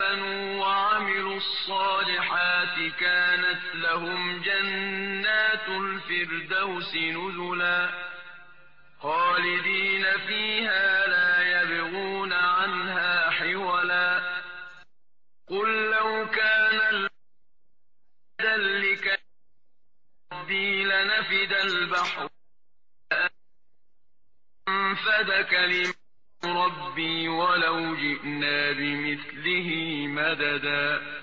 آمنوا 0.00 0.60
وعملوا 0.60 1.36
الصالحات 1.36 2.92
كانت 3.00 3.74
لهم 3.74 4.42
جنات 4.42 5.68
الفردوس 5.68 6.94
نزلا 6.94 7.90
خالدين 9.00 10.04
فيها 10.26 11.06
لا 11.06 11.62
يبغون 11.62 12.32
عنها 12.32 13.30
حولا 13.30 14.42
قل 15.48 15.90
لو 15.90 16.28
كان 16.30 17.08
الهدى 18.40 18.96
ربي 20.32 20.84
لنفد 20.84 21.52
البحر 21.52 22.28
أنفد 24.68 25.46
كلمة 25.50 25.95
ربي 26.46 27.28
ولو 27.28 27.96
جئنا 27.96 28.72
بمثله 28.72 29.68
مددا. 30.06 31.16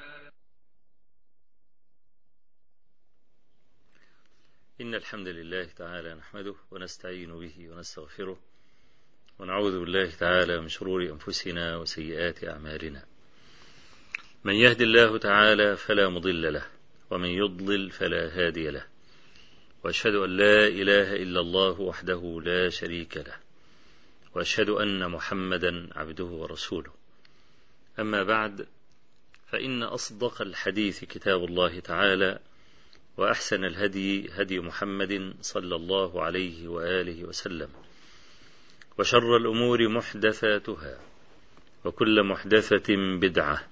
إن 4.81 4.95
الحمد 4.95 5.27
لله 5.27 5.65
تعالى 5.65 6.13
نحمده 6.15 6.55
ونستعين 6.71 7.39
به 7.39 7.69
ونستغفره 7.69 8.39
ونعوذ 9.39 9.79
بالله 9.79 10.09
تعالى 10.09 10.61
من 10.61 10.69
شرور 10.69 11.01
أنفسنا 11.03 11.77
وسيئات 11.77 12.43
أعمالنا. 12.43 13.05
من 14.43 14.53
يهد 14.53 14.81
الله 14.81 15.17
تعالى 15.17 15.77
فلا 15.77 16.09
مضل 16.09 16.53
له 16.53 16.67
ومن 17.09 17.29
يضلل 17.29 17.91
فلا 17.91 18.29
هادي 18.37 18.69
له. 18.69 18.85
وأشهد 19.83 20.15
أن 20.15 20.37
لا 20.37 20.67
إله 20.67 21.15
إلا 21.15 21.39
الله 21.39 21.81
وحده 21.81 22.41
لا 22.43 22.69
شريك 22.69 23.17
له. 23.17 23.42
وأشهد 24.35 24.69
أن 24.69 25.11
محمدا 25.11 25.89
عبده 25.95 26.23
ورسوله. 26.23 26.91
أما 27.99 28.23
بعد 28.23 28.67
فإن 29.51 29.83
أصدق 29.83 30.41
الحديث 30.41 31.03
كتاب 31.03 31.43
الله 31.43 31.79
تعالى 31.79 32.39
وأحسن 33.17 33.65
الهدي 33.65 34.29
هدي 34.31 34.59
محمد 34.59 35.33
صلى 35.41 35.75
الله 35.75 36.23
عليه 36.23 36.67
وآله 36.67 37.23
وسلم 37.23 37.69
وشر 38.99 39.37
الأمور 39.37 39.89
محدثاتها 39.89 40.99
وكل 41.85 42.23
محدثة 42.23 42.95
بدعة 43.21 43.67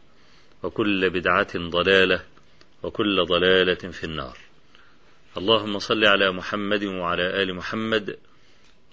وكل 0.63 1.09
بدعة 1.09 1.53
ضلالة 1.57 2.25
وكل 2.83 3.25
ضلالة 3.25 3.91
في 3.91 4.03
النار. 4.03 4.37
اللهم 5.37 5.79
صل 5.79 6.05
على 6.05 6.31
محمد 6.31 6.83
وعلى 6.83 7.43
آل 7.43 7.55
محمد 7.55 8.17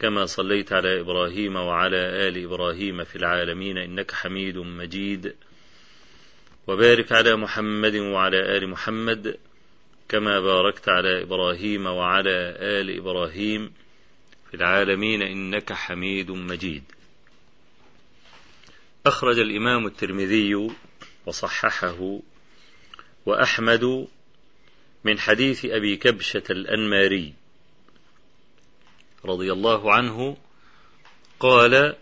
كما 0.00 0.26
صليت 0.26 0.72
على 0.72 1.00
إبراهيم 1.00 1.56
وعلى 1.56 1.96
آل 1.96 2.44
إبراهيم 2.44 3.04
في 3.04 3.16
العالمين 3.16 3.78
إنك 3.78 4.12
حميد 4.12 4.58
مجيد. 4.58 5.34
وبارك 6.66 7.12
على 7.12 7.36
محمد 7.36 7.94
وعلى 7.94 8.56
آل 8.56 8.68
محمد 8.68 9.36
كما 10.08 10.40
باركت 10.40 10.88
على 10.88 11.22
إبراهيم 11.22 11.86
وعلى 11.86 12.56
آل 12.60 12.96
إبراهيم 12.98 13.72
في 14.50 14.56
العالمين 14.56 15.22
إنك 15.22 15.72
حميد 15.72 16.30
مجيد. 16.30 16.84
أخرج 19.06 19.38
الإمام 19.38 19.86
الترمذي 19.86 20.70
وصححه 21.26 22.20
وأحمد 23.26 24.08
من 25.04 25.18
حديث 25.18 25.64
أبي 25.64 25.96
كبشة 25.96 26.42
الأنماري. 26.50 27.34
رضي 29.24 29.52
الله 29.52 29.92
عنه 29.92 30.36
قال 31.40 31.96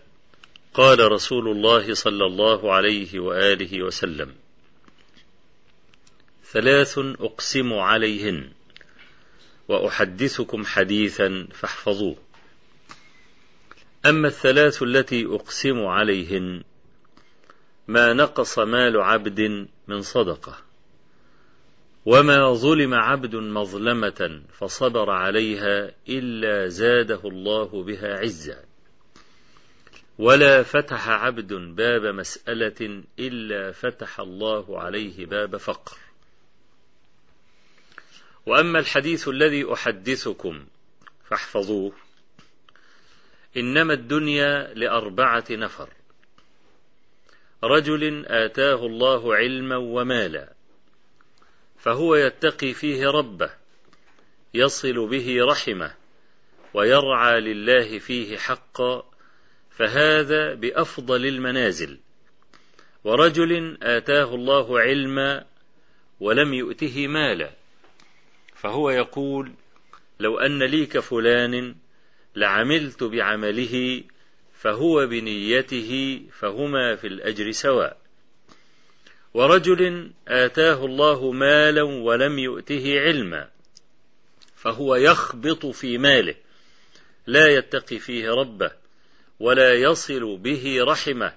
قال 0.73 1.11
رسول 1.11 1.47
الله 1.47 1.93
صلى 1.93 2.25
الله 2.25 2.73
عليه 2.73 3.19
وآله 3.19 3.83
وسلم 3.83 4.35
ثلاث 6.51 6.97
أقسم 6.99 7.73
عليهن 7.73 8.51
وأحدثكم 9.67 10.65
حديثا 10.65 11.47
فاحفظوه. 11.53 12.15
أما 14.05 14.27
الثلاث 14.27 14.83
التي 14.83 15.25
أقسم 15.25 15.85
عليهن 15.85 16.63
ما 17.87 18.13
نقص 18.13 18.59
مال 18.59 19.01
عبد 19.01 19.67
من 19.87 20.01
صدقة. 20.01 20.66
وما 22.07 22.53
ظلم 22.53 22.93
عبد 22.93 23.35
مظلمة 23.35 24.41
فصبر 24.59 25.09
عليها 25.09 25.91
إلا 26.09 26.67
زاده 26.67 27.21
الله 27.25 27.83
بها 27.83 28.19
عزا 28.19 28.63
ولا 30.17 30.63
فتح 30.63 31.09
عبد 31.09 31.53
باب 31.53 32.05
مسألة 32.05 33.03
إلا 33.19 33.71
فتح 33.71 34.19
الله 34.19 34.79
عليه 34.79 35.25
باب 35.25 35.57
فقر. 35.57 35.97
وأما 38.45 38.79
الحديث 38.79 39.27
الذي 39.27 39.73
أحدثكم 39.73 40.65
فاحفظوه. 41.29 41.93
إنما 43.57 43.93
الدنيا 43.93 44.73
لأربعة 44.73 45.45
نفر. 45.51 45.89
رجل 47.63 48.25
آتاه 48.25 48.85
الله 48.85 49.35
علما 49.35 49.77
ومالا. 49.77 50.56
فهو 51.77 52.15
يتقي 52.15 52.73
فيه 52.73 53.07
ربه 53.07 53.49
يصل 54.53 55.07
به 55.07 55.45
رحمه 55.45 55.93
ويرعى 56.73 57.41
لله 57.41 57.99
فيه 57.99 58.37
حقا 58.37 59.03
فهذا 59.71 60.53
بأفضل 60.53 61.25
المنازل. 61.25 61.99
ورجل 63.03 63.77
آتاه 63.83 64.35
الله 64.35 64.79
علما 64.79 65.45
ولم 66.19 66.53
يؤته 66.53 67.07
مالا 67.07 67.51
فهو 68.55 68.89
يقول 68.89 69.51
لو 70.19 70.39
أن 70.39 70.63
لي 70.63 70.85
كفلان 70.85 71.75
لعملت 72.35 73.03
بعمله 73.03 74.03
فهو 74.53 75.07
بنيته 75.07 76.21
فهما 76.39 76.95
في 76.95 77.07
الأجر 77.07 77.51
سواء. 77.51 78.06
ورجل 79.37 80.11
آتاه 80.27 80.85
الله 80.85 81.31
مالا 81.31 81.83
ولم 81.83 82.39
يؤته 82.39 82.99
علما 82.99 83.49
فهو 84.55 84.95
يخبط 84.95 85.65
في 85.65 85.97
ماله 85.97 86.35
لا 87.27 87.47
يتقي 87.47 87.99
فيه 87.99 88.29
ربه 88.29 88.71
ولا 89.39 89.73
يصل 89.73 90.37
به 90.37 90.77
رحمه 90.83 91.33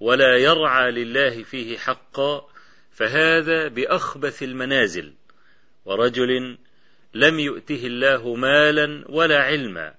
ولا 0.00 0.36
يرعى 0.36 0.90
لله 0.90 1.42
فيه 1.42 1.78
حقا 1.78 2.48
فهذا 2.92 3.68
بأخبث 3.68 4.42
المنازل 4.42 5.12
ورجل 5.84 6.58
لم 7.14 7.40
يؤته 7.40 7.86
الله 7.86 8.34
مالا 8.34 9.04
ولا 9.08 9.38
علما 9.42 9.94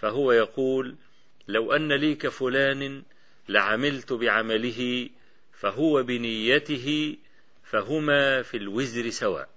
فهو 0.00 0.32
يقول 0.32 0.96
لو 1.48 1.72
أن 1.72 1.92
لي 1.92 2.14
كفلان 2.14 3.02
لعملت 3.48 4.12
بعمله 4.12 5.08
فهو 5.64 6.02
بنيته 6.02 7.16
فهما 7.64 8.42
في 8.42 8.56
الوزر 8.56 9.10
سواء. 9.10 9.48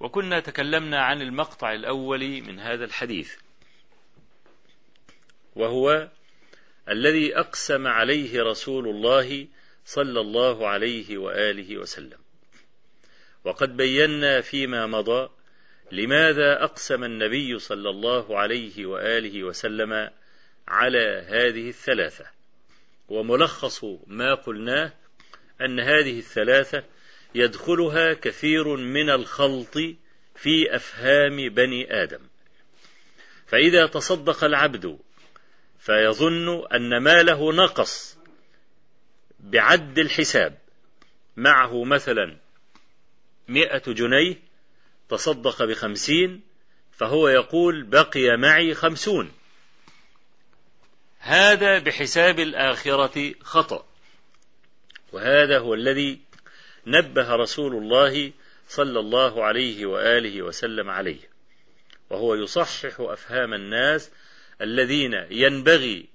وكنا 0.00 0.40
تكلمنا 0.40 1.02
عن 1.02 1.22
المقطع 1.22 1.72
الأول 1.72 2.42
من 2.42 2.60
هذا 2.60 2.84
الحديث 2.84 3.34
وهو 5.56 6.08
الذي 6.88 7.38
أقسم 7.38 7.86
عليه 7.86 8.42
رسول 8.42 8.88
الله 8.88 9.48
صلى 9.84 10.20
الله 10.20 10.68
عليه 10.68 11.18
وآله 11.18 11.78
وسلم. 11.78 12.18
وقد 13.44 13.76
بينا 13.76 14.40
فيما 14.40 14.86
مضى 14.86 15.30
لماذا 15.92 16.64
أقسم 16.64 17.04
النبي 17.04 17.58
صلى 17.58 17.90
الله 17.90 18.38
عليه 18.38 18.86
وآله 18.86 19.44
وسلم 19.44 20.10
على 20.68 21.26
هذه 21.28 21.68
الثلاثة. 21.68 22.35
وملخص 23.08 23.84
ما 24.06 24.34
قلناه 24.34 24.92
أن 25.60 25.80
هذه 25.80 26.18
الثلاثة 26.18 26.84
يدخلها 27.34 28.12
كثير 28.14 28.76
من 28.76 29.10
الخلط 29.10 29.78
في 30.34 30.76
أفهام 30.76 31.48
بني 31.48 32.02
آدم. 32.02 32.20
فإذا 33.46 33.86
تصدق 33.86 34.44
العبد 34.44 34.98
فيظن 35.78 36.66
أن 36.74 37.02
ماله 37.02 37.52
نقص 37.52 38.18
بعد 39.40 39.98
الحساب 39.98 40.58
معه 41.36 41.84
مثلا 41.84 42.36
مئة 43.48 43.92
جنيه 43.92 44.36
تصدق 45.08 45.64
بخمسين 45.64 46.40
فهو 46.92 47.28
يقول 47.28 47.82
بقي 47.82 48.36
معي 48.36 48.74
خمسون. 48.74 49.32
هذا 51.26 51.78
بحساب 51.78 52.40
الآخرة 52.40 53.34
خطأ. 53.40 53.86
وهذا 55.12 55.58
هو 55.58 55.74
الذي 55.74 56.20
نبه 56.86 57.36
رسول 57.36 57.74
الله 57.74 58.32
صلى 58.68 59.00
الله 59.00 59.44
عليه 59.44 59.86
وآله 59.86 60.42
وسلم 60.42 60.90
عليه. 60.90 61.20
وهو 62.10 62.34
يصحح 62.34 63.00
أفهام 63.00 63.54
الناس 63.54 64.10
الذين 64.60 65.26
ينبغي 65.30 66.06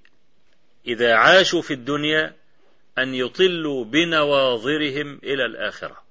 إذا 0.86 1.14
عاشوا 1.14 1.62
في 1.62 1.74
الدنيا 1.74 2.36
أن 2.98 3.14
يطلوا 3.14 3.84
بنواظرهم 3.84 5.20
إلى 5.24 5.44
الآخرة. 5.46 6.02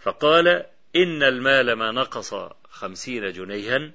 فقال 0.00 0.48
إن 0.96 1.22
المال 1.22 1.72
ما 1.72 1.92
نقص 1.92 2.34
خمسين 2.70 3.32
جنيها 3.32 3.90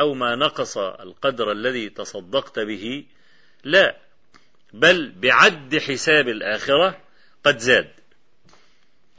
أو 0.00 0.14
ما 0.14 0.34
نقص 0.34 0.78
القدر 0.78 1.52
الذي 1.52 1.88
تصدقت 1.88 2.58
به 2.58 3.04
لا 3.64 3.96
بل 4.72 5.12
بعد 5.12 5.78
حساب 5.78 6.28
الآخرة 6.28 7.00
قد 7.44 7.58
زاد. 7.58 7.90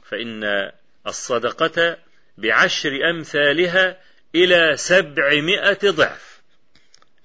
فإن 0.02 0.70
الصدقة 1.06 1.98
بعشر 2.38 3.10
أمثالها 3.10 4.00
إلى 4.34 4.76
سبعمائة 4.76 5.90
ضعف 5.90 6.42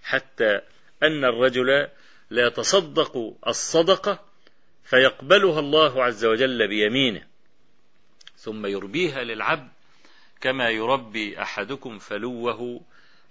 حتى 0.03 0.61
أن 1.03 1.25
الرجل 1.25 1.87
لا 2.29 2.47
يتصدق 2.47 3.37
الصدقة 3.47 4.25
فيقبلها 4.83 5.59
الله 5.59 6.03
عز 6.03 6.25
وجل 6.25 6.67
بيمينه 6.67 7.27
ثم 8.37 8.65
يربيها 8.65 9.23
للعبد 9.23 9.71
كما 10.41 10.69
يربي 10.69 11.41
أحدكم 11.41 11.99
فلوه 11.99 12.81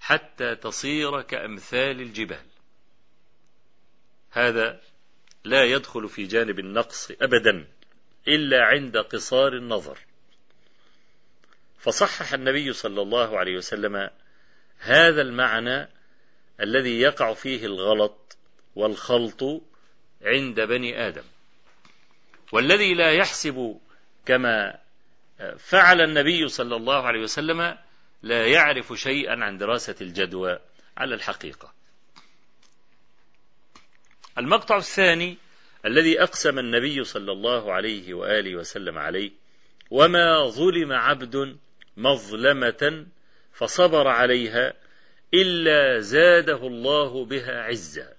حتى 0.01 0.55
تصير 0.55 1.23
كأمثال 1.23 2.01
الجبال. 2.01 2.47
هذا 4.31 4.81
لا 5.45 5.65
يدخل 5.65 6.09
في 6.09 6.25
جانب 6.25 6.59
النقص 6.59 7.11
أبدا 7.11 7.69
إلا 8.29 8.65
عند 8.65 8.97
قصار 8.97 9.53
النظر. 9.53 9.99
فصحح 11.79 12.33
النبي 12.33 12.73
صلى 12.73 13.03
الله 13.03 13.39
عليه 13.39 13.57
وسلم 13.57 14.11
هذا 14.79 15.23
المعنى 15.23 15.89
الذي 16.61 17.01
يقع 17.01 17.35
فيه 17.35 17.67
الغلط 17.67 18.37
والخلط 18.75 19.63
عند 20.23 20.61
بني 20.61 21.07
آدم. 21.09 21.25
والذي 22.53 22.95
لا 22.95 23.13
يحسب 23.13 23.81
كما 24.27 24.79
فعل 25.59 26.01
النبي 26.01 26.49
صلى 26.49 26.77
الله 26.77 27.07
عليه 27.07 27.21
وسلم 27.21 27.79
لا 28.23 28.47
يعرف 28.47 28.93
شيئا 28.93 29.45
عن 29.45 29.59
دراسة 29.59 29.95
الجدوى 30.01 30.59
على 30.97 31.15
الحقيقة. 31.15 31.75
المقطع 34.39 34.77
الثاني 34.77 35.37
الذي 35.87 36.23
أقسم 36.23 36.59
النبي 36.59 37.05
صلى 37.05 37.33
الله 37.33 37.73
عليه 37.73 38.15
وآله 38.15 38.57
وسلم 38.57 38.99
عليه 38.99 39.31
وما 39.91 40.49
ظلم 40.49 40.93
عبد 40.93 41.57
مظلمة 41.97 43.07
فصبر 43.53 44.09
عليها 44.09 44.75
إلا 45.35 46.01
زاده 46.01 46.67
الله 46.67 47.25
بها 47.25 47.63
عزا. 47.63 48.17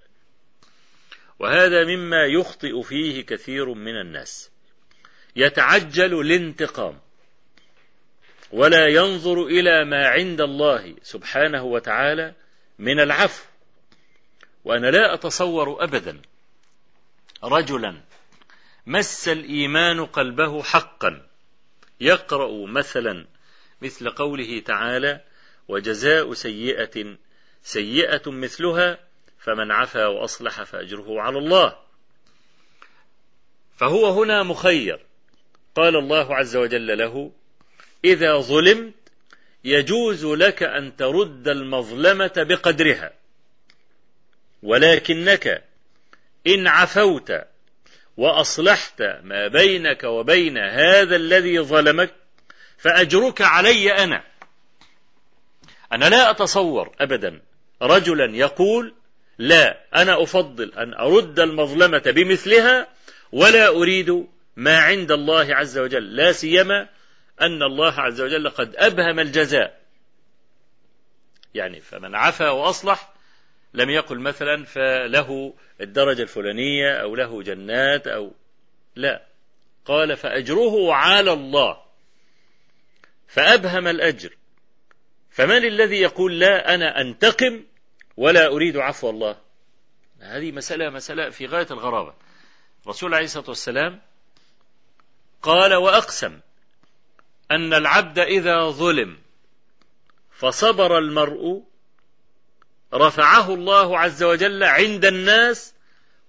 وهذا 1.40 1.86
مما 1.86 2.26
يخطئ 2.26 2.82
فيه 2.82 3.22
كثير 3.26 3.74
من 3.74 4.02
الناس. 4.02 4.52
يتعجل 5.36 6.20
الانتقام. 6.22 7.00
ولا 8.52 8.88
ينظر 8.88 9.46
إلى 9.46 9.86
ما 9.86 10.08
عند 10.08 10.42
الله 10.42 10.96
سبحانه 11.02 11.64
وتعالى 11.64 12.34
من 12.80 13.00
العفو. 13.00 13.44
وأنا 14.66 14.88
لا 14.88 15.14
أتصور 15.14 15.84
أبدا 15.84 16.22
رجلا 17.44 18.02
مس 18.88 19.28
الإيمان 19.30 20.06
قلبه 20.06 20.64
حقا 20.64 21.28
يقرأ 22.02 22.68
مثلا 22.68 23.26
مثل 23.82 24.10
قوله 24.10 24.60
تعالى 24.60 25.22
وجزاء 25.68 26.34
سيئة 26.34 27.18
سيئة 27.64 28.32
مثلها 28.32 29.00
فمن 29.40 29.72
عفا 29.72 30.06
وأصلح 30.06 30.64
فأجره 30.64 31.22
على 31.22 31.38
الله. 31.38 31.76
فهو 33.78 34.08
هنا 34.08 34.44
مخير. 34.44 35.06
قال 35.76 35.96
الله 35.96 36.36
عز 36.36 36.56
وجل 36.56 36.98
له 36.98 37.32
إذا 38.14 38.38
ظلمت 38.38 38.94
يجوز 39.64 40.26
لك 40.26 40.64
أن 40.64 40.96
ترد 40.96 41.48
المظلمة 41.48 42.34
بقدرها. 42.38 43.14
ولكنك 44.64 45.64
إن 46.48 46.68
عفوت 46.68 47.32
وأصلحت 48.18 49.02
ما 49.24 49.48
بينك 49.48 50.04
وبين 50.04 50.58
هذا 50.58 51.16
الذي 51.16 51.60
ظلمك 51.60 52.14
فأجرك 52.78 53.42
علي 53.42 53.92
أنا. 53.92 54.24
أنا 55.92 56.10
لا 56.10 56.32
أتصور 56.32 56.96
أبدا 57.00 57.42
رجلا 57.82 58.38
يقول 58.38 58.94
لا 59.38 59.78
أنا 59.96 60.24
أفضل 60.24 60.74
أن 60.74 60.94
أرد 60.94 61.40
المظلمة 61.40 62.04
بمثلها 62.06 62.88
ولا 63.32 63.68
أريد 63.68 64.28
ما 64.56 64.78
عند 64.78 65.12
الله 65.12 65.56
عز 65.56 65.78
وجل 65.78 66.16
لا 66.16 66.32
سيما 66.32 66.90
أن 67.42 67.64
الله 67.64 67.94
عز 67.94 68.22
وجل 68.22 68.50
قد 68.50 68.76
أبهم 68.76 69.20
الجزاء. 69.20 69.82
يعني 71.54 71.82
فمن 71.82 72.16
عفا 72.16 72.50
وأصلح 72.50 73.14
لم 73.74 73.90
يقل 73.90 74.20
مثلا 74.20 74.66
فله 74.66 75.54
الدرجة 75.82 76.22
الفلانية 76.22 76.94
أو 76.94 77.16
له 77.16 77.44
جنات 77.44 78.08
أو 78.08 78.34
لا. 78.96 79.26
قال 79.86 80.18
فأجره 80.18 80.94
على 80.94 81.34
الله. 81.34 81.82
فأبهم 83.28 83.88
الأجر. 83.88 84.38
فمن 85.32 85.66
الذي 85.66 85.96
يقول 85.96 86.40
لا 86.40 86.76
أنا 86.76 87.02
أنتقم 87.02 87.64
ولا 88.18 88.48
أريد 88.48 88.78
عفو 88.78 89.10
الله؟ 89.10 89.38
هذه 90.20 90.52
مسألة 90.52 90.90
مسألة 90.90 91.30
في 91.30 91.46
غاية 91.46 91.68
الغرابة. 91.72 92.14
الرسول 92.84 93.14
عليه 93.14 93.26
الصلاة 93.26 93.50
والسلام 93.50 94.02
قال 95.42 95.74
وأقسم. 95.74 96.40
أن 97.52 97.74
العبد 97.74 98.20
إذا 98.20 98.70
ظلم 98.70 99.18
فصبر 100.32 100.98
المرء 100.98 101.64
رفعه 102.94 103.54
الله 103.54 104.00
عز 104.00 104.24
وجل 104.24 104.64
عند 104.64 105.06
الناس 105.06 105.74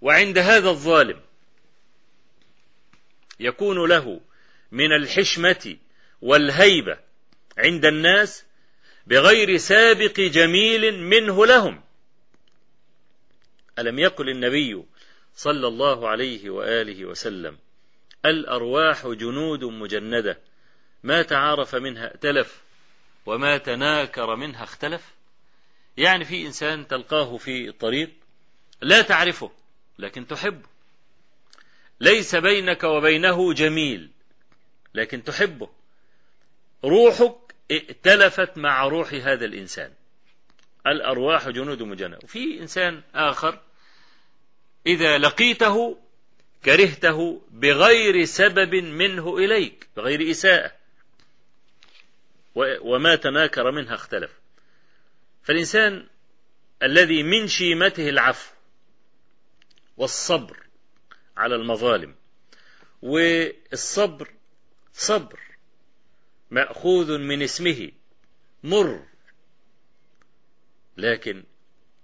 وعند 0.00 0.38
هذا 0.38 0.70
الظالم. 0.70 1.20
يكون 3.40 3.88
له 3.88 4.20
من 4.72 4.92
الحشمة 4.92 5.76
والهيبة 6.22 6.98
عند 7.58 7.84
الناس 7.84 8.44
بغير 9.06 9.56
سابق 9.56 10.20
جميل 10.20 11.02
منه 11.02 11.46
لهم. 11.46 11.82
ألم 13.78 13.98
يقل 13.98 14.28
النبي 14.28 14.84
صلى 15.34 15.66
الله 15.66 16.08
عليه 16.08 16.50
وآله 16.50 17.04
وسلم 17.04 17.58
الأرواح 18.24 19.06
جنود 19.06 19.64
مجندة. 19.64 20.47
ما 21.02 21.22
تعارف 21.22 21.74
منها 21.74 22.06
ائتلف 22.06 22.62
وما 23.26 23.58
تناكر 23.58 24.36
منها 24.36 24.64
اختلف؟ 24.64 25.14
يعني 25.96 26.24
في 26.24 26.46
إنسان 26.46 26.88
تلقاه 26.88 27.36
في 27.36 27.68
الطريق 27.68 28.10
لا 28.80 29.02
تعرفه 29.02 29.50
لكن 29.98 30.26
تحبه. 30.26 30.68
ليس 32.00 32.34
بينك 32.34 32.84
وبينه 32.84 33.52
جميل 33.52 34.10
لكن 34.94 35.24
تحبه. 35.24 35.68
روحك 36.84 37.54
ائتلفت 37.70 38.58
مع 38.58 38.86
روح 38.86 39.12
هذا 39.12 39.44
الإنسان. 39.44 39.92
الأرواح 40.86 41.48
جنود 41.48 41.82
مجندة 41.82 42.18
وفي 42.24 42.60
إنسان 42.60 43.02
آخر 43.14 43.58
إذا 44.86 45.18
لقيته 45.18 45.98
كرهته 46.64 47.42
بغير 47.50 48.24
سبب 48.24 48.74
منه 48.74 49.38
إليك 49.38 49.88
بغير 49.96 50.30
إساءة. 50.30 50.77
وما 52.80 53.16
تناكر 53.16 53.70
منها 53.70 53.94
اختلف. 53.94 54.40
فالإنسان 55.42 56.06
الذي 56.82 57.22
من 57.22 57.46
شيمته 57.46 58.08
العفو 58.08 58.54
والصبر 59.96 60.66
على 61.36 61.54
المظالم 61.54 62.14
والصبر 63.02 64.30
صبر 64.92 65.40
مأخوذ 66.50 67.18
من 67.18 67.42
اسمه 67.42 67.90
مر. 68.62 69.06
لكن 70.96 71.44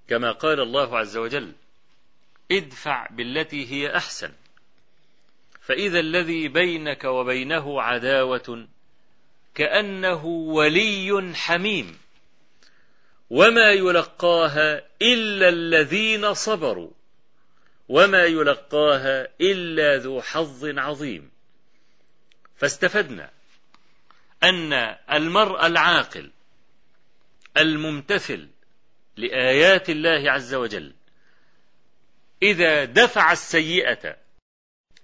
كما 0.09 0.33
قال 0.33 0.61
الله 0.61 0.99
عز 0.99 1.17
وجل 1.17 1.53
ادفع 2.53 3.09
بالتي 3.11 3.67
هي 3.73 3.97
أحسن 3.97 4.33
فإذا 5.61 6.01
الذي 6.01 6.49
بينك 6.49 7.05
وبينه 7.05 7.83
عداوة 7.83 8.69
كأنه 9.55 10.25
ولي 10.27 11.33
حميم. 11.35 11.99
وما 13.31 13.71
يلقاها 13.73 14.83
إلا 15.03 15.49
الذين 15.49 16.35
صبروا. 16.35 16.91
وما 17.89 18.25
يلقاها 18.25 19.29
إلا 19.41 19.97
ذو 19.97 20.23
حظ 20.23 20.79
عظيم. 20.79 21.31
فاستفدنا 22.57 23.31
أن 24.43 24.73
المرء 25.13 25.67
العاقل 25.67 26.31
الممتثل 27.57 28.49
لآيات 29.17 29.91
الله 29.91 30.31
عز 30.31 30.55
وجل 30.55 30.93
إذا 32.43 32.85
دفع 32.85 33.33
السيئة 33.33 34.17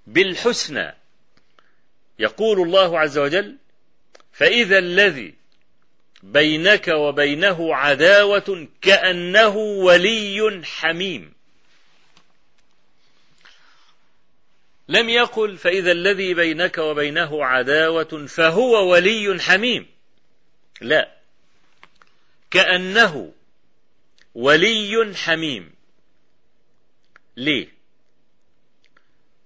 بالحسنى 0.07 0.95
يقول 2.19 2.61
الله 2.61 2.99
عز 2.99 3.19
وجل 3.19 3.57
فإذا 4.41 4.79
الذي 4.79 5.35
بينك 6.23 6.89
وبينه 6.89 7.75
عداوة 7.75 8.69
كأنه 8.83 9.57
ولي 9.57 10.63
حميم. 10.65 11.33
لم 14.89 15.09
يقل 15.09 15.59
فإذا 15.59 15.93
الذي 15.93 16.35
بينك 16.35 16.79
وبينه 16.79 17.45
عداوة 17.45 18.27
فهو 18.29 18.93
ولي 18.93 19.39
حميم. 19.41 19.87
لا. 20.81 21.17
كأنه 22.51 23.33
ولي 24.35 25.15
حميم. 25.15 25.73
ليه؟ 27.37 27.69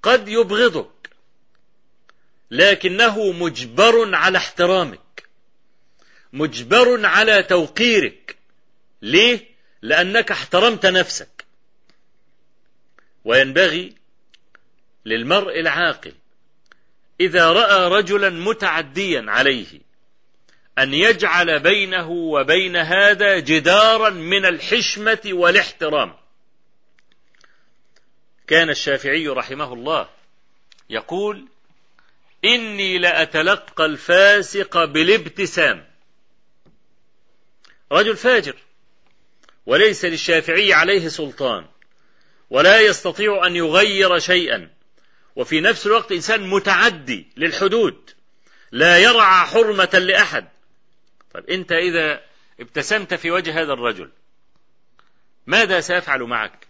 قد 0.03 0.29
يبغضك 0.29 0.94
لكنه 2.51 3.33
مجبر 3.33 4.15
على 4.15 4.39
احترامك. 4.39 5.29
مجبر 6.33 7.07
على 7.07 7.43
توقيرك. 7.43 8.37
ليه؟ 9.03 9.47
لأنك 9.83 10.31
احترمت 10.31 10.87
نفسك. 10.87 11.45
وينبغي 13.25 13.95
للمرء 15.05 15.61
العاقل 15.61 16.13
إذا 17.21 17.53
رأى 17.53 17.89
رجلا 17.89 18.31
متعديا 18.31 19.25
عليه 19.29 19.81
أن 20.79 20.95
يجعل 20.95 21.61
بينه 21.61 22.11
وبين 22.11 22.77
هذا 22.77 23.39
جدارا 23.39 24.11
من 24.11 24.47
الحشمة 24.47 25.21
والاحترام. 25.27 26.17
كان 28.47 28.71
الشافعي 28.71 29.29
رحمه 29.29 29.73
الله 29.73 30.09
يقول 30.91 31.49
إني 32.45 32.99
لأتلقى 32.99 33.85
الفاسق 33.85 34.85
بالابتسام. 34.85 35.87
رجل 37.93 38.17
فاجر 38.17 38.57
وليس 39.67 40.05
للشافعي 40.05 40.73
عليه 40.73 41.09
سلطان 41.09 41.67
ولا 42.51 42.81
يستطيع 42.81 43.47
أن 43.47 43.57
يغير 43.57 44.19
شيئا. 44.19 44.71
وفي 45.37 45.61
نفس 45.61 45.87
الوقت 45.87 46.13
إنسان 46.13 46.51
متعدي 46.51 47.27
للحدود 47.37 48.11
لا 48.73 48.99
يرعى 48.99 49.47
حرمة 49.47 49.91
لأحد. 49.99 50.49
طيب 51.35 51.51
أنت 51.51 51.73
إذا 51.73 52.21
ابتسمت 52.61 53.15
في 53.15 53.31
وجه 53.31 53.63
هذا 53.63 53.73
الرجل 53.73 54.11
ماذا 55.47 55.81
سيفعل 55.81 56.23
معك؟ 56.23 56.67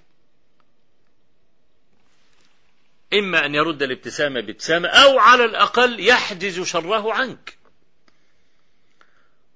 إما 3.19 3.47
أن 3.47 3.55
يرد 3.55 3.83
الابتسامة 3.83 4.41
بابتسامة 4.41 4.89
أو 4.89 5.19
على 5.19 5.45
الأقل 5.45 6.01
يحجز 6.01 6.61
شره 6.61 7.13
عنك. 7.13 7.59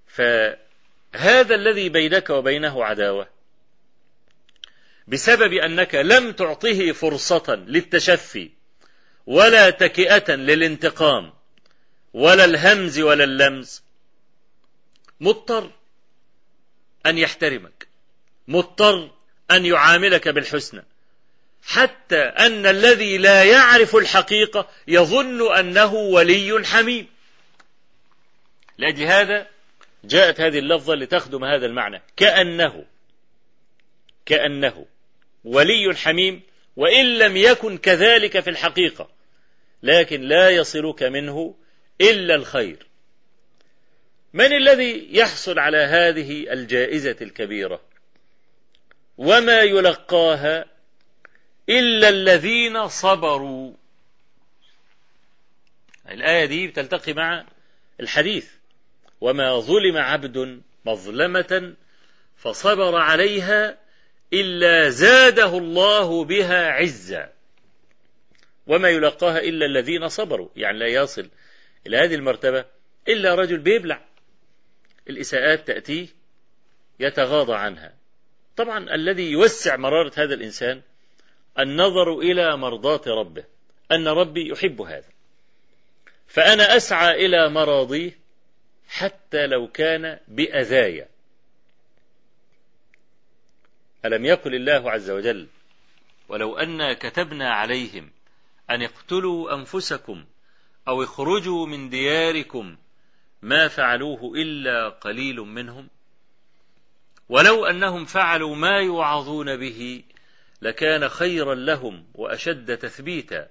فهذا 0.07 1.55
الذي 1.55 1.89
بينك 1.89 2.31
وبينه 2.31 2.85
عداوة. 2.85 3.29
بسبب 5.09 5.53
أنك 5.53 5.95
لم 5.95 6.33
تعطه 6.33 6.93
فرصة 6.93 7.55
للتشفي 7.55 8.51
ولا 9.27 9.71
تكئة 9.71 10.35
للانتقام 10.35 11.33
ولا 12.15 12.45
الهمز 12.45 12.99
ولا 12.99 13.25
اللمز 13.25 13.83
مضطر 15.21 15.71
أن 17.07 17.19
يحترمك 17.19 17.89
مضطر 18.49 19.11
أن 19.51 19.67
يعاملك 19.67 20.29
بالحسنى. 20.29 20.85
حتى 21.69 22.21
أن 22.21 22.67
الذي 22.67 23.19
لا 23.19 23.45
يعرف 23.45 23.97
الحقيقة 23.97 24.69
يظن 24.87 25.57
أنه 25.57 25.95
ولي 25.95 26.65
حميم. 26.65 27.07
لأجل 28.79 29.03
هذا 29.03 29.47
جاءت 30.05 30.41
هذه 30.41 30.59
اللفظة 30.59 30.95
لتخدم 30.95 31.45
هذا 31.45 31.67
المعنى. 31.67 32.03
كأنه 32.17 32.85
كأنه 34.27 34.87
ولي 35.45 35.95
حميم 35.95 36.43
وإن 36.77 37.19
لم 37.19 37.37
يكن 37.37 37.79
كذلك 37.79 38.41
في 38.41 38.51
الحقيقة 38.51 39.11
لكن 39.83 40.21
لا 40.21 40.51
يصلك 40.51 41.03
منه 41.03 41.55
إلا 42.01 42.35
الخير. 42.35 42.87
من 44.33 44.53
الذي 44.53 45.09
يحصل 45.11 45.59
على 45.59 45.79
هذه 45.79 46.53
الجائزة 46.53 47.17
الكبيرة؟ 47.21 47.81
وما 49.19 49.61
يلقاها 49.61 50.78
إلا 51.69 52.09
الذين 52.09 52.89
صبروا. 52.89 53.73
الآية 56.09 56.45
دي 56.45 56.67
بتلتقي 56.67 57.13
مع 57.13 57.47
الحديث. 58.01 58.51
وما 59.21 59.61
ظلم 59.61 59.97
عبد 59.97 60.63
مظلمة 60.85 61.75
فصبر 62.37 62.97
عليها 62.97 63.79
إلا 64.33 64.89
زاده 64.89 65.59
الله 65.59 66.25
بها 66.25 66.69
عزا. 66.69 67.33
وما 68.67 68.89
يلقاها 68.89 69.39
إلا 69.39 69.67
الذين 69.67 70.09
صبروا. 70.09 70.49
يعني 70.57 70.79
لا 70.79 70.87
يصل 70.87 71.29
إلى 71.87 71.97
هذه 71.97 72.15
المرتبة 72.15 72.65
إلا 73.09 73.35
رجل 73.35 73.59
بيبلع. 73.59 74.05
الإساءات 75.09 75.67
تأتيه 75.67 76.09
يتغاضى 77.01 77.55
عنها. 77.55 77.95
طبعا 78.57 78.95
الذي 78.95 79.31
يوسع 79.31 79.77
مرارة 79.77 80.13
هذا 80.17 80.35
الإنسان 80.35 80.83
النظر 81.59 82.19
إلى 82.19 82.57
مرضاة 82.57 83.01
ربه 83.07 83.45
أن 83.93 84.09
ربي 84.09 84.49
يحب 84.49 84.81
هذا. 84.81 85.09
فأنا 86.27 86.77
أسعى 86.77 87.27
إلى 87.27 87.49
مراضيه 87.49 88.19
حتى 88.89 89.47
لو 89.47 89.69
كان 89.69 90.19
بأذايا. 90.29 91.09
ألم 94.05 94.25
يقل 94.25 94.55
الله 94.55 94.91
عز 94.91 95.11
وجل 95.11 95.49
ولو 96.29 96.59
أنا 96.59 96.93
كتبنا 96.93 97.51
عليهم 97.51 98.11
أن 98.71 98.83
اقتلوا 98.83 99.55
أنفسكم 99.55 100.25
أو 100.89 101.03
اخرجوا 101.03 101.67
من 101.67 101.89
دياركم 101.89 102.77
ما 103.43 103.69
فعلوه 103.69 104.33
إلا 104.35 104.89
قليل 104.89 105.37
منهم 105.37 105.89
ولو 107.29 107.67
أنهم 107.67 108.05
فعلوا 108.05 108.57
ما 108.57 108.79
يوعظون 108.79 109.57
به 109.57 110.03
لكان 110.63 111.09
خيرا 111.09 111.55
لهم 111.55 112.07
وأشد 112.15 112.77
تثبيتا. 112.77 113.49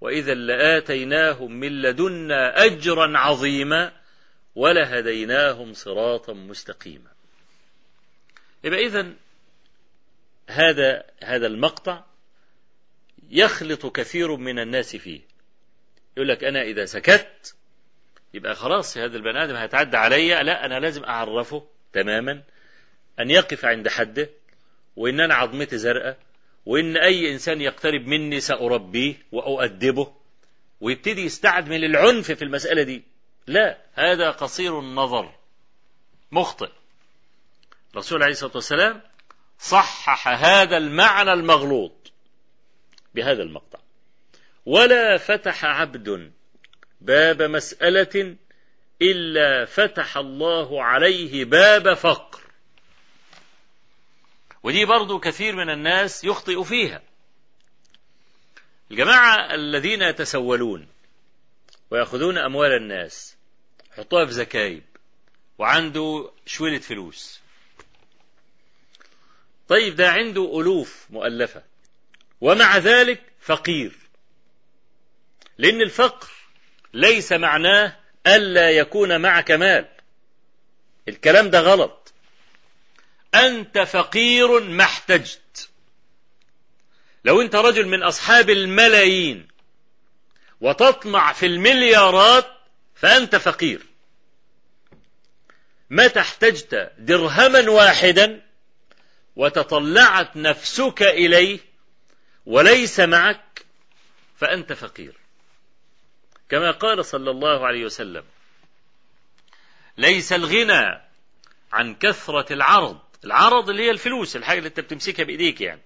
وإذا 0.00 0.34
لآتيناهم 0.34 1.52
من 1.52 1.82
لدنا 1.82 2.64
أجرا 2.64 3.18
عظيما 3.18 3.92
ولهديناهم 4.54 5.72
صراطا 5.72 6.32
مستقيما. 6.32 7.10
يبقى 8.64 8.86
إذا 8.86 9.12
هذا 10.48 11.04
هذا 11.22 11.46
المقطع 11.46 12.04
يخلط 13.30 13.86
كثير 13.86 14.36
من 14.36 14.58
الناس 14.58 14.96
فيه. 14.96 15.20
يقول 16.16 16.28
لك 16.28 16.44
أنا 16.44 16.62
إذا 16.62 16.84
سكت 16.84 17.56
يبقى 18.34 18.54
خلاص 18.54 18.98
هذا 18.98 19.16
البني 19.16 19.44
آدم 19.44 19.56
هيتعدى 19.56 19.96
عليا 19.96 20.42
لا 20.42 20.66
أنا 20.66 20.80
لازم 20.80 21.04
أعرفه 21.04 21.66
تماما 21.92 22.42
أن 23.20 23.30
يقف 23.30 23.64
عند 23.64 23.88
حده 23.88 24.30
وإن 24.96 25.20
أنا 25.20 25.34
عظمتي 25.34 25.78
زرقاء 25.78 26.18
وإن 26.66 26.96
أي 26.96 27.32
إنسان 27.32 27.60
يقترب 27.60 28.06
مني 28.06 28.40
سأربيه 28.40 29.14
وأؤدبه 29.32 30.12
ويبتدي 30.80 31.24
يستعمل 31.24 31.84
العنف 31.84 32.32
في 32.32 32.42
المسألة 32.42 32.82
دي. 32.82 33.02
لا 33.46 33.78
هذا 33.94 34.30
قصير 34.30 34.78
النظر 34.80 35.34
مخطئ. 36.32 36.70
الرسول 37.92 38.22
عليه 38.22 38.32
الصلاة 38.32 38.52
والسلام 38.54 39.00
صحح 39.58 40.28
هذا 40.28 40.76
المعنى 40.76 41.32
المغلوط 41.32 42.12
بهذا 43.14 43.42
المقطع. 43.42 43.78
ولا 44.66 45.16
فتح 45.16 45.64
عبد 45.64 46.32
باب 47.00 47.42
مسألة 47.42 48.36
إلا 49.02 49.64
فتح 49.64 50.16
الله 50.16 50.82
عليه 50.82 51.44
باب 51.44 51.94
فقر. 51.94 52.45
ودي 54.66 54.84
برضو 54.84 55.18
كثير 55.18 55.56
من 55.56 55.70
الناس 55.70 56.24
يخطئ 56.24 56.64
فيها. 56.64 57.02
الجماعة 58.90 59.54
الذين 59.54 60.02
يتسولون 60.02 60.88
ويأخذون 61.90 62.38
أموال 62.38 62.72
الناس 62.72 63.36
يحطوها 63.92 64.26
في 64.26 64.32
زكايب 64.32 64.82
وعنده 65.58 66.30
شويلة 66.46 66.78
فلوس. 66.78 67.40
طيب 69.68 69.96
ده 69.96 70.10
عنده 70.10 70.60
ألوف 70.60 71.06
مؤلفة 71.10 71.62
ومع 72.40 72.76
ذلك 72.78 73.22
فقير 73.40 73.96
لأن 75.58 75.80
الفقر 75.80 76.30
ليس 76.94 77.32
معناه 77.32 77.96
ألا 78.26 78.70
يكون 78.70 79.20
معك 79.20 79.50
مال. 79.50 79.88
الكلام 81.08 81.50
ده 81.50 81.60
غلط. 81.60 82.05
أنت 83.36 83.78
فقير 83.78 84.60
ما 84.60 84.84
احتجت. 84.84 85.70
لو 87.24 87.40
أنت 87.40 87.56
رجل 87.56 87.88
من 87.88 88.02
أصحاب 88.02 88.50
الملايين 88.50 89.48
وتطمع 90.60 91.32
في 91.32 91.46
المليارات 91.46 92.46
فأنت 92.94 93.36
فقير. 93.36 93.86
متى 95.90 96.20
احتجت 96.20 96.92
درهما 96.98 97.70
واحدا 97.70 98.42
وتطلعت 99.36 100.36
نفسك 100.36 101.02
إليه 101.02 101.58
وليس 102.46 103.00
معك 103.00 103.64
فأنت 104.36 104.72
فقير. 104.72 105.14
كما 106.48 106.70
قال 106.70 107.04
صلى 107.04 107.30
الله 107.30 107.66
عليه 107.66 107.84
وسلم 107.84 108.24
ليس 109.98 110.32
الغنى 110.32 111.06
عن 111.72 111.94
كثرة 111.94 112.52
العرض 112.52 112.98
العرض 113.26 113.70
اللي 113.70 113.82
هي 113.82 113.90
الفلوس 113.90 114.36
الحاجة 114.36 114.58
اللي 114.58 114.68
انت 114.68 114.80
بتمسكها 114.80 115.24
بإيديك 115.24 115.60
يعني. 115.60 115.82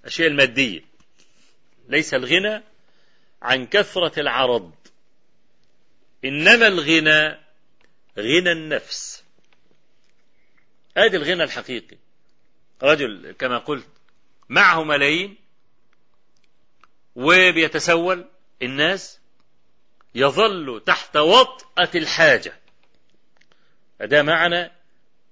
الأشياء 0.00 0.28
المادية. 0.28 0.84
ليس 1.88 2.14
الغنى 2.14 2.62
عن 3.42 3.66
كثرة 3.66 4.20
العرض. 4.20 4.74
إنما 6.24 6.66
الغنى 6.66 7.38
غنى 8.18 8.52
النفس. 8.52 9.24
هذا 10.96 11.16
الغنى 11.16 11.42
الحقيقي. 11.42 11.96
رجل 12.82 13.32
كما 13.38 13.58
قلت 13.58 13.88
معه 14.48 14.84
ملايين 14.84 15.36
وبيتسول 17.14 18.28
الناس 18.62 19.20
يظل 20.14 20.82
تحت 20.86 21.16
وطأة 21.16 21.90
الحاجة. 21.94 22.60
هذا 24.00 24.22
معنى 24.22 24.83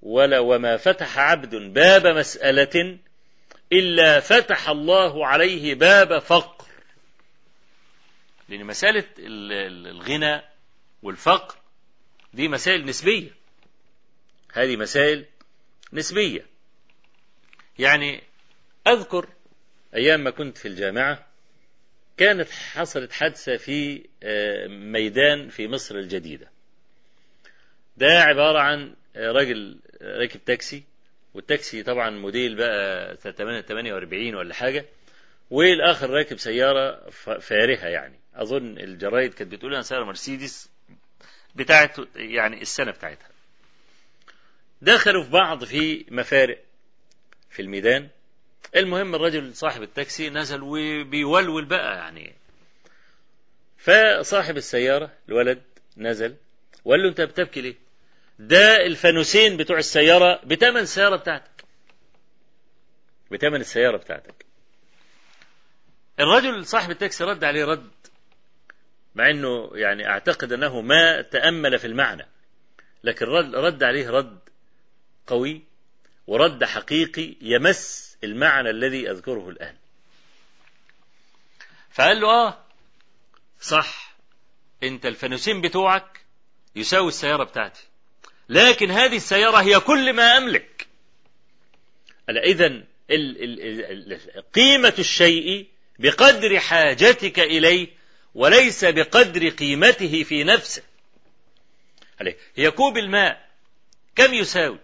ولا 0.02 0.38
وما 0.38 0.76
فتح 0.76 1.18
عبد 1.18 1.54
باب 1.54 2.06
مسألة 2.06 2.99
إلا 3.73 4.21
فتح 4.21 4.68
الله 4.68 5.26
عليه 5.26 5.75
باب 5.75 6.18
فقر. 6.18 6.66
لأن 8.49 8.64
مسألة 8.64 9.04
الغنى 9.18 10.42
والفقر 11.02 11.56
دي 12.35 12.49
مسائل 12.49 12.85
نسبية. 12.85 13.30
هذه 14.52 14.76
مسائل 14.76 15.25
نسبية. 15.92 16.47
يعني 17.78 18.23
أذكر 18.87 19.28
أيام 19.94 20.21
ما 20.25 20.30
كنت 20.30 20.59
في 20.59 20.68
الجامعة 20.68 21.26
كانت 22.16 22.50
حصلت 22.50 23.12
حادثة 23.12 23.56
في 23.56 24.06
ميدان 24.68 25.49
في 25.49 25.68
مصر 25.68 25.94
الجديدة. 25.94 26.50
ده 27.97 28.21
عبارة 28.21 28.59
عن 28.59 28.94
راجل 29.16 29.78
راكب 30.02 30.44
تاكسي 30.44 30.82
والتاكسي 31.35 31.82
طبعا 31.82 32.11
موديل 32.11 32.54
بقى 32.56 33.16
48 33.16 34.35
ولا 34.35 34.54
حاجة 34.54 34.85
والآخر 35.50 36.11
راكب 36.11 36.37
سيارة 36.38 37.11
فارهة 37.40 37.87
يعني. 37.87 38.18
أظن 38.35 38.78
الجرايد 38.78 39.35
كانت 39.35 39.52
بتقول 39.52 39.73
أنا 39.75 39.82
سيارة 39.82 40.04
مرسيدس 40.04 40.71
بتاعت 41.54 41.97
يعني 42.16 42.62
السنة 42.62 42.90
بتاعتها. 42.90 43.28
دخلوا 44.82 45.25
في 45.25 45.30
بعض 45.30 45.64
في 45.64 46.04
مفارق 46.11 46.59
في 47.50 47.62
الميدان. 47.62 48.09
المهم 48.76 49.14
الرجل 49.14 49.54
صاحب 49.54 49.82
التاكسي 49.82 50.30
نزل 50.30 50.61
وبيولول 50.62 51.64
بقى 51.64 51.97
يعني. 51.97 52.32
فصاحب 53.78 54.56
السيارة 54.56 55.12
الولد 55.28 55.62
نزل 55.97 56.37
وقال 56.85 57.02
له 57.02 57.09
أنت 57.09 57.21
بتبكي 57.21 57.61
ليه؟ 57.61 57.75
ده 58.39 58.87
الفانوسين 58.87 59.57
بتوع 59.57 59.79
السيارة. 59.79 60.41
بتمن 60.45 60.77
السيارة 60.77 61.17
بتاعتك. 61.17 61.65
بتمن 63.31 63.61
السيارة 63.61 63.97
بتاعتك. 63.97 64.47
الرجل 66.21 66.67
صاحب 66.67 66.91
التاكسي 66.91 67.25
رد 67.25 67.45
عليه 67.45 67.65
رد 67.65 67.91
مع 69.15 69.31
إنه 69.31 69.71
يعني 69.75 70.09
أعتقد 70.09 70.53
أنه 70.53 70.81
ما 70.81 71.23
تأمل 71.23 71.79
في 71.79 71.87
المعنى. 71.87 72.26
لكن 73.04 73.26
رد, 73.26 73.54
رد 73.54 73.83
عليه 73.83 74.11
رد 74.11 74.39
قوي 75.26 75.63
ورد 76.26 76.65
حقيقي 76.65 77.37
يمس 77.41 78.17
المعنى 78.25 78.71
الذي 78.71 79.11
أذكره 79.11 79.49
الآن. 79.49 79.76
فقال 81.91 82.21
له 82.21 82.28
آه 82.28 82.65
صح 83.61 84.17
أنت 84.83 85.06
الفانوسين 85.06 85.61
بتوعك 85.61 86.21
يساوي 86.76 87.09
السيارة 87.09 87.45
بتاعتي. 87.45 87.92
لكن 88.52 88.91
هذه 88.91 89.17
السيارة 89.17 89.56
هي 89.56 89.80
كل 89.80 90.12
ما 90.12 90.36
أملك. 90.36 90.86
إذا 92.30 92.82
قيمة 94.54 94.95
الشيء 94.99 95.69
بقدر 95.99 96.60
حاجتك 96.60 97.38
إليه 97.38 97.88
وليس 98.34 98.84
بقدر 98.84 99.49
قيمته 99.49 100.23
في 100.23 100.45
نفسه 100.45 100.82
هي 102.56 102.71
كوب 102.71 102.99
الماء 102.99 103.49
كم 104.17 104.34
يساوي؟ 104.34 104.78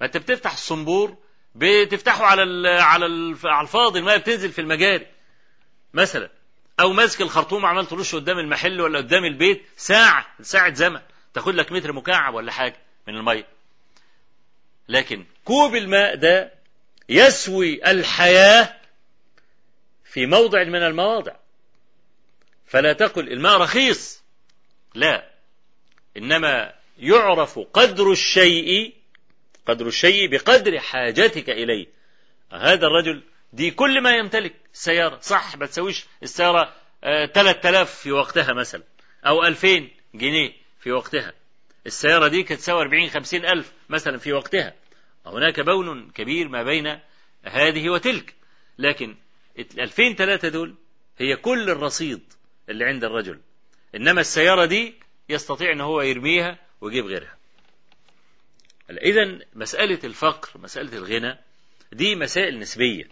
ما 0.00 0.06
أنت 0.06 0.16
بتفتح 0.16 0.52
الصنبور 0.52 1.16
بتفتحه 1.54 2.24
على 2.24 2.68
على 2.68 3.36
على 3.44 3.62
الفاضي 3.62 3.98
الماء 3.98 4.18
بتنزل 4.18 4.52
في 4.52 4.60
المجاري. 4.60 5.06
مثلا 5.94 6.30
أو 6.80 6.92
ماسك 6.92 7.20
الخرطوم 7.20 7.66
عمال 7.66 7.86
ترش 7.86 8.14
قدام 8.14 8.38
المحل 8.38 8.80
ولا 8.80 8.98
قدام 8.98 9.24
البيت 9.24 9.62
ساعة 9.76 10.26
ساعة 10.42 10.74
زمن. 10.74 11.00
تاخد 11.34 11.54
لك 11.54 11.72
متر 11.72 11.92
مكعب 11.92 12.34
ولا 12.34 12.52
حاجة. 12.52 12.83
من 13.08 13.16
الميه 13.16 13.46
لكن 14.88 15.24
كوب 15.44 15.74
الماء 15.74 16.16
ده 16.16 16.52
يسوي 17.08 17.90
الحياة 17.90 18.76
في 20.04 20.26
موضع 20.26 20.64
من 20.64 20.82
المواضع. 20.82 21.32
فلا 22.66 22.92
تقل 22.92 23.32
الماء 23.32 23.56
رخيص. 23.60 24.22
لا. 24.94 25.30
إنما 26.16 26.72
يعرف 26.98 27.58
قدر 27.58 28.12
الشيء 28.12 28.94
قدر 29.66 29.86
الشيء 29.86 30.28
بقدر 30.28 30.80
حاجتك 30.80 31.50
إليه. 31.50 31.86
هذا 32.52 32.86
الرجل 32.86 33.22
دي 33.52 33.70
كل 33.70 34.00
ما 34.00 34.16
يمتلك 34.16 34.54
السيارة 34.74 35.18
صح 35.22 35.56
ما 35.56 35.66
تسويش 35.66 36.04
السيارة 36.22 36.74
آه 37.04 37.26
3000 37.26 37.94
في 38.00 38.12
وقتها 38.12 38.52
مثلا 38.52 38.82
أو 39.26 39.44
2000 39.44 39.88
جنيه 40.14 40.52
في 40.80 40.92
وقتها. 40.92 41.32
السيارة 41.86 42.28
دي 42.28 42.42
كانت 42.42 42.60
تساوي 42.60 42.82
40 42.82 43.10
50 43.10 43.44
ألف 43.44 43.72
مثلا 43.88 44.18
في 44.18 44.32
وقتها. 44.32 44.74
هناك 45.26 45.60
بون 45.60 46.10
كبير 46.10 46.48
ما 46.48 46.62
بين 46.62 46.98
هذه 47.44 47.88
وتلك. 47.90 48.34
لكن 48.78 49.16
ال 49.58 49.80
2000 49.80 50.14
3 50.14 50.48
دول 50.48 50.74
هي 51.18 51.36
كل 51.36 51.70
الرصيد 51.70 52.20
اللي 52.68 52.84
عند 52.84 53.04
الرجل. 53.04 53.40
إنما 53.94 54.20
السيارة 54.20 54.64
دي 54.64 54.94
يستطيع 55.28 55.72
أن 55.72 55.80
هو 55.80 56.02
يرميها 56.02 56.58
ويجيب 56.80 57.06
غيرها. 57.06 57.36
إذا 58.90 59.38
مسألة 59.54 59.98
الفقر 60.04 60.60
مسألة 60.60 60.98
الغنى 60.98 61.38
دي 61.92 62.14
مسائل 62.16 62.58
نسبية. 62.58 63.08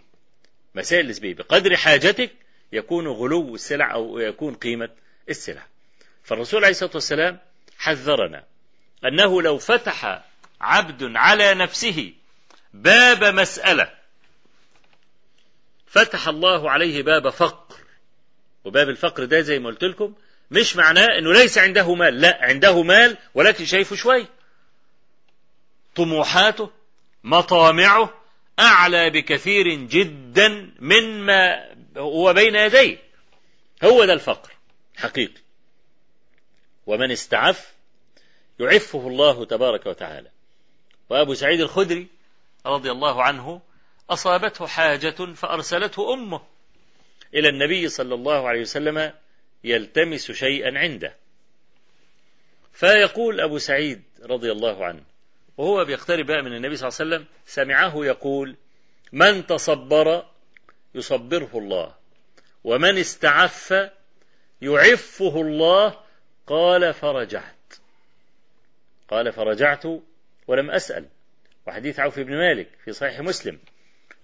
مسائل 0.75 1.07
نسبية. 1.07 1.33
بقدر 1.33 1.75
حاجتك 1.75 2.31
يكون 2.71 3.07
غلو 3.07 3.55
السلع 3.55 3.93
أو 3.93 4.19
يكون 4.19 4.55
قيمة 4.55 4.89
السلع. 5.29 5.67
فالرسول 6.23 6.63
عليه 6.63 6.71
الصلاة 6.71 6.91
والسلام 6.93 7.39
حذرنا 7.77 8.43
أنه 9.05 9.41
لو 9.41 9.57
فتح 9.57 10.23
عبد 10.61 11.11
على 11.15 11.53
نفسه 11.53 12.13
باب 12.73 13.23
مسألة 13.23 13.91
فتح 15.87 16.27
الله 16.27 16.71
عليه 16.71 17.03
باب 17.03 17.29
فقر. 17.29 17.75
وباب 18.63 18.89
الفقر 18.89 19.25
ده 19.25 19.41
زي 19.41 19.59
ما 19.59 19.69
قلت 19.69 19.83
لكم 19.83 20.13
مش 20.51 20.75
معناه 20.75 21.17
إنه 21.17 21.33
ليس 21.33 21.57
عنده 21.57 21.95
مال 21.95 22.21
لا 22.21 22.39
عنده 22.41 22.83
مال 22.83 23.17
ولكن 23.33 23.65
شايفه 23.65 23.95
شوي. 23.95 24.27
طموحاته 25.95 26.71
مطامعه 27.23 28.21
أعلى 28.59 29.09
بكثير 29.09 29.67
جدا 29.73 30.71
مما 30.79 31.69
هو 31.97 32.33
بين 32.33 32.55
يديه. 32.55 32.97
هو 33.83 34.05
ده 34.05 34.13
الفقر 34.13 34.51
حقيقي. 34.97 35.41
ومن 36.85 37.11
استعف 37.11 37.72
يعفه 38.59 39.07
الله 39.07 39.45
تبارك 39.45 39.85
وتعالى. 39.85 40.29
وأبو 41.09 41.33
سعيد 41.33 41.61
الخدري 41.61 42.07
رضي 42.65 42.91
الله 42.91 43.23
عنه 43.23 43.61
أصابته 44.09 44.67
حاجة 44.67 45.33
فأرسلته 45.33 46.13
أمه 46.13 46.41
إلى 47.33 47.49
النبي 47.49 47.89
صلى 47.89 48.15
الله 48.15 48.47
عليه 48.47 48.61
وسلم 48.61 49.13
يلتمس 49.63 50.31
شيئا 50.31 50.79
عنده. 50.79 51.15
فيقول 52.73 53.41
أبو 53.41 53.57
سعيد 53.57 54.03
رضي 54.23 54.51
الله 54.51 54.85
عنه 54.85 55.03
وهو 55.57 55.85
بيقترب 55.85 56.31
من 56.31 56.55
النبي 56.55 56.75
صلى 56.75 56.87
الله 56.87 56.99
عليه 56.99 57.15
وسلم 57.15 57.25
سمعه 57.45 58.05
يقول 58.05 58.55
من 59.11 59.47
تصبر 59.47 60.25
يصبره 60.95 61.49
الله 61.55 61.95
ومن 62.63 62.97
استعف 62.97 63.73
يعفه 64.61 65.41
الله 65.41 65.99
قال 66.47 66.93
فرجعت 66.93 67.52
قال 69.09 69.33
فرجعت 69.33 69.83
ولم 70.47 70.71
أسأل. 70.71 71.05
وحديث 71.67 71.99
عوف 71.99 72.19
بن 72.19 72.37
مالك 72.37 72.67
في 72.85 72.93
صحيح 72.93 73.19
مسلم. 73.19 73.59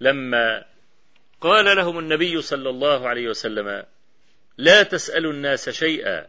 لما 0.00 0.64
قال 1.40 1.76
لهم 1.76 1.98
النبي 1.98 2.42
صلى 2.42 2.70
الله 2.70 3.08
عليه 3.08 3.28
وسلم 3.28 3.84
لا 4.56 4.82
تسألوا 4.82 5.32
الناس 5.32 5.70
شيئا. 5.70 6.26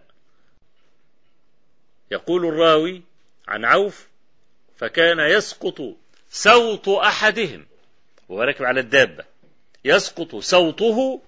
يقول 2.12 2.46
الراوي 2.46 3.02
عن 3.48 3.66
عوف 3.66 4.08
فكان 4.78 5.20
يسقط 5.20 5.82
صوت 6.30 6.88
أحدهم. 6.88 7.66
وهو 8.30 8.44
راكب 8.44 8.66
على 8.66 8.80
الدابة. 8.80 9.24
يسقط 9.86 10.36
صوته 10.36 11.22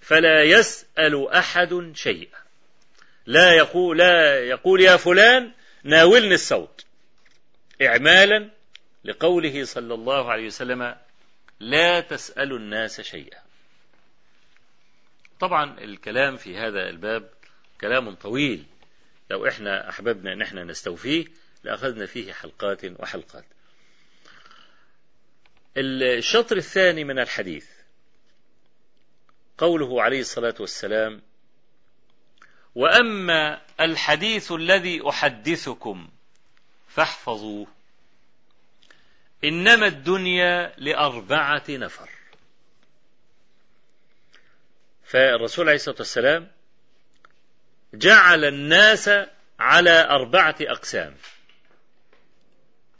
فلا 0.00 0.42
يسأل 0.42 1.28
أحد 1.28 1.92
شيئا. 1.94 2.38
لا 3.26 3.52
يقول 3.52 3.98
لا 3.98 4.38
يقول 4.38 4.80
يا 4.80 4.96
فلان 4.96 5.52
ناولني 5.84 6.34
الصوت. 6.34 6.84
إعمالا 7.82 8.50
لقوله 9.04 9.64
صلى 9.64 9.94
الله 9.94 10.32
عليه 10.32 10.46
وسلم 10.46 10.96
لا 11.60 12.00
تسألوا 12.00 12.58
الناس 12.58 13.00
شيئا. 13.00 13.42
طبعا 15.40 15.78
الكلام 15.80 16.36
في 16.36 16.56
هذا 16.56 16.88
الباب 16.88 17.30
كلام 17.80 18.14
طويل. 18.14 18.64
لو 19.30 19.46
إحنا 19.48 19.88
أحببنا 19.88 20.32
أن 20.32 20.42
إحنا 20.42 20.64
نستوفيه 20.64 21.24
لأخذنا 21.64 22.06
فيه 22.06 22.32
حلقات 22.32 22.84
وحلقات. 22.84 23.44
الشطر 25.76 26.56
الثاني 26.56 27.04
من 27.04 27.18
الحديث 27.18 27.66
قوله 29.58 30.02
عليه 30.02 30.20
الصلاة 30.20 30.54
والسلام 30.60 31.22
وأما 32.74 33.60
الحديث 33.80 34.52
الذي 34.52 35.08
أحدثكم 35.08 36.08
فاحفظوه. 36.88 37.66
إنما 39.44 39.86
الدنيا 39.86 40.74
لأربعة 40.76 41.64
نفر. 41.68 42.08
فالرسول 45.04 45.66
عليه 45.66 45.76
الصلاة 45.76 45.96
والسلام 45.98 46.50
جعل 47.94 48.44
الناس 48.44 49.10
على 49.58 50.00
أربعة 50.00 50.56
أقسام. 50.60 51.16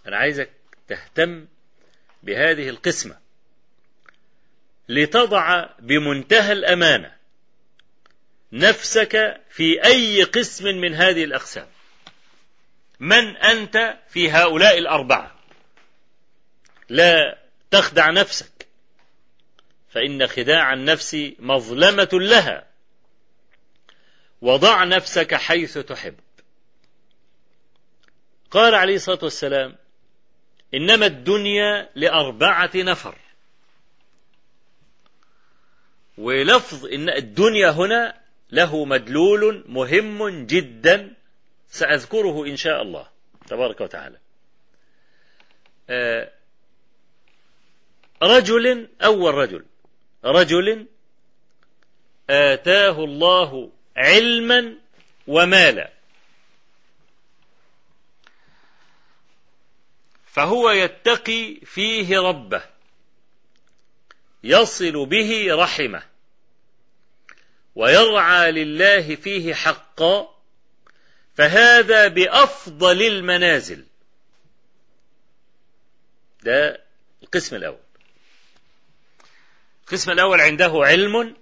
أنا 0.07 0.17
عايزك 0.17 0.51
تهتم 0.89 1.47
بهذه 2.23 2.69
القسمة 2.69 3.19
لتضع 4.89 5.69
بمنتهى 5.79 6.53
الأمانة 6.53 7.17
نفسك 8.53 9.41
في 9.51 9.85
أي 9.85 10.23
قسم 10.23 10.65
من 10.65 10.95
هذه 10.95 11.25
الأقسام. 11.25 11.67
من 13.01 13.37
أنت 13.37 13.99
في 14.09 14.31
هؤلاء 14.31 14.79
الأربعة؟ 14.79 15.35
لا 16.89 17.39
تخدع 17.71 18.11
نفسك. 18.11 18.67
فإن 19.91 20.27
خداع 20.27 20.73
النفس 20.73 21.17
مظلمة 21.39 22.09
لها. 22.13 22.67
وضع 24.41 24.85
نفسك 24.85 25.35
حيث 25.35 25.79
تحب. 25.79 26.15
قال 28.51 28.75
عليه 28.75 28.95
الصلاة 28.95 29.19
والسلام 29.23 29.77
إنما 30.75 31.07
الدنيا 31.07 31.91
لأربعة 31.95 32.71
نفر. 32.75 33.19
ولفظ 36.19 36.87
إن 36.87 37.09
الدنيا 37.09 37.71
هنا 37.71 38.22
له 38.53 38.85
مدلول 38.85 39.65
مهم 39.69 40.47
جدا 40.47 41.15
سأذكره 41.69 42.47
إن 42.47 42.57
شاء 42.57 42.83
الله 42.83 43.09
تبارك 43.47 43.81
وتعالى. 43.81 44.19
آه 45.91 46.33
رجل 48.23 48.89
أول 49.03 49.35
رجل 49.35 49.65
رجل 50.25 50.87
آتاه 52.31 53.05
الله 53.05 53.73
علما 53.97 54.75
ومالا. 55.27 55.93
فهو 60.27 60.71
يتقي 60.71 61.55
فيه 61.55 62.19
ربه 62.19 62.63
يصل 64.45 65.07
به 65.07 65.47
رحمه. 65.51 66.12
ويرعى 67.75 68.53
لله 68.53 69.17
فيه 69.17 69.55
حقا 69.55 70.39
فهذا 71.35 72.09
بأفضل 72.09 73.03
المنازل. 73.03 73.85
ده 76.43 76.85
القسم 77.23 77.57
الأول. 77.57 77.79
القسم 79.85 80.11
الأول 80.11 80.41
عنده 80.41 80.73
علم 80.75 81.37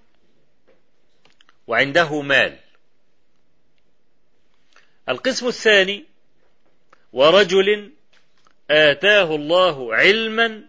وعنده 1.67 2.21
مال. 2.21 2.59
القسم 5.09 5.47
الثاني 5.47 6.05
ورجل 7.13 7.91
آتاه 8.69 9.35
الله 9.35 9.95
علما 9.95 10.63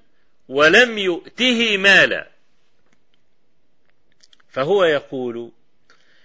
ولم 0.48 0.98
يؤته 0.98 1.77
مالا. 1.77 2.32
فهو 4.53 4.85
يقول 4.85 5.53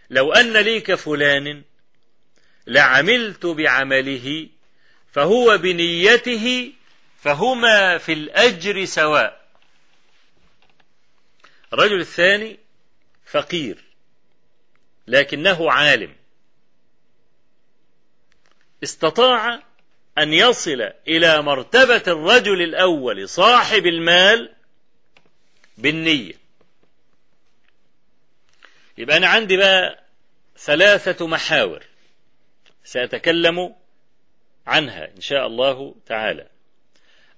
لو 0.09 0.33
أن 0.33 0.57
لي 0.57 0.81
كفلان 0.81 1.63
لعملت 2.67 3.45
بعمله 3.45 4.47
فهو 5.11 5.57
بنيته 5.57 6.73
فهما 7.21 7.97
في 7.97 8.13
الأجر 8.13 8.85
سواء. 8.85 9.47
الرجل 11.73 11.99
الثاني 11.99 12.59
فقير 13.25 13.83
لكنه 15.07 15.71
عالم. 15.71 16.15
استطاع 18.83 19.63
أن 20.17 20.33
يصل 20.33 20.91
إلى 21.07 21.41
مرتبة 21.41 22.03
الرجل 22.07 22.61
الأول 22.61 23.29
صاحب 23.29 23.85
المال 23.85 24.53
بالنية. 25.77 26.46
يبقى 28.97 29.17
أنا 29.17 29.27
عندي 29.27 29.57
بقى 29.57 30.03
ثلاثة 30.57 31.27
محاور 31.27 31.83
سأتكلم 32.83 33.75
عنها 34.67 35.05
إن 35.15 35.21
شاء 35.21 35.47
الله 35.47 35.95
تعالى. 36.05 36.47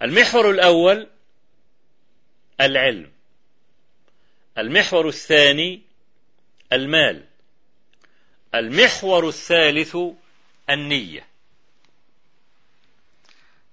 المحور 0.02 0.52
الأول 0.52 1.08
العلم. 2.62 3.12
المحور 4.58 5.08
الثاني 5.08 5.82
المال. 6.74 7.26
المحور 8.56 9.28
الثالث 9.28 9.98
النية. 10.70 11.28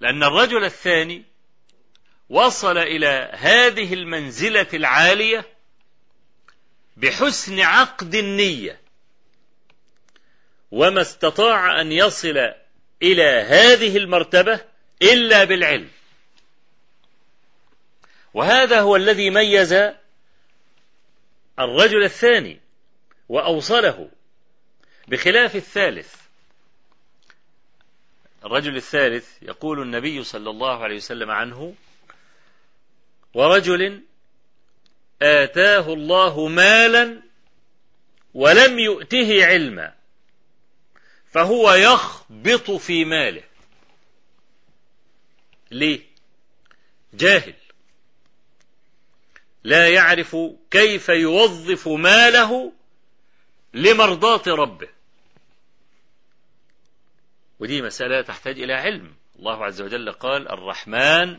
لأن 0.01 0.23
الرجل 0.23 0.65
الثاني 0.65 1.25
وصل 2.31 2.79
إلى 2.79 3.31
هذه 3.35 3.95
المنزلة 3.95 4.67
العالية 4.75 5.56
بحسن 6.97 7.61
عقد 7.61 8.15
النية. 8.15 8.81
وما 10.71 11.01
استطاع 11.01 11.81
أن 11.81 11.93
يصل 11.93 12.53
إلى 13.03 13.45
هذه 13.49 13.97
المرتبة 13.97 14.61
إلا 15.03 15.45
بالعلم. 15.45 15.91
وهذا 18.35 18.81
هو 18.81 18.97
الذي 18.97 19.31
ميز 19.31 19.73
الرجل 21.59 22.05
الثاني 22.05 22.61
وأوصله 23.29 24.11
بخلاف 25.09 25.57
الثالث. 25.57 26.15
الرجل 28.45 28.77
الثالث 28.77 29.43
يقول 29.43 29.83
النبي 29.83 30.25
صلى 30.25 30.51
الله 30.51 30.83
عليه 30.83 30.97
وسلم 30.97 31.31
عنه 31.31 31.75
ورجل 33.35 34.03
آتاه 35.23 35.93
الله 35.93 36.49
مالا 36.49 37.23
ولم 38.35 38.79
يؤته 38.79 39.47
علما 39.47 39.95
فهو 41.33 41.73
يخبط 41.73 42.71
في 42.71 43.05
ماله. 43.05 43.43
ليه؟ 45.71 46.01
جاهل. 47.15 47.55
لا 49.65 49.89
يعرف 49.89 50.37
كيف 50.71 51.09
يوظف 51.09 51.89
ماله 51.89 52.73
لمرضاة 53.75 54.43
ربه. 54.47 54.89
ودي 57.59 57.83
مسألة 57.83 58.23
تحتاج 58.23 58.61
إلى 58.61 58.73
علم. 58.73 59.15
الله 59.39 59.65
عز 59.65 59.83
وجل 59.83 60.13
قال 60.13 60.49
الرحمن 60.49 61.39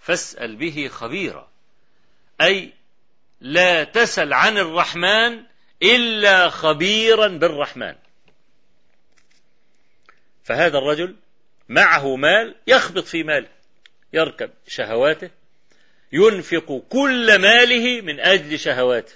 فاسأل 0.00 0.56
به 0.56 0.88
خبيرا. 0.88 1.50
أي 2.40 2.72
لا 3.40 3.84
تسل 3.84 4.32
عن 4.32 4.58
الرحمن 4.58 5.42
إلا 5.82 6.48
خبيرا 6.48 7.28
بالرحمن. 7.28 7.94
فهذا 10.44 10.78
الرجل 10.78 11.16
معه 11.68 12.16
مال 12.16 12.54
يخبط 12.66 13.04
في 13.04 13.22
ماله 13.22 13.48
يركب 14.12 14.50
شهواته 14.66 15.30
ينفق 16.12 16.82
كل 16.88 17.38
ماله 17.38 18.00
من 18.00 18.20
أجل 18.20 18.58
شهواته. 18.58 19.14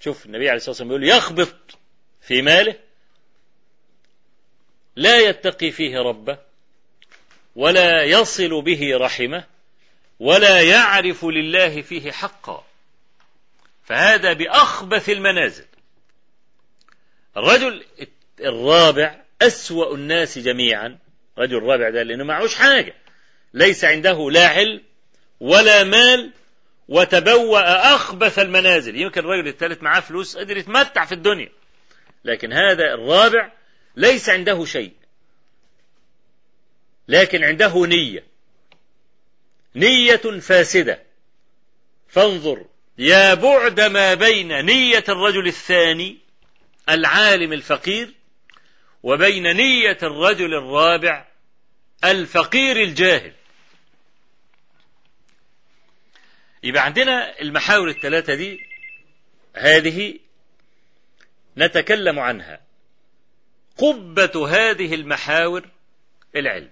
شوف 0.00 0.26
النبي 0.26 0.48
عليه 0.48 0.56
الصلاة 0.56 0.70
والسلام 0.70 0.90
يقول 0.90 1.08
يخبط 1.08 1.78
في 2.20 2.42
ماله 2.42 2.78
لا 4.96 5.18
يتقي 5.18 5.70
فيه 5.70 5.98
ربه 5.98 6.38
ولا 7.56 8.02
يصل 8.02 8.62
به 8.62 8.96
رحمه 8.96 9.44
ولا 10.22 10.60
يعرف 10.60 11.24
لله 11.24 11.82
فيه 11.82 12.12
حقا. 12.12 12.64
فهذا 13.84 14.32
بأخبث 14.32 15.08
المنازل. 15.08 15.66
الرجل 17.36 17.84
الرابع 18.40 19.20
أسوأ 19.42 19.94
الناس 19.94 20.38
جميعا. 20.38 20.98
رجل 21.38 21.56
الرابع 21.56 21.90
ده 21.90 22.02
لأنه 22.02 22.24
معهوش 22.24 22.54
حاجة. 22.54 22.94
ليس 23.54 23.84
عنده 23.84 24.30
لا 24.30 24.48
علم 24.48 24.82
ولا 25.40 25.84
مال 25.84 26.32
وتبوأ 26.88 27.94
أخبث 27.94 28.38
المنازل. 28.38 28.96
يمكن 28.96 29.20
الرجل 29.20 29.48
الثالث 29.48 29.82
معاه 29.82 30.00
فلوس 30.00 30.36
قدر 30.36 30.56
يتمتع 30.56 31.04
في 31.04 31.12
الدنيا. 31.12 31.52
لكن 32.24 32.52
هذا 32.52 32.94
الرابع 32.94 33.52
ليس 33.96 34.28
عنده 34.28 34.64
شيء. 34.64 34.92
لكن 37.08 37.44
عنده 37.44 37.86
نية. 37.86 38.31
نية 39.74 40.16
فاسدة. 40.40 41.02
فانظر 42.08 42.66
يا 42.98 43.34
بعد 43.34 43.80
ما 43.80 44.14
بين 44.14 44.64
نية 44.64 45.04
الرجل 45.08 45.46
الثاني 45.46 46.18
العالم 46.88 47.52
الفقير 47.52 48.14
وبين 49.02 49.56
نية 49.56 49.98
الرجل 50.02 50.54
الرابع 50.54 51.26
الفقير 52.04 52.76
الجاهل. 52.76 53.32
يبقى 56.62 56.84
عندنا 56.84 57.40
المحاور 57.40 57.88
الثلاثة 57.88 58.34
دي 58.34 58.60
هذه 59.54 60.18
نتكلم 61.56 62.18
عنها. 62.18 62.60
قبة 63.76 64.48
هذه 64.48 64.94
المحاور 64.94 65.68
العلم. 66.36 66.70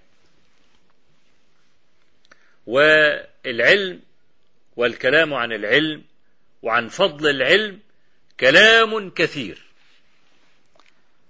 والعلم 2.65 4.01
والكلام 4.75 5.33
عن 5.33 5.51
العلم 5.51 6.03
وعن 6.61 6.87
فضل 6.87 7.29
العلم 7.29 7.79
كلام 8.39 9.09
كثير. 9.09 9.63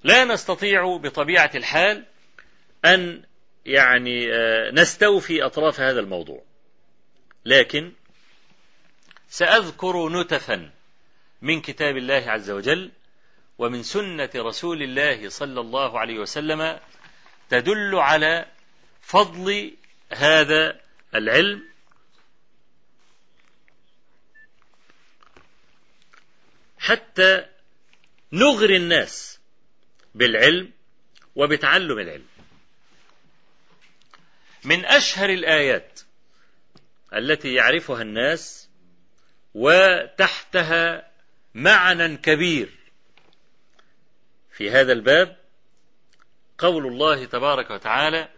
لا 0.03 0.25
نستطيع 0.25 0.97
بطبيعة 0.97 1.51
الحال 1.55 2.05
أن 2.85 3.23
يعني 3.65 4.27
نستوفي 4.71 5.43
أطراف 5.45 5.79
هذا 5.79 5.99
الموضوع. 5.99 6.43
لكن 7.45 7.91
سأذكر 9.29 10.09
نتفا 10.09 10.71
من 11.41 11.61
كتاب 11.61 11.97
الله 11.97 12.23
عز 12.27 12.51
وجل 12.51 12.91
ومن 13.57 13.83
سنة 13.83 14.29
رسول 14.35 14.83
الله 14.83 15.29
صلى 15.29 15.59
الله 15.59 15.99
عليه 15.99 16.19
وسلم 16.19 16.79
تدل 17.49 17.95
على 17.95 18.45
فضل 19.01 19.73
هذا 20.11 20.79
العلم 21.15 21.63
حتى 26.77 27.45
نغري 28.31 28.77
الناس 28.77 29.39
بالعلم 30.15 30.71
وبتعلم 31.35 31.99
العلم. 31.99 32.27
من 34.63 34.85
أشهر 34.85 35.29
الآيات 35.29 35.99
التي 37.13 37.53
يعرفها 37.53 38.01
الناس 38.01 38.69
وتحتها 39.53 41.11
معنى 41.53 42.17
كبير 42.17 42.69
في 44.51 44.71
هذا 44.71 44.93
الباب 44.93 45.37
قول 46.57 46.87
الله 46.87 47.25
تبارك 47.25 47.71
وتعالى 47.71 48.29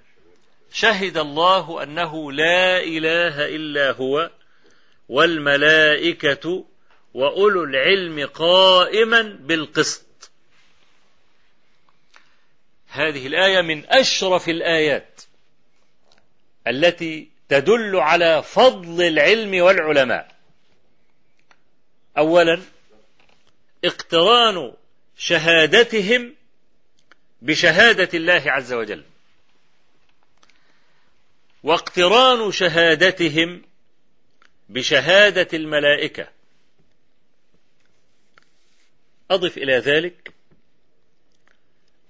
شهد 0.74 1.18
الله 1.18 1.84
أنه 1.84 2.32
لا 2.32 2.80
إله 2.84 3.46
إلا 3.46 3.92
هو 3.92 4.32
والملائكة 5.10 6.66
وأولو 7.14 7.64
العلم 7.64 8.28
قائما 8.28 9.22
بالقسط. 9.22 10.32
هذه 12.88 13.28
الآية 13.28 13.62
من 13.62 13.86
أشرف 13.86 14.50
الآيات 14.50 15.22
التي 16.68 17.30
تدل 17.50 17.96
على 17.96 18.44
فضل 18.44 19.04
العلم 19.04 19.64
والعلماء. 19.64 20.36
أولا 22.18 22.62
اقتران 23.86 24.74
شهادتهم 25.18 26.36
بشهادة 27.42 28.10
الله 28.14 28.44
عز 28.46 28.74
وجل. 28.74 29.04
واقتران 31.64 32.52
شهادتهم 32.52 33.62
بشهادة 34.70 35.48
الملائكة. 35.54 36.28
أضف 39.32 39.58
إلى 39.58 39.78
ذلك 39.78 40.34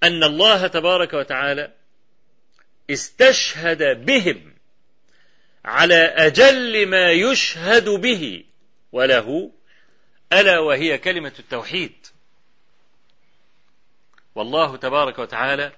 أن 0.04 0.24
الله 0.24 0.68
تبارك 0.68 1.14
وتعالى 1.14 1.74
استشهد 2.90 4.06
بهم 4.06 4.54
على 5.66 5.96
أجل 6.06 6.88
ما 6.88 7.12
يشهد 7.12 7.90
به 7.90 8.46
وله 8.92 9.52
ألا 10.34 10.60
وهي 10.60 10.98
كلمة 10.98 11.34
التوحيد. 11.40 12.08
والله 14.36 14.78
تبارك 14.78 15.20
وتعالى 15.20 15.72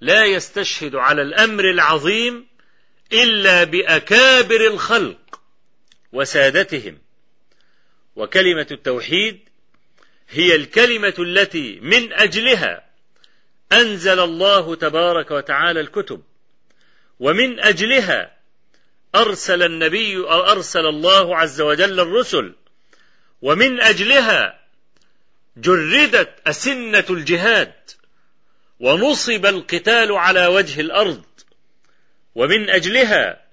لا 0.00 0.24
يستشهد 0.24 0.94
على 0.94 1.22
الأمر 1.22 1.64
العظيم 1.70 2.46
إلا 3.12 3.64
بأكابر 3.64 4.66
الخلق 4.66 5.40
وسادتهم. 6.12 6.98
وكلمة 8.16 8.66
التوحيد 8.70 9.40
هي 10.30 10.54
الكلمة 10.54 11.14
التي 11.18 11.80
من 11.80 12.12
أجلها 12.12 12.84
أنزل 13.72 14.20
الله 14.20 14.74
تبارك 14.74 15.30
وتعالى 15.30 15.80
الكتب 15.80 16.22
ومن 17.20 17.60
أجلها 17.60 18.36
أرسل 19.14 19.62
النبي 19.62 20.16
أو 20.16 20.40
أرسل 20.40 20.86
الله 20.86 21.36
عز 21.36 21.60
وجل 21.60 22.00
الرسل 22.00 22.54
ومن 23.42 23.80
أجلها 23.80 24.60
جردت 25.56 26.34
أسنة 26.46 27.04
الجهاد 27.10 27.74
ونصب 28.80 29.46
القتال 29.46 30.12
على 30.12 30.46
وجه 30.46 30.80
الأرض 30.80 31.22
ومن 32.38 32.70
أجلها 32.70 33.44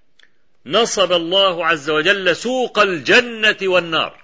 نصب 0.66 1.12
الله 1.12 1.66
عز 1.66 1.90
وجل 1.90 2.36
سوق 2.36 2.80
الجنة 2.80 3.58
والنار. 3.64 4.24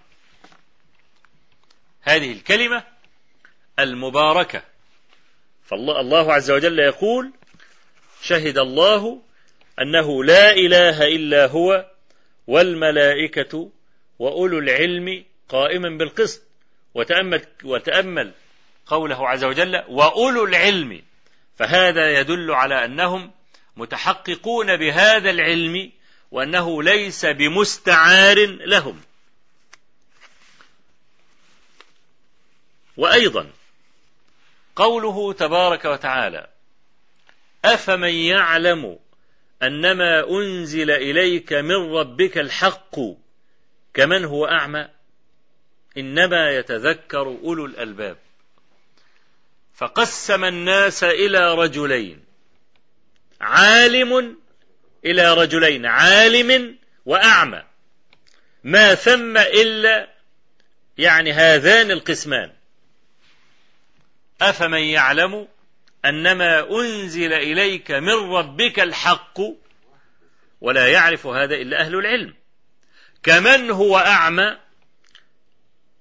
هذه 2.02 2.32
الكلمة 2.32 2.84
المباركة. 3.80 4.64
فالله 5.66 6.00
الله 6.00 6.34
عز 6.34 6.52
وجل 6.52 6.80
يقول 6.80 7.32
شهد 8.22 8.58
الله 8.58 9.22
أنه 9.82 10.24
لا 10.24 10.52
إله 10.52 11.08
إلا 11.08 11.46
هو 11.46 11.86
والملائكة 12.48 13.72
وأولو 14.20 14.60
العلم 14.60 15.26
قائما 15.50 15.90
بالقسط. 15.90 16.42
وتأمل, 16.94 17.46
وتأمل 17.64 18.32
قوله 18.86 19.30
عز 19.30 19.44
وجل 19.44 19.84
وأولو 19.90 20.46
العلم. 20.46 21.02
فهذا 21.56 22.20
يدل 22.20 22.52
على 22.52 22.86
أنهم 22.86 23.32
متحققون 23.78 24.78
بهذا 24.78 25.30
العلم 25.30 25.92
وأنه 26.32 26.84
ليس 26.84 27.26
بمستعار 27.26 28.46
لهم. 28.46 29.02
وأيضا 32.98 33.52
قوله 34.76 35.34
تبارك 35.34 35.86
وتعالى 35.86 36.48
أفمن 37.66 38.14
يعلم 38.14 39.00
أنما 39.64 40.30
أنزل 40.30 40.92
إليك 40.92 41.54
من 41.54 41.94
ربك 41.94 42.38
الحق 42.38 42.96
كمن 43.94 44.26
هو 44.26 44.46
أعمى؟ 44.46 44.90
إنما 45.98 46.52
يتذكر 46.52 47.22
أولو 47.22 47.66
الألباب. 47.66 48.18
فقسم 49.76 50.46
الناس 50.46 51.04
إلى 51.04 51.54
رجلين. 51.54 52.31
عالم 53.42 54.38
إلى 55.06 55.34
رجلين 55.34 55.86
عالم 55.86 56.76
وأعمى. 57.06 57.64
ما 58.64 58.96
ثم 58.96 59.38
إلا 59.38 60.10
يعني 60.98 61.32
هذان 61.32 61.92
القسمان. 61.92 62.52
أفمن 64.42 64.80
يعلم 64.80 65.48
أنما 66.06 66.80
أنزل 66.80 67.34
إليك 67.34 67.92
من 67.92 68.34
ربك 68.34 68.80
الحق 68.80 69.40
ولا 70.62 70.88
يعرف 70.88 71.28
هذا 71.28 71.56
إلا 71.56 71.82
أهل 71.82 71.96
العلم. 71.96 72.34
كمن 73.24 73.72
هو 73.72 73.98
أعمى 73.98 74.58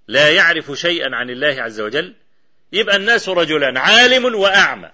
لا 0.09 0.31
يعرف 0.31 0.73
شيئا 0.73 1.17
عن 1.17 1.31
الله 1.31 1.63
عز 1.63 1.81
وجل 1.81 2.15
يبقى 2.73 2.97
الناس 2.97 3.29
رجلان 3.29 3.77
عالم 3.77 4.35
وأعمى. 4.35 4.91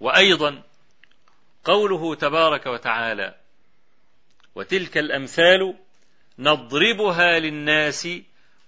وأيضا 0.00 0.62
قوله 1.64 2.14
تبارك 2.14 2.66
وتعالى 2.66 3.34
وتلك 4.54 4.98
الأمثال 4.98 5.78
نضربها 6.38 7.38
للناس 7.38 8.08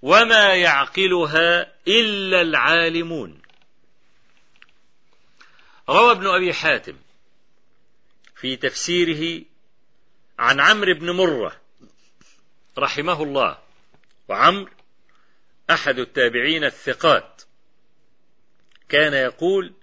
وما 0.03 0.55
يعقلها 0.55 1.73
إلا 1.89 2.41
العالمون. 2.41 3.43
روى 5.89 6.13
ابن 6.13 6.27
أبي 6.27 6.55
حاتم 6.55 6.97
في 8.37 8.57
تفسيره 8.57 9.45
عن 10.39 10.61
عمرو 10.61 10.95
بن 10.95 11.11
مرة 11.11 11.61
رحمه 12.79 13.23
الله 13.23 13.59
وعمرو 14.29 14.71
أحد 15.71 15.99
التابعين 15.99 16.65
الثقات 16.65 17.43
كان 18.89 19.15
يقول 19.15 19.75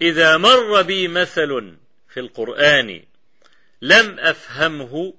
إذا 0.00 0.36
مر 0.36 0.82
بي 0.82 1.08
مثل 1.08 1.76
في 2.08 2.20
القرآن 2.20 3.02
لم 3.82 4.18
أفهمه 4.20 5.14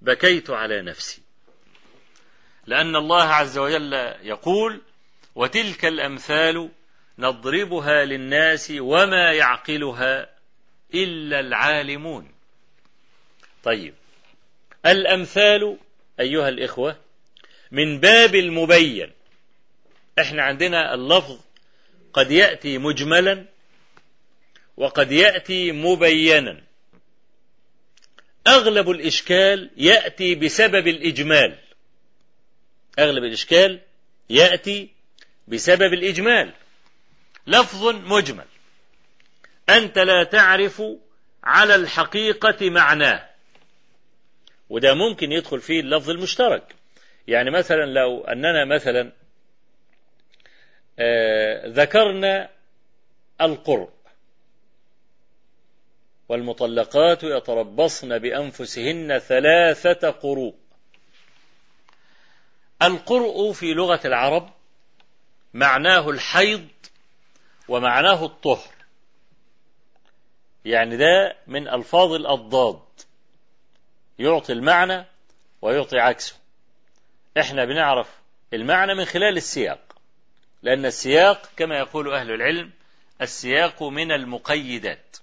بكيت 0.00 0.50
على 0.50 0.82
نفسي. 0.82 1.22
لأن 2.66 2.96
الله 2.96 3.24
عز 3.24 3.58
وجل 3.58 3.92
يقول 4.22 4.82
وتلك 5.34 5.84
الأمثال 5.84 6.70
نضربها 7.18 8.04
للناس 8.04 8.72
وما 8.78 9.32
يعقلها 9.32 10.30
إلا 10.94 11.40
العالمون. 11.40 12.32
طيب 13.64 13.94
الأمثال 14.86 15.76
أيها 16.20 16.48
الإخوة 16.48 16.96
من 17.70 18.00
باب 18.00 18.34
المبين. 18.34 19.12
إحنا 20.18 20.42
عندنا 20.42 20.94
اللفظ 20.94 21.40
قد 22.12 22.30
يأتي 22.30 22.78
مجملا 22.78 23.55
وقد 24.76 25.12
يأتي 25.12 25.72
مبينا. 25.72 26.62
أغلب 28.46 28.90
الإشكال 28.90 29.70
يأتي 29.76 30.34
بسبب 30.34 30.88
الإجمال. 30.88 31.58
أغلب 32.98 33.24
الإشكال 33.24 33.80
يأتي 34.30 34.90
بسبب 35.48 35.92
الإجمال. 35.92 36.52
لفظ 37.46 37.86
مجمل. 37.86 38.44
أنت 39.68 39.98
لا 39.98 40.24
تعرف 40.24 40.82
على 41.44 41.74
الحقيقة 41.74 42.70
معناه. 42.70 43.28
وده 44.68 44.94
ممكن 44.94 45.32
يدخل 45.32 45.60
فيه 45.60 45.80
اللفظ 45.80 46.10
المشترك. 46.10 46.74
يعني 47.28 47.50
مثلا 47.50 47.84
لو 47.84 48.24
أننا 48.24 48.64
مثلا 48.64 49.12
آه 50.98 51.66
ذكرنا 51.66 52.50
القرء 53.40 53.95
والمطلقات 56.28 57.22
يتربصن 57.22 58.18
بأنفسهن 58.18 59.18
ثلاثة 59.18 60.10
قروء. 60.10 60.54
القرء 62.82 63.52
في 63.52 63.74
لغة 63.74 64.00
العرب 64.04 64.50
معناه 65.54 66.10
الحيض 66.10 66.68
ومعناه 67.68 68.24
الطهر. 68.24 68.72
يعني 70.64 70.96
ده 70.96 71.36
من 71.46 71.68
ألفاظ 71.68 72.12
الأضداد. 72.12 72.80
يعطي 74.18 74.52
المعنى 74.52 75.04
ويعطي 75.62 75.98
عكسه. 75.98 76.36
إحنا 77.40 77.64
بنعرف 77.64 78.08
المعنى 78.54 78.94
من 78.94 79.04
خلال 79.04 79.36
السياق 79.36 79.96
لأن 80.62 80.86
السياق 80.86 81.50
كما 81.56 81.78
يقول 81.78 82.14
أهل 82.14 82.30
العلم 82.30 82.70
السياق 83.22 83.82
من 83.82 84.12
المقيدات. 84.12 85.16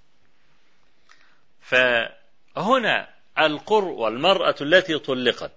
فهنا 1.64 3.10
القر 3.40 3.86
والمرأة 3.86 4.56
التي 4.62 5.00
طلقت 5.00 5.52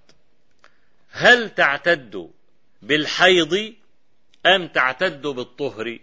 هل 1.11 1.51
تعتد 1.55 2.31
بالحيض 2.83 3.75
أم 4.47 4.69
تعتد 4.69 5.23
بالطهر؟ 5.23 5.99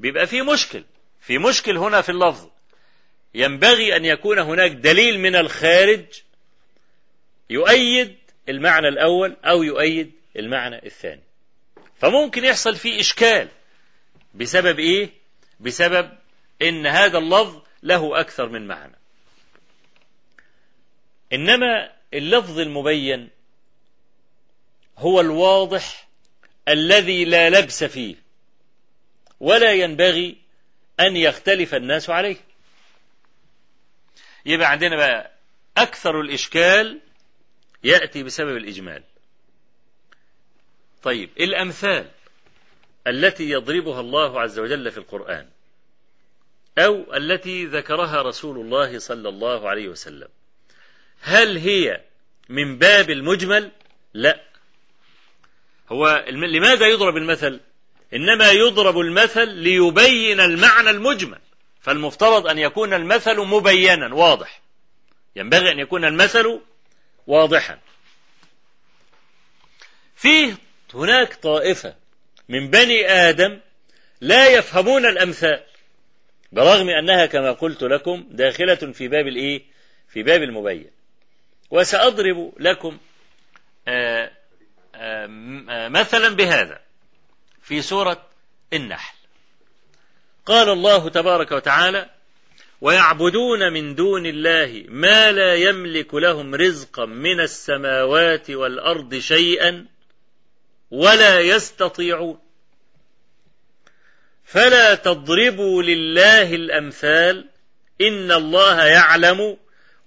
بيبقى 0.00 0.26
في 0.26 0.42
مشكل 0.42 0.84
في 1.20 1.38
مشكل 1.38 1.76
هنا 1.76 2.00
في 2.00 2.08
اللفظ. 2.08 2.48
ينبغي 3.34 3.96
أن 3.96 4.04
يكون 4.04 4.38
هناك 4.38 4.70
دليل 4.70 5.20
من 5.20 5.36
الخارج 5.36 6.04
يؤيد 7.50 8.16
المعنى 8.48 8.88
الأول 8.88 9.36
أو 9.44 9.62
يؤيد 9.62 10.12
المعنى 10.36 10.86
الثاني. 10.86 11.22
فممكن 11.96 12.44
يحصل 12.44 12.76
فيه 12.76 13.00
إشكال. 13.00 13.48
بسبب 14.34 14.78
إيه؟ 14.78 15.10
بسبب 15.60 16.10
إن 16.62 16.86
هذا 16.86 17.18
اللفظ 17.18 17.62
له 17.82 18.20
أكثر 18.20 18.48
من 18.48 18.66
معنى. 18.66 18.96
إنما 21.32 21.92
اللفظ 22.14 22.58
المبين 22.58 23.30
هو 24.98 25.20
الواضح 25.20 26.08
الذي 26.68 27.24
لا 27.24 27.50
لبس 27.50 27.84
فيه 27.84 28.14
ولا 29.40 29.72
ينبغي 29.72 30.36
أن 31.00 31.16
يختلف 31.16 31.74
الناس 31.74 32.10
عليه. 32.10 32.36
يبقى 34.46 34.70
عندنا 34.70 34.96
بقى 34.96 35.32
أكثر 35.76 36.20
الإشكال 36.20 37.00
يأتي 37.84 38.22
بسبب 38.22 38.56
الإجمال. 38.56 39.02
طيب 41.02 41.30
الأمثال 41.40 42.10
التي 43.06 43.50
يضربها 43.50 44.00
الله 44.00 44.40
عز 44.40 44.58
وجل 44.58 44.90
في 44.90 44.98
القرآن 44.98 45.48
أو 46.78 47.14
التي 47.16 47.66
ذكرها 47.66 48.22
رسول 48.22 48.58
الله 48.60 48.98
صلى 48.98 49.28
الله 49.28 49.68
عليه 49.68 49.88
وسلم. 49.88 50.28
هل 51.24 51.58
هي 51.58 52.00
من 52.48 52.78
باب 52.78 53.10
المجمل؟ 53.10 53.70
لا. 54.14 54.40
هو 55.88 56.24
لماذا 56.28 56.86
يضرب 56.86 57.16
المثل؟ 57.16 57.60
إنما 58.14 58.50
يضرب 58.50 58.98
المثل 58.98 59.48
ليبين 59.48 60.40
المعنى 60.40 60.90
المجمل. 60.90 61.38
فالمفترض 61.80 62.46
أن 62.46 62.58
يكون 62.58 62.94
المثل 62.94 63.40
مبينا 63.40 64.14
واضح. 64.14 64.60
ينبغي 65.36 65.72
أن 65.72 65.78
يكون 65.78 66.04
المثل 66.04 66.60
واضحا. 67.26 67.78
فيه 70.16 70.56
هناك 70.94 71.34
طائفة 71.34 71.94
من 72.48 72.70
بني 72.70 73.06
آدم 73.10 73.60
لا 74.20 74.48
يفهمون 74.48 75.06
الأمثال 75.06 75.62
برغم 76.52 76.88
أنها 76.88 77.26
كما 77.26 77.52
قلت 77.52 77.82
لكم 77.82 78.24
داخلة 78.30 78.74
في 78.74 79.08
باب 79.08 79.26
الإيه؟ 79.26 79.62
في 80.08 80.22
باب 80.22 80.42
المبين. 80.42 80.90
وسأضرب 81.74 82.52
لكم 82.58 82.98
آآ 83.88 84.30
آآ 84.94 85.88
مثلا 85.88 86.28
بهذا 86.28 86.80
في 87.62 87.82
سورة 87.82 88.26
النحل. 88.72 89.14
قال 90.46 90.68
الله 90.68 91.08
تبارك 91.08 91.52
وتعالى 91.52 92.10
ويعبدون 92.80 93.72
من 93.72 93.94
دون 93.94 94.26
الله 94.26 94.84
ما 94.88 95.32
لا 95.32 95.54
يملك 95.54 96.14
لهم 96.14 96.54
رزقا 96.54 97.04
من 97.04 97.40
السماوات 97.40 98.50
والأرض 98.50 99.14
شيئا 99.14 99.86
ولا 100.90 101.40
يستطيعون. 101.40 102.38
فلا 104.44 104.94
تضربوا 104.94 105.82
لله 105.82 106.54
الأمثال 106.54 107.48
إن 108.00 108.32
الله 108.32 108.84
يعلم 108.84 109.56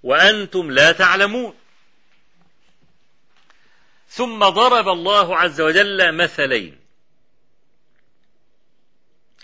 وأنتم 0.03 0.71
لا 0.71 0.91
تعلمون. 0.91 1.56
ثم 4.09 4.39
ضرب 4.39 4.87
الله 4.87 5.37
عز 5.37 5.61
وجل 5.61 6.11
مثلين. 6.11 6.77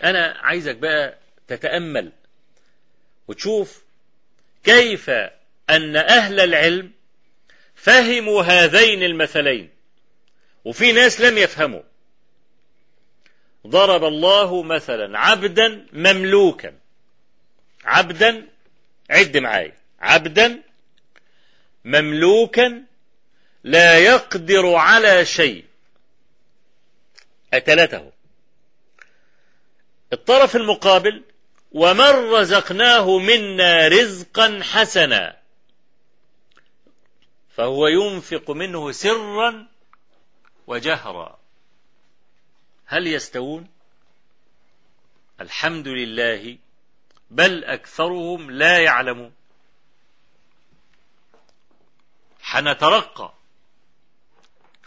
أنا 0.04 0.36
عايزك 0.40 0.76
بقى 0.76 1.18
تتأمل 1.48 2.12
وتشوف 3.28 3.82
كيف 4.64 5.10
أن 5.70 5.96
أهل 5.96 6.40
العلم 6.40 6.92
فهموا 7.74 8.42
هذين 8.42 9.02
المثلين. 9.02 9.70
وفي 10.64 10.92
ناس 10.92 11.20
لم 11.20 11.38
يفهموا. 11.38 11.82
ضرب 13.66 14.04
الله 14.04 14.62
مثلا 14.62 15.18
عبدا 15.18 15.86
مملوكا. 15.92 16.78
عبدا 17.84 18.48
عد 19.10 19.36
معايا. 19.36 19.76
عبدا 20.00 20.62
مملوكا 21.84 22.84
لا 23.64 23.98
يقدر 23.98 24.74
على 24.74 25.24
شيء. 25.24 25.64
أتلته 27.54 28.12
الطرف 30.12 30.56
المقابل 30.56 31.24
ومن 31.72 32.32
رزقناه 32.32 33.18
منا 33.18 33.88
رزقا 33.88 34.60
حسنا. 34.62 35.36
فهو 37.56 37.86
ينفق 37.86 38.50
منه 38.50 38.92
سرا 38.92 39.66
وجهرا. 40.66 41.38
هل 42.86 43.06
يستوون؟ 43.06 43.68
الحمد 45.40 45.88
لله 45.88 46.58
بل 47.30 47.64
أكثرهم 47.64 48.50
لا 48.50 48.78
يعلمون. 48.78 49.32
حنترقى. 52.42 53.32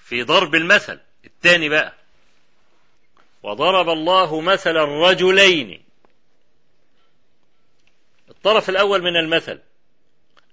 في 0.10 0.24
ضرب 0.24 0.56
المثل. 0.56 1.00
الثاني 1.26 1.70
بقى. 1.70 1.94
وضرب 3.44 3.90
الله 3.90 4.42
مثل 4.42 4.78
الرجلين 4.78 5.84
الطرف 8.30 8.70
الأول 8.70 9.02
من 9.02 9.16
المثل. 9.16 9.60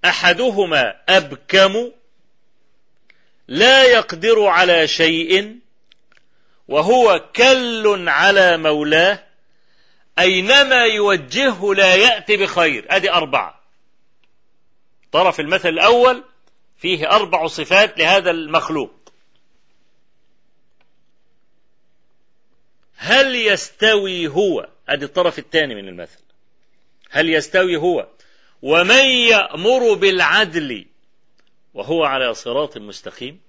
أحدهما 0.04 0.96
أبكم 1.08 1.90
لا 3.48 3.84
يقدر 3.84 4.46
على 4.46 4.88
شيء 4.88 5.58
وهو 6.68 7.28
كل 7.36 8.04
على 8.08 8.56
مولاه 8.56 9.24
أينما 10.18 10.84
يوجهه 10.84 11.74
لا 11.74 11.94
يأتي 11.94 12.36
بخير. 12.36 12.86
أدي 12.88 13.10
أربعة. 13.10 13.60
طرف 15.12 15.40
المثل 15.40 15.68
الأول 15.68 16.24
فيه 16.78 17.10
أربع 17.10 17.46
صفات 17.46 17.98
لهذا 17.98 18.30
المخلوق. 18.30 19.03
هل 23.04 23.34
يستوي 23.34 24.28
هو؟ 24.28 24.68
أدي 24.88 25.04
الطرف 25.04 25.38
الثاني 25.38 25.74
من 25.74 25.88
المثل. 25.88 26.18
هل 27.10 27.28
يستوي 27.28 27.76
هو؟ 27.76 28.08
ومن 28.62 29.04
يأمر 29.04 29.94
بالعدل 29.94 30.86
وهو 31.74 32.04
على 32.04 32.34
صراط 32.34 32.78
مستقيم؟ 32.78 33.40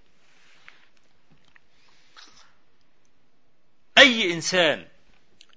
أي 3.97 4.33
إنسان 4.33 4.87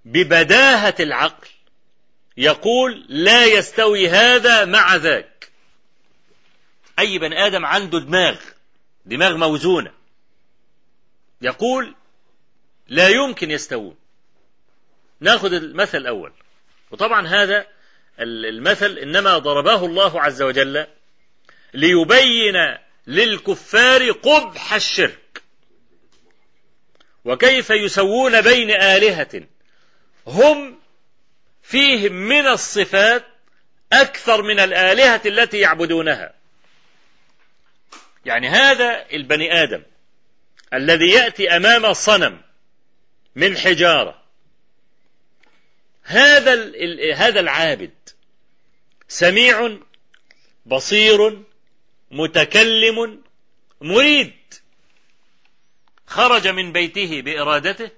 ببداهة 0.04 0.94
العقل 1.00 1.48
يقول 2.36 3.04
لا 3.08 3.44
يستوي 3.44 4.08
هذا 4.08 4.64
مع 4.64 4.96
ذاك. 4.96 5.50
أي 6.98 7.18
بني 7.18 7.46
آدم 7.46 7.66
عنده 7.66 7.98
دماغ 7.98 8.36
دماغ 9.06 9.36
موزونة 9.36 9.92
يقول 11.42 11.94
لا 12.88 13.08
يمكن 13.08 13.50
يستوون. 13.50 13.96
ناخذ 15.20 15.52
المثل 15.52 15.98
الأول. 15.98 16.32
وطبعا 16.90 17.26
هذا 17.26 17.66
المثل 18.20 18.98
إنما 18.98 19.38
ضربه 19.38 19.86
الله 19.86 20.20
عز 20.20 20.42
وجل 20.42 20.86
ليبين 21.74 22.78
للكفار 23.06 24.10
قبح 24.10 24.74
الشرك. 24.74 25.42
وكيف 27.24 27.70
يسوون 27.70 28.40
بين 28.40 28.70
آلهة؟ 28.70 29.42
هم 30.26 30.78
فيهم 31.62 32.12
من 32.12 32.46
الصفات 32.46 33.24
أكثر 33.92 34.42
من 34.42 34.60
الآلهة 34.60 35.20
التي 35.26 35.58
يعبدونها. 35.58 36.34
يعني 38.24 38.48
هذا 38.48 39.06
البني 39.12 39.62
آدم 39.62 39.82
الذي 40.74 41.10
يأتي 41.10 41.56
أمام 41.56 41.92
صنم 41.92 42.47
من 43.38 43.56
حجارة. 43.56 44.22
هذا 46.02 46.72
هذا 47.14 47.40
العابد 47.40 47.94
سميع 49.08 49.78
بصير 50.66 51.42
متكلم 52.10 53.22
مريد. 53.80 54.54
خرج 56.06 56.48
من 56.48 56.72
بيته 56.72 57.20
بإرادته 57.20 57.90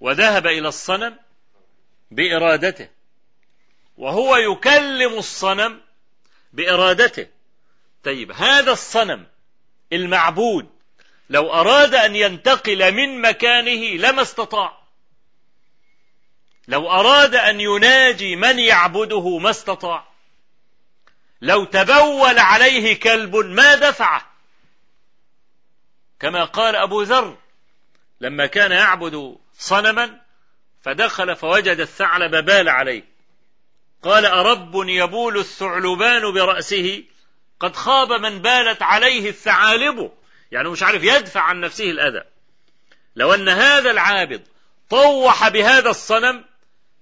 وذهب 0.00 0.46
إلى 0.46 0.68
الصنم 0.68 1.18
بإرادته 2.10 2.88
وهو 3.96 4.36
يكلم 4.36 5.18
الصنم 5.18 5.80
بإرادته. 6.52 7.26
طيب 8.04 8.32
هذا 8.32 8.72
الصنم 8.72 9.26
المعبود 9.92 10.77
لو 11.30 11.52
أراد 11.52 11.94
أن 11.94 12.16
ينتقل 12.16 12.92
من 12.92 13.20
مكانه 13.20 14.08
لما 14.08 14.22
استطاع. 14.22 14.78
لو 16.68 16.90
أراد 16.90 17.34
أن 17.34 17.60
يناجي 17.60 18.36
من 18.36 18.58
يعبده 18.58 19.38
ما 19.38 19.50
استطاع. 19.50 20.08
لو 21.40 21.64
تبول 21.64 22.38
عليه 22.38 23.00
كلب 23.00 23.36
ما 23.36 23.74
دفعه. 23.74 24.26
كما 26.20 26.44
قال 26.44 26.76
أبو 26.76 27.02
ذر 27.02 27.36
لما 28.20 28.46
كان 28.46 28.72
يعبد 28.72 29.36
صنما 29.58 30.20
فدخل 30.82 31.36
فوجد 31.36 31.80
الثعلب 31.80 32.44
بال 32.44 32.68
عليه. 32.68 33.04
قال 34.02 34.26
أرب 34.26 34.74
يبول 34.74 35.38
الثعلبان 35.38 36.32
برأسه؟ 36.32 37.04
قد 37.60 37.76
خاب 37.76 38.12
من 38.12 38.38
بالت 38.38 38.82
عليه 38.82 39.28
الثعالب. 39.28 40.17
يعني 40.52 40.68
مش 40.68 40.82
عارف 40.82 41.02
يدفع 41.02 41.40
عن 41.40 41.60
نفسه 41.60 41.90
الأذى. 41.90 42.24
لو 43.16 43.34
أن 43.34 43.48
هذا 43.48 43.90
العابد 43.90 44.42
طوح 44.90 45.48
بهذا 45.48 45.90
الصنم 45.90 46.44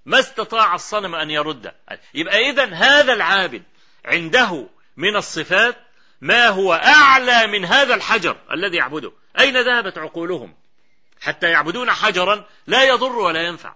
ما 0.05 0.19
استطاع 0.19 0.75
الصنم 0.75 1.15
أن 1.15 1.31
يرده 1.31 1.75
يبقى 2.13 2.49
إذا 2.49 2.65
هذا 2.65 3.13
العابد 3.13 3.63
عنده 4.05 4.67
من 4.97 5.15
الصفات 5.15 5.77
ما 6.21 6.47
هو 6.47 6.73
أعلى 6.73 7.47
من 7.47 7.65
هذا 7.65 7.95
الحجر 7.95 8.37
الذي 8.51 8.77
يعبده. 8.77 9.11
أين 9.39 9.57
ذهبت 9.57 9.97
عقولهم؟ 9.97 10.55
حتى 11.21 11.49
يعبدون 11.49 11.91
حجرا 11.91 12.45
لا 12.67 12.83
يضر 12.83 13.15
ولا 13.15 13.41
ينفع. 13.41 13.75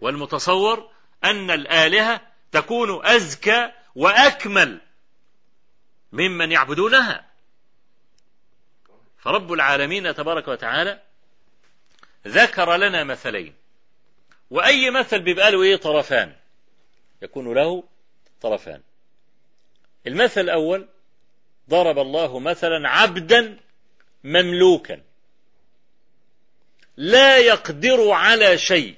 والمتصور 0.00 0.90
أن 1.24 1.50
الآلهة 1.50 2.20
تكون 2.52 3.06
أزكى 3.06 3.72
وأكمل 3.94 4.80
ممن 6.12 6.52
يعبدونها. 6.52 7.27
فرب 9.28 9.52
العالمين 9.52 10.14
تبارك 10.14 10.48
وتعالى 10.48 11.00
ذكر 12.28 12.76
لنا 12.76 13.04
مثلين. 13.04 13.54
وأي 14.50 14.90
مثل 14.90 15.22
بيبقى 15.22 15.50
له 15.52 15.62
إيه؟ 15.62 15.76
طرفان. 15.76 16.34
يكون 17.22 17.54
له 17.54 17.84
طرفان. 18.40 18.80
المثل 20.06 20.40
الأول 20.40 20.88
ضرب 21.70 21.98
الله 21.98 22.38
مثلا 22.38 22.88
عبدا 22.88 23.58
مملوكا. 24.24 25.02
لا 26.96 27.38
يقدر 27.38 28.10
على 28.10 28.58
شيء. 28.58 28.96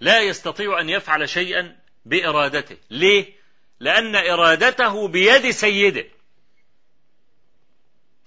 لا 0.00 0.20
يستطيع 0.20 0.80
أن 0.80 0.88
يفعل 0.90 1.28
شيئا 1.28 1.76
بإرادته. 2.04 2.76
ليه؟ 2.90 3.32
لأن 3.80 4.16
إرادته 4.16 5.08
بيد 5.08 5.50
سيده. 5.50 6.17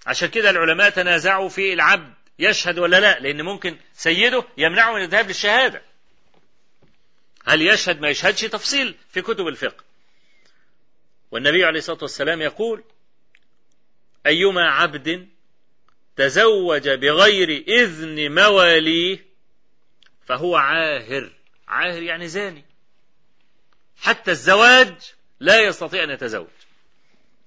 عشان 0.06 0.28
كده 0.28 0.50
العلماء 0.50 0.90
تنازعوا 0.90 1.48
في 1.48 1.72
العبد 1.72 2.14
يشهد 2.38 2.78
ولا 2.78 3.00
لا 3.00 3.18
لأن 3.20 3.42
ممكن 3.42 3.76
سيده 3.94 4.44
يمنعه 4.56 4.94
من 4.94 5.02
الذهاب 5.02 5.28
للشهادة. 5.28 5.82
هل 7.44 7.62
يشهد؟ 7.62 8.00
ما 8.00 8.08
يشهدش 8.08 8.40
تفصيل 8.40 8.94
في 9.08 9.22
كتب 9.22 9.46
الفقه. 9.46 9.84
والنبي 11.30 11.64
عليه 11.64 11.78
الصلاة 11.78 11.98
والسلام 12.02 12.42
يقول 12.42 12.84
أيما 14.26 14.70
عبد 14.70 15.28
تزوج 16.16 16.88
بغير 16.88 17.64
إذن 17.68 18.34
مواليه 18.34 19.24
فهو 20.26 20.56
عاهر. 20.56 21.32
عاهر 21.68 22.02
يعني 22.02 22.28
زاني. 22.28 22.64
حتى 23.96 24.30
الزواج 24.30 24.94
لا 25.40 25.60
يستطيع 25.60 26.04
أن 26.04 26.10
يتزوج 26.10 26.46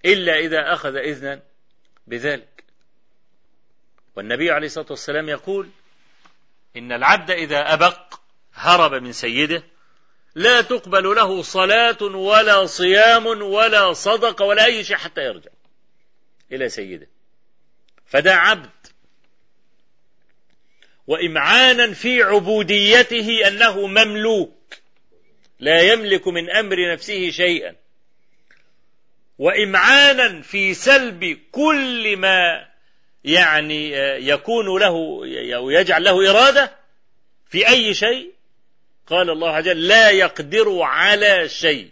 إلا 0.06 0.40
إذا 0.40 0.74
أخذ 0.74 0.96
إذنا 0.96 1.42
بذلك. 2.08 2.64
والنبي 4.16 4.52
عليه 4.52 4.68
الصلاة 4.68 4.88
والسلام 4.90 5.30
يقول 5.30 5.70
إن 6.78 6.92
العبد 6.92 7.32
إذا 7.32 7.74
أبق 7.74 8.20
هرب 8.54 8.94
من 8.94 9.12
سيده 9.12 9.64
لا 10.36 10.62
تقبل 10.62 11.16
له 11.16 11.42
صلاة 11.42 12.04
ولا 12.04 12.66
صيام 12.66 13.26
ولا 13.26 13.94
صدقة 13.94 14.46
ولا 14.46 14.66
أي 14.66 14.84
شيء 14.84 14.96
حتى 14.96 15.22
يرجع 15.22 15.52
إلى 16.52 16.70
سيده. 16.70 17.08
فده 18.06 18.36
عبد. 18.36 18.70
وإمعانا 21.08 21.94
في 21.94 22.24
عبوديته 22.24 23.48
أنه 23.48 23.88
مملوك 23.88 24.76
لا 25.60 25.82
يملك 25.82 26.28
من 26.28 26.50
أمر 26.50 26.94
نفسه 26.94 27.30
شيئا. 27.30 27.76
وإمعانا 29.38 30.42
في 30.42 30.74
سلب 30.74 31.40
كل 31.52 32.18
ما 32.18 32.68
يعني 33.24 33.92
يكون 34.28 34.80
له 34.80 35.22
أو 35.56 35.70
يجعل 35.70 36.04
له 36.04 36.30
إرادة 36.30 36.76
في 37.50 37.68
أي 37.68 37.94
شيء. 37.94 38.32
قال 39.08 39.30
الله 39.30 39.50
عز 39.50 39.68
وجل 39.68 39.88
لا 39.88 40.10
يقدر 40.10 40.82
على 40.82 41.50
شيء. 41.50 41.90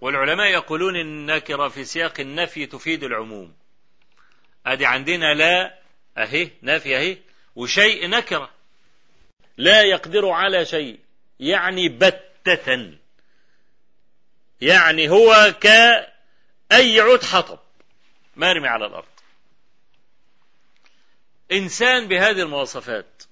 والعلماء 0.00 0.46
يقولون 0.46 0.96
النكرة 0.96 1.68
في 1.68 1.84
سياق 1.84 2.20
النفي 2.20 2.66
تفيد 2.66 3.04
العموم. 3.04 3.54
أدي 4.66 4.86
عندنا 4.86 5.34
لا 5.34 5.78
أهي 6.18 6.50
نافي 6.62 6.96
أهي 6.96 7.18
وشيء 7.56 8.08
نكرة. 8.08 8.50
لا 9.56 9.82
يقدر 9.82 10.28
على 10.28 10.64
شيء 10.64 10.98
يعني 11.40 11.88
بتة. 11.88 12.98
يعني 14.60 15.08
هو 15.08 15.54
كأي 15.60 17.00
عود 17.00 17.24
حطب 17.24 17.58
مرمي 18.36 18.68
على 18.68 18.86
الأرض. 18.86 19.14
إنسان 21.52 22.08
بهذه 22.08 22.42
المواصفات 22.42 23.22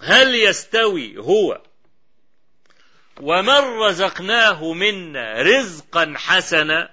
هل 0.00 0.34
يستوي 0.34 1.18
هو 1.18 1.60
ومن 3.20 3.58
رزقناه 3.58 4.72
منا 4.72 5.42
رزقا 5.42 6.14
حسنا؟ 6.16 6.90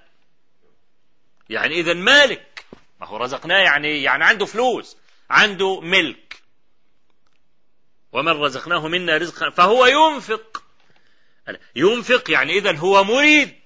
يعني 1.49 1.79
إذا 1.79 1.93
مالك 1.93 2.65
ما 3.01 3.07
هو 3.07 3.17
رزقناه 3.17 3.57
يعني 3.57 4.03
يعني 4.03 4.23
عنده 4.23 4.45
فلوس 4.45 4.97
عنده 5.29 5.79
ملك. 5.79 6.41
ومن 8.11 8.31
رزقناه 8.31 8.87
منا 8.87 9.17
رزقا 9.17 9.49
فهو 9.49 9.85
ينفق. 9.85 10.60
ينفق 11.75 12.31
يعني 12.31 12.57
إذا 12.57 12.77
هو 12.77 13.03
مريد. 13.03 13.61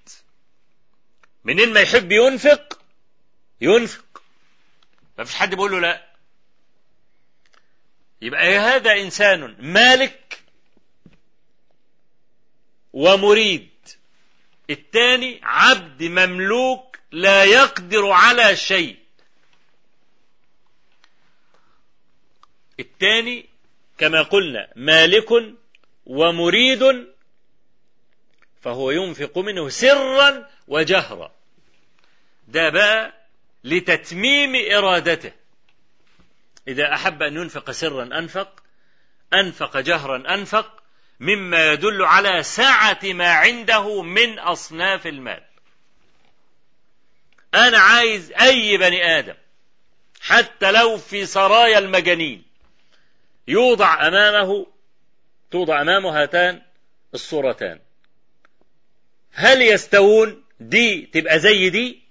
منين 1.44 1.74
ما 1.74 1.80
يحب 1.80 2.12
ينفق 2.12 2.80
ينفق. 3.62 4.22
ما 5.18 5.24
فيش 5.24 5.36
حد 5.36 5.50
بيقول 5.50 5.72
له 5.72 5.80
لا. 5.80 6.06
يبقى 8.22 8.58
هذا 8.58 8.94
إنسان 8.94 9.56
مالك 9.60 10.44
ومريد. 12.94 13.70
الثاني 14.70 15.40
عبد 15.44 16.04
مملوك 16.04 16.98
لا 17.12 17.44
يقدر 17.44 18.10
على 18.10 18.56
شيء. 18.56 18.98
الثاني 22.80 23.46
كما 23.98 24.22
قلنا 24.22 24.68
مالك 24.76 25.30
ومريد 26.06 27.15
فهو 28.66 28.92
ينفق 28.92 29.38
منه 29.38 29.70
سرا 29.70 30.50
وجهرا. 30.68 31.32
ده 32.48 32.70
بقى 32.70 33.14
لتتميم 33.64 34.56
إرادته. 34.76 35.32
إذا 36.68 36.94
أحب 36.94 37.22
أن 37.22 37.36
ينفق 37.36 37.72
سرا 37.72 38.04
أنفق 38.04 38.64
أنفق 39.34 39.78
جهرا 39.78 40.34
أنفق 40.34 40.84
مما 41.20 41.72
يدل 41.72 42.04
على 42.04 42.44
سعة 42.44 43.00
ما 43.04 43.32
عنده 43.32 44.02
من 44.02 44.40
أصناف 44.40 45.08
المال. 45.08 45.44
أنا 47.54 47.78
عايز 47.78 48.32
أي 48.32 48.78
بني 48.78 49.20
آدم 49.20 49.36
حتى 50.22 50.72
لو 50.72 50.98
في 50.98 51.26
سرايا 51.26 51.78
المجانين 51.78 52.44
يوضع 53.48 54.08
أمامه 54.08 54.68
توضع 55.52 55.82
أمامه 55.82 56.22
هاتان 56.22 56.62
الصورتان. 57.14 57.85
هل 59.36 59.62
يستوون 59.62 60.44
دي 60.60 61.06
تبقى 61.06 61.40
زي 61.40 61.70
دي 61.70 62.02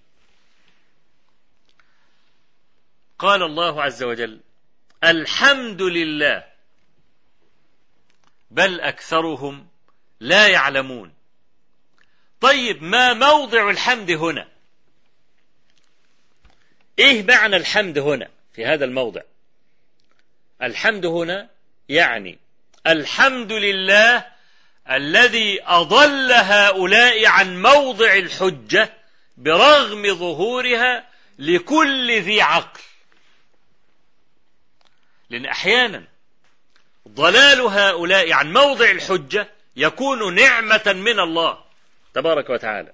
قال 3.19 3.43
الله 3.43 3.83
عز 3.83 4.03
وجل 4.03 4.41
الحمد 5.05 5.83
لله 5.83 6.45
بل 8.51 8.81
أكثرهم 8.81 9.67
لا 10.21 10.49
يعلمون. 10.49 11.15
طيب 12.41 12.83
ما 12.83 13.13
موضع 13.13 13.71
الحمد 13.71 14.11
هنا؟ 14.11 14.49
إيه 16.99 17.23
معنى 17.23 17.57
الحمد 17.57 17.99
هنا 17.99 18.29
في 18.53 18.67
هذا 18.67 18.85
الموضع؟ 18.85 19.21
الحمد 20.63 21.07
هنا 21.07 21.49
يعني 21.89 22.39
الحمد 22.87 23.53
لله 23.53 24.34
الذي 24.91 25.63
أضل 25.63 26.33
هؤلاء 26.33 27.27
عن 27.27 27.63
موضع 27.63 28.15
الحجة 28.15 28.93
برغم 29.37 30.15
ظهورها 30.15 31.09
لكل 31.39 32.21
ذي 32.21 32.43
عقل. 32.43 32.81
لأن 35.31 35.47
أحيانا 35.47 36.05
ضلال 37.09 37.61
هؤلاء 37.61 38.33
عن 38.33 38.53
موضع 38.53 38.91
الحجة 38.91 39.49
يكون 39.77 40.35
نعمة 40.35 40.93
من 40.97 41.21
الله 41.21 41.65
تبارك 42.15 42.51
وتعالى. 42.51 42.93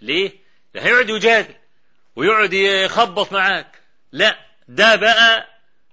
ليه؟ 0.00 0.32
ده 0.74 0.82
هيقعد 0.82 1.08
يجادل 1.10 1.54
ويقعد 2.16 2.52
يخبط 2.52 3.32
معاك. 3.32 3.80
لا 4.12 4.38
ده 4.68 4.96
بقى 4.96 5.48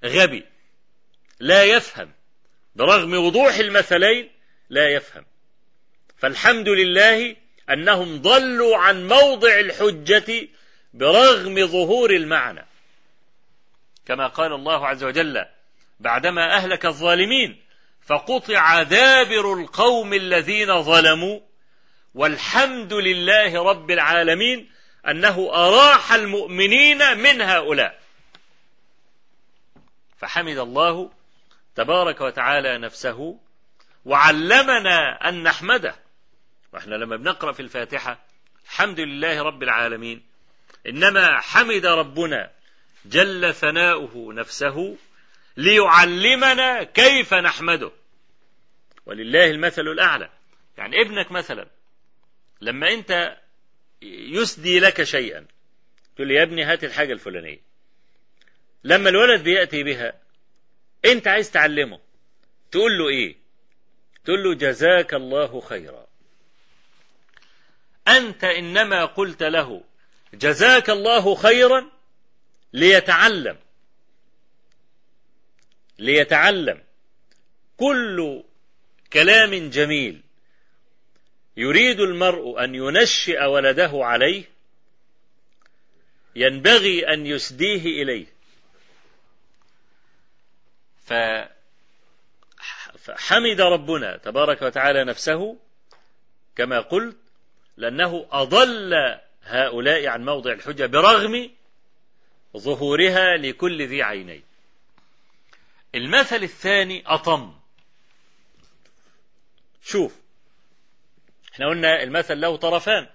غبي. 0.05 0.45
لا 1.39 1.63
يفهم. 1.63 2.11
برغم 2.75 3.13
وضوح 3.13 3.55
المثلين 3.55 4.29
لا 4.69 4.89
يفهم. 4.89 5.25
فالحمد 6.17 6.69
لله 6.69 7.35
أنهم 7.69 8.21
ضلوا 8.21 8.77
عن 8.77 9.07
موضع 9.07 9.59
الحجة 9.59 10.47
برغم 10.93 11.67
ظهور 11.67 12.11
المعنى. 12.11 12.65
كما 14.05 14.27
قال 14.27 14.53
الله 14.53 14.87
عز 14.87 15.03
وجل 15.03 15.45
بعدما 15.99 16.55
أهلك 16.55 16.85
الظالمين 16.85 17.61
فقطع 18.01 18.83
دابر 18.83 19.53
القوم 19.53 20.13
الذين 20.13 20.83
ظلموا 20.83 21.39
والحمد 22.15 22.93
لله 22.93 23.63
رب 23.63 23.91
العالمين 23.91 24.69
أنه 25.07 25.49
أراح 25.53 26.13
المؤمنين 26.13 27.17
من 27.17 27.41
هؤلاء. 27.41 27.99
فحمد 30.17 30.57
الله 30.57 31.11
تبارك 31.75 32.21
وتعالى 32.21 32.77
نفسه 32.77 33.39
وعلمنا 34.05 35.29
أن 35.29 35.43
نحمده. 35.43 35.95
وإحنا 36.73 36.95
لما 36.95 37.15
بنقرأ 37.15 37.51
في 37.51 37.59
الفاتحة 37.59 38.25
الحمد 38.65 38.99
لله 38.99 39.41
رب 39.41 39.63
العالمين. 39.63 40.23
إنما 40.87 41.39
حمد 41.39 41.85
ربنا 41.85 42.51
جل 43.05 43.53
ثناؤه 43.53 44.33
نفسه 44.33 44.97
ليعلمنا 45.57 46.83
كيف 46.83 47.33
نحمده. 47.33 47.91
ولله 49.05 49.51
المثل 49.51 49.81
الأعلى. 49.81 50.29
يعني 50.77 51.01
ابنك 51.01 51.31
مثلا 51.31 51.67
لما 52.61 52.93
أنت 52.93 53.37
يسدي 54.01 54.79
لك 54.79 55.03
شيئا 55.03 55.45
تقول 56.15 56.31
يا 56.31 56.43
ابني 56.43 56.63
هات 56.63 56.83
الحاجة 56.83 57.13
الفلانية. 57.13 57.59
لما 58.83 59.09
الولد 59.09 59.43
بيأتي 59.43 59.83
بها 59.83 60.22
أنت 61.05 61.27
عايز 61.27 61.51
تعلمه. 61.51 61.99
تقول 62.71 62.97
له 62.97 63.09
إيه؟ 63.09 63.35
تقول 64.25 64.43
له 64.43 64.53
جزاك 64.53 65.13
الله 65.13 65.61
خيرا. 65.61 66.07
أنت 68.07 68.43
إنما 68.43 69.05
قلت 69.05 69.43
له 69.43 69.83
جزاك 70.33 70.89
الله 70.89 71.35
خيرا 71.35 71.91
ليتعلم. 72.73 73.57
ليتعلم. 75.99 76.83
كل 77.77 78.43
كلام 79.13 79.69
جميل. 79.69 80.21
يريد 81.57 81.99
المرء 81.99 82.63
أن 82.63 82.75
ينشئ 82.75 83.43
ولده 83.43 83.91
عليه. 83.93 84.43
ينبغي 86.35 87.13
أن 87.13 87.25
يسديه 87.25 88.03
إليه. 88.03 88.32
فحمد 92.97 93.61
ربنا 93.61 94.17
تبارك 94.17 94.61
وتعالى 94.61 95.03
نفسه 95.03 95.57
كما 96.55 96.79
قلت 96.79 97.17
لأنه 97.77 98.27
أضل 98.31 98.93
هؤلاء 99.43 100.07
عن 100.07 100.25
موضع 100.25 100.51
الحجة 100.51 100.85
برغم 100.85 101.49
ظهورها 102.57 103.37
لكل 103.37 103.87
ذي 103.87 104.03
عينين. 104.03 104.43
المثل 105.95 106.43
الثاني 106.43 107.03
أطم. 107.05 107.53
شوف 109.83 110.15
إحنا 111.53 111.67
قلنا 111.67 112.03
المثل 112.03 112.41
له 112.41 112.55
طرفان 112.55 113.07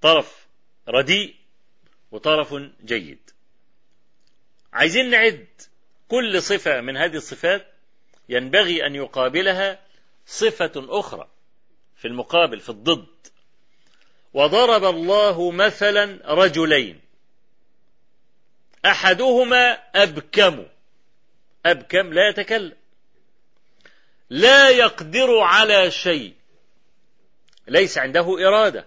طرف 0.00 0.46
رديء 0.88 1.36
وطرف 2.10 2.54
جيد. 2.84 3.30
عايزين 4.72 5.10
نعد. 5.10 5.48
كل 6.10 6.42
صفة 6.42 6.80
من 6.80 6.96
هذه 6.96 7.16
الصفات 7.16 7.66
ينبغي 8.28 8.86
أن 8.86 8.94
يقابلها 8.94 9.78
صفة 10.26 10.72
أخرى 10.76 11.28
في 11.96 12.08
المقابل 12.08 12.60
في 12.60 12.68
الضد. 12.68 13.06
وضرب 14.34 14.84
الله 14.84 15.50
مثلا 15.50 16.34
رجلين. 16.34 17.00
أحدهما 18.86 19.78
أبكم. 19.94 20.66
أبكم 21.66 22.12
لا 22.12 22.28
يتكلم. 22.28 22.76
لا 24.30 24.68
يقدر 24.68 25.38
على 25.38 25.90
شيء. 25.90 26.34
ليس 27.68 27.98
عنده 27.98 28.48
إرادة. 28.48 28.86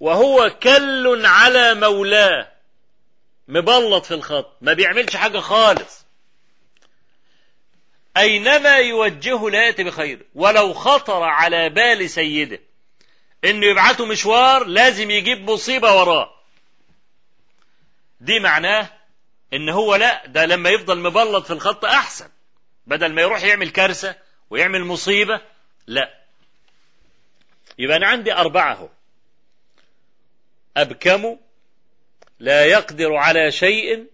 وهو 0.00 0.50
كل 0.62 1.26
على 1.26 1.74
مولاه. 1.74 2.57
مبلط 3.48 4.04
في 4.04 4.14
الخط 4.14 4.56
ما 4.60 4.72
بيعملش 4.72 5.16
حاجة 5.16 5.38
خالص. 5.38 6.04
أينما 8.16 8.76
يوجهه 8.76 9.50
لا 9.50 9.66
يأتي 9.66 9.84
بخير 9.84 10.26
ولو 10.34 10.72
خطر 10.74 11.22
على 11.22 11.68
بال 11.68 12.10
سيده. 12.10 12.60
إنه 13.44 13.66
يبعته 13.66 14.06
مشوار 14.06 14.64
لازم 14.64 15.10
يجيب 15.10 15.50
مصيبة 15.50 15.94
وراه. 16.00 16.34
دي 18.20 18.40
معناه 18.40 18.90
إن 19.52 19.68
هو 19.68 19.94
لا 19.94 20.26
ده 20.26 20.46
لما 20.46 20.70
يفضل 20.70 20.98
مبلط 20.98 21.46
في 21.46 21.52
الخط 21.52 21.84
أحسن. 21.84 22.28
بدل 22.86 23.12
ما 23.12 23.22
يروح 23.22 23.42
يعمل 23.44 23.70
كارثة 23.70 24.16
ويعمل 24.50 24.84
مصيبة 24.84 25.40
لا. 25.86 26.18
يبقى 27.78 27.96
أنا 27.96 28.06
عندي 28.06 28.32
أربعة 28.32 28.74
هو 28.74 28.88
أبكم 30.76 31.36
لا 32.38 32.64
يقدر 32.64 33.14
على 33.14 33.50
شيء 33.50 34.06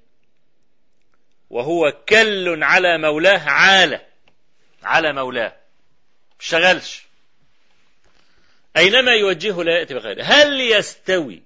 وهو 1.51 1.93
كل 2.09 2.63
على 2.63 2.99
مولاه 2.99 3.51
عالة. 3.51 4.07
على 4.83 5.13
مولاه. 5.13 5.57
اشتغلش 6.41 7.03
أينما 8.77 9.13
يوجهه 9.13 9.63
لا 9.63 9.79
يأتي 9.79 9.95
بخير 9.95 10.23
هل 10.23 10.61
يستوي 10.61 11.43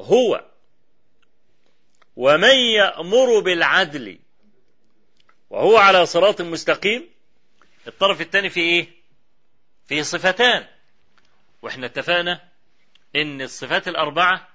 هو 0.00 0.44
ومن 2.16 2.54
يأمر 2.54 3.40
بالعدل 3.40 4.18
وهو 5.50 5.76
على 5.76 6.06
صراط 6.06 6.40
مستقيم؟ 6.40 7.08
الطرف 7.86 8.20
الثاني 8.20 8.50
في 8.50 8.60
إيه؟ 8.60 8.88
فيه 9.86 10.02
صفتان. 10.02 10.66
وإحنا 11.62 11.86
اتفقنا 11.86 12.48
إن 13.16 13.42
الصفات 13.42 13.88
الأربعة 13.88 14.48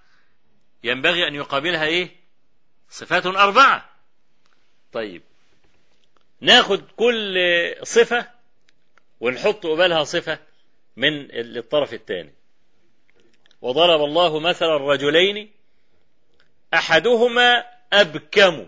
ينبغي 0.83 1.27
أن 1.27 1.35
يقابلها 1.35 1.85
إيه؟ 1.85 2.15
صفات 2.89 3.25
أربعة. 3.25 3.89
طيب. 4.93 5.21
ناخد 6.41 6.83
كل 6.97 7.35
صفة 7.83 8.29
ونحط 9.19 9.65
قبالها 9.65 10.03
صفة 10.03 10.39
من 10.95 11.27
الطرف 11.31 11.93
الثاني. 11.93 12.33
وضرب 13.61 14.03
الله 14.03 14.39
مثلا 14.39 14.75
الرجلين 14.75 15.51
أحدهما 16.73 17.65
أبكم. 17.93 18.67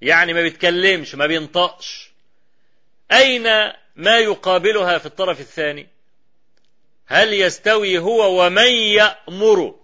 يعني 0.00 0.32
ما 0.32 0.42
بيتكلمش 0.42 1.14
ما 1.14 1.26
بينطقش. 1.26 2.10
أين 3.12 3.42
ما 3.96 4.18
يقابلها 4.18 4.98
في 4.98 5.06
الطرف 5.06 5.40
الثاني؟ 5.40 5.88
هل 7.06 7.32
يستوي 7.32 7.98
هو 7.98 8.46
ومن 8.46 8.72
يأمر؟ 8.72 9.83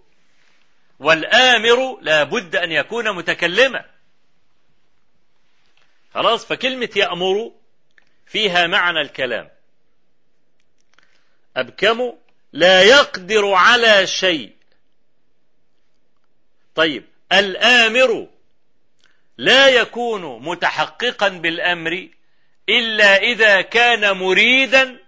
والآمر 1.01 1.99
لا 2.01 2.23
بد 2.23 2.55
أن 2.55 2.71
يكون 2.71 3.15
متكلما. 3.15 3.85
خلاص 6.13 6.45
فكلمة 6.45 6.89
يأمر 6.95 7.51
فيها 8.25 8.67
معنى 8.67 9.01
الكلام. 9.01 9.49
أبكم 11.57 12.13
لا 12.53 12.83
يقدر 12.83 13.53
على 13.53 14.07
شيء. 14.07 14.55
طيب 16.75 17.03
الآمر 17.31 18.27
لا 19.37 19.67
يكون 19.69 20.43
متحققا 20.43 21.27
بالأمر 21.29 22.09
إلا 22.69 23.15
إذا 23.15 23.61
كان 23.61 24.17
مريدا 24.17 24.99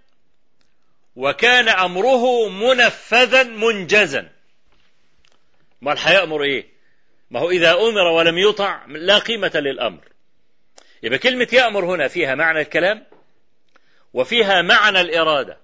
وكان 1.16 1.70
أمره 1.70 2.50
منفذا 2.50 3.44
منجزا. 3.44 4.33
ما 5.84 5.96
هيأمر 5.98 6.44
إيه؟ 6.44 6.66
ما 7.32 7.40
هو 7.40 7.50
إذا 7.50 7.74
أمر 7.74 8.08
ولم 8.08 8.38
يطع 8.38 8.86
لا 8.86 9.20
قيمة 9.20 9.52
للأمر. 9.56 10.08
يبقى 11.04 11.18
كلمة 11.18 11.48
يأمر 11.54 11.86
هنا 11.86 12.08
فيها 12.08 12.36
معنى 12.36 12.62
الكلام 12.62 13.06
وفيها 14.14 14.62
معنى 14.62 15.02
الإرادة. 15.02 15.58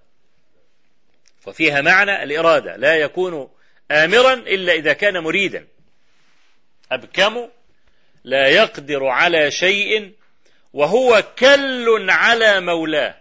وفيها 1.48 1.82
معنى 1.82 2.24
الإرادة. 2.24 2.76
لا 2.76 2.96
يكون 2.96 3.50
آمرا 3.92 4.34
إلا 4.34 4.74
إذا 4.74 4.94
كان 4.94 5.20
مريدا. 5.20 5.68
أبكم 6.92 7.50
لا 8.24 8.48
يقدر 8.48 9.06
على 9.06 9.52
شيء 9.52 10.14
وهو 10.74 11.24
كل 11.40 12.08
على 12.10 12.62
مولاه. 12.62 13.16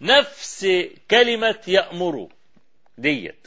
نفس 0.00 0.66
كلمة 1.10 1.60
يأمر 1.66 2.28
ديت. 2.98 3.43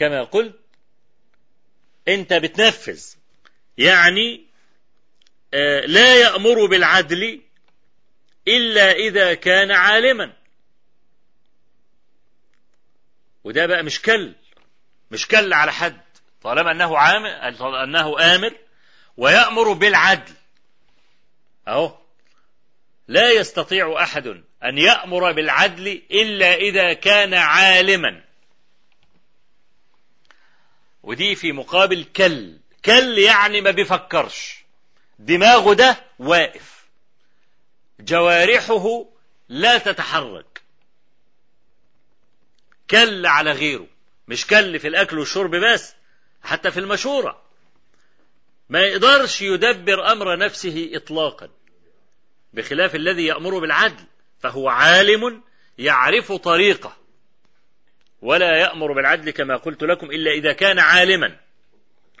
كما 0.00 0.22
قلت 0.22 0.60
أنت 2.08 2.32
بتنفذ. 2.32 3.02
يعني 3.78 4.44
آه 5.54 5.80
لا 5.80 6.14
يأمر 6.16 6.66
بالعدل 6.66 7.40
إلا 8.48 8.92
إذا 8.92 9.34
كان 9.34 9.70
عالما. 9.70 10.32
وده 13.44 13.66
بقى 13.66 13.82
مش 13.82 14.02
كل 14.02 14.34
مش 15.10 15.28
كل 15.28 15.52
على 15.52 15.72
حد. 15.72 16.00
طالما 16.42 16.70
أنه 16.70 16.98
عامل 16.98 17.30
أنه 17.84 18.34
آمر 18.34 18.56
ويأمر 19.16 19.72
بالعدل. 19.72 20.34
أهو. 21.68 21.98
لا 23.08 23.30
يستطيع 23.30 24.02
أحد 24.02 24.26
أن 24.64 24.78
يأمر 24.78 25.32
بالعدل 25.32 26.02
إلا 26.10 26.54
إذا 26.54 26.92
كان 26.92 27.34
عالما. 27.34 28.29
ودي 31.02 31.34
في 31.34 31.52
مقابل 31.52 32.04
كل. 32.16 32.56
كل 32.84 33.18
يعني 33.18 33.60
ما 33.60 33.70
بيفكرش. 33.70 34.64
دماغه 35.18 35.74
ده 35.74 36.04
واقف. 36.18 36.84
جوارحه 38.00 39.06
لا 39.48 39.78
تتحرك. 39.78 40.62
كل 42.90 43.26
على 43.26 43.52
غيره. 43.52 43.86
مش 44.28 44.46
كل 44.46 44.78
في 44.78 44.88
الأكل 44.88 45.18
والشرب 45.18 45.50
بس 45.54 45.94
حتى 46.42 46.70
في 46.70 46.80
المشورة. 46.80 47.42
ما 48.68 48.80
يقدرش 48.80 49.42
يدبر 49.42 50.12
أمر 50.12 50.38
نفسه 50.38 50.90
إطلاقا. 50.94 51.48
بخلاف 52.52 52.94
الذي 52.94 53.26
يأمر 53.26 53.58
بالعدل 53.58 54.04
فهو 54.40 54.68
عالم 54.68 55.42
يعرف 55.78 56.32
طريقه. 56.32 56.99
ولا 58.22 58.56
يأمر 58.56 58.92
بالعدل 58.92 59.30
كما 59.30 59.56
قلت 59.56 59.82
لكم 59.82 60.10
إلا 60.10 60.30
إذا 60.30 60.52
كان 60.52 60.78
عالما. 60.78 61.36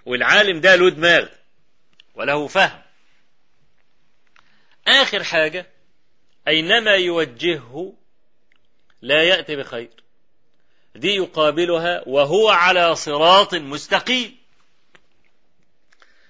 والعالم 0.06 0.60
ده 0.60 0.76
له 0.76 0.90
دماغ 0.90 1.28
وله 2.14 2.46
فهم. 2.46 2.82
آخر 4.88 5.24
حاجة 5.24 5.66
أينما 6.48 6.94
يوجهه 6.94 7.94
لا 9.02 9.22
يأتي 9.22 9.56
بخير. 9.56 9.90
دي 10.94 11.14
يقابلها 11.14 12.02
وهو 12.08 12.48
على 12.48 12.94
صراط 12.94 13.54
مستقيم. 13.54 14.38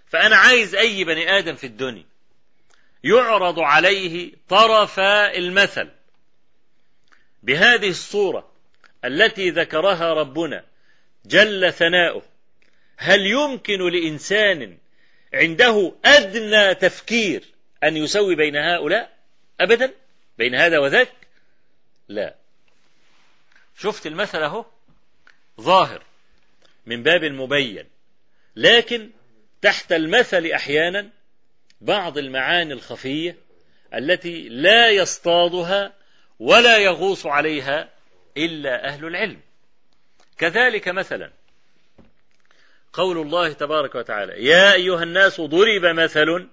فأنا 0.09 0.37
عايز 0.37 0.75
أي 0.75 1.05
بني 1.05 1.39
آدم 1.39 1.55
في 1.55 1.67
الدنيا 1.67 2.05
يعرض 3.05 3.61
عليه 3.61 4.33
طرف 4.49 5.01
المثل 5.01 5.89
بهذه 7.43 7.89
الصورة. 7.89 8.50
التي 9.05 9.51
ذكرها 9.51 10.13
ربنا 10.13 10.65
جل 11.27 11.73
ثناؤه. 11.73 12.23
هل 12.97 13.27
يمكن 13.27 13.89
لإنسان 13.89 14.79
عنده 15.35 15.93
أدنى 16.05 16.75
تفكير 16.75 17.45
أن 17.85 17.97
يسوي 17.97 18.35
بين 18.35 18.57
هؤلاء؟ 18.57 19.17
أبدا؟ 19.61 19.93
بين 20.39 20.55
هذا 20.55 20.79
وذاك؟ 20.79 21.13
لا. 22.09 22.35
شفت 23.79 24.07
المثل 24.07 24.43
أهو؟ 24.43 24.65
ظاهر 25.61 26.03
من 26.87 27.03
باب 27.03 27.25
مبين. 27.25 27.87
لكن 28.57 29.11
تحت 29.63 29.93
المثل 29.93 30.47
أحيانا 30.47 31.11
بعض 31.81 32.19
المعاني 32.19 32.73
الخفية 32.73 33.37
التي 33.95 34.49
لا 34.49 34.91
يصطادها 34.91 35.93
ولا 36.39 36.79
يغوص 36.79 37.27
عليها 37.27 37.89
إلا 38.45 38.89
أهل 38.89 39.05
العلم. 39.05 39.41
كذلك 40.39 40.89
مثلا 40.89 41.31
قول 42.93 43.19
الله 43.19 43.53
تبارك 43.53 43.95
وتعالى 43.95 44.45
يا 44.45 44.73
أيها 44.73 45.03
الناس 45.03 45.41
ضرب 45.41 45.85
مثل 45.85 46.49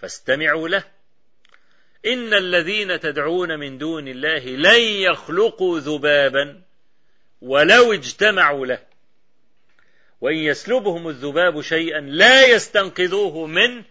فاستمعوا 0.00 0.68
له. 0.68 0.84
إن 2.06 2.34
الذين 2.34 3.00
تدعون 3.00 3.58
من 3.58 3.78
دون 3.78 4.08
الله 4.08 4.38
لن 4.38 4.80
يخلقوا 4.80 5.80
ذبابا 5.80 6.62
ولو 7.42 7.92
اجتمعوا 7.92 8.66
له. 8.66 8.78
وإن 10.20 10.36
يسلبهم 10.36 11.08
الذباب 11.08 11.60
شيئا 11.60 12.00
لا 12.00 12.46
يستنقذوه 12.46 13.46
منه 13.46 13.84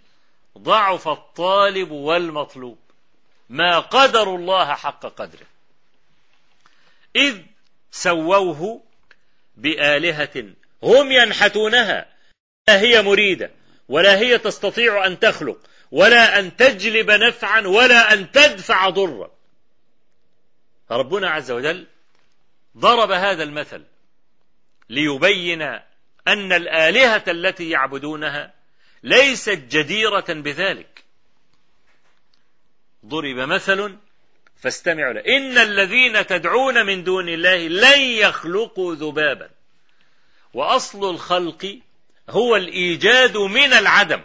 ضعف 0.57 1.07
الطالب 1.07 1.91
والمطلوب. 1.91 2.77
ما 3.49 3.79
قدر 3.79 4.35
الله 4.35 4.73
حق 4.73 5.05
قدره. 5.05 5.47
إذ 7.17 7.41
سووه 7.91 8.83
بآلهة 9.55 10.45
هم 10.83 11.11
ينحتونها. 11.11 12.05
لا 12.67 12.79
هي 12.79 13.01
مريدة 13.01 13.51
ولا 13.89 14.17
هي 14.17 14.37
تستطيع 14.37 15.05
أن 15.05 15.19
تخلق 15.19 15.57
ولا 15.91 16.39
أن 16.39 16.55
تجلب 16.55 17.11
نفعا 17.11 17.67
ولا 17.67 18.13
أن 18.13 18.31
تدفع 18.31 18.89
ضرا. 18.89 19.31
ربنا 20.91 21.29
عز 21.29 21.51
وجل 21.51 21.87
ضرب 22.77 23.11
هذا 23.11 23.43
المثل 23.43 23.83
ليبين 24.89 25.61
أن 26.27 26.53
الآلهة 26.53 27.23
التي 27.27 27.69
يعبدونها 27.69 28.53
ليست 29.03 29.59
جديرة 29.69 30.25
بذلك. 30.29 31.03
ضرب 33.05 33.35
مثل 33.35 33.97
فاستمعوا 34.61 35.13
له. 35.13 35.37
إن 35.37 35.57
الذين 35.57 36.27
تدعون 36.27 36.85
من 36.85 37.03
دون 37.03 37.29
الله 37.29 37.67
لن 37.67 38.01
يخلقوا 38.01 38.95
ذبابا. 38.95 39.49
وأصل 40.53 41.09
الخلق 41.09 41.79
هو 42.29 42.55
الإيجاد 42.55 43.37
من 43.37 43.73
العدم. 43.73 44.21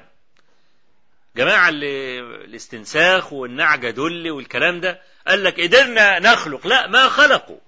جماعة 1.36 1.68
الاستنساخ 1.68 3.32
والنعجة 3.32 3.90
دل 3.90 4.30
والكلام 4.30 4.80
ده 4.80 5.02
قال 5.28 5.44
لك 5.44 5.60
قدرنا 5.60 6.18
نخلق. 6.18 6.66
لا 6.66 6.86
ما 6.86 7.08
خلقوا. 7.08 7.58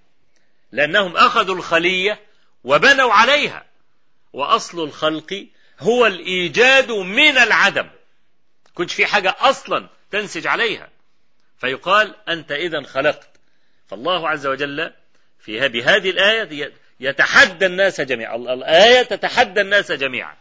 لأنهم 0.73 1.17
أخذوا 1.17 1.55
الخلية 1.55 2.21
وبنوا 2.65 3.13
عليها. 3.13 3.67
وأصل 4.33 4.85
الخلق 4.85 5.47
هو 5.81 6.07
الإيجاد 6.07 6.91
من 6.91 7.39
العدم. 7.39 7.91
كنت 8.75 8.91
في 8.91 9.07
حاجة 9.07 9.37
أصلا 9.41 9.89
تنسج 10.11 10.47
عليها. 10.47 10.94
فيقال 11.59 12.15
أنت 12.29 12.53
إذا 12.53 12.83
خلقت. 12.83 13.29
فالله 13.87 14.29
عز 14.29 14.47
وجل 14.47 14.93
في 15.39 15.69
بهذه 15.69 16.11
الآية 16.11 16.73
يتحدى 17.01 17.67
الناس 17.67 18.01
جميعا. 18.01 18.37
الآية 18.37 19.03
تتحدى 19.03 19.61
الناس 19.61 19.93
جميعا. 19.93 20.35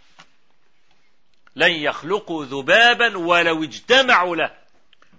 لن 1.56 1.72
يخلقوا 1.72 2.46
ذبابا 2.46 3.18
ولو 3.18 3.64
اجتمعوا 3.64 4.36
له. 4.36 4.52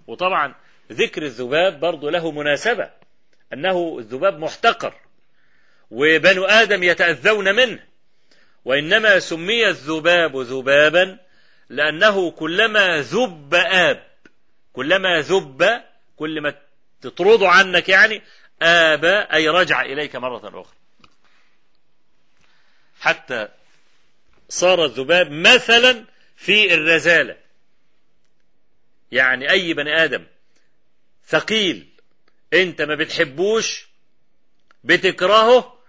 وطبعا 0.07 0.55
ذكر 0.91 1.23
الذباب 1.23 1.79
برضه 1.79 2.11
له 2.11 2.31
مناسبة. 2.31 2.91
أنه 3.53 3.97
الذباب 3.99 4.39
محتقر. 4.39 4.93
وبنو 5.91 6.45
آدم 6.45 6.83
يتأذون 6.83 7.55
منه. 7.55 7.79
وإنما 8.65 9.19
سمي 9.19 9.67
الذباب 9.67 10.37
ذبابا 10.37 11.17
لأنه 11.69 12.31
كلما 12.31 13.01
ذب 13.01 13.55
آب 13.55 14.14
كلما 14.75 15.21
ذب 15.21 15.83
كل 16.17 16.41
ما 16.41 16.61
تطرده 17.01 17.49
عنك 17.49 17.89
يعني 17.89 18.21
آب 18.61 19.05
أي 19.05 19.49
رجع 19.49 19.81
إليك 19.81 20.15
مرة 20.15 20.37
أخرى. 20.37 20.65
حتى 22.99 23.47
صار 24.49 24.85
الذباب 24.85 25.31
مثلا 25.31 26.05
في 26.37 26.73
الرزالة. 26.73 27.37
يعني 29.11 29.51
أي 29.51 29.73
بني 29.73 30.03
آدم 30.03 30.25
ثقيل 31.27 31.87
أنت 32.53 32.81
ما 32.81 32.95
بتحبوش 32.95 33.87
بتكرهه 34.83 35.79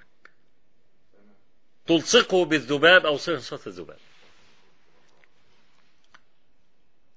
تلصقه 1.86 2.44
بالذباب 2.44 3.06
أو 3.06 3.16
صفة 3.16 3.60
الذباب. 3.66 3.98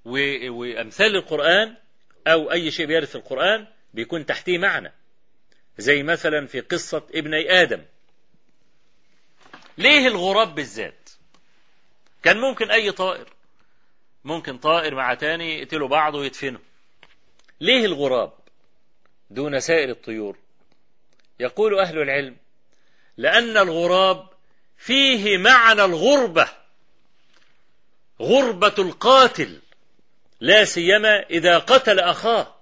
وأمثال 0.06 1.16
القرآن 1.16 1.76
أو 2.28 2.52
أي 2.52 2.72
شيء 2.72 2.86
بيرد 2.86 3.08
في 3.08 3.16
القرآن 3.16 3.68
بيكون 3.93 4.26
تحتيه 4.26 4.58
معنى. 4.58 4.93
زي 5.78 6.04
مثلا 6.04 6.47
في 6.47 6.60
قصة 6.60 7.08
ابني 7.14 7.62
آدم. 7.62 7.82
ليه 9.78 10.08
الغراب 10.08 10.56
بالذات؟ 10.56 11.10
كان 12.24 12.38
ممكن 12.38 12.72
أي 12.72 12.91
طائر. 12.91 13.34
ممكن 14.24 14.58
طائر 14.58 14.95
مع 14.95 15.14
تاني 15.14 15.60
يقتلوا 15.60 15.88
بعض 15.88 16.16
ويدفنوا. 16.16 16.62
ليه 17.62 17.86
الغراب 17.86 18.34
دون 19.30 19.60
سائر 19.60 19.89
الطيور؟ 19.89 20.38
يقول 21.39 21.80
أهل 21.80 22.02
العلم 22.02 22.38
لأن 23.18 23.58
الغراب 23.58 24.30
فيه 24.78 25.38
معنى 25.38 25.86
الغربة. 25.86 26.50
غربة 28.22 28.76
القاتل. 28.80 29.62
لا 30.39 30.65
سيما 30.65 31.19
إذا 31.29 31.57
قتل 31.57 31.99
أخاه. 31.99 32.55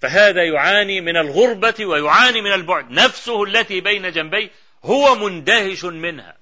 فهذا 0.00 0.44
يعاني 0.44 1.00
من 1.00 1.16
الغربة 1.16 1.86
ويعاني 1.86 2.40
من 2.40 2.52
البعد. 2.52 2.90
نفسه 2.90 3.44
التي 3.44 3.80
بين 3.80 4.12
جنبيه 4.12 4.50
هو 4.84 5.14
مندهش 5.14 5.84
منها. 5.84 6.36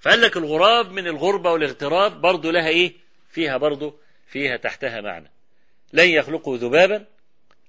فقال 0.00 0.20
لك 0.20 0.36
الغراب 0.36 0.92
من 0.92 1.06
الغربة 1.06 1.52
والاغتراب 1.52 2.20
برضو 2.20 2.50
لها 2.50 2.68
إيه؟ 2.68 2.92
فيها 3.30 3.56
برضو 3.56 3.96
فيها 4.26 4.56
تحتها 4.56 5.00
معنى. 5.00 5.30
لن 5.92 6.08
يخلقوا 6.08 6.56
ذبابا 6.56 7.04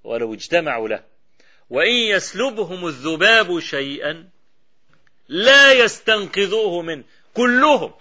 ولو 0.03 0.33
اجتمعوا 0.33 0.89
له. 0.89 1.03
وإن 1.69 1.93
يسلبهم 1.93 2.87
الذباب 2.87 3.59
شيئا 3.59 4.29
لا 5.27 5.73
يستنقذوه 5.73 6.81
منه 6.81 7.03
كلهم. 7.33 7.93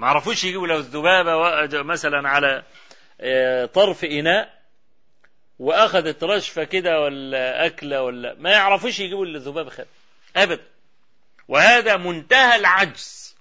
ما 0.00 0.06
عرفوش 0.06 0.44
يجيبوا 0.44 0.66
له 0.66 0.76
الذبابة 0.76 1.82
مثلا 1.82 2.28
على 2.28 2.62
آه، 3.20 3.66
طرف 3.66 4.04
إناء 4.04 4.60
وأخذت 5.58 6.24
رشفة 6.24 6.64
كده 6.64 7.00
ولا 7.00 7.66
أكلة 7.66 8.02
ولا 8.02 8.34
ما 8.34 8.50
يعرفوش 8.50 9.00
يجيبوا 9.00 9.26
الذبابة 9.26 9.70
خد 9.70 9.86
أبدا. 10.36 10.62
وهذا 11.48 11.96
منتهى 11.96 12.56
العجز. 12.56 13.36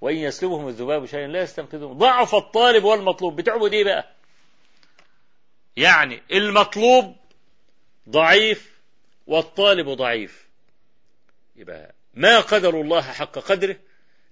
وإن 0.00 0.16
يسلبهم 0.16 0.68
الذباب 0.68 1.06
شيئا 1.06 1.26
لا 1.26 1.42
يستنقذون 1.42 1.98
ضعف 1.98 2.34
الطالب 2.34 2.84
والمطلوب. 2.84 3.36
بتعبد 3.36 3.72
إيه 3.72 3.84
بقى؟ 3.84 4.10
يعني 5.76 6.22
المطلوب 6.32 7.16
ضعيف 8.08 8.78
والطالب 9.26 9.88
ضعيف. 9.88 10.46
يبقى 11.56 11.94
ما 12.14 12.40
قدر 12.40 12.80
الله 12.80 13.02
حق 13.02 13.38
قدره؟ 13.38 13.76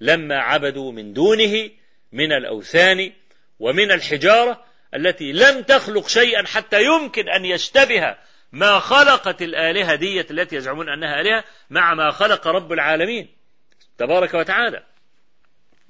لما 0.04 0.38
عبدوا 0.38 0.92
من 0.92 1.12
دونه 1.12 1.70
من 2.12 2.32
الأوثان 2.32 3.12
ومن 3.60 3.92
الحجارة 3.92 4.64
التي 4.94 5.32
لم 5.32 5.62
تخلق 5.62 6.08
شيئا 6.08 6.46
حتى 6.46 6.84
يمكن 6.84 7.28
أن 7.28 7.44
يشتبه 7.44 8.16
ما 8.52 8.78
خلقت 8.78 9.42
الآلهة 9.42 9.94
دية 9.94 10.26
التي 10.30 10.56
يزعمون 10.56 10.88
أنها 10.88 11.20
آلهة 11.20 11.44
مع 11.70 11.94
ما 11.94 12.10
خلق 12.10 12.46
رب 12.46 12.72
العالمين 12.72 13.28
تبارك 13.98 14.34
وتعالى. 14.34 14.82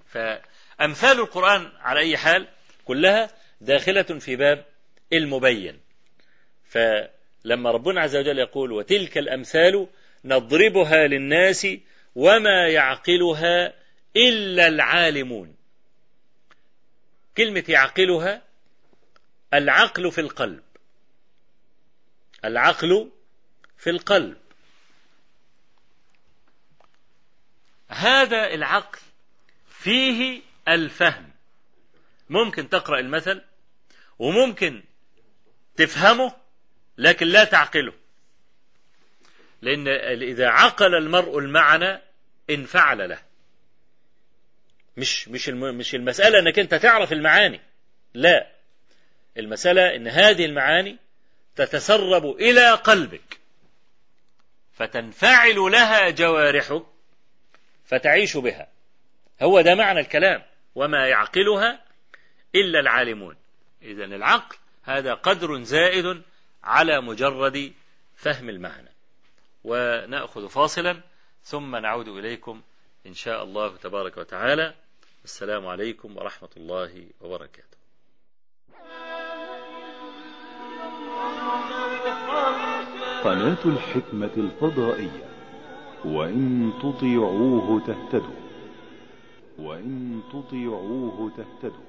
فأمثال 0.07 1.21
القرآن 1.21 1.73
على 1.81 2.01
أي 2.01 2.17
حال 2.17 2.49
كلها 2.85 3.31
داخلة 3.61 4.03
في 4.03 4.37
باب 4.37 4.65
المبين. 5.13 5.81
فلما 6.69 7.71
ربنا 7.71 8.01
عز 8.01 8.17
وجل 8.17 8.39
يقول 8.39 8.73
وتلك 8.73 9.19
الأمثال 9.19 9.87
نضربها 10.25 11.07
للناس 11.07 11.67
وما 12.15 12.69
يعقلها 12.69 13.84
إلا 14.17 14.69
العالمون. 14.69 15.57
كلمة 17.37 17.65
يعقلها 17.69 18.43
العقل 19.55 20.13
في 20.13 20.21
القلب. 20.21 20.63
العقل 22.45 23.11
في 23.79 23.91
القلب. 23.91 24.37
هذا 27.89 28.55
العقل 28.55 28.99
فيه 29.69 30.43
الفهم. 30.69 31.31
ممكن 32.31 32.69
تقرأ 32.69 33.01
المثل 33.01 33.45
وممكن 34.19 34.83
تفهمه 35.77 36.37
لكن 36.99 37.27
لا 37.27 37.45
تعقله. 37.45 37.93
لأن 39.63 39.89
إذا 40.23 40.49
عقل 40.49 40.95
المرء 40.95 41.39
المعنى 41.39 42.01
انفعل 42.51 43.09
له. 43.09 43.34
مش 44.97 45.29
مش 45.29 45.49
مش 45.49 45.95
المسألة 45.95 46.39
إنك 46.39 46.59
أنت 46.59 46.75
تعرف 46.75 47.13
المعاني. 47.13 47.61
لا. 48.15 48.47
المسألة 49.37 49.97
إن 49.97 50.09
هذه 50.09 50.45
المعاني 50.45 50.97
تتسرب 51.57 52.27
إلى 52.27 52.71
قلبك. 52.71 53.41
فتنفعل 54.75 55.57
لها 55.57 56.11
جوارحك 56.11 56.83
فتعيش 57.85 58.37
بها. 58.37 58.69
هو 59.43 59.61
ده 59.61 59.75
معنى 59.75 60.01
الكلام. 60.01 60.43
وما 60.75 61.09
يعقلها 61.09 61.85
إلا 62.55 62.81
العالمون. 62.81 63.37
إذا 63.83 64.05
العقل 64.05 64.57
هذا 64.83 65.15
قدر 65.15 65.63
زائد 65.63 66.23
على 66.65 67.01
مجرد 67.01 67.73
فهم 68.17 68.49
المعنى. 68.49 68.89
ونأخذ 69.65 70.49
فاصلا 70.49 71.01
ثم 71.45 71.77
نعود 71.77 72.09
إليكم 72.09 72.63
إن 73.07 73.15
شاء 73.15 73.45
الله 73.45 73.77
تبارك 73.77 74.17
وتعالى 74.17 74.75
السلام 75.25 75.67
عليكم 75.67 76.17
ورحمة 76.17 76.49
الله 76.57 77.07
وبركاته. 77.21 77.79
قناة 83.25 83.65
الحكمة 83.65 84.35
الفضائية. 84.37 85.29
وإن 86.05 86.73
تطيعوه 86.83 87.87
تهتدوا. 87.87 88.41
وإن 89.59 90.23
تطيعوه 90.33 91.33
تهتدوا. 91.37 91.89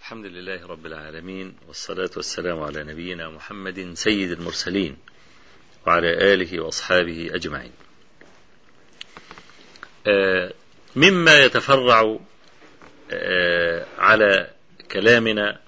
الحمد 0.00 0.26
لله 0.26 0.66
رب 0.66 0.86
العالمين 0.86 1.56
والصلاة 1.68 2.10
والسلام 2.16 2.62
على 2.62 2.84
نبينا 2.84 3.28
محمد 3.28 3.92
سيد 3.94 4.30
المرسلين 4.30 4.96
وعلى 5.86 6.34
آله 6.34 6.60
وأصحابه 6.60 7.30
أجمعين. 7.34 7.72
مما 10.96 11.38
يتفرع 11.38 12.18
آه، 13.12 13.86
على 13.98 14.50
كلامنا 14.92 15.60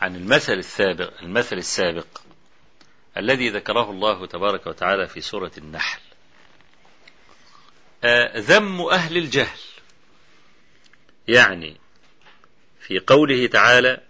عن 0.00 0.16
المثل 0.16 0.52
السابق 0.52 1.12
المثل 1.22 1.56
السابق 1.56 2.06
الذي 3.16 3.50
ذكره 3.50 3.90
الله 3.90 4.26
تبارك 4.26 4.66
وتعالى 4.66 5.08
في 5.08 5.20
سورة 5.20 5.50
النحل. 5.58 6.00
آه، 8.04 8.38
ذم 8.38 8.80
أهل 8.80 9.16
الجهل. 9.16 9.58
يعني 11.28 11.76
في 12.80 12.98
قوله 12.98 13.46
تعالى 13.46 14.00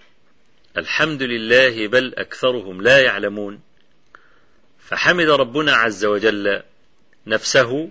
الحمد 0.76 1.22
لله 1.22 1.88
بل 1.88 2.14
أكثرهم 2.14 2.82
لا 2.82 3.00
يعلمون 3.00 3.60
فحمد 4.78 5.28
ربنا 5.28 5.72
عز 5.72 6.04
وجل 6.04 6.62
نفسه 7.26 7.90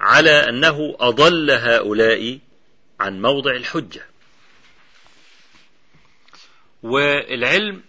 على 0.00 0.48
أنه 0.48 0.96
أضل 1.00 1.50
هؤلاء 1.50 2.38
عن 3.00 3.22
موضع 3.22 3.50
الحجة. 3.50 4.06
والعلم 6.82 7.82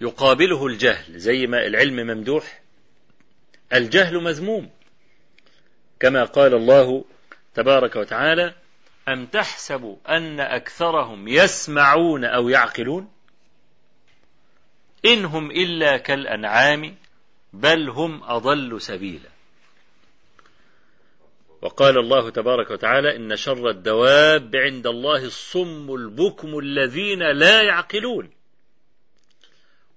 يقابله 0.00 0.66
الجهل 0.66 1.18
زي 1.18 1.46
ما 1.46 1.66
العلم 1.66 1.96
ممدوح 1.96 2.62
الجهل 3.72 4.22
مذموم. 4.22 4.70
كما 6.00 6.24
قال 6.24 6.54
الله 6.54 7.04
تبارك 7.54 7.96
وتعالى 7.96 8.54
أم 9.08 9.26
تحسب 9.26 9.98
أن 10.08 10.40
أكثرهم 10.40 11.28
يسمعون 11.28 12.24
أو 12.24 12.48
يعقلون؟ 12.48 13.12
إن 15.04 15.24
هم 15.24 15.50
إلا 15.50 15.96
كالأنعام 15.96 16.96
بل 17.52 17.88
هم 17.90 18.22
أضل 18.24 18.80
سبيلا. 18.80 19.31
وقال 21.62 21.98
الله 21.98 22.30
تبارك 22.30 22.70
وتعالى 22.70 23.16
إن 23.16 23.36
شر 23.36 23.70
الدواب 23.70 24.56
عند 24.56 24.86
الله 24.86 25.24
الصم 25.24 25.94
البكم 25.94 26.58
الذين 26.58 27.22
لا 27.22 27.62
يعقلون. 27.62 28.30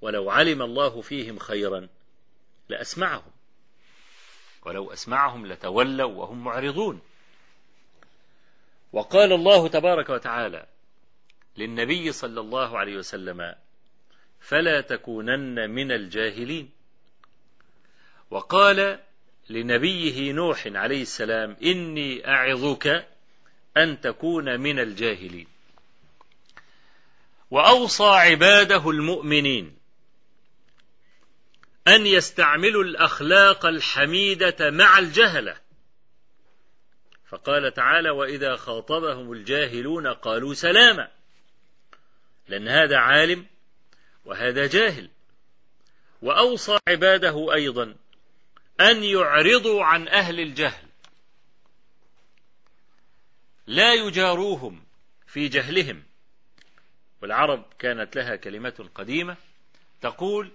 ولو 0.01 0.30
علم 0.30 0.61
الله 0.61 1.01
فيهم 1.01 1.39
خيرا 1.39 1.88
لأسمعهم. 2.70 3.32
ولو 4.66 4.93
أسمعهم 4.93 5.47
لتولوا 5.47 6.11
وهم 6.11 6.43
معرضون. 6.43 7.01
وقال 8.93 9.34
الله 9.34 9.68
تبارك 9.68 10.09
وتعالى 10.09 10.66
للنبي 11.57 12.11
صلى 12.11 12.39
الله 12.39 12.78
عليه 12.78 12.97
وسلم 12.97 13.55
فلا 14.39 14.82
تكونن 14.82 15.70
من 15.70 15.91
الجاهلين. 15.91 16.72
وقال 18.32 18.99
لنبيه 19.50 20.32
نوح 20.32 20.68
عليه 20.68 21.02
السلام 21.02 21.58
إني 21.64 22.28
أعظك 22.28 23.08
أن 23.78 24.02
تكون 24.02 24.60
من 24.60 24.80
الجاهلين. 24.80 25.48
وأوصى 27.52 28.04
عباده 28.04 28.89
المؤمنين 28.89 29.78
أن 31.88 32.06
يستعملوا 32.06 32.84
الأخلاق 32.84 33.66
الحميدة 33.66 34.72
مع 34.72 35.00
الجهلة. 35.00 35.58
فقال 37.28 37.74
تعالى 37.74 38.10
وإذا 38.10 38.56
خاطبهم 38.56 39.32
الجاهلون 39.32 40.08
قالوا 40.08 40.54
سلاما. 40.54 41.12
لأن 42.48 42.68
هذا 42.68 42.98
عالم 42.98 43.46
وهذا 44.26 44.68
جاهل. 44.68 45.10
وأوصى 46.22 46.78
عباده 46.88 47.54
أيضا 47.54 47.96
أن 48.82 49.03
يعرضوا 49.03 49.84
عن 49.84 50.07
أهل 50.07 50.39
الجهل. 50.39 50.86
لا 53.67 53.93
يجاروهم 53.93 54.84
في 55.28 55.47
جهلهم. 55.47 56.03
والعرب 57.21 57.65
كانت 57.80 58.15
لها 58.15 58.36
كلمة 58.36 58.89
قديمة 58.95 59.38
تقول 60.01 60.51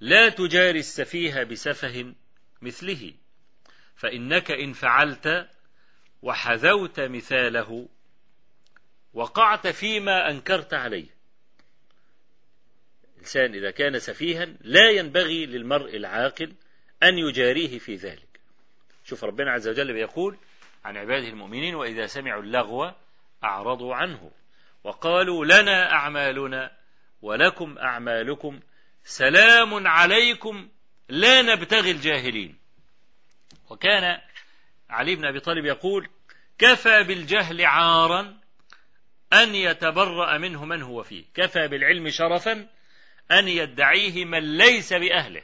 لا 0.00 0.28
تجاري 0.28 0.78
السفيه 0.78 1.42
بسفه 1.42 2.14
مثله 2.62 3.14
فإنك 3.96 4.50
إن 4.50 4.72
فعلت 4.72 5.48
وحذوت 6.22 7.00
مثاله 7.00 7.88
وقعت 9.14 9.66
فيما 9.66 10.30
أنكرت 10.30 10.74
عليه. 10.74 11.06
الإنسان 13.14 13.54
إذا 13.54 13.70
كان 13.70 13.98
سفيها 13.98 14.44
لا 14.60 14.90
ينبغي 14.90 15.46
للمرء 15.46 15.96
العاقل 15.96 16.54
أن 17.02 17.18
يجاريه 17.18 17.78
في 17.78 17.94
ذلك. 17.94 18.40
شوف 19.04 19.24
ربنا 19.24 19.52
عز 19.52 19.68
وجل 19.68 19.92
بيقول 19.92 20.36
عن 20.84 20.96
عباده 20.96 21.28
المؤمنين 21.28 21.74
وإذا 21.74 22.06
سمعوا 22.06 22.42
اللغو 22.42 22.92
أعرضوا 23.44 23.94
عنه 23.94 24.30
وقالوا 24.84 25.44
لنا 25.44 25.92
أعمالنا 25.92 26.70
ولكم 27.22 27.78
أعمالكم 27.78 28.60
سلام 29.04 29.86
عليكم 29.86 30.68
لا 31.08 31.42
نبتغي 31.42 31.90
الجاهلين. 31.90 32.58
وكان 33.70 34.20
علي 34.90 35.16
بن 35.16 35.24
أبي 35.24 35.40
طالب 35.40 35.64
يقول 35.64 36.08
كفى 36.58 37.02
بالجهل 37.02 37.64
عارا 37.64 38.40
أن 39.32 39.54
يتبرأ 39.54 40.38
منه 40.38 40.64
من 40.64 40.82
هو 40.82 41.02
فيه. 41.02 41.24
كفى 41.34 41.68
بالعلم 41.68 42.10
شرفا 42.10 42.68
أن 43.30 43.48
يدعيه 43.48 44.24
من 44.24 44.56
ليس 44.56 44.92
بأهله. 44.92 45.42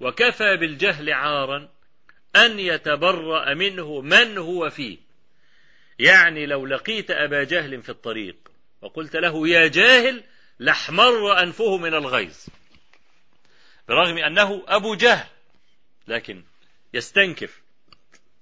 وكفى 0.00 0.56
بالجهل 0.56 1.12
عارا 1.12 1.68
أن 2.36 2.60
يتبرأ 2.60 3.54
منه 3.54 4.00
من 4.00 4.38
هو 4.38 4.70
فيه. 4.70 4.98
يعني 5.98 6.46
لو 6.46 6.66
لقيت 6.66 7.10
أبا 7.10 7.44
جهل 7.44 7.82
في 7.82 7.88
الطريق 7.88 8.36
وقلت 8.82 9.16
له 9.16 9.48
يا 9.48 9.68
جاهل 9.68 10.24
لاحمر 10.58 11.42
أنفه 11.42 11.76
من 11.76 11.94
الغيظ 11.94 12.36
برغم 13.88 14.18
أنه 14.18 14.64
أبو 14.66 14.94
جهل 14.94 15.26
لكن 16.08 16.42
يستنكف 16.94 17.62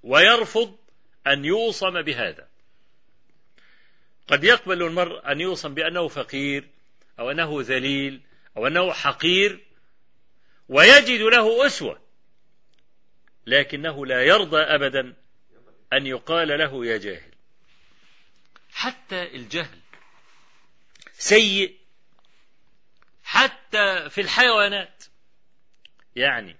ويرفض 0.02 0.76
أن 1.26 1.44
يوصم 1.44 2.02
بهذا. 2.02 2.48
قد 4.28 4.44
يقبل 4.44 4.82
المرء 4.82 5.32
أن 5.32 5.40
يوصم 5.40 5.74
بأنه 5.74 6.08
فقير 6.08 6.68
أو 7.18 7.30
أنه 7.30 7.58
ذليل 7.60 8.20
أو 8.56 8.66
أنه 8.66 8.92
حقير 8.92 9.60
ويجد 10.72 11.20
له 11.20 11.66
أسوة 11.66 12.02
لكنه 13.46 14.06
لا 14.06 14.22
يرضى 14.22 14.60
أبدا 14.60 15.14
أن 15.92 16.06
يقال 16.06 16.48
له 16.48 16.86
يا 16.86 16.98
جاهل. 16.98 17.32
حتى 18.72 19.22
الجهل 19.36 19.78
سيء 21.12 21.76
حتى 23.24 24.10
في 24.10 24.20
الحيوانات. 24.20 25.04
يعني 26.16 26.56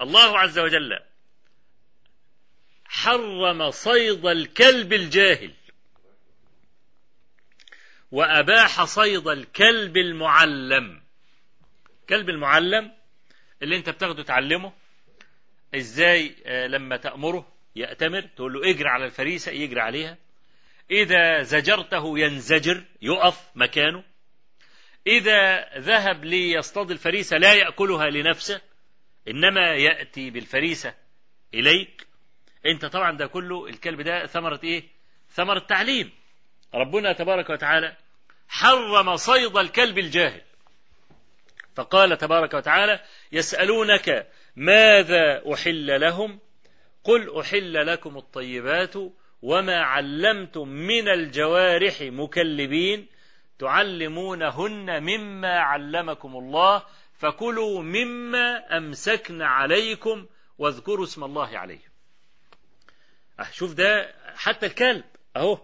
الله 0.00 0.38
عز 0.38 0.58
وجل 0.58 0.98
حرم 2.84 3.70
صيد 3.70 4.26
الكلب 4.26 4.92
الجاهل 4.92 5.54
وأباح 8.10 8.84
صيد 8.84 9.28
الكلب 9.28 9.96
المعلم. 9.96 11.02
كلب 12.08 12.28
المعلم 12.30 12.99
اللي 13.62 13.76
انت 13.76 13.90
بتاخده 13.90 14.22
تعلمه. 14.22 14.72
إزاي 15.74 16.34
آه، 16.46 16.66
لما 16.66 16.96
تأمره 16.96 17.52
يأتمر 17.76 18.20
تقول 18.20 18.52
له 18.52 18.70
اجري 18.70 18.88
على 18.88 19.04
الفريسة 19.04 19.52
يجري 19.52 19.80
عليها. 19.80 20.16
إذا 20.90 21.42
زجرته 21.42 22.18
ينزجر 22.18 22.84
يقف 23.02 23.50
مكانه. 23.54 24.04
إذا 25.06 25.68
ذهب 25.78 26.24
ليصطاد 26.24 26.90
الفريسة 26.90 27.36
لا 27.36 27.54
يأكلها 27.54 28.10
لنفسه. 28.10 28.60
إنما 29.28 29.74
يأتي 29.74 30.30
بالفريسة 30.30 30.94
إليك. 31.54 32.06
أنت 32.66 32.86
طبعا 32.86 33.16
ده 33.16 33.26
كله 33.26 33.66
الكلب 33.66 34.00
ده 34.00 34.26
ثمرة 34.26 34.60
إيه؟ 34.64 34.84
ثمرة 35.30 35.58
تعليم. 35.58 36.10
ربنا 36.74 37.12
تبارك 37.12 37.50
وتعالى 37.50 37.96
حرم 38.48 39.16
صيد 39.16 39.56
الكلب 39.56 39.98
الجاهل. 39.98 40.42
فقال 41.80 42.18
تبارك 42.18 42.54
وتعالى 42.54 43.00
يسألونك 43.32 44.26
ماذا 44.56 45.52
أحل 45.54 46.00
لهم؟ 46.00 46.40
قل 47.04 47.38
أحل 47.40 47.86
لكم 47.86 48.16
الطيبات 48.16 48.94
وما 49.42 49.82
علمتم 49.82 50.68
من 50.68 51.08
الجوارح 51.08 52.00
مكلبين 52.00 53.06
تعلمونهن 53.58 55.02
مما 55.02 55.58
علمكم 55.60 56.36
الله 56.36 56.82
فكلوا 57.18 57.82
مما 57.82 58.76
أمسكن 58.76 59.42
عليكم 59.42 60.26
واذكروا 60.58 61.04
اسم 61.04 61.24
الله 61.24 61.58
عليه. 61.58 61.90
أه 63.40 63.46
شوف 63.52 63.74
ده 63.74 64.14
حتى 64.34 64.66
الكلب 64.66 65.04
أهو 65.36 65.58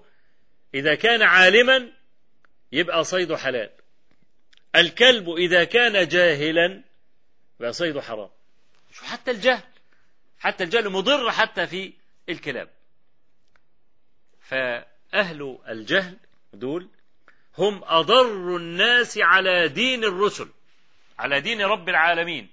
إذا 0.74 0.94
كان 0.94 1.22
عالما 1.22 1.88
يبقى 2.72 3.04
صيده 3.04 3.36
حلال. 3.36 3.70
الكلب 4.76 5.30
إذا 5.30 5.64
كان 5.64 6.08
جاهلا 6.08 6.82
يبقى 7.60 7.72
صيده 7.72 8.02
حرام. 8.02 8.28
شوف 8.92 9.04
حتى 9.04 9.30
الجهل. 9.30 9.62
حتى 10.38 10.64
الجهل 10.64 10.90
مضر 10.90 11.30
حتى 11.30 11.66
في 11.66 11.92
الكلاب. 12.28 12.68
فأهل 14.40 15.58
الجهل 15.68 16.16
دول 16.52 16.88
هم 17.58 17.84
أضر 17.84 18.56
الناس 18.56 19.18
على 19.18 19.68
دين 19.68 20.04
الرسل 20.04 20.48
على 21.18 21.40
دين 21.40 21.62
رب 21.62 21.88
العالمين 21.88 22.48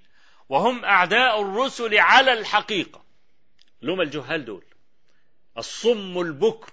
وهم 0.48 0.84
أعداء 0.84 1.42
الرسل 1.42 1.98
على 1.98 2.32
الحقيقة. 2.32 3.04
لهم 3.82 4.00
الجهال 4.00 4.44
دول. 4.44 4.64
الصم 5.58 6.20
البكر 6.20 6.72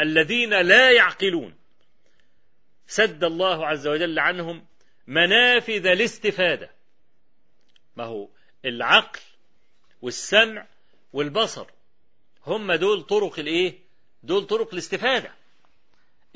الذين 0.00 0.60
لا 0.60 0.90
يعقلون. 0.90 1.54
سد 2.86 3.24
الله 3.24 3.66
عز 3.66 3.86
وجل 3.86 4.18
عنهم 4.18 4.66
منافذ 5.06 5.86
الاستفادة. 5.86 6.70
ما 7.96 8.04
هو؟ 8.04 8.28
العقل 8.64 9.20
والسمع 10.02 10.66
والبصر. 11.12 11.66
هم 12.46 12.72
دول 12.72 13.02
طرق 13.02 13.38
الإيه؟ 13.38 13.78
دول 14.22 14.46
طرق 14.46 14.72
الاستفادة. 14.72 15.32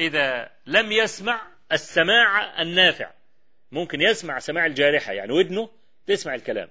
إذا 0.00 0.50
لم 0.66 0.92
يسمع 0.92 1.48
السماع 1.72 2.62
النافع 2.62 3.12
ممكن 3.72 4.00
يسمع 4.00 4.38
سماع 4.38 4.66
الجارحة 4.66 5.12
يعني 5.12 5.32
ودنه 5.32 5.70
تسمع 6.06 6.34
الكلام. 6.34 6.68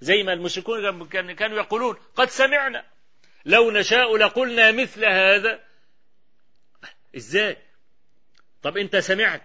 زي 0.00 0.22
ما 0.22 0.32
المشركون 0.32 1.08
كانوا 1.08 1.58
يقولون 1.58 1.96
قد 2.14 2.28
سمعنا 2.28 2.84
لو 3.44 3.70
نشاء 3.70 4.16
لقلنا 4.16 4.72
مثل 4.72 5.04
هذا. 5.04 5.64
إزاي؟ 7.16 7.56
طب 8.62 8.76
أنت 8.76 8.96
سمعت 8.96 9.42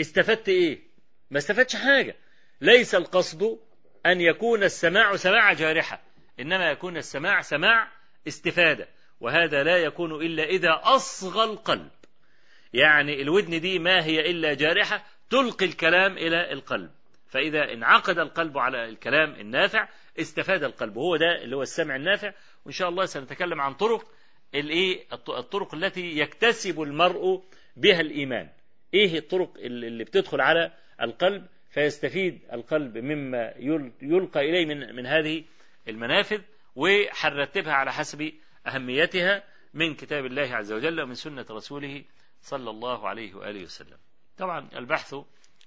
استفدت 0.00 0.48
إيه؟ 0.48 0.85
ما 1.30 1.38
استفدتش 1.38 1.76
حاجة. 1.76 2.16
ليس 2.60 2.94
القصد 2.94 3.58
أن 4.06 4.20
يكون 4.20 4.62
السماع 4.62 5.16
سماع 5.16 5.52
جارحة 5.52 6.02
إنما 6.40 6.70
يكون 6.70 6.96
السماع 6.96 7.40
سماع 7.40 7.92
استفادة 8.28 8.88
وهذا 9.20 9.62
لا 9.62 9.76
يكون 9.76 10.12
إلا 10.26 10.44
إذا 10.44 10.80
أصغى 10.82 11.44
القلب. 11.44 11.90
يعني 12.72 13.22
الودن 13.22 13.60
دي 13.60 13.78
ما 13.78 14.04
هي 14.04 14.30
إلا 14.30 14.54
جارحة 14.54 15.06
تلقي 15.30 15.66
الكلام 15.66 16.12
إلى 16.12 16.52
القلب. 16.52 16.90
فإذا 17.28 17.72
انعقد 17.72 18.18
القلب 18.18 18.58
على 18.58 18.84
الكلام 18.84 19.34
النافع 19.34 19.88
استفاد 20.20 20.64
القلب. 20.64 20.98
هو 20.98 21.16
ده 21.16 21.42
اللي 21.42 21.56
هو 21.56 21.62
السمع 21.62 21.96
النافع. 21.96 22.32
وإن 22.64 22.72
شاء 22.72 22.88
الله 22.88 23.04
سنتكلم 23.06 23.60
عن 23.60 23.74
طرق 23.74 24.12
الإيه؟ 24.54 25.04
الطرق 25.12 25.74
التي 25.74 26.18
يكتسب 26.18 26.82
المرء 26.82 27.42
بها 27.76 28.00
الإيمان. 28.00 28.48
إيه 28.94 29.18
الطرق 29.18 29.52
اللي 29.56 30.04
بتدخل 30.04 30.40
على 30.40 30.72
القلب 31.02 31.46
فيستفيد 31.70 32.40
القلب 32.52 32.98
مما 32.98 33.54
يلقى 34.02 34.40
إليه 34.40 34.66
من 34.66 34.94
من 34.96 35.06
هذه 35.06 35.44
المنافذ 35.88 36.40
وحرتبها 36.76 37.72
على 37.72 37.92
حسب 37.92 38.32
أهميتها 38.66 39.42
من 39.74 39.94
كتاب 39.94 40.26
الله 40.26 40.56
عز 40.56 40.72
وجل 40.72 41.00
ومن 41.00 41.14
سنة 41.14 41.46
رسوله 41.50 42.04
صلى 42.42 42.70
الله 42.70 43.08
عليه 43.08 43.34
وآله 43.34 43.62
وسلم. 43.62 43.96
طبعا 44.38 44.68
البحث 44.76 45.14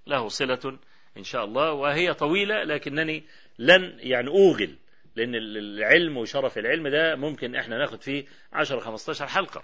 له 0.08 0.28
صلة 0.28 0.80
إن 1.18 1.24
شاء 1.24 1.46
الله 1.46 1.72
وهي 1.74 2.14
طويلة 2.14 2.64
لكنني 2.64 3.24
لن 3.60 3.96
يعني 4.00 4.28
أوغل 4.28 4.76
لأن 5.16 5.36
العلم 5.36 6.18
وشرف 6.18 6.58
العلم 6.58 6.88
ده 6.88 7.16
ممكن 7.16 7.56
إحنا 7.56 7.78
ناخد 7.78 8.02
فيه 8.02 8.26
10 8.54 8.80
15 8.80 9.28
حلقة. 9.28 9.64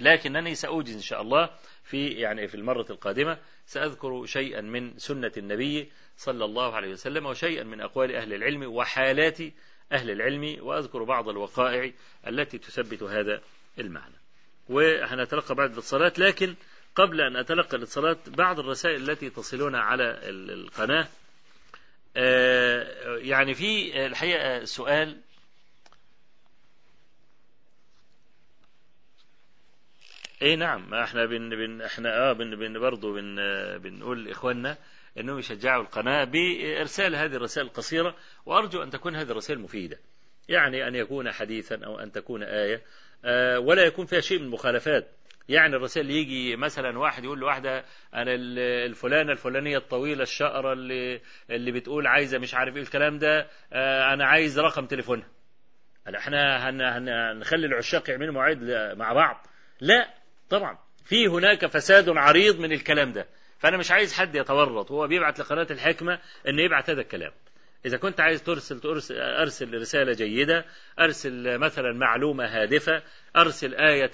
لكنني 0.00 0.54
سأوجز 0.54 0.94
إن 0.94 1.00
شاء 1.00 1.22
الله 1.22 1.50
في 1.84 2.08
يعني 2.08 2.48
في 2.48 2.54
المرة 2.54 2.86
القادمة 2.90 3.38
سأذكر 3.66 4.26
شيئا 4.26 4.60
من 4.60 4.98
سنة 4.98 5.32
النبي 5.36 5.92
صلى 6.16 6.44
الله 6.44 6.74
عليه 6.74 6.92
وسلم 6.92 7.26
وشيئا 7.26 7.64
من 7.64 7.80
أقوال 7.80 8.16
أهل 8.16 8.34
العلم 8.34 8.62
وحالات 8.62 9.38
أهل 9.92 10.10
العلم 10.10 10.56
وأذكر 10.60 11.04
بعض 11.04 11.28
الوقائع 11.28 11.92
التي 12.26 12.58
تثبت 12.58 13.02
هذا 13.02 13.40
المعنى. 13.78 14.14
وهنتلقى 14.68 15.54
بعد 15.54 15.76
الصلاة 15.76 16.12
لكن 16.18 16.54
قبل 16.94 17.20
أن 17.20 17.36
أتلقى 17.36 17.76
الاتصالات 17.76 18.28
بعض 18.28 18.58
الرسائل 18.58 19.10
التي 19.10 19.30
تصلنا 19.30 19.80
على 19.80 20.18
القناة 20.28 21.08
يعني 23.16 23.54
في 23.54 24.06
الحقيقة 24.06 24.64
سؤال 24.64 25.20
إيه 30.42 30.54
نعم 30.56 30.94
إحنا 30.94 31.26
بن 31.26 31.48
بن 31.50 31.82
إحنا 31.82 32.30
آه 32.30 32.32
بن 32.32 32.56
بن 32.56 32.80
برضه 32.80 33.12
بن 33.14 33.36
بنقول 33.78 34.24
لإخواننا 34.24 34.76
إنهم 35.18 35.38
يشجعوا 35.38 35.82
القناة 35.82 36.24
بإرسال 36.24 37.16
هذه 37.16 37.36
الرسائل 37.36 37.66
القصيرة 37.66 38.16
وأرجو 38.46 38.82
أن 38.82 38.90
تكون 38.90 39.16
هذه 39.16 39.30
الرسائل 39.30 39.60
مفيدة. 39.60 39.98
يعني 40.48 40.88
أن 40.88 40.94
يكون 40.94 41.30
حديثا 41.32 41.80
أو 41.84 41.98
أن 41.98 42.12
تكون 42.12 42.42
آية 42.42 42.82
آه 43.24 43.58
ولا 43.58 43.82
يكون 43.82 44.06
فيها 44.06 44.20
شيء 44.20 44.38
من 44.38 44.44
المخالفات. 44.44 45.08
يعني 45.48 45.76
الرسائل 45.76 46.10
يجي 46.10 46.56
مثلا 46.56 46.98
واحد 46.98 47.24
يقول 47.24 47.38
لواحدة 47.38 47.84
أنا 48.14 48.34
الفلانة 48.86 49.32
الفلانية 49.32 49.78
الطويلة 49.78 50.22
الشقرة 50.22 50.72
اللي 50.72 51.20
اللي 51.50 51.72
بتقول 51.72 52.06
عايزة 52.06 52.38
مش 52.38 52.54
عارف 52.54 52.76
إيه 52.76 52.82
الكلام 52.82 53.18
ده 53.18 53.46
أنا 54.12 54.26
عايز 54.26 54.58
رقم 54.60 54.86
تليفونها. 54.86 55.28
إحنا 56.16 56.68
هنخلي 56.68 57.66
العشاق 57.66 58.10
يعملوا 58.10 58.34
مواعيد 58.34 58.58
مع 58.96 59.12
بعض؟ 59.12 59.46
لا 59.80 60.21
طبعا 60.52 60.78
في 61.04 61.26
هناك 61.26 61.66
فساد 61.66 62.08
عريض 62.08 62.58
من 62.60 62.72
الكلام 62.72 63.12
ده. 63.12 63.26
فأنا 63.58 63.76
مش 63.76 63.90
عايز 63.90 64.12
حد 64.14 64.34
يتورط. 64.34 64.90
هو 64.90 65.06
بيبعت 65.06 65.38
لقناة 65.38 65.66
الحكمة 65.70 66.18
إن 66.48 66.58
يبعت 66.58 66.90
هذا 66.90 67.00
الكلام. 67.00 67.32
إذا 67.86 67.96
كنت 67.96 68.20
عايز 68.20 68.42
ترسل 68.42 68.80
ترسل 68.80 69.14
أرسل 69.20 69.74
رسالة 69.74 70.12
جيدة 70.12 70.64
أرسل 71.00 71.58
مثلا 71.58 71.92
معلومة 71.92 72.44
هادفة 72.44 73.02
أرسل 73.36 73.74
آية 73.74 74.10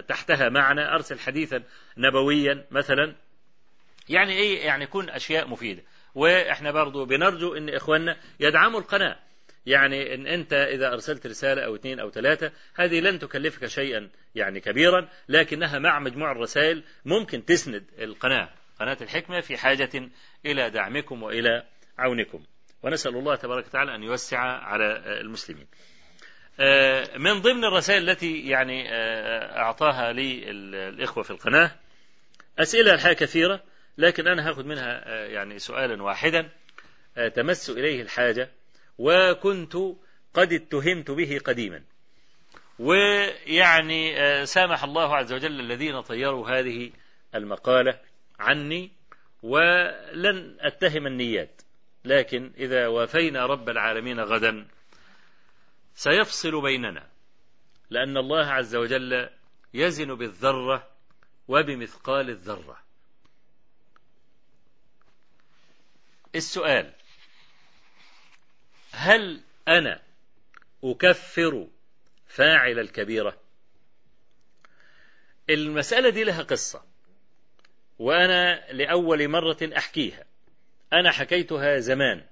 تحتها 0.00 0.48
معنى 0.48 0.94
أرسل 0.94 1.18
حديثا 1.18 1.62
نبويا 1.96 2.64
مثلا. 2.70 3.14
يعني 4.08 4.32
إيه؟ 4.32 4.66
يعني 4.66 4.84
يكون 4.84 5.10
أشياء 5.10 5.48
مفيدة. 5.48 5.82
وإحنا 6.14 6.70
برضو 6.70 7.04
بنرجو 7.04 7.54
إن 7.54 7.68
إخواننا 7.68 8.16
يدعموا 8.40 8.80
القناة. 8.80 9.16
يعني 9.66 10.14
إن 10.14 10.26
أنت 10.26 10.52
إذا 10.52 10.92
أرسلت 10.92 11.26
رسالة 11.26 11.62
أو 11.62 11.74
اثنين 11.74 12.00
أو 12.00 12.10
ثلاثة 12.10 12.52
هذه 12.74 13.00
لن 13.00 13.18
تكلفك 13.18 13.66
شيئا 13.66 14.10
يعني 14.34 14.60
كبيرا 14.60 15.08
لكنها 15.28 15.78
مع 15.78 15.98
مجموع 15.98 16.32
الرسائل 16.32 16.84
ممكن 17.04 17.44
تسند 17.44 17.84
القناة 17.98 18.50
قناة 18.80 18.96
الحكمة 19.00 19.40
في 19.40 19.56
حاجة 19.56 20.10
إلى 20.46 20.70
دعمكم 20.70 21.22
وإلى 21.22 21.64
عونكم. 21.98 22.42
ونسأل 22.82 23.16
الله 23.16 23.36
تبارك 23.36 23.66
وتعالى 23.66 23.94
أن 23.94 24.02
يوسع 24.02 24.38
على 24.38 25.02
المسلمين. 25.20 25.66
من 27.16 27.40
ضمن 27.40 27.64
الرسائل 27.64 28.10
التي 28.10 28.48
يعني 28.48 28.92
أعطاها 29.58 30.12
لي 30.12 30.50
الإخوة 30.50 31.24
في 31.24 31.30
القناة 31.30 31.70
أسئلة 32.58 32.94
الحقيقة 32.94 33.18
كثيرة 33.18 33.62
لكن 33.98 34.28
أنا 34.28 34.48
هاخذ 34.48 34.64
منها 34.64 35.24
يعني 35.26 35.58
سؤالا 35.58 36.02
واحدا. 36.02 36.48
تمس 37.34 37.70
إليه 37.70 38.02
الحاجة 38.02 38.50
وكنت 38.98 39.76
قد 40.34 40.52
اتهمت 40.52 41.10
به 41.10 41.40
قديما. 41.44 41.82
ويعني 42.78 44.16
سامح 44.46 44.84
الله 44.84 45.16
عز 45.16 45.32
وجل 45.32 45.60
الذين 45.60 46.00
طيروا 46.00 46.48
هذه 46.48 46.92
المقالة 47.34 48.00
عني 48.38 48.92
ولن 49.42 50.56
أتهم 50.60 51.06
النيات. 51.06 51.62
لكن 52.04 52.52
إذا 52.56 52.86
وافينا 52.86 53.46
رب 53.46 53.68
العالمين 53.68 54.20
غدا 54.20 54.66
سيفصل 55.94 56.62
بيننا 56.62 57.06
لأن 57.90 58.16
الله 58.16 58.46
عز 58.46 58.76
وجل 58.76 59.28
يزن 59.74 60.14
بالذرة 60.14 60.88
وبمثقال 61.48 62.30
الذرة. 62.30 62.78
السؤال 66.34 66.92
هل 68.96 69.40
أنا 69.68 70.02
أكفر 70.84 71.68
فاعل 72.26 72.78
الكبيرة؟ 72.78 73.40
المسألة 75.50 76.08
دي 76.10 76.24
لها 76.24 76.42
قصة 76.42 76.82
وأنا 77.98 78.72
لأول 78.72 79.28
مرة 79.28 79.70
أحكيها. 79.76 80.24
أنا 80.92 81.10
حكيتها 81.10 81.78
زمان 81.78 82.24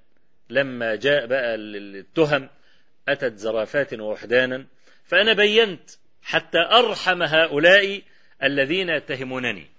لما 0.51 0.97
جاء 0.97 1.27
بقى 1.27 1.55
التهم 1.55 2.51
أتت 3.09 3.37
زرافات 3.37 3.95
ووحدانا 3.95 4.67
فأنا 5.05 5.33
بينت 5.33 5.91
حتى 6.23 6.59
أرحم 6.59 7.23
هؤلاء 7.23 8.03
الذين 8.43 8.89
يتهمونني. 8.89 9.71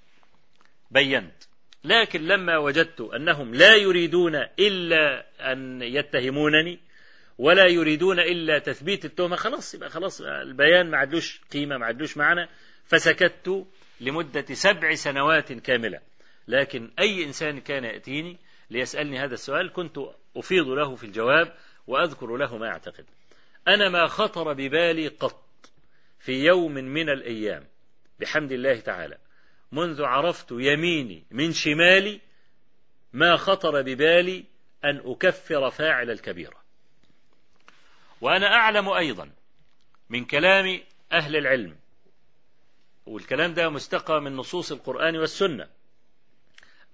بينت. 0.92 1.44
لكن 1.86 2.22
لما 2.28 2.58
وجدت 2.58 3.02
أنهم 3.02 3.54
لا 3.54 3.76
يريدون 3.76 4.36
إلا 4.36 5.26
أن 5.52 5.82
يتهمونني 5.82 6.80
ولا 7.38 7.66
يريدون 7.68 8.20
إلا 8.20 8.60
تثبيت 8.60 9.06
التهمة 9.06 9.36
خلاص 9.36 9.76
يبقى 9.76 9.90
خلاص 9.90 10.22
البيان 10.22 10.90
ما 10.90 10.98
عدلوش 10.98 11.42
قيمة 11.54 11.78
ما 11.78 11.86
عدلوش 11.86 12.18
معنى 12.18 12.50
فسكت 12.86 13.66
لمدة 14.02 14.46
سبع 14.54 14.96
سنوات 14.96 15.54
كاملة. 15.54 16.00
لكن 16.48 16.92
أي 17.00 17.24
إنسان 17.24 17.60
كان 17.60 17.84
يأتيني 17.84 18.38
ليسألني 18.70 19.20
هذا 19.20 19.34
السؤال 19.34 19.74
كنت 19.74 19.98
أفيض 20.38 20.68
له 20.68 20.96
في 20.96 21.04
الجواب 21.04 21.54
وأذكر 21.88 22.38
له 22.38 22.58
ما 22.58 22.68
يعتقد 22.68 23.06
أنا 23.68 23.90
ما 23.90 24.08
خطر 24.08 24.54
ببالي 24.54 25.08
قط 25.08 25.46
في 26.20 26.46
يوم 26.46 26.74
من 26.74 27.10
الأيام. 27.10 27.68
بحمد 28.20 28.52
الله 28.52 28.80
تعالى. 28.80 29.18
منذ 29.76 30.04
عرفت 30.04 30.52
يميني 30.52 31.24
من 31.32 31.54
شمالي 31.54 32.22
ما 33.14 33.36
خطر 33.36 33.82
ببالي 33.82 34.46
أن 34.86 35.02
أكفر 35.06 35.70
فاعل 35.70 36.12
الكبيرة 36.12 36.62
وأنا 38.22 38.48
أعلم 38.48 38.90
أيضا 38.90 39.32
من 40.10 40.26
كلام 40.26 40.80
أهل 41.12 41.36
العلم 41.36 41.76
والكلام 43.06 43.54
ده 43.54 43.70
مستقى 43.70 44.22
من 44.22 44.36
نصوص 44.36 44.72
القرآن 44.72 45.18
والسنة 45.18 45.68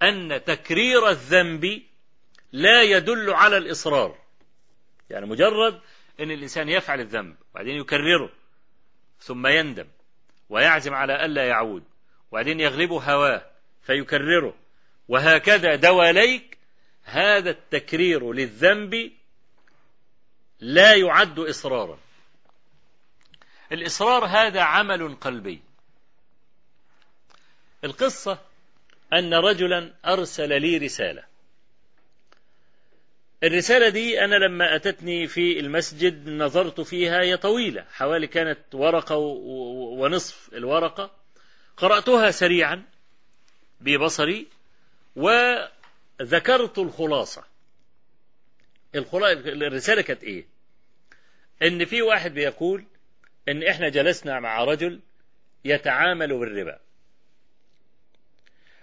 أن 0.02 0.44
تكرير 0.44 1.10
الذنب 1.10 1.82
لا 2.52 2.82
يدل 2.82 3.30
على 3.30 3.58
الإصرار. 3.58 4.18
يعني 5.10 5.26
مجرد 5.26 5.82
أن 6.20 6.32
الإنسان 6.32 6.70
يفعل 6.70 7.00
الذنب 7.00 7.36
وبعدين 7.52 7.76
يكرره 7.76 8.30
ثم 9.20 9.48
يندم 9.48 9.88
ويعزم 10.50 10.94
على 10.94 11.26
ألا 11.26 11.48
يعود. 11.48 11.84
وبعدين 12.32 12.60
يغلبه 12.60 13.04
هواه 13.14 13.46
فيكرره. 13.84 14.56
وهكذا 15.08 15.76
دواليك 15.76 16.58
هذا 17.04 17.50
التكرير 17.50 18.34
للذنب 18.34 19.12
لا 20.60 20.96
يعد 20.96 21.40
إصرارا. 21.40 22.00
الإصرار 23.72 24.26
هذا 24.26 24.62
عمل 24.62 25.16
قلبي. 25.16 25.62
القصة 27.84 28.40
أن 29.14 29.34
رجلا 29.34 29.94
أرسل 30.06 30.62
لي 30.62 30.78
رسالة. 30.78 31.24
الرسالة 33.44 33.90
دي 33.90 34.24
أنا 34.24 34.36
لما 34.36 34.76
أتتني 34.76 35.28
في 35.28 35.60
المسجد 35.60 36.30
نظرت 36.30 36.82
فيها 36.82 37.22
هي 37.22 37.38
طويلة 37.38 37.86
حوالي 37.92 38.28
كانت 38.28 38.60
ورقة 38.74 39.16
ونصف 39.16 40.50
الورقة. 40.54 41.21
قرأتها 41.82 42.32
سريعا 42.32 42.84
ببصري 43.80 44.48
وذكرت 45.16 46.78
الخلاصة. 46.78 47.44
الرسالة 48.96 50.02
كانت 50.02 50.24
إيه؟ 50.24 50.46
إن 51.64 51.86
في 51.86 52.02
واحد 52.02 52.34
بيقول 52.34 52.86
إن 53.50 53.64
إحنا 53.64 53.90
جلسنا 53.90 54.40
مع 54.40 54.64
رجل 54.64 55.00
يتعامل 55.66 56.40
بالربا 56.40 56.80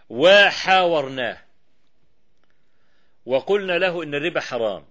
وحاورناه 0.08 1.38
وقلنا 3.26 3.78
له 3.78 4.02
إن 4.02 4.14
الربا 4.14 4.40
حرام 4.40 4.84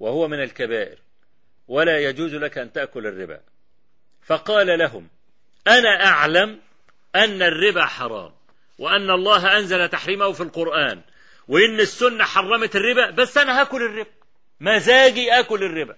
وهو 0.00 0.28
من 0.28 0.42
الكبائر 0.42 0.98
ولا 1.68 1.98
يجوز 1.98 2.34
لك 2.34 2.58
أن 2.58 2.72
تأكل 2.72 3.06
الربا. 3.06 3.40
فقال 4.22 4.78
لهم 4.78 5.08
أنا 5.66 6.06
أعلم 6.06 6.60
أن 7.24 7.42
الربا 7.42 7.84
حرام 7.84 8.32
وأن 8.78 9.10
الله 9.10 9.58
أنزل 9.58 9.88
تحريمه 9.88 10.32
في 10.32 10.40
القرآن 10.40 11.02
وإن 11.48 11.80
السنة 11.80 12.24
حرمت 12.24 12.76
الربا 12.76 13.10
بس 13.10 13.38
أنا 13.38 13.60
هاكل 13.60 13.82
الربا 13.82 14.10
مزاجي 14.60 15.32
آكل 15.32 15.64
الربا. 15.64 15.96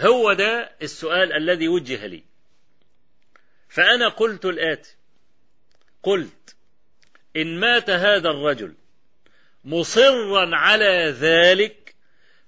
هو 0.00 0.32
ده 0.32 0.72
السؤال 0.82 1.32
الذي 1.32 1.68
وجه 1.68 2.06
لي. 2.06 2.22
فأنا 3.68 4.08
قلت 4.08 4.44
الآتي 4.44 4.94
قلت 6.02 6.56
إن 7.36 7.60
مات 7.60 7.90
هذا 7.90 8.30
الرجل 8.30 8.74
مصرا 9.64 10.56
على 10.56 11.14
ذلك 11.20 11.94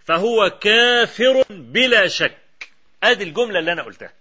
فهو 0.04 0.50
كافر 0.50 1.44
بلا 1.50 2.08
شك. 2.08 2.38
أدي 3.02 3.24
الجملة 3.24 3.58
اللي 3.58 3.72
أنا 3.72 3.82
قلتها. 3.82 4.12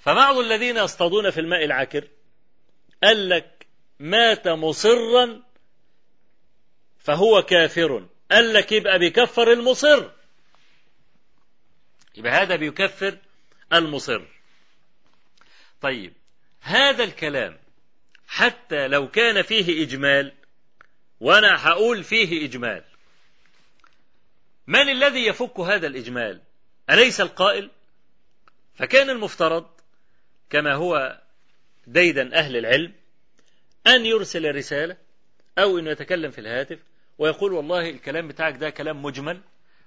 فبعض 0.00 0.36
الذين 0.36 0.76
يصطادون 0.76 1.30
في 1.30 1.40
الماء 1.40 1.64
العكر 1.64 2.08
قال 3.02 3.28
لك 3.28 3.66
مات 3.98 4.48
مصرا 4.48 5.42
فهو 6.98 7.42
كافر. 7.42 8.08
قال 8.30 8.52
لك 8.54 8.72
يبقى 8.72 8.98
بيكفر 8.98 9.52
المصر. 9.52 10.10
يبقى 12.14 12.32
هذا 12.32 12.56
بيكفر 12.56 13.18
المصر. 13.72 14.22
طيب 15.80 16.12
هذا 16.60 17.04
الكلام 17.04 17.58
حتى 18.26 18.88
لو 18.88 19.08
كان 19.08 19.42
فيه 19.42 19.82
إجمال 19.84 20.32
وأنا 21.20 21.68
هقول 21.68 22.04
فيه 22.04 22.46
إجمال. 22.46 22.84
من 24.66 24.88
الذي 24.88 25.26
يفك 25.26 25.60
هذا 25.60 25.86
الإجمال؟ 25.86 26.40
أليس 26.90 27.20
القائل؟ 27.20 27.70
فكان 28.74 29.10
المفترض 29.10 29.79
كما 30.50 30.74
هو 30.74 31.20
ديدا 31.86 32.38
أهل 32.38 32.56
العلم 32.56 32.92
أن 33.86 34.06
يرسل 34.06 34.54
رسالة 34.54 34.96
أو 35.58 35.78
أنه 35.78 35.90
يتكلم 35.90 36.30
في 36.30 36.40
الهاتف 36.40 36.78
ويقول 37.18 37.52
والله 37.52 37.90
الكلام 37.90 38.28
بتاعك 38.28 38.56
ده 38.56 38.70
كلام 38.70 39.02
مجمل 39.02 39.40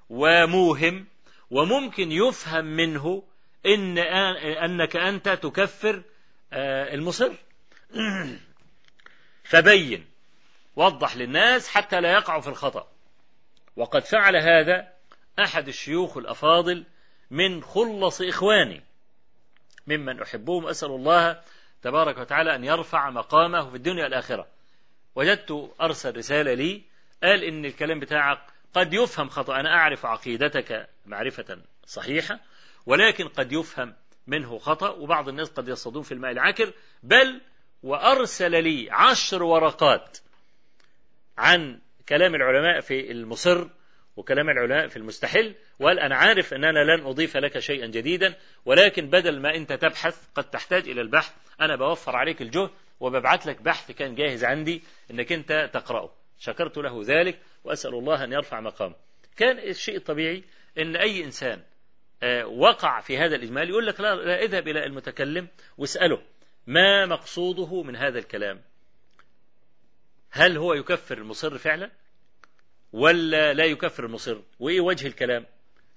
وموهم 0.09 1.07
وممكن 1.51 2.11
يفهم 2.11 2.65
منه 2.65 3.23
إن 3.65 3.97
أنك 3.97 4.95
أنت 4.95 5.29
تكفر 5.29 6.03
المصر. 6.53 7.33
فبين 9.43 10.05
وضح 10.75 11.17
للناس 11.17 11.67
حتى 11.67 12.01
لا 12.01 12.11
يقعوا 12.11 12.41
في 12.41 12.47
الخطأ. 12.47 12.87
وقد 13.75 14.03
فعل 14.03 14.35
هذا 14.35 14.93
أحد 15.39 15.67
الشيوخ 15.67 16.17
الأفاضل 16.17 16.85
من 17.31 17.63
خلص 17.63 18.21
إخواني. 18.21 18.81
ممن 19.87 20.21
أحبهم 20.21 20.67
أسأل 20.67 20.89
الله 20.89 21.41
تبارك 21.81 22.17
وتعالى 22.17 22.55
أن 22.55 22.63
يرفع 22.63 23.09
مقامه 23.09 23.69
في 23.69 23.75
الدنيا 23.75 24.03
والآخرة. 24.03 24.47
وجدت 25.15 25.71
أرسل 25.81 26.17
رسالة 26.17 26.53
لي 26.53 26.81
قال 27.23 27.43
إن 27.43 27.65
الكلام 27.65 27.99
بتاعك 27.99 28.39
قد 28.73 28.93
يفهم 28.93 29.29
خطأ 29.29 29.59
أنا 29.59 29.69
أعرف 29.69 30.05
عقيدتك 30.05 30.89
معرفة 31.05 31.57
صحيحة 31.85 32.39
ولكن 32.85 33.27
قد 33.27 33.51
يفهم 33.51 33.93
منه 34.27 34.57
خطأ 34.57 34.89
وبعض 34.89 35.29
الناس 35.29 35.49
قد 35.49 35.67
يصطادون 35.67 36.03
في 36.03 36.11
الماء 36.11 36.31
العكر. 36.31 36.73
بل 37.03 37.41
وأرسل 37.83 38.63
لي 38.63 38.91
عشر 38.91 39.43
ورقات 39.43 40.17
عن 41.37 41.79
كلام 42.09 42.35
العلماء 42.35 42.79
في 42.79 43.11
المصر 43.11 43.67
وكلام 44.15 44.49
العلماء 44.49 44.87
في 44.87 44.97
المستحل 44.97 45.55
وقال 45.79 45.99
أنا 45.99 46.15
عارف 46.15 46.53
أن 46.53 46.63
أنا 46.63 46.79
لن 46.79 47.05
أضيف 47.05 47.37
لك 47.37 47.59
شيئا 47.59 47.87
جديدا 47.87 48.35
ولكن 48.65 49.09
بدل 49.09 49.39
ما 49.39 49.55
أنت 49.55 49.73
تبحث 49.73 50.27
قد 50.35 50.49
تحتاج 50.49 50.89
إلى 50.89 51.01
البحث 51.01 51.33
أنا 51.61 51.75
بوفر 51.75 52.15
عليك 52.15 52.41
الجهد 52.41 52.69
وببعت 52.99 53.45
لك 53.45 53.61
بحث 53.61 53.91
كان 53.91 54.15
جاهز 54.15 54.43
عندي 54.43 54.83
أنك 55.11 55.31
أنت 55.31 55.69
تقرأه. 55.73 56.13
شكرت 56.39 56.77
له 56.77 57.01
ذلك 57.05 57.39
وأسأل 57.63 57.93
الله 57.93 58.23
أن 58.23 58.33
يرفع 58.33 58.59
مقامه. 58.59 58.95
كان 59.37 59.59
الشيء 59.59 59.95
الطبيعي 59.95 60.43
أن 60.77 60.95
أي 60.95 61.23
إنسان 61.23 61.61
وقع 62.45 62.99
في 62.99 63.17
هذا 63.17 63.35
الإجمال 63.35 63.69
يقول 63.69 63.87
لك 63.87 63.99
لا, 63.99 64.15
لا 64.15 64.41
اذهب 64.41 64.67
إلى 64.67 64.85
المتكلم 64.85 65.47
واسأله 65.77 66.21
ما 66.67 67.05
مقصوده 67.05 67.83
من 67.83 67.95
هذا 67.95 68.19
الكلام. 68.19 68.61
هل 70.31 70.57
هو 70.57 70.73
يكفر 70.73 71.17
المصر 71.17 71.57
فعلا؟ 71.57 71.91
ولا 72.93 73.53
لا 73.53 73.65
يكفر 73.65 74.05
المصر 74.05 74.37
وإيه 74.59 74.81
وجه 74.81 75.07
الكلام؟ 75.07 75.45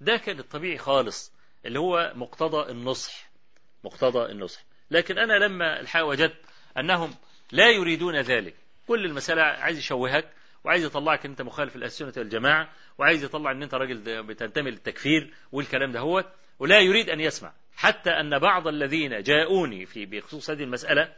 ده 0.01 0.17
كان 0.17 0.39
الطبيعي 0.39 0.79
خالص 0.79 1.33
اللي 1.67 1.79
هو 1.79 2.13
مقتضى 2.15 2.71
النصح 2.71 3.31
مقتضى 3.85 4.33
النصح. 4.33 4.65
لكن 4.91 5.19
أنا 5.19 5.33
لما 5.33 5.81
الحقيقة 5.81 6.07
وجدت 6.07 6.37
أنهم 6.79 7.15
لا 7.53 7.71
يريدون 7.71 8.17
ذلك. 8.21 8.55
كل 8.87 9.05
المسألة 9.05 9.43
عايز 9.43 9.79
يشوهك 9.79 10.29
وعايز 10.65 10.85
يطلعك 10.85 11.27
أنت 11.27 11.43
مخالف 11.43 11.77
السنة 11.77 12.13
والجماعة 12.17 12.69
وعايز 12.99 13.25
يطلع 13.25 13.51
أن 13.51 13.63
أنت 13.63 13.75
راجل 13.75 14.23
بتنتمي 14.23 14.71
للتكفير 14.71 15.35
والكلام 15.53 15.93
ده 15.93 16.01
هو 16.01 16.25
ولا 16.59 16.81
يريد 16.81 17.11
أن 17.11 17.21
يسمع. 17.21 17.53
حتى 17.77 18.11
أن 18.11 18.39
بعض 18.39 18.69
الذين 18.69 19.23
جاءوني 19.23 19.87
في 19.87 20.07
بخصوص 20.07 20.51
هذه 20.51 20.63
المسألة 20.63 21.13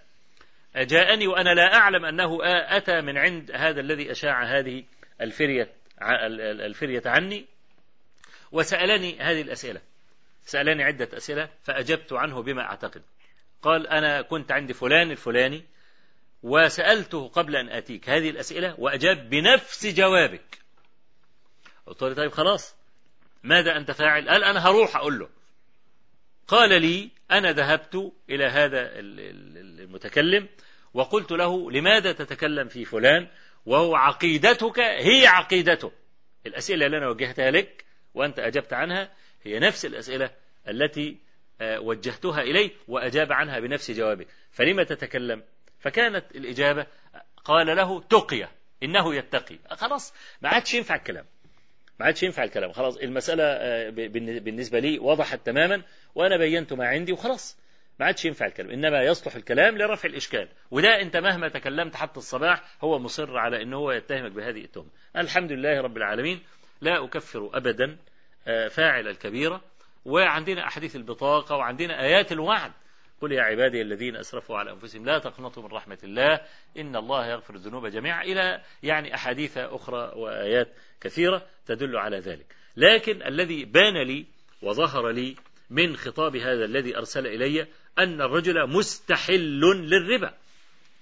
جاءني 0.77 1.27
وأنا 1.27 1.55
لا 1.55 1.75
أعلم 1.75 2.05
أنه 2.05 2.39
أتى 2.77 3.01
من 3.01 3.19
عند 3.19 3.51
هذا 3.55 3.81
الذي 3.81 4.11
أشاع 4.11 4.59
هذه 4.59 4.85
الفرية 5.21 7.03
عني 7.07 7.47
وسألني 8.53 9.21
هذه 9.21 9.41
الأسئلة. 9.41 9.81
سألني 10.45 10.85
عدة 10.85 11.09
أسئلة 11.17 11.49
فأجبت 11.63 12.13
عنه 12.13 12.43
بما 12.43 12.63
أعتقد. 12.63 13.03
قال 13.63 13.87
أنا 13.87 14.23
كنت 14.23 14.53
عند 14.53 14.73
فلان 14.73 15.11
الفلاني 15.11 15.65
وسألته 16.43 17.29
قبل 17.29 17.57
أن 17.57 17.69
آتيك 17.69 18.09
هذه 18.09 18.31
الأسئلة 18.31 18.75
وأجاب 18.79 19.31
بنفس 19.31 19.87
جوابك. 19.87 20.59
قلت 21.87 22.03
له 22.03 22.15
طيب 22.15 22.33
خلاص 22.33 22.77
ماذا 23.43 23.77
أنت 23.77 23.91
فاعل؟ 23.91 24.29
قال 24.29 24.45
أنا 24.45 24.69
هروح 24.69 24.97
أقول 24.97 25.19
له. 25.19 25.29
قال 26.49 26.83
لي 26.83 27.11
أنا 27.31 27.53
ذهبت 27.53 28.13
إلى 28.31 28.45
هذا 28.45 28.91
المتكلم 28.95 30.49
وقلت 30.95 31.31
له 31.33 31.71
لماذا 31.71 32.13
تتكلم 32.13 32.69
في 32.69 32.85
فلان؟ 32.85 33.29
وهو 33.67 33.97
عقيدتك 33.97 34.79
هي 34.81 35.27
عقيدته. 35.27 35.93
الأسئلة 36.47 36.87
اللي 36.87 36.99
أنا 36.99 37.09
وجهتها 37.09 37.51
لك 37.51 37.85
وأنت 38.15 38.39
أجبت 38.39 38.73
عنها 38.73 39.11
هي 39.43 39.59
نفس 39.59 39.85
الأسئلة 39.85 40.31
التي 40.69 41.17
آه، 41.61 41.81
وجهتها 41.81 42.43
إليه 42.43 42.71
وأجاب 42.89 43.33
عنها 43.33 43.61
بنفس 43.61 43.91
جوابه 43.91 44.27
فلما 44.51 44.85
تتكلم؟ 44.85 45.43
فكانت 45.79 46.25
الإجابة 46.35 46.87
قال 47.45 47.67
له 47.67 48.01
تقية 48.01 48.51
إنه 48.83 49.15
يتقي. 49.15 49.59
خلاص 49.71 50.15
ما 50.43 50.49
عادش 50.49 50.75
ينفع 50.75 50.95
الكلام. 50.95 51.25
ما 52.01 52.07
عادش 52.07 52.23
ينفع 52.23 52.45
الكلام. 52.45 52.73
خلاص 52.73 52.97
المسألة 52.97 53.45
آه، 53.45 53.91
بالنسبة 54.39 54.79
لي 54.79 54.99
وضحت 54.99 55.47
تماما 55.47 55.83
وأنا 56.15 56.37
بينت 56.37 56.73
ما 56.73 56.89
عندي 56.89 57.13
وخلاص. 57.13 57.57
ما 58.01 58.07
عادش 58.07 58.25
ينفع 58.25 58.47
الكلام 58.47 58.71
إنما 58.71 59.03
يصلح 59.03 59.35
الكلام 59.35 59.79
لرفع 59.79 60.09
الإشكال. 60.09 60.49
وده 60.71 61.03
أنت 61.03 61.17
مهما 61.17 61.49
تكلمت 61.49 61.97
حتى 61.97 62.19
الصباح 62.19 62.63
هو 62.85 62.99
مصر 62.99 63.39
على 63.39 63.63
أنه 63.63 63.77
هو 63.77 63.93
يتهمك 63.93 64.33
بهذه 64.33 64.65
التهمة. 64.65 64.89
الحمد 65.17 65.53
لله 65.53 65.81
رب 65.81 65.97
العالمين 65.97 66.43
لا 66.81 67.05
أكفر 67.05 67.51
أبدا 67.55 67.97
آه، 68.49 68.69
فاعل 68.69 69.09
الكبيرة. 69.09 69.61
وعندنا 70.05 70.67
أحاديث 70.67 70.97
البطاقة 70.97 71.57
وعندنا 71.57 72.03
آيات 72.03 72.33
الوعد. 72.33 72.73
قل 73.21 73.33
يا 73.33 73.43
عبادي 73.43 73.83
الذين 73.83 74.17
أسرفوا 74.17 74.59
على 74.59 74.73
أنفسهم 74.73 75.05
لا 75.05 75.19
تقنطوا 75.19 75.63
من 75.63 75.69
رحمة 75.69 75.99
الله 76.05 76.41
إن 76.79 76.97
الله 76.97 77.27
يغفر 77.27 77.55
الذنوب 77.55 77.87
جميعا. 77.87 78.23
إلى 78.23 78.63
يعني 78.83 79.15
أحاديث 79.15 79.59
أخرى 79.59 80.13
وآيات 80.17 80.69
كثيرة 81.01 81.47
تدل 81.67 81.97
على 81.97 82.19
ذلك. 82.19 82.47
لكن 82.77 83.23
الذي 83.23 83.65
بان 83.65 84.03
لي 84.03 84.27
وظهر 84.63 85.09
لي 85.09 85.37
من 85.71 85.97
خطاب 85.97 86.37
هذا 86.37 86.65
الذي 86.65 86.97
أرسل 86.97 87.27
إلي 87.27 87.67
أن 87.99 88.21
الرجل 88.21 88.67
مستحل 88.67 89.61
للربا. 89.61 90.35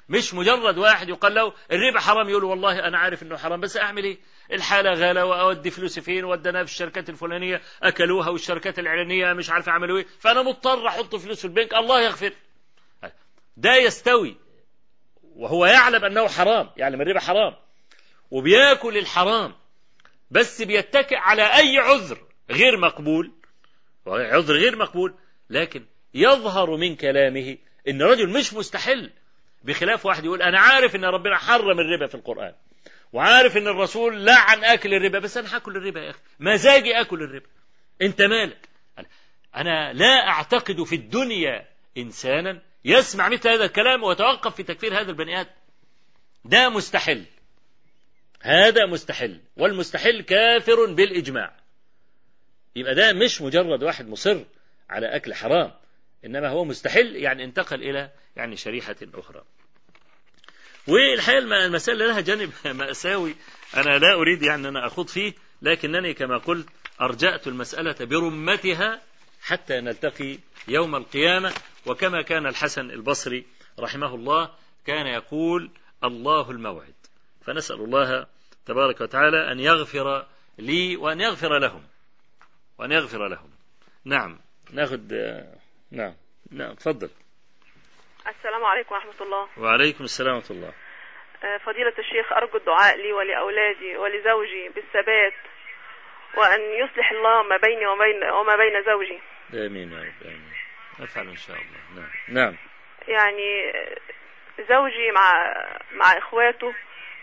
مش 0.09 0.35
مجرد 0.35 0.79
واحد 0.79 1.09
يقال 1.09 1.35
له 1.35 1.53
الربا 1.73 2.01
حرام 2.01 2.29
يقول 2.29 2.45
والله 2.45 2.79
أنا 2.89 2.99
عارف 2.99 3.23
أنه 3.23 3.37
حرام 3.37 3.61
بس 3.61 3.77
أعمل 3.77 4.05
إيه؟ 4.05 4.19
الحالة 4.53 4.91
غالة 4.91 5.25
وأودي 5.25 5.71
فلوسي 5.71 6.01
فين 6.01 6.25
ودناها 6.25 6.65
في 6.65 6.71
الشركات 6.71 7.09
الفلانية 7.09 7.63
أكلوها 7.83 8.29
والشركات 8.29 8.79
الإعلانية 8.79 9.33
مش 9.33 9.51
عارف 9.51 9.69
عملوا 9.69 9.99
إيه 9.99 10.07
فأنا 10.19 10.43
مضطر 10.43 10.89
أحط 10.89 11.17
فلوس 11.17 11.39
في 11.39 11.45
البنك 11.45 11.75
الله 11.75 12.01
يغفر. 12.01 12.33
ده 13.57 13.77
يستوي 13.77 14.37
وهو 15.23 15.67
يعلم 15.67 16.05
أنه 16.05 16.29
حرام 16.29 16.71
يعلم 16.77 17.01
الربا 17.01 17.21
حرام 17.21 17.57
وبياكل 18.31 18.99
الحرام 18.99 19.55
بس 20.31 20.63
بيتكئ 20.63 21.17
على 21.17 21.43
أي 21.43 21.79
عذر 21.79 22.19
غير 22.51 22.77
مقبول. 22.77 23.33
عذر 24.07 24.55
غير 24.55 24.77
مقبول 24.77 25.15
لكن 25.51 25.85
يظهر 26.15 26.77
من 26.77 26.97
كلامه 26.97 27.59
إن 27.89 28.03
رجل 28.03 28.29
مش 28.29 28.55
مستحل. 28.55 29.11
بخلاف 29.65 30.07
واحد 30.07 30.25
يقول 30.25 30.43
أنا 30.43 30.61
عارف 30.61 30.97
إن 30.97 31.05
ربنا 31.05 31.37
حرم 31.37 31.81
الربا 31.81 32.07
في 32.07 32.15
القرآن 32.15 32.55
وعارف 33.13 33.57
إن 33.57 33.69
الرسول 33.69 34.27
لعن 34.27 34.65
أكل 34.65 34.95
الربا 34.95 35.19
بس 35.19 35.37
أنا 35.37 35.57
هاكل 35.57 35.77
الربا 35.77 36.01
يا 36.01 36.11
أخي. 36.11 36.19
مزاجي 36.41 37.01
أكل 37.01 37.23
الربا. 37.23 37.47
أنت 38.03 38.23
مالك؟ 38.23 38.69
أنا 39.57 39.93
لا 39.93 40.29
أعتقد 40.29 40.83
في 40.83 40.95
الدنيا 40.95 41.67
إنسانا 41.99 42.63
يسمع 42.85 43.29
مثل 43.29 43.49
هذا 43.49 43.65
الكلام 43.65 44.03
ويتوقف 44.03 44.55
في 44.55 44.63
تكفير 44.63 45.01
هذا 45.01 45.11
البني 45.11 45.41
آدم. 45.41 45.51
ده 46.45 46.69
مستحل. 46.69 47.25
هذا 48.43 48.87
مستحل. 48.87 49.41
والمستحل 49.57 50.21
كافر 50.23 50.95
بالإجماع. 50.95 51.57
يبقى 52.77 52.95
ده 52.95 53.13
مش 53.13 53.43
مجرد 53.43 53.83
واحد 53.83 54.09
مصر 54.09 54.45
على 54.91 55.17
أكل 55.17 55.35
حرام 55.35 55.73
إنما 56.25 56.49
هو 56.49 56.65
مستحل 56.65 57.17
يعني 57.17 57.45
انتقل 57.45 57.83
إلى 57.83 58.11
يعني 58.37 58.57
شريحة 58.57 58.97
أخرى. 59.15 59.43
والحقيقة 60.87 61.39
المسألة 61.39 62.07
لها 62.07 62.21
جانب 62.21 62.53
مأساوي 62.81 63.35
أنا 63.77 63.99
لا 63.99 64.15
أريد 64.15 64.43
يعني 64.43 64.69
أن 64.69 64.77
أخوض 64.77 65.09
فيه 65.09 65.33
لكنني 65.63 66.15
كما 66.15 66.39
قلت 66.39 66.67
أرجأت 67.01 67.47
المسألة 67.47 67.95
برمتها 68.01 69.03
حتى 69.43 69.81
نلتقي 69.81 70.39
يوم 70.69 70.97
القيامة. 70.97 71.53
وكما 71.87 72.23
كان 72.23 72.47
الحسن 72.47 72.91
البصري 72.91 73.47
رحمه 73.79 74.15
الله 74.15 74.51
كان 74.87 75.07
يقول 75.07 75.71
الله 76.05 76.51
الموعد. 76.51 76.95
فنسأل 77.47 77.77
الله 77.77 78.27
تبارك 78.67 79.01
وتعالى 79.01 79.53
أن 79.53 79.61
يغفر 79.61 80.27
لي 80.59 80.97
وأن 80.97 81.21
يغفر 81.21 81.59
لهم. 81.59 81.83
وأن 82.79 82.93
يغفر 82.93 83.29
لهم. 83.29 83.51
نعم. 84.05 84.39
ناخذ 84.73 85.01
نعم. 85.93 86.15
نعم 86.53 86.75
تفضل. 86.75 87.11
السلام 88.29 88.65
عليكم 88.65 88.95
ورحمة 88.95 89.21
الله. 89.21 89.49
وعليكم 89.59 90.05
السلام 90.05 90.35
ورحمة 90.35 90.51
الله. 90.51 90.73
آه، 91.45 91.59
فضيلة 91.59 91.93
الشيخ 91.99 92.33
أرجو 92.33 92.57
الدعاء 92.59 92.97
لي 92.97 93.13
ولأولادي 93.13 93.97
ولزوجي 93.97 94.69
بالثبات 94.69 95.35
وأن 96.37 96.61
يصلح 96.61 97.11
الله 97.11 97.43
ما 97.43 97.57
بيني 97.57 97.87
وبين 97.87 98.31
وما 98.31 98.57
بين 98.57 98.83
زوجي. 98.83 99.21
آمين 99.67 99.93
يا 99.93 99.99
رب 99.99 100.27
آمين. 100.27 100.53
أفعل 101.01 101.29
إن 101.29 101.37
شاء 101.37 101.57
الله. 101.57 102.01
نعم. 102.01 102.11
نعم. 102.29 102.57
يعني 103.09 103.73
زوجي 104.59 105.11
مع 105.11 105.55
مع 105.93 106.19
إخواته 106.19 106.75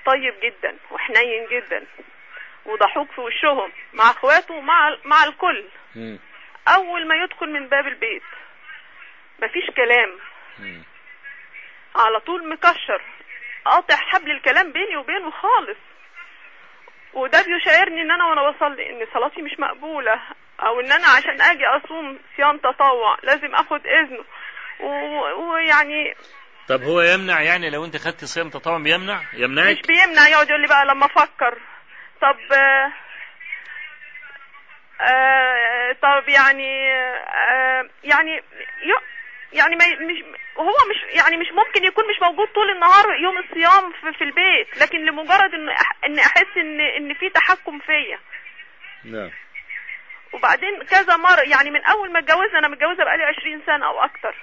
طيب 0.06 0.34
جدا 0.44 0.78
وحنين 0.92 1.48
جدا. 1.52 1.86
وضحوك 2.66 3.12
في 3.12 3.22
وشهم 3.22 3.72
مع 3.94 4.04
إخواته 4.12 4.60
مع 4.62 4.98
مع 5.06 5.24
الكل. 5.24 5.66
م. 5.96 6.18
أول 6.68 7.08
ما 7.08 7.16
يدخل 7.24 7.50
من 7.50 7.68
باب 7.70 7.88
البيت 7.88 8.24
مفيش 9.44 9.64
كلام. 9.76 10.20
على 11.96 12.20
طول 12.20 12.50
مكشر 12.50 13.02
قاطع 13.66 13.96
حبل 13.96 14.32
الكلام 14.32 14.72
بيني 14.72 14.98
وبينه 14.98 15.32
خالص. 15.32 15.78
وده 17.14 17.42
بيشعرني 17.44 18.02
إن 18.02 18.12
أنا 18.12 18.26
وأنا 18.26 18.52
بصلي 18.52 18.90
إن 18.90 19.08
صلاتي 19.14 19.42
مش 19.42 19.60
مقبولة 19.60 20.22
أو 20.60 20.80
إن 20.80 20.92
أنا 20.92 21.08
عشان 21.08 21.42
آجي 21.42 21.66
أصوم 21.66 22.20
صيام 22.38 22.58
تطوع 22.58 23.18
لازم 23.24 23.56
آخد 23.56 23.82
إذنه. 23.88 24.24
ويعني 25.38 26.16
طب 26.70 26.82
هو 26.84 27.02
يمنع 27.02 27.42
يعني 27.42 27.70
لو 27.70 27.86
أنت 27.86 27.98
خدت 27.98 28.26
صيام 28.26 28.50
تطوع 28.50 28.78
بيمنع؟ 28.78 29.22
يمنعك؟ 29.34 29.76
مش 29.78 29.82
بيمنع 29.88 30.28
يقعد 30.28 30.50
يقول 30.50 30.62
لي 30.62 30.68
بقى 30.68 30.86
لما 30.86 31.06
أفكر. 31.06 31.58
طب 32.24 32.54
آه 35.02 35.92
طب 36.02 36.30
يعني 36.30 36.92
آه 36.92 37.90
يعني 38.04 38.42
يعني 39.54 39.76
ما 39.76 39.86
مش 39.86 40.24
هو 40.58 40.74
مش 40.90 41.16
يعني 41.16 41.38
مش 41.38 41.48
ممكن 41.52 41.84
يكون 41.84 42.04
مش 42.10 42.22
موجود 42.22 42.48
طول 42.48 42.70
النهار 42.70 43.06
يوم 43.24 43.38
الصيام 43.38 43.92
في, 43.92 44.18
في 44.18 44.24
البيت 44.24 44.82
لكن 44.82 45.06
لمجرد 45.06 45.54
إن 45.54 45.70
إن 46.06 46.20
أحس 46.20 46.58
إن 46.58 46.80
إن 46.82 47.14
في 47.14 47.30
تحكم 47.30 47.80
فيا. 47.80 48.20
نعم. 49.04 49.32
وبعدين 50.34 50.84
كذا 50.84 51.18
مرة 51.18 51.42
يعني 51.42 51.72
من 51.72 51.84
أول 51.86 52.12
ما 52.12 52.20
اتجوزنا 52.20 52.60
أنا 52.60 52.68
متجوزة 52.68 53.04
بقالي 53.04 53.24
20 53.24 53.62
سنة 53.66 53.86
أو 53.86 54.00
أكتر. 54.00 54.36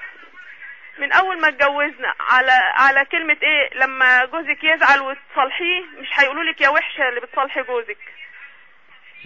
من 1.00 1.12
أول 1.12 1.40
ما 1.40 1.48
اتجوزنا 1.48 2.14
على 2.20 2.52
على 2.76 3.04
كلمة 3.04 3.36
إيه 3.42 3.74
لما 3.74 4.24
جوزك 4.24 4.64
يزعل 4.64 5.00
وتصالحيه 5.00 5.82
مش 5.98 6.08
هيقولوا 6.14 6.44
لك 6.44 6.60
يا 6.60 6.68
وحشة 6.68 7.08
اللي 7.08 7.20
بتصالحي 7.20 7.62
جوزك. 7.62 7.98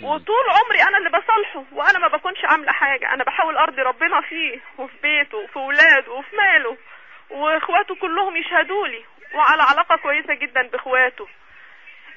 وطول 0.02 0.44
عمري 0.50 0.82
أنا 0.82 0.98
اللي 0.98 1.10
بصالحه 1.10 1.64
وأنا 1.72 1.98
ما 1.98 2.08
بكونش 2.08 2.44
عاملة 2.44 2.72
حاجة. 2.72 3.14
أنا 3.14 3.24
بحاول 3.24 3.56
أرضي 3.56 3.82
ربنا 3.82 4.20
فيه 4.20 4.60
وفي 4.78 4.94
بيته 5.02 5.38
وفي 5.38 5.58
ولاده 5.58 6.12
وفي 6.12 6.36
ماله. 6.36 6.76
وإخواته 7.30 7.94
كلهم 7.94 8.36
يشهدوا 8.36 8.86
لي 8.86 9.04
وعلى 9.34 9.62
علاقة 9.62 9.96
كويسة 9.96 10.34
جدا 10.34 10.62
بإخواته. 10.62 11.28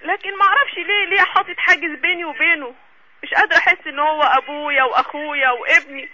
لكن 0.04 0.38
ما 0.38 0.44
أعرفش 0.46 0.74
ليه 0.78 1.06
ليه 1.06 1.22
حاطط 1.22 1.58
حاجز 1.58 2.00
بيني 2.00 2.26
وبينه؟ 2.26 2.76
مش 3.24 3.34
قادرة 3.34 3.58
أحس 3.58 3.88
إن 3.88 4.00
هو 4.00 4.22
أبويا 4.24 4.84
وأخويا 4.84 5.50
وابني. 5.50 6.10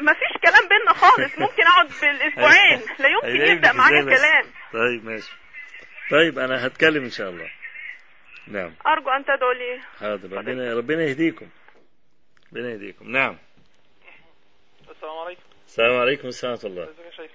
ما 0.00 0.12
فيش 0.12 0.50
كلام 0.50 0.68
بينا 0.68 0.92
خالص. 0.92 1.38
ممكن 1.38 1.62
أقعد 1.62 1.86
بالأسبوعين. 2.02 2.80
لا 2.98 3.08
يمكن 3.08 3.52
يبدأ 3.52 3.72
معايا 3.72 4.02
كلام. 4.02 4.44
طيب 4.72 5.04
ماشي. 5.04 5.32
طيب 6.10 6.38
أنا 6.38 6.66
هتكلم 6.66 7.04
إن 7.04 7.10
شاء 7.10 7.30
الله. 7.30 7.50
نعم. 8.46 8.74
أرجو 8.86 9.10
أن 9.10 9.24
تدعو 9.24 9.52
لي. 9.52 9.80
حاضر. 10.00 10.32
ربنا 10.36 10.74
ربنا 10.74 11.04
يهديكم. 11.04 11.48
ربنا 12.52 12.70
يهديكم. 12.70 13.12
نعم. 13.12 13.38
السلام 14.90 15.18
عليكم. 15.18 15.42
السلام 15.66 15.96
عليكم. 16.00 16.28
ورحمة 16.28 16.60
الله. 16.64 16.84
ازيك 16.84 17.06
يا 17.06 17.10
شيخ 17.10 17.30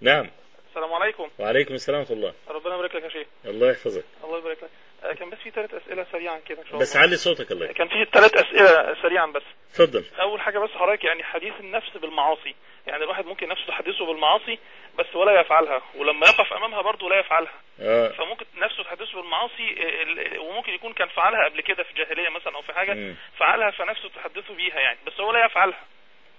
نعم. 0.00 0.30
السلام 0.68 0.92
عليكم. 0.92 1.28
وعليكم 1.38 1.74
السلام 1.74 2.00
ورحمة 2.00 2.16
الله. 2.16 2.34
ربنا 2.48 2.74
يبارك 2.74 2.94
لك 2.94 3.02
يا 3.02 3.08
شيخ. 3.08 3.26
الله 3.44 3.70
يحفظك. 3.70 4.04
الله 4.24 4.38
يبارك 4.38 4.62
لك. 4.62 4.70
كان 5.18 5.30
بس 5.30 5.38
في 5.38 5.50
ثلاث 5.50 5.74
أسئلة 5.74 6.06
سريعا 6.12 6.38
كده 6.38 6.62
إن 6.62 6.66
شاء 6.66 6.76
بس 6.80 6.96
الله. 6.96 7.06
علي 7.06 7.16
صوتك 7.16 7.52
الله. 7.52 7.66
كان 7.72 7.88
في 7.88 8.04
ثلاث 8.12 8.34
أسئلة 8.34 8.94
سريعا 9.02 9.26
بس. 9.26 9.42
اتفضل. 9.70 10.04
أول 10.20 10.40
حاجة 10.40 10.58
بس 10.58 10.70
حضرتك 10.70 11.04
يعني 11.04 11.22
حديث 11.24 11.52
النفس 11.60 11.96
بالمعاصي. 11.96 12.54
يعني 12.86 13.04
الواحد 13.04 13.26
ممكن 13.26 13.48
نفسه 13.48 13.66
تحدثه 13.68 14.06
بالمعاصي 14.06 14.58
بس 14.98 15.16
ولا 15.16 15.40
يفعلها 15.40 15.82
ولما 15.94 16.26
يقف 16.26 16.52
أمامها 16.52 16.82
برضه 16.82 17.08
لا 17.08 17.18
يفعلها. 17.20 17.52
آه. 17.80 18.08
فممكن 18.08 18.46
نفسه 18.56 18.82
تحدثه 18.82 19.12
بالمعاصي 19.20 19.62
آه، 19.78 20.02
ال- 20.02 20.38
وممكن 20.38 20.72
يكون 20.72 20.92
كان 20.92 21.08
فعلها 21.08 21.48
قبل 21.48 21.60
كده 21.60 21.82
في 21.82 21.94
جاهليه 21.94 22.28
مثلا 22.28 22.56
أو 22.56 22.62
في 22.62 22.72
حاجة 22.72 22.94
مم. 22.94 23.16
فعلها 23.38 23.70
فنفسه 23.70 24.08
تحدثه 24.08 24.54
بيها 24.54 24.80
يعني 24.80 24.98
بس 25.06 25.20
هو 25.20 25.32
لا 25.32 25.46
يفعلها. 25.46 25.80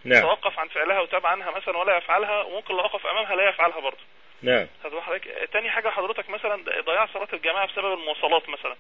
نعم. 0.05 0.21
توقف 0.21 0.59
عن 0.59 0.67
فعلها 0.67 0.99
وتاب 0.99 1.25
عنها 1.25 1.51
مثلا 1.51 1.77
ولا 1.77 1.97
يفعلها 1.97 2.41
وممكن 2.41 2.73
لو 2.73 2.79
وقف 2.79 3.05
أمامها 3.07 3.35
لا 3.35 3.49
يفعلها 3.49 3.79
برضه. 3.79 4.03
نعم 4.43 4.67
خد 4.83 4.99
حضرتك 4.99 5.49
تاني 5.53 5.69
حاجة 5.69 5.89
حضرتك 5.89 6.29
مثلا 6.29 6.63
ضياع 6.85 7.05
صلاة 7.13 7.27
الجماعة 7.33 7.67
بسبب 7.67 7.93
المواصلات 7.93 8.49
مثلا 8.49 8.75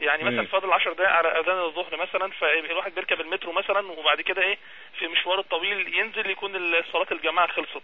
يعني 0.00 0.24
مثلا. 0.24 0.46
فاضل 0.46 0.72
10 0.72 0.92
دقائق 0.92 1.10
على 1.12 1.28
أذان 1.28 1.58
الظهر 1.58 1.96
مثلا 1.96 2.30
فالواحد 2.30 2.94
بيركب 2.94 3.20
المترو 3.20 3.52
مثلا 3.52 3.92
وبعد 3.92 4.20
كده 4.20 4.42
إيه 4.42 4.58
في 4.98 5.06
مشوار 5.08 5.38
الطويل 5.38 5.94
ينزل 5.94 6.30
يكون 6.30 6.82
صلاة 6.92 7.06
الجماعة 7.12 7.48
خلصت 7.48 7.82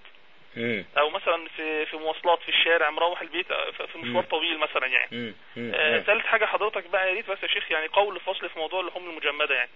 مم. 0.56 0.84
أو 0.98 1.10
مثلا 1.10 1.48
في 1.56 1.86
في 1.86 1.96
مواصلات 1.96 2.42
في 2.42 2.48
الشارع 2.48 2.90
مروح 2.90 3.20
البيت 3.20 3.46
في 3.92 3.98
مشوار. 3.98 4.24
طويل 4.24 4.58
مثلا 4.58 4.86
يعني. 4.86 5.08
مم. 5.12 5.34
آه، 5.74 5.90
نعم. 5.90 6.00
ثالث 6.00 6.26
حاجة 6.26 6.44
حضرتك 6.44 6.86
بقى 6.86 7.08
يا 7.08 7.14
ريت 7.14 7.30
بس 7.30 7.42
يا 7.42 7.48
شيخ 7.48 7.70
يعني 7.70 7.86
قول 7.86 8.20
فصل 8.20 8.48
في 8.48 8.58
موضوع 8.58 8.80
اللحوم 8.80 9.10
المجمدة 9.10 9.54
يعني 9.54 9.70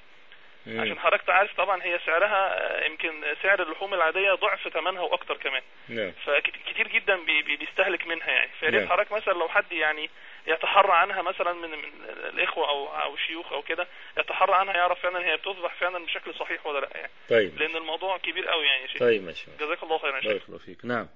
مم. 0.67 0.81
عشان 0.81 0.99
حضرتك 0.99 1.31
عارف 1.31 1.57
طبعا 1.57 1.83
هي 1.83 1.99
سعرها 2.07 2.59
آه، 2.83 2.85
يمكن 2.87 3.25
سعر 3.43 3.63
اللحوم 3.63 3.95
العادية 3.95 4.33
ضعف 4.35 4.69
ثمنها 4.69 5.01
وأكتر 5.03 5.37
كمان. 5.37 5.63
نعم. 5.89 6.13
فكتير 6.25 6.89
جدا 6.89 7.17
بي- 7.25 7.43
بي- 7.43 7.57
بيستهلك 7.57 8.07
منها 8.07 8.29
يعني. 8.31 8.51
فيا 8.61 8.71
نعم. 8.71 8.89
حضرتك 8.89 9.13
مثلا 9.13 9.33
لو 9.33 9.49
حد 9.49 9.73
يعني 9.73 10.11
يتحرى 10.47 10.93
عنها 10.93 11.23
مثلا 11.23 11.53
من 11.53 11.71
من 11.71 11.85
الإخوة 12.09 12.69
أو 12.69 12.87
أو 13.03 13.15
الشيوخ 13.15 13.53
أو 13.53 13.63
كده 13.63 13.87
يتحرى 14.19 14.55
عنها 14.55 14.75
يعرف 14.75 15.01
فعلا 15.03 15.27
هي 15.27 15.37
بتذبح 15.37 15.75
فعلا 15.75 16.05
بشكل 16.05 16.35
صحيح 16.35 16.67
ولا 16.67 16.81
لأ 16.81 16.89
يعني. 16.97 17.11
طيب. 17.31 17.59
لأن 17.59 17.77
الموضوع 17.77 18.19
كبير 18.19 18.49
قوي 18.49 18.67
يعني 18.67 18.83
يا 18.83 18.87
شيخ. 18.87 19.01
طيب 19.01 19.23
ماشي. 19.25 19.47
جزاك 19.61 19.83
الله 19.83 19.99
خيرا 19.99 20.17
يا 20.17 20.21
شيخ. 20.21 20.31
بارك 20.33 20.43
الله 20.49 20.59
فيك. 20.59 20.85
نعم. 20.85 21.09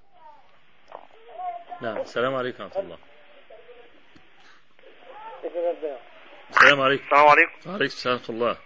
نعم 1.82 1.96
السلام 2.00 2.34
عليكم 2.34 2.64
ورحمة 2.64 2.80
الله. 2.82 2.98
السلام 6.50 6.80
عليكم. 6.80 7.04
السلام 7.04 7.28
عليكم. 7.28 7.70
وعليكم 7.70 7.84
السلام 7.84 8.16
ورحمة 8.16 8.34
الله. 8.36 8.56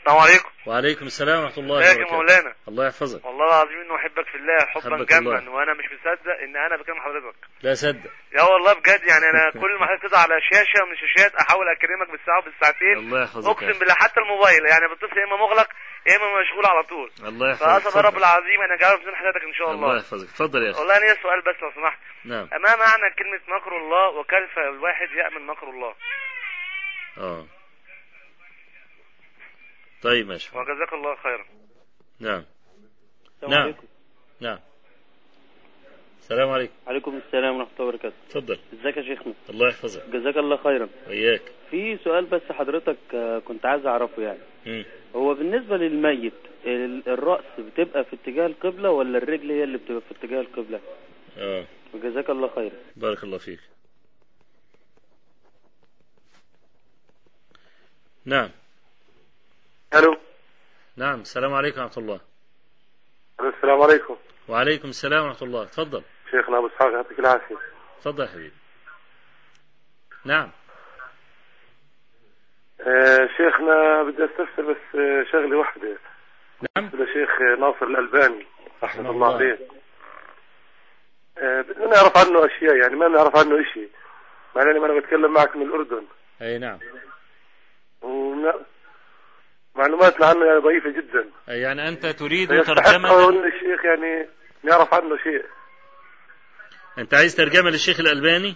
السلام 0.00 0.18
عليكم. 0.18 0.48
وعليكم 0.66 1.06
السلام 1.06 1.42
ورحمة 1.42 1.58
الله 1.64 1.82
يا 1.84 1.90
وبركاته. 1.92 2.14
مولانا. 2.16 2.54
الله 2.68 2.86
يحفظك. 2.86 3.24
والله 3.26 3.46
العظيم 3.46 3.80
إنه 3.80 3.96
أحبك 3.96 4.26
في 4.32 4.34
الله 4.34 4.58
حبا 4.66 5.04
جما. 5.04 5.50
وأنا 5.50 5.72
مش 5.74 5.84
مصدق 5.92 6.36
إن 6.44 6.56
أنا 6.56 6.76
بكلم 6.76 7.00
حضرتك. 7.00 7.36
لا 7.62 7.74
صدق. 7.74 8.10
يا 8.36 8.42
والله 8.42 8.72
بجد 8.72 9.02
يعني 9.10 9.24
أنا 9.32 9.50
كل 9.62 9.72
ما 9.80 9.86
حضرتك 9.86 10.14
على 10.16 10.34
شاشة 10.50 10.84
من 10.86 10.92
الشاشات 10.92 11.34
أحاول 11.34 11.66
أكلمك 11.76 12.10
بالساعة 12.10 12.38
وبالساعتين 12.38 12.96
الله 12.98 13.22
يحفظك 13.22 13.50
أقسم. 13.62 13.78
بالله 13.78 13.94
حتى 13.94 14.20
الموبايل 14.20 14.62
يعني 14.72 14.84
بتصل 14.94 15.18
يا 15.18 15.24
إما 15.24 15.36
مغلق 15.36 15.68
يا 16.06 16.16
إما 16.16 16.26
مشغول 16.42 16.66
على 16.66 16.82
طول. 16.82 17.10
الله 17.28 17.50
يحفظك. 17.50 17.66
فأسف 17.66 17.96
يا 17.96 18.00
رب. 18.00 18.16
العظيم 18.18 18.60
أنا 18.66 18.76
جاوب 18.76 19.00
بدون 19.00 19.16
حضرتك 19.16 19.42
إن 19.50 19.54
شاء 19.58 19.70
الله. 19.70 19.86
الله 19.86 19.96
يحفظك. 20.00 20.28
اتفضل 20.28 20.62
يا 20.66 20.70
أخي. 20.70 20.80
والله 20.80 20.98
ليا 20.98 21.14
سؤال 21.22 21.40
بس 21.48 21.56
لو 21.62 21.70
سمحت. 21.78 21.98
نعم. 22.24 22.46
ما 22.64 22.72
معنى 22.84 23.06
كلمة 23.18 23.42
مكر 23.56 23.72
الله 23.82 24.08
وكيف 24.18 24.58
الواحد 24.58 25.08
يأمن 25.20 25.46
مكر 25.46 25.66
الله؟ 25.70 25.94
آه. 27.18 27.44
طيب 30.02 30.26
ماشي. 30.26 30.50
وجزاك 30.58 30.92
الله 30.92 31.16
خيرا. 31.16 31.44
نعم. 32.20 32.44
نعم. 33.48 33.62
عليكم. 33.62 33.86
نعم. 34.40 34.58
السلام 36.20 36.48
عليكم. 36.48 36.72
عليكم 36.86 37.20
السلام 37.26 37.56
ورحمة 37.56 37.72
الله 37.78 37.88
وبركاته. 37.88 38.14
اتفضل 38.26 38.58
ازيك 38.80 38.96
يا 38.96 39.02
شيخنا؟ 39.02 39.34
الله 39.50 39.68
يحفظك. 39.68 40.02
جزاك 40.12 40.36
الله 40.36 40.56
خيرا. 40.56 40.88
وإياك. 41.08 41.42
في 41.70 41.98
سؤال 42.04 42.24
بس 42.26 42.42
حضرتك 42.50 42.96
آه، 43.14 43.38
كنت 43.38 43.66
عايز 43.66 43.86
أعرفه 43.86 44.22
يعني. 44.22 44.38
مم. 44.66 44.84
هو 45.16 45.34
بالنسبة 45.34 45.76
للميت 45.76 46.32
ال- 46.64 47.08
الرأس 47.08 47.44
بتبقى 47.60 48.04
في 48.04 48.16
اتجاه 48.16 48.46
القبلة 48.46 48.90
ولا 48.90 49.18
الرجل 49.18 49.50
هي 49.50 49.64
اللي 49.64 49.78
بتبقى 49.78 50.00
في 50.00 50.10
اتجاه 50.10 50.40
القبلة؟ 50.40 50.80
آه. 51.38 51.64
وجزاك 51.94 52.30
الله 52.30 52.48
خيرا. 52.54 52.72
بارك 52.96 53.24
الله 53.24 53.38
فيك. 53.38 53.60
نعم. 58.24 58.50
ألو؟ 59.94 60.16
نعم 60.96 61.20
السلام 61.20 61.54
عليكم 61.54 61.80
ورحمة 61.80 61.98
الله. 62.02 62.20
السلام 63.40 63.82
عليكم. 63.82 64.16
وعليكم 64.48 64.88
السلام 64.88 65.24
ورحمة 65.24 65.42
الله. 65.48 65.64
تفضل. 65.64 66.02
شيخنا 66.30 66.58
أبو 66.58 66.66
إسحاق 66.66 66.92
يعطيك 66.92 67.18
العافية. 67.18 67.56
تفضل 68.00 68.22
يا 68.24 68.28
حبيبي. 68.28 68.52
نعم. 70.24 70.50
آه، 72.80 73.28
شيخنا 73.36 74.02
بدي 74.02 74.24
أستفسر 74.24 74.72
بس 74.72 74.94
آه، 74.94 75.24
شغلة 75.32 75.58
واحدة 75.58 75.98
نعم. 76.76 76.86
لشيخ 76.86 77.40
ناصر 77.58 77.86
الألباني. 77.86 78.46
رحمة 78.82 79.10
الله. 79.10 79.34
عليه. 79.34 79.58
آه، 81.38 81.60
بدنا 81.60 81.86
نعرف 81.86 82.16
عنه 82.16 82.46
أشياء 82.46 82.76
يعني 82.76 82.96
ما 82.96 83.08
نعرف 83.08 83.36
عنه 83.36 83.60
إشي. 83.60 83.88
مع 84.56 84.62
أنني 84.62 84.78
أنا 84.84 85.00
بتكلم 85.00 85.32
معك 85.32 85.56
من 85.56 85.62
الأردن. 85.66 86.04
أي 86.42 86.58
نعم. 86.58 86.78
ومن- 88.02 88.64
معلوماتنا 89.74 90.26
عنه 90.26 90.46
يعني 90.46 90.58
ضعيفة 90.58 90.90
جدا. 90.90 91.30
يعني 91.48 91.88
أنت 91.88 92.06
تريد 92.06 92.48
ترجمة 92.48 93.28
الشيخ 93.28 93.84
يعني 93.84 94.28
نعرف 94.64 94.94
عنه 94.94 95.16
شيء. 95.16 95.44
أنت 96.98 97.14
عايز 97.14 97.36
ترجمة 97.36 97.70
للشيخ 97.70 98.00
الألباني؟ 98.00 98.54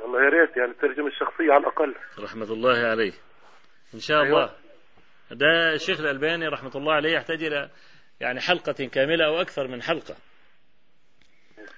والله 0.00 0.24
يا 0.24 0.28
ريت 0.28 0.56
يعني 0.56 0.70
الترجمة 0.70 1.06
الشخصية 1.06 1.52
على 1.52 1.60
الأقل. 1.60 1.94
رحمة 2.18 2.52
الله 2.52 2.78
عليه. 2.78 3.12
إن 3.94 4.00
شاء 4.00 4.22
أيوة. 4.22 4.44
الله. 4.44 4.54
ده 5.30 5.72
الشيخ 5.72 6.00
الألباني 6.00 6.48
رحمة 6.48 6.72
الله 6.76 6.92
عليه 6.92 7.12
يحتاج 7.12 7.44
إلى 7.44 7.70
يعني 8.20 8.40
حلقة 8.40 8.88
كاملة 8.92 9.26
أو 9.26 9.40
أكثر 9.40 9.68
من 9.68 9.82
حلقة. 9.82 10.16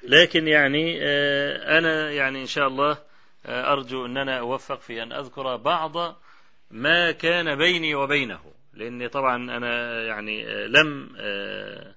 لكن 0.03 0.49
يعني 0.49 0.99
آه، 1.03 1.79
أنا 1.79 2.11
يعني 2.11 2.41
إن 2.41 2.47
شاء 2.47 2.67
الله 2.67 2.99
آه، 3.47 3.73
أرجو 3.73 4.07
أن 4.07 4.17
أنا 4.17 4.39
أوفق 4.39 4.81
في 4.81 5.03
أن 5.03 5.13
أذكر 5.13 5.57
بعض 5.57 5.93
ما 6.71 7.13
كان 7.13 7.59
بيني 7.59 7.95
وبينه. 7.95 8.56
لأني 8.77 9.09
طبعا 9.09 9.37
أنا 9.37 10.03
يعني 10.07 10.47
آه، 10.47 10.67
لم 10.67 11.17
آه، 11.19 11.95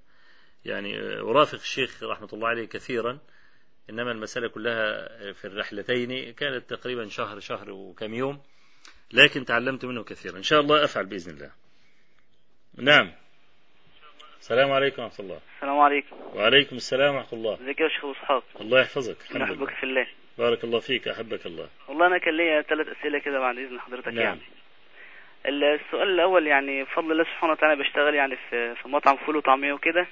يعني 0.65 0.99
آه، 0.99 1.21
أرافق 1.21 1.59
الشيخ 1.59 2.03
رحمة 2.03 2.29
الله 2.33 2.47
عليه 2.47 2.65
كثيرا 2.65 3.19
إنما 3.89 4.11
المسألة 4.11 4.47
كلها 4.47 5.07
في 5.33 5.45
الرحلتين 5.45 6.33
كانت 6.33 6.69
تقريبا 6.69 7.07
شهر 7.07 7.39
شهر 7.39 7.71
وكم 7.71 8.13
يوم 8.13 8.41
لكن 9.13 9.45
تعلمت 9.45 9.85
منه 9.85 10.03
كثيرا. 10.03 10.37
إن 10.37 10.43
شاء 10.43 10.59
الله 10.59 10.83
أفعل 10.83 11.05
بإذن 11.05 11.33
الله. 11.33 11.51
نعم. 12.77 13.11
السلام 14.39 14.71
عليكم 14.71 15.03
ورحمة 15.03 15.19
الله. 15.25 15.39
السلام 15.55 15.79
عليكم. 15.79 16.15
وعليكم 16.33 16.75
السلام 16.75 17.15
ورحمة 17.15 17.39
الله. 17.39 17.53
ازيك 17.53 17.79
يا 17.79 17.89
شيخ 17.89 18.05
اسحاق 18.05 18.43
الله 18.61 18.81
يحفظك. 18.81 19.17
الحمد 19.21 19.57
لله. 19.57 19.65
في 19.65 19.83
الله. 19.83 20.07
بارك 20.37 20.63
الله 20.63 20.79
فيك 20.79 21.07
أحبك 21.07 21.45
الله. 21.45 21.69
والله 21.87 22.07
أنا 22.07 22.17
كان 22.17 22.37
ليا 22.37 22.61
ثلاث 22.61 22.87
أسئلة 22.87 23.19
كده 23.19 23.39
بعد 23.39 23.57
إذن 23.57 23.79
حضرتك 23.79 24.07
نعم. 24.07 24.17
يعني. 24.17 24.41
السؤال 25.45 26.09
الأول 26.09 26.47
يعني 26.47 26.83
بفضل 26.83 27.11
الله 27.11 27.23
سبحانه 27.23 27.53
وتعالى 27.53 27.75
بشتغل 27.83 28.15
يعني 28.15 28.35
في 28.49 28.75
في 28.75 28.87
مطعم 28.89 29.15
فول 29.17 29.35
وطعمية 29.35 29.73
وكده. 29.73 30.07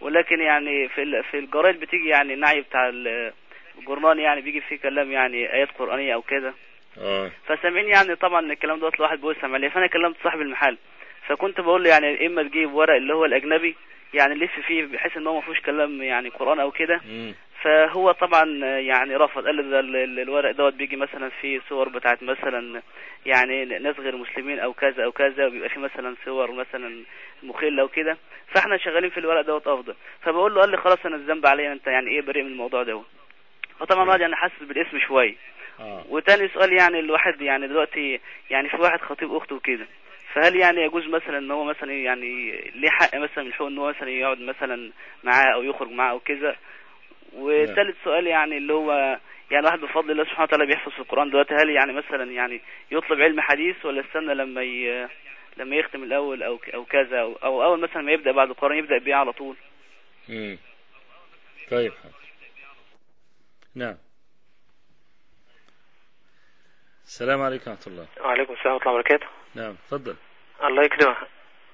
ولكن 0.00 0.40
يعني 0.40 0.88
في 0.88 1.22
في 1.30 1.38
الجرايد 1.38 1.80
بتيجي 1.80 2.08
يعني 2.08 2.34
النعي 2.34 2.60
بتاع 2.60 2.88
ال- 2.88 3.32
الجورنال 3.78 4.18
يعني 4.18 4.40
بيجي 4.40 4.60
فيه 4.60 4.76
كلام 4.76 5.12
يعني 5.12 5.52
آيات 5.52 5.68
قرآنية 5.78 6.14
أو 6.14 6.22
كده. 6.22 6.54
آه. 6.98 7.30
فسامعين 7.46 7.88
يعني 7.88 8.14
طبعا 8.16 8.40
الكلام 8.52 8.78
دوت 8.78 8.94
الواحد 8.94 9.20
بيسمع 9.20 9.54
عليه 9.54 9.68
فأنا 9.68 9.86
كلمت 9.86 10.16
صاحب 10.24 10.40
المحل. 10.40 10.78
فكنت 11.26 11.60
بقول 11.60 11.84
له 11.84 11.90
يعني 11.90 12.26
إما 12.26 12.42
تجيب 12.42 12.74
ورق 12.74 12.94
اللي 12.94 13.14
هو 13.14 13.24
الأجنبي 13.24 13.76
يعني 14.14 14.34
لف 14.34 14.60
فيه 14.66 14.84
بحيث 14.84 15.16
إن 15.16 15.26
هو 15.26 15.34
ما 15.34 15.40
فيهوش 15.40 15.60
كلام 15.60 16.02
يعني 16.02 16.28
قرآن 16.28 16.60
أو 16.60 16.70
كده. 16.70 17.00
فهو 17.62 18.12
طبعا 18.12 18.44
يعني 18.78 19.16
رفض 19.16 19.44
قال 19.44 19.74
الورق 20.20 20.50
دوت 20.50 20.74
بيجي 20.74 20.96
مثلا 20.96 21.28
فيه 21.28 21.60
صور 21.68 21.88
بتاعت 21.88 22.22
مثلا 22.22 22.82
يعني 23.26 23.64
ناس 23.64 23.98
غير 23.98 24.16
مسلمين 24.16 24.58
أو 24.58 24.72
كذا 24.72 25.04
أو 25.04 25.12
كذا 25.12 25.46
وبيبقى 25.46 25.68
فيه 25.68 25.80
مثلا 25.80 26.14
صور 26.24 26.52
مثلا 26.52 27.02
مخلة 27.42 27.84
وكده. 27.84 28.16
فإحنا 28.54 28.76
شغالين 28.76 29.10
في 29.10 29.20
الورق 29.20 29.40
دوت 29.46 29.66
أفضل. 29.66 29.94
فبقول 30.22 30.54
له 30.54 30.60
قال 30.60 30.70
لي 30.70 30.76
خلاص 30.76 31.06
أنا 31.06 31.16
الذنب 31.16 31.46
عليا 31.46 31.72
أنت 31.72 31.86
يعني 31.86 32.10
إيه 32.10 32.20
بريء 32.22 32.42
من 32.42 32.50
الموضوع 32.52 32.82
دوت 32.82 33.06
فطبعا 33.80 34.02
الواحد 34.02 34.20
يعني 34.20 34.36
حاسس 34.36 34.62
بالإسم 34.62 34.98
شوية 34.98 35.34
آه. 35.80 36.04
وتاني 36.08 36.48
سؤال 36.48 36.72
يعني 36.80 37.00
الواحد 37.00 37.40
يعني 37.40 37.68
دلوقتي 37.68 38.20
يعني 38.50 38.68
في 38.68 38.76
واحد 38.76 39.00
خطيب 39.00 39.34
أخته 39.34 39.56
وكده 39.56 39.86
فهل 40.34 40.56
يعني 40.56 40.82
يجوز 40.82 41.06
مثلا 41.08 41.38
إن 41.38 41.50
هو 41.50 41.64
مثلا 41.64 41.92
يعني 41.92 42.50
ليه 42.74 42.90
حق 42.90 43.14
مثلا 43.14 43.44
من 43.44 43.52
حقوق 43.52 43.66
إن 43.68 43.78
هو 43.78 43.88
مثلا 43.88 44.10
يقعد 44.10 44.40
مثلا 44.40 44.90
معاه 45.24 45.54
أو 45.54 45.62
يخرج 45.62 45.90
معاه 45.90 46.10
أو 46.10 46.20
كده؟ 46.20 46.56
وثالث 47.34 47.96
سؤال 48.04 48.26
يعني 48.26 48.56
اللي 48.56 48.72
هو 48.72 48.92
يعني 49.50 49.66
الواحد 49.66 49.78
بفضل 49.80 50.10
الله 50.10 50.24
سبحانه 50.24 50.42
وتعالى 50.42 50.66
بيحفظ 50.66 50.92
في 50.92 50.98
القرآن 50.98 51.30
دلوقتي 51.30 51.54
هل 51.54 51.70
يعني 51.70 51.92
مثلا 51.92 52.24
يعني 52.32 52.60
يطلب 52.90 53.20
علم 53.20 53.40
حديث 53.40 53.84
ولا 53.84 54.00
استنى 54.06 54.34
لما 54.34 54.62
ي... 54.62 55.08
لما 55.56 55.76
يختم 55.76 56.02
الأول 56.02 56.42
أو 56.42 56.58
ك- 56.58 56.68
أو 56.70 56.84
كذا 56.84 57.20
أو, 57.20 57.32
أو 57.36 57.62
أول 57.64 57.80
مثلا 57.80 58.02
ما 58.02 58.12
يبدأ 58.12 58.32
بعد 58.32 58.48
القرآن 58.48 58.78
يبدأ 58.78 58.98
بيه 58.98 59.14
على 59.14 59.32
طول؟ 59.32 59.56
مم. 60.28 60.58
طيب. 61.70 61.92
حاضر. 61.92 62.14
نعم. 63.74 63.96
السلام 67.04 67.42
عليكم 67.42 67.70
ورحمة 67.70 67.86
الله. 67.86 68.06
وعليكم 68.20 68.52
السلام 68.52 68.74
ورحمة 68.74 68.90
الله 68.90 69.00
وبركاته. 69.00 69.26
نعم 69.54 69.74
تفضل. 69.88 70.16
الله 70.64 70.84
يكرمك. 70.84 71.16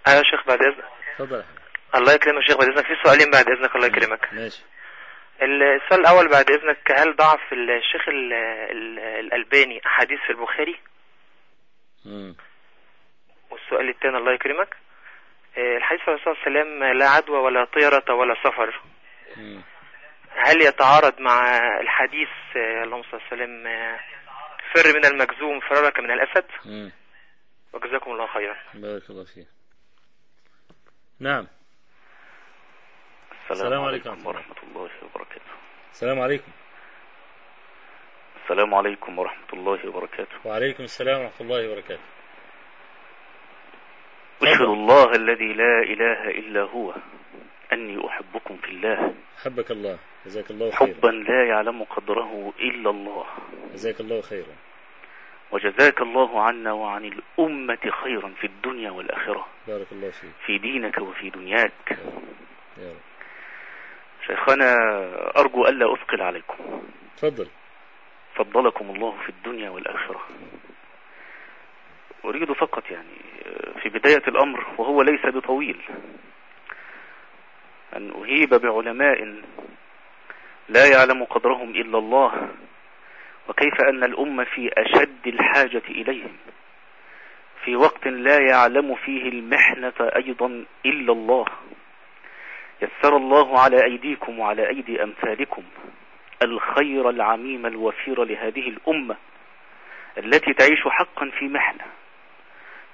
أيوة 0.08 0.18
يا 0.18 0.22
شيخ 0.30 0.46
بعد 0.46 0.58
إذنك. 0.62 0.84
تفضل. 1.18 1.44
الله 1.94 2.12
يكرمك 2.12 2.42
يا 2.42 2.46
شيخ 2.48 2.56
بعد 2.58 2.68
إذنك. 2.68 2.86
في 2.86 2.94
سؤالين 3.04 3.30
بعد 3.30 3.44
إذنك 3.48 3.76
الله 3.76 3.86
يكرمك. 3.86 4.32
ماشي. 4.32 4.62
السؤال 5.42 6.00
الأول 6.00 6.28
بعد 6.28 6.50
إذنك 6.50 6.92
هل 7.00 7.16
ضعف 7.16 7.52
الشيخ 7.52 8.08
ال- 8.08 8.32
ال- 8.32 8.98
الألباني 8.98 9.80
أحاديث 9.86 10.18
في 10.20 10.30
البخاري؟ 10.30 10.78
مم. 12.04 12.34
والسؤال 13.50 13.88
الثاني 13.88 14.16
الله 14.16 14.32
يكرمك. 14.32 14.76
آه، 15.58 15.76
الحديث 15.76 16.00
صلى 16.04 16.14
الله 16.14 16.24
عليه 16.26 16.40
وسلم 16.40 16.84
لا 16.98 17.08
عدوى 17.08 17.38
ولا 17.38 17.64
طيرة 17.64 18.14
ولا 18.14 18.34
سفر. 18.44 18.80
مم. 19.36 19.62
هل 20.36 20.62
يتعارض 20.62 21.20
مع 21.20 21.56
الحديث 21.80 22.28
آه، 22.56 22.84
اللهم 22.84 23.02
صل 23.02 23.16
وسلم 23.26 23.66
آه، 23.66 24.00
فر 24.74 24.88
من 24.98 25.04
المجزوم 25.04 25.60
فرارك 25.60 25.98
من 26.00 26.10
الأسد؟ 26.10 26.44
مم. 26.64 26.92
وجزاكم 27.72 28.10
الله 28.12 28.26
خيرا. 28.26 28.56
بارك 28.74 29.10
الله 29.10 29.24
فيك. 29.24 29.46
نعم. 31.20 31.46
السلام 33.50 33.84
عليكم 33.84 34.26
ورحمة 34.26 34.56
الله 34.62 34.90
وبركاته. 35.02 35.52
السلام 35.92 36.20
عليكم. 36.20 36.52
السلام 38.42 38.74
عليكم 38.74 39.18
ورحمة 39.18 39.50
الله 39.52 39.88
وبركاته. 39.88 40.36
وعليكم 40.44 40.84
السلام 40.84 41.20
ورحمة 41.20 41.40
الله 41.40 41.72
وبركاته. 41.72 42.08
أشهد 44.42 44.60
الله 44.60 45.14
الذي 45.14 45.52
لا 45.52 45.80
إله 45.82 46.30
إلا 46.30 46.62
هو. 46.62 46.94
أني 47.72 48.06
أحبكم 48.06 48.56
في 48.56 48.68
الله. 48.68 49.14
حبك 49.44 49.70
الله. 49.70 49.98
جزاك 50.26 50.50
الله 50.50 50.70
خيرا. 50.70 50.94
حبا 50.94 51.08
لا 51.08 51.48
يعلم 51.48 51.84
قدره 51.84 52.52
إلا 52.60 52.90
الله. 52.90 53.26
جزاك 53.72 54.00
الله 54.00 54.20
خيرا. 54.20 54.56
وجزاك 55.52 56.00
الله 56.00 56.42
عنا 56.42 56.72
وعن 56.72 57.04
الأمة 57.04 57.90
خيرا 58.04 58.28
في 58.40 58.46
الدنيا 58.46 58.90
والآخرة. 58.90 59.46
بارك 59.68 59.92
الله 59.92 60.10
فيك. 60.10 60.30
في 60.46 60.58
دينك 60.58 60.98
وفي 60.98 61.30
دنياك. 61.30 61.90
يا 61.90 61.96
رب 61.96 62.22
يا 62.78 62.90
رب. 62.92 63.07
شيخنا 64.28 64.74
أرجو 65.36 65.66
ألا 65.66 65.94
أثقل 65.94 66.22
عليكم. 66.22 66.82
تفضل. 67.16 67.48
فضلكم 68.34 68.90
الله 68.90 69.16
في 69.22 69.28
الدنيا 69.28 69.70
والآخرة. 69.70 70.20
أريد 72.24 72.52
فقط 72.52 72.90
يعني 72.90 73.18
في 73.82 73.88
بداية 73.88 74.22
الأمر 74.28 74.66
وهو 74.78 75.02
ليس 75.02 75.26
بطويل 75.26 75.80
أن 77.96 78.10
أهيب 78.10 78.54
بعلماء 78.54 79.42
لا 80.68 80.86
يعلم 80.86 81.24
قدرهم 81.24 81.70
إلا 81.70 81.98
الله 81.98 82.48
وكيف 83.48 83.80
أن 83.80 84.04
الأمة 84.04 84.44
في 84.44 84.70
أشد 84.72 85.26
الحاجة 85.26 85.82
إليهم. 85.88 86.36
في 87.64 87.76
وقت 87.76 88.06
لا 88.06 88.38
يعلم 88.50 88.94
فيه 88.94 89.28
المحنة 89.28 89.92
أيضا 90.00 90.64
إلا 90.86 91.12
الله. 91.12 91.46
يسر 92.82 93.16
الله 93.16 93.60
على 93.60 93.84
أيديكم 93.84 94.38
وعلى 94.38 94.68
أيدي 94.68 95.02
أمثالكم 95.02 95.62
الخير 96.42 97.10
العميم 97.10 97.66
الوفير 97.66 98.24
لهذه 98.24 98.68
الأمة 98.68 99.16
التي 100.18 100.52
تعيش 100.52 100.80
حقا 100.88 101.30
في 101.38 101.44
محنة 101.44 101.84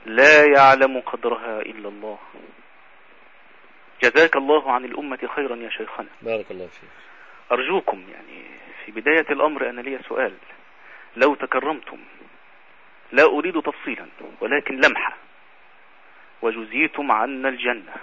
لا 0.06 0.44
يعلم 0.56 1.00
قدرها 1.00 1.60
إلا 1.60 1.88
الله. 1.88 2.18
جزاك 4.02 4.36
الله 4.36 4.72
عن 4.72 4.84
الأمة 4.84 5.18
خيرا 5.36 5.56
يا 5.56 5.70
شيخنا. 5.70 6.06
بارك 6.22 6.50
الله 6.50 6.66
فيك. 6.66 6.88
أرجوكم 7.52 8.04
يعني 8.12 8.44
في 8.84 8.92
بداية 8.92 9.26
الأمر 9.30 9.70
أنا 9.70 9.80
لي 9.80 9.98
سؤال. 10.08 10.34
لو 11.16 11.34
تكرمتم 11.34 11.98
لا 13.12 13.24
أريد 13.24 13.62
تفصيلا 13.62 14.06
ولكن 14.40 14.80
لمحة. 14.80 15.16
وجزيتم 16.42 17.12
عنا 17.12 17.48
الجنة. 17.48 17.94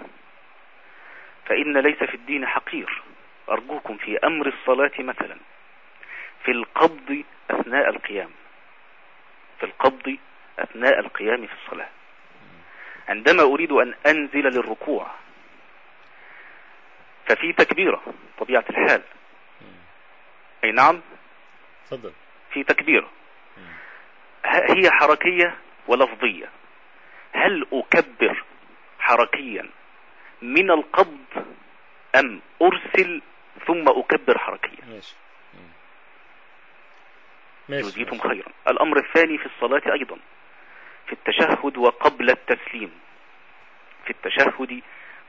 فإن 1.45 1.77
ليس 1.77 1.97
في 2.03 2.15
الدين 2.15 2.47
حقير. 2.47 3.01
أرجوكم 3.49 3.97
في 3.97 4.18
أمر 4.23 4.47
الصلاة 4.47 4.91
مثلا. 4.99 5.38
في 6.43 6.51
القبض 6.51 7.23
أثناء 7.51 7.89
القيام. 7.89 8.30
في 9.59 9.65
القبض 9.65 10.18
أثناء 10.59 10.99
القيام 10.99 11.47
في 11.47 11.53
الصلاة. 11.53 11.89
عندما 13.07 13.43
أريد 13.43 13.72
أن 13.72 13.93
أنزل 14.07 14.43
للركوع 14.43 15.11
ففي 17.26 17.53
تكبيرة 17.53 18.01
طبيعة 18.38 18.65
الحال. 18.69 19.01
أي 20.63 20.72
نعم؟ 20.72 21.01
تفضل. 21.85 22.13
في 22.53 22.63
تكبيرة. 22.63 23.09
هي 24.45 24.91
حركية 24.91 25.57
ولفظية. 25.88 26.49
هل 27.34 27.68
أكبر 27.73 28.43
حركيا 28.99 29.69
من 30.41 30.72
القبض 30.72 31.45
أم 32.15 32.41
أرسل 32.61 33.22
ثم 33.68 33.88
أكبر 33.88 34.38
حركيا. 34.38 34.85
ماشي. 34.89 35.15
يجزيكم. 37.69 38.19
خيرا. 38.19 38.51
الأمر 38.68 38.97
الثاني 38.97 39.38
في 39.38 39.45
الصلاة 39.45 39.93
أيضا 39.93 40.18
في 41.07 41.13
التشهد 41.13 41.77
وقبل 41.77 42.30
التسليم. 42.30 42.91
في 44.05 44.09
التشهد 44.09 44.81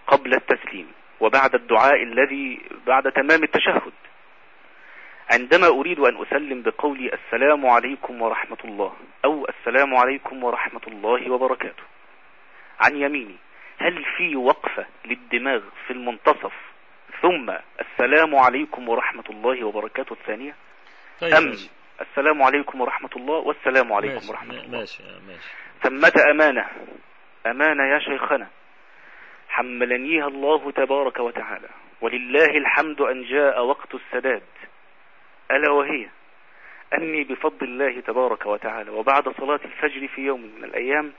قبل 0.07 0.35
التسليم 0.35 0.93
وبعد 1.21 1.55
الدعاء 1.55 2.03
الذي 2.03 2.61
بعد 2.87 3.13
تمام 3.13 3.43
التشهد. 3.43 3.93
عندما 5.31 5.67
أريد 5.67 5.99
أن 6.01 6.23
أسلم 6.23 6.63
بقولي 6.63 7.13
السلام 7.15 7.67
عليكم 7.67 8.23
ورحمة 8.23 8.59
الله 8.65 8.97
أو 9.25 9.47
السلام 9.49 9.95
عليكم 9.95 10.45
ورحمة 10.45 10.83
الله 10.87 11.31
وبركاته. 11.31 11.83
عن 12.81 12.97
يميني. 12.97 13.37
هل 13.79 14.05
في 14.17 14.37
وقفة 14.37 14.87
للدماغ 15.05 15.61
في 15.87 15.93
المنتصف؟ 15.93 16.53
ثم 17.23 17.51
السلام 17.81 18.37
عليكم 18.37 18.89
ورحمة 18.89 19.25
الله 19.31 19.65
وبركاته. 19.65 20.13
الثانية 20.13 20.55
طيب 21.21 21.35
أم 21.35 21.45
ماشي. 21.45 21.71
السلام 22.01 22.43
عليكم 22.43 22.81
ورحمة 22.81 23.11
الله 23.17 23.35
والسلام 23.35 23.93
عليكم 23.93 24.15
ماشي 24.15 24.31
ورحمة 24.31 24.55
الله. 24.55 24.79
ماشي 24.79 25.03
ماشي. 25.03 25.51
ثمة 25.83 26.13
أمانة؟ 26.31 26.67
أمانة 27.47 27.85
يا 27.95 27.99
شيخنا. 27.99 28.49
حملنيها 29.49 30.27
الله 30.27 30.71
تبارك 30.71 31.21
وتعالى. 31.21 31.69
ولله 32.01 32.57
الحمد 32.57 33.01
أن 33.01 33.23
جاء 33.23 33.65
وقت 33.65 33.95
السداد. 33.95 34.43
ألا 35.51 35.73
وهي؟ 35.73 36.09
أني 36.95 37.25
بفضل 37.25 37.67
الله 37.67 38.01
تبارك 38.01 38.47
وتعالى. 38.47 38.91
وبعد 38.91 39.29
صلاة 39.29 39.61
الفجر 39.65 40.09
في 40.09 40.21
يوم 40.21 40.41
من 40.41 40.65
الأيام 40.65 41.13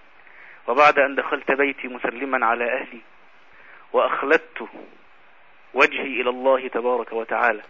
وبعد 0.68 1.00
أن 1.00 1.16
دخلت 1.16 1.52
بيتي 1.52 1.88
مسلما 1.88 2.46
على 2.46 2.74
أهلي 2.74 3.02
وأخلدت 3.94 4.68
وجهي 5.74 6.22
إلى 6.22 6.30
الله 6.30 6.68
تبارك 6.68 7.14
وتعالى 7.14 7.62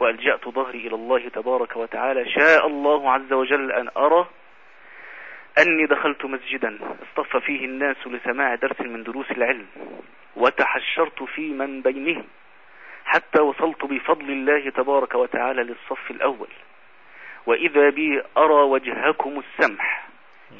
وألجأت 0.00 0.48
ظهري 0.48 0.78
إلى 0.78 0.94
الله 0.94 1.28
تبارك 1.28 1.76
وتعالى 1.76 2.30
شاء 2.30 2.66
الله 2.66 3.12
عز 3.12 3.32
وجل 3.32 3.72
أن 3.72 3.88
أرى 3.96 4.26
أني 5.58 5.86
دخلت 5.86 6.24
مسجدا 6.24 6.78
اصطف 7.02 7.36
فيه 7.36 7.64
الناس 7.64 7.96
لسماع 8.06 8.54
درس 8.54 8.80
من 8.80 9.02
دروس 9.02 9.30
العلم 9.30 9.66
وتحشرت 10.36 11.22
في 11.22 11.52
من 11.52 11.82
بينهم 11.82 12.24
حتى 13.04 13.40
وصلت 13.40 13.84
بفضل 13.84 14.30
الله 14.30 14.70
تبارك 14.70 15.14
وتعالى 15.14 15.62
للصف 15.62 16.10
الأول. 16.10 16.48
وإذا 17.46 17.90
بي 17.90 18.22
أرى 18.36 18.62
وجهكم 18.62 19.42
السمح 19.42 20.08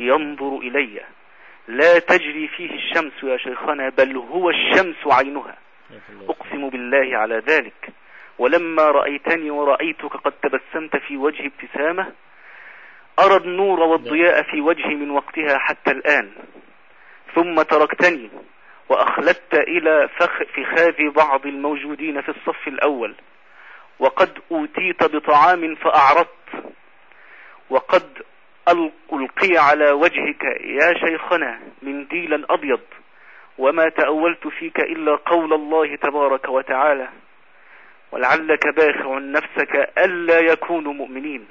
ينظر 0.00 0.58
إلي. 0.58 1.04
لا 1.68 1.98
تجري 1.98 2.48
فيه 2.48 2.70
الشمس 2.74 3.12
يا 3.22 3.36
شيخنا 3.36 3.88
بل 3.88 4.16
هو 4.16 4.50
الشمس 4.50 4.96
عينها. 5.06 5.56
أقسم 6.28 6.68
بالله 6.68 7.18
على 7.18 7.38
ذلك. 7.38 7.88
ولما 8.38 8.82
رأيتني 8.82 9.50
ورأيتك 9.50 10.16
قد 10.16 10.32
تبسمت 10.32 10.96
في 10.96 11.16
وجه 11.16 11.46
ابتسامة 11.46 12.12
أرى 13.18 13.36
النور 13.36 13.80
والضياء 13.80 14.42
في 14.42 14.60
وجهي 14.60 14.94
من 14.94 15.10
وقتها 15.10 15.58
حتى 15.58 15.90
الآن. 15.90 16.32
ثم 17.34 17.62
تركتني 17.62 18.30
وأخلدت 18.88 19.54
إلى 19.54 20.08
فخ 20.18 20.42
فخاذ 20.42 21.10
بعض 21.10 21.46
الموجودين 21.46 22.20
في 22.20 22.28
الصف 22.28 22.68
الأول. 22.68 23.14
وقد 23.98 24.38
أوتيت 24.50 25.04
بطعام 25.04 25.74
فأعرضت. 25.74 26.74
وقد 27.70 28.22
ألقي 28.68 29.58
على 29.58 29.90
وجهك 29.90 30.44
يا 30.60 30.92
شيخنا 31.06 31.60
منديلا 31.82 32.46
أبيض 32.50 32.80
وما 33.58 33.88
تأولت 33.88 34.48
فيك 34.48 34.80
إلا 34.80 35.16
قول 35.16 35.52
الله 35.52 35.96
تبارك 35.96 36.48
وتعالى 36.48 37.08
ولعلك 38.12 38.76
باخع 38.76 39.18
نفسك 39.18 39.92
ألا 39.98 40.38
يكونوا 40.38 40.92
مؤمنين. 40.92 41.46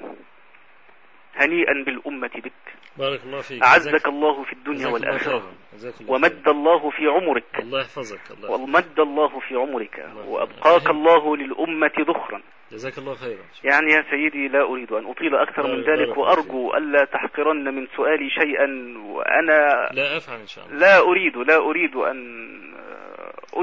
هنيئا 1.36 1.84
بالأمة 1.84 2.30
بك. 2.44 2.52
بارك 2.96 3.20
الله 3.24 3.40
فيك. 3.40 3.62
أعزك 3.62 4.06
الله 4.06 4.42
في 4.44 4.52
الدنيا 4.52 4.86
والآخرة. 4.86 5.52
ومد. 6.08 6.48
الله 6.48 6.90
في 6.90 7.06
عمرك. 7.06 7.58
الله 7.58 7.80
يحفظك. 7.80 8.30
الله. 8.30 8.50
ومد 8.50 9.00
الله 9.00 9.40
في 9.40 9.54
عمرك. 9.54 9.98
الله 9.98 10.28
وأبقاك. 10.28 10.90
الله 10.90 11.36
للأمة 11.36 11.92
ذخرا. 12.00 12.42
جزاك 12.72 12.98
الله 12.98 13.14
خيرا. 13.14 13.44
يعني 13.64 13.92
يا 13.92 14.04
سيدي 14.10 14.48
لا 14.48 14.62
أريد 14.62 14.92
أن 14.92 15.06
أطيل 15.06 15.36
أكثر 15.36 15.66
من 15.66 15.82
ذلك 15.82 16.16
وأرجو 16.16 16.74
ألا 16.74 17.04
تحقرن 17.04 17.74
من 17.74 17.86
سؤالي 17.96 18.30
شيئا 18.30 18.68
وأنا 18.98 19.90
لا 19.92 20.16
أفعل 20.16 20.40
إن 20.40 20.46
شاء 20.46 20.66
الله. 20.66 20.78
لا 20.78 20.98
أريد 20.98 21.36
لا 21.36 21.56
أريد 21.56 21.96
أن 21.96 22.16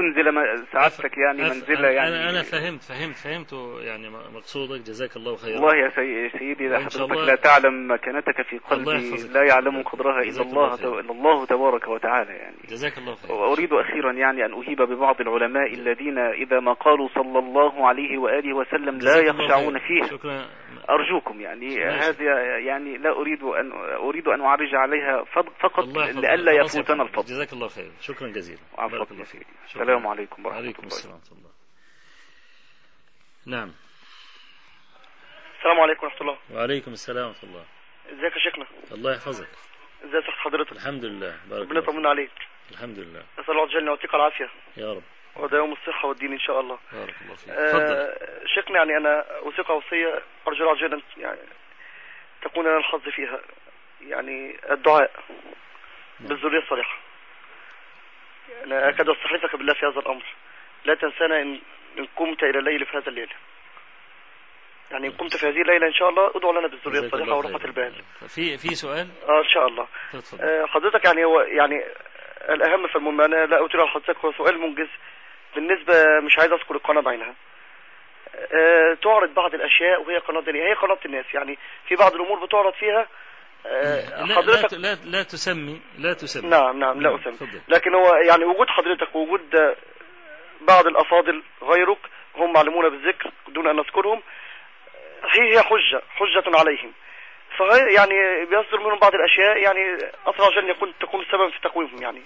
أنزل 0.00 0.32
م- 0.32 0.64
سعادتك 0.72 1.18
يعني 1.18 1.42
أنا, 1.46 1.90
يعني. 1.90 2.08
أنا, 2.08 2.30
أنا 2.30 2.42
فهمت 2.42 2.82
فهمت 2.82 3.14
فهمت 3.16 3.52
يعني 3.84 4.10
مقصودك. 4.34 4.80
جزاك 4.80 5.16
الله 5.16 5.36
خيرا. 5.36 5.54
والله 5.60 5.76
يا 5.84 5.88
سي- 5.88 6.38
سيدي 6.38 6.68
شاء 6.68 6.80
حضرتك 6.80 7.28
لا 7.28 7.34
تعلم 7.34 7.92
مكانتك 7.92 8.42
في 8.42 8.60
الله 8.72 8.92
قلبي. 8.92 9.32
لا 9.32 9.42
يعلم 9.48 9.82
قدرها 9.82 10.22
جزاك 10.22 10.46
الله. 10.46 10.74
إلا 11.00 11.10
الله 11.12 11.46
تبارك 11.46 11.88
وتعالى 11.88 12.32
يعني. 12.32 12.56
جزاك 12.68 12.98
الله 12.98 13.14
خيرا. 13.14 13.32
وأريد 13.34 13.72
أخيرا 13.72 14.12
يعني 14.12 14.44
أن 14.44 14.52
أهيب 14.52 14.82
ببعض 14.82 15.20
العلماء 15.20 15.74
الذين 15.74 16.18
إذا 16.18 16.60
ما 16.60 16.72
قالوا 16.72 17.08
صلى 17.14 17.38
الله 17.38 17.88
عليه 17.88 18.18
وآله 18.18 18.56
وسلم 18.56 18.98
لا 18.98 19.18
يخشعون. 19.18 19.78
فيه 19.78 20.02
شكرا. 20.10 20.46
أرجوكم 20.78 21.40
يعني. 21.40 21.84
هذا 21.84 22.58
يعني 22.58 22.96
لا 22.98 23.10
أريد 23.10 23.42
أن 23.42 23.72
أريد 23.96 24.28
أن 24.28 24.40
أعرج 24.40 24.74
عليها 24.74 25.24
فض- 25.24 25.52
فقط. 25.60 25.84
لئلا 25.84 26.52
يفوتنا. 26.52 27.02
الفضل. 27.02 27.24
جزاك 27.24 27.52
الله 27.52 27.68
خير. 27.68 27.92
شكرا 28.00 28.28
جزيلا. 28.28 28.60
عفوا 28.78 28.98
بارك 28.98 29.10
الله 29.10 29.20
يا 29.20 29.24
فيك. 29.24 29.42
سيدي. 29.42 29.46
السلام 29.64 30.06
عليكم 30.06 30.46
ورحمة 30.46 30.60
وعليكم 30.60 30.82
الله 30.82 30.94
السلام 30.96 31.14
ورحمة 31.14 31.38
الله. 31.38 31.50
نعم. 33.46 33.72
السلام 35.58 35.80
عليكم 35.80 36.06
ورحمة 36.06 36.20
الله. 36.20 36.38
وعليكم 36.54 36.92
السلام 36.92 37.26
ورحمة 37.28 37.50
الله. 37.50 37.64
ازيك 38.12 38.32
يا 38.36 38.38
شيخنا؟ 38.50 38.66
الله 38.92 39.12
يحفظك. 39.12 39.48
ازي 40.04 40.20
صحة 40.20 40.50
حضرتك؟ 40.50 40.72
الحمد 40.72 41.04
لله. 41.04 41.36
بارك 41.50 41.62
ربنا 41.62 41.70
الله 41.70 41.80
فيك. 41.80 41.88
يطمنا 41.88 42.08
عليك. 42.08 42.30
الحمد 42.70 42.98
لله. 42.98 43.22
نسأل 43.38 43.50
الله 43.50 43.62
وجل 43.62 43.78
ان 43.78 43.86
يعطيك 43.86 44.14
العافية 44.14 44.48
يا 44.76 44.92
رب. 44.92 45.02
وده 45.36 45.58
يوم 45.58 45.72
الصحة 45.72 46.08
والدين 46.08 46.32
إن 46.32 46.38
شاء 46.38 46.60
الله. 46.60 46.78
بارك 46.92 47.14
الله 47.22 47.34
فيك. 47.34 47.50
آه 47.50 48.16
شيخنا 48.46 48.76
يعني 48.78 48.96
أنا 48.96 49.20
اوثق 49.38 49.70
وصية 49.70 50.22
وجل 50.46 51.00
أن- 51.00 51.18
يعني 51.20 51.38
تكون 52.42 52.64
لنا 52.66 52.76
الحظ 52.78 53.00
فيها. 53.08 53.40
يعني 54.00 54.56
الدعاء 54.70 55.10
نعم. 56.20 56.28
بالذرية 56.28 56.58
الصالحة. 56.58 56.98
أنا 58.64 58.88
اكاد 58.88 59.08
استحلفك 59.08 59.56
بالله 59.56 59.74
في 59.74 59.86
هذا 59.86 60.00
الأمر. 60.00 60.24
لا 60.84 60.94
تنسانا 60.94 61.42
ان 61.42 61.60
إن 61.98 62.06
قمت 62.16 62.42
إلى 62.42 62.58
الليل 62.58 62.86
في 62.86 62.96
هذا 62.96 63.08
الليل. 63.08 63.32
يعني 64.90 65.06
إن 65.06 65.12
قمت 65.12 65.36
في 65.36 65.46
هذه 65.46 65.62
الليلة 65.62 65.86
إن 65.86 65.92
شاء 65.92 66.08
الله 66.08 66.30
ادعو 66.34 66.52
لنا 66.52 66.68
بالذرية 66.68 67.00
الصالحة 67.00 67.36
ورحمة. 67.36 67.64
البال 67.64 67.92
في 68.28 68.58
في 68.58 68.74
سؤال؟ 68.74 69.08
آه 69.28 69.40
إن 69.40 69.48
شاء 69.48 69.66
الله. 69.66 69.86
آه، 70.40 70.66
حضرتك 70.66 71.04
يعني 71.04 71.24
هو 71.24 71.40
يعني 71.40 71.84
الأهم 72.48 72.86
في 72.88 72.96
المهم 72.96 73.20
أنا 73.20 73.46
لا 73.46 73.64
أطيل 73.64 73.80
على 73.80 73.88
حضرتك 73.90 74.16
هو 74.24 74.32
سؤال 74.32 74.58
منجز. 74.60 74.88
بالنسبة 75.54 76.20
مش 76.26 76.38
عايز 76.38 76.52
أذكر 76.52 76.74
القناة 76.74 77.00
بعينها. 77.00 77.34
آه، 78.34 78.94
تعرض 79.02 79.34
بعض 79.34 79.54
الأشياء 79.54 80.02
وهي 80.02 80.18
قناة 80.18 80.40
دينية 80.40 80.62
هي 80.68 80.74
قناة 80.74 80.98
الناس 81.06 81.24
يعني 81.34 81.58
في 81.88 81.94
بعض 81.94 82.14
الأمور 82.14 82.46
بتعرض 82.46 82.72
فيها 82.72 83.06
آه، 83.66 84.24
لا 84.24 84.26
لا, 84.26 84.34
حضرتك 84.34 84.72
لا 84.74 84.94
لا 85.04 85.22
تسمي 85.22 85.80
لا 85.98 86.12
تسمي. 86.12 86.48
نعم 86.50 86.78
نعم 86.78 87.00
لا 87.02 87.14
أسمي. 87.14 87.32
تفضل. 87.32 87.60
لكن 87.68 87.94
هو 87.94 88.14
يعني 88.14 88.44
وجود 88.44 88.68
حضرتك 88.68 89.14
ووجود 89.14 89.74
بعض 90.60 90.86
الأفاضل 90.86 91.42
غيرك 91.62 91.98
هم 92.36 92.52
معلمون 92.52 92.88
بالذكر 92.88 93.30
دون 93.48 93.66
أن 93.68 93.76
نذكرهم 93.76 94.22
هي 95.34 95.54
هي 95.56 95.62
حجة 95.62 96.02
حجة 96.08 96.58
عليهم. 96.58 96.92
فغير 97.58 97.88
يعني 97.88 98.44
بيصدر 98.44 98.78
منهم 98.80 98.98
بعض 98.98 99.14
الأشياء 99.14 99.56
يعني 99.56 99.96
أسرع 100.26 100.46
عشان 100.46 100.68
يكون 100.68 100.92
تكون 101.00 101.20
السبب 101.20 101.48
في 101.50 101.60
تقويمهم 101.60 102.02
يعني. 102.02 102.22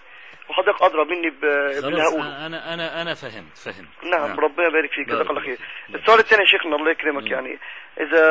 وحضرتك 0.49 0.83
أدرى 0.83 1.05
مني 1.05 1.31
باللي 1.31 2.03
هقوله 2.03 2.47
أنا 2.47 2.75
أنا 2.75 3.03
أنا 3.03 3.15
فهمت 3.15 3.57
فهمت. 3.65 4.05
نعم 4.05 4.41
ربنا 4.41 4.67
يبارك 4.67 4.91
فيك. 4.93 5.09
جزاك 5.09 5.31
الله 5.31 5.41
خير. 5.41 5.59
السؤال 5.95 6.19
الثاني 6.19 6.43
يا 6.43 6.47
شيخنا 6.49 6.77
الله 6.77 6.91
يكرمك 6.91 7.23
مم. 7.23 7.33
يعني. 7.33 7.59
إذا 8.01 8.31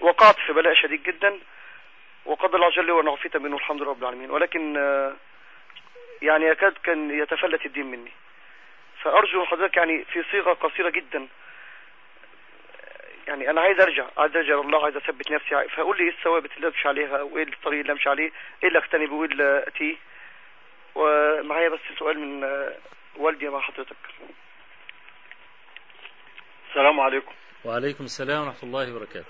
وقعت 0.00 0.36
في 0.46 0.52
بلاء 0.52 0.74
شديد 0.74 1.02
جدا 1.02 1.38
وقدر 2.26 2.54
الله 2.56 2.70
جل 2.70 2.90
وعلا 2.90 3.12
عفيت 3.12 3.36
منه 3.36 3.56
الحمد 3.56 3.82
لله 3.82 3.90
رب 3.90 4.02
العالمين. 4.02 4.30
ولكن 4.30 4.76
آه، 4.76 5.16
يعني 6.22 6.44
يكاد 6.46 6.72
كان 6.84 7.10
يتفلت 7.22 7.66
الدين 7.66 7.86
مني. 7.86 8.12
فأرجو 9.02 9.44
حضرتك 9.44 9.76
يعني 9.76 10.04
في 10.04 10.22
صيغة 10.32 10.52
قصيرة 10.52 10.90
جدا. 10.90 11.28
يعني 13.28 13.50
أنا 13.50 13.60
عايز 13.60 13.80
أرجع 13.80 14.06
عايز 14.18 14.36
أرجع 14.36 14.54
لله 14.54 14.84
عايز 14.84 14.96
أثبت 14.96 15.30
نفسي. 15.30 15.68
فقول 15.76 15.96
لي 15.98 16.04
إيه 16.04 16.10
الثوابت 16.10 16.50
اللي 16.56 16.66
أمشي 16.66 16.88
عليها 16.88 17.22
وإيه 17.22 17.42
الطريق 17.44 17.80
اللي 17.80 17.92
أمشي 17.92 18.08
عليه؟ 18.08 18.30
إيه 18.62 18.68
اللي 18.68 18.78
أجتنبه 18.78 19.14
وإيه 19.14 19.30
اللي 19.30 19.64
أتيه؟ 19.66 19.96
ومعايا 20.98 21.68
بس 21.68 21.80
سؤال 21.98 22.18
من 22.18 22.44
آه، 22.44 22.76
والدي 23.16 23.48
مع 23.48 23.60
حضرتك. 23.60 23.96
السلام 26.70 27.00
عليكم. 27.00 27.32
وعليكم 27.64 28.04
السلام 28.04 28.46
ورحمة 28.46 28.62
الله 28.62 28.94
وبركاته. 28.94 29.26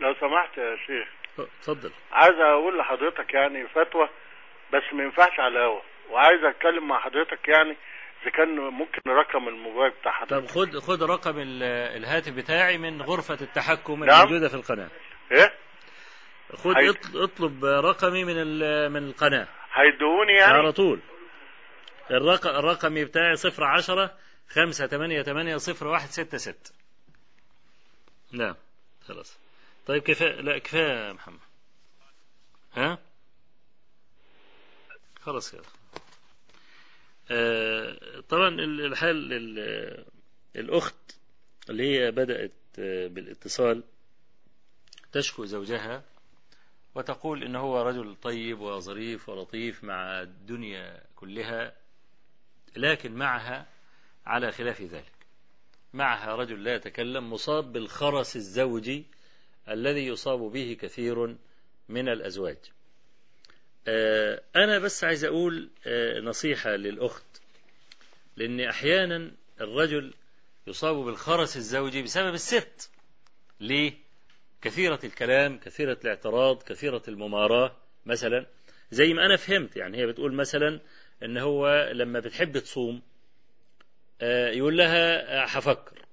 لو 0.00 0.14
سمحت 0.20 0.58
يا 0.58 0.76
شيخ. 0.86 1.08
اتفضل. 1.38 1.90
عايز 2.12 2.34
أقول 2.34 2.78
لحضرتك 2.78 3.34
يعني 3.34 3.68
فتوى 3.68 4.08
بس 4.72 4.82
ما 4.92 5.02
ينفعش 5.04 5.40
على 5.40 5.48
الهوا 5.58 5.80
وعايز 6.10 6.44
أتكلم 6.44 6.88
مع 6.88 6.98
حضرتك 7.00 7.48
يعني 7.48 7.76
إذا 8.22 8.30
كان 8.30 8.56
ممكن 8.56 9.00
رقم 9.08 9.48
الموبايل 9.48 9.90
بتاع 10.00 10.12
حضرتك. 10.12 10.34
طب 10.34 10.46
خد 10.46 10.78
خد 10.78 11.02
رقم 11.02 11.38
ال- 11.38 11.62
الهاتف 11.96 12.32
بتاعي 12.32 12.78
من 12.78 13.02
غرفة 13.02 13.38
التحكم 13.40 14.04
نعم. 14.04 14.20
الموجودة 14.20 14.48
في 14.48 14.54
القناة. 14.54 14.88
إيه؟ 15.32 15.54
خد 16.54 16.74
اطلب 17.16 17.64
رقمي 17.64 18.24
من 18.24 18.36
من 18.92 19.08
القناة. 19.08 19.48
هيدوني 19.72 20.32
يعني؟ 20.32 20.52
على 20.52 20.72
طول. 20.72 21.00
الرقم 22.10 22.48
الرقم 22.50 22.94
بتاعي 23.04 23.36
صفر 23.36 23.64
عشرة 23.64 24.18
خمسة 24.48 24.86
تمانية 24.86 25.22
تمانية 25.22 25.56
صفر 25.56 25.86
واحد 25.86 26.08
ستة 26.10 26.38
ستة. 26.38 26.72
نعم 28.32 28.54
خلاص. 29.08 29.36
طيب 29.86 30.02
كفاية 30.02 30.40
لا 30.40 30.58
كفاية 30.58 31.06
يا 31.06 31.12
محمد. 31.12 31.40
ها؟ 32.74 32.98
خلاص 35.20 35.52
كده. 35.52 35.62
آه 37.30 38.20
طبعا 38.28 38.48
ال- 38.48 38.84
الحال 38.86 39.32
ال- 39.32 40.04
الأخت 40.56 41.16
اللي 41.70 41.82
هي 41.98 42.10
بدأت 42.10 42.52
آه، 42.78 43.06
بالاتصال 43.06 43.82
تشكو 45.12 45.44
زوجها 45.44 46.02
وتقول 46.94 47.44
إن 47.44 47.56
هو 47.56 47.82
رجل 47.82 48.16
طيب 48.22 48.60
وظريف 48.60 49.28
ولطيف 49.28 49.84
مع 49.84 50.22
الدنيا 50.22 51.02
كلها 51.16 51.72
لكن 52.76 53.12
معها 53.12 53.66
على 54.26 54.52
خلاف 54.52 54.82
ذلك. 54.82 55.12
معها 55.92 56.34
رجل 56.34 56.64
لا 56.64 56.74
يتكلم 56.74 57.32
مصاب 57.32 57.72
بالخرس 57.72 58.36
الزوجي 58.36 59.04
الذي 59.68 60.06
يصاب 60.06 60.38
به 60.38 60.76
كثير 60.80 61.36
من 61.88 62.08
الأزواج. 62.08 62.58
آه، 63.88 64.42
أنا 64.56 64.78
بس 64.78 65.04
عايز 65.04 65.24
أقول 65.24 65.70
آه، 65.86 66.20
نصيحة 66.20 66.70
للأخت 66.70 67.24
لأن 68.36 68.60
أحيانا 68.60 69.32
الرجل 69.60 70.14
يصاب 70.66 70.96
بالخرس 70.96 71.56
الزوجي 71.56 72.02
بسبب 72.02 72.34
الست. 72.34 72.90
ليه؟ 73.60 74.09
كثيرة 74.62 74.98
الكلام 75.04 75.58
كثيرة 75.58 75.98
الاعتراض 76.04 76.62
كثيرة 76.62 77.02
المماراة 77.08 77.76
مثلا 78.06 78.46
زي 78.90 79.14
ما 79.14 79.26
أنا 79.26 79.36
فهمت 79.36 79.76
يعني 79.76 79.98
هي 79.98 80.06
بتقول 80.06 80.34
مثلا 80.34 80.80
إن 81.22 81.38
هو 81.38 81.90
لما 81.92 82.20
بتحب 82.20 82.58
تصوم 82.58 83.02
آه، 84.22 84.50
يقول 84.50 84.76
لها 84.76 85.34
آه، 85.42 85.44
هفكر. 85.44 86.04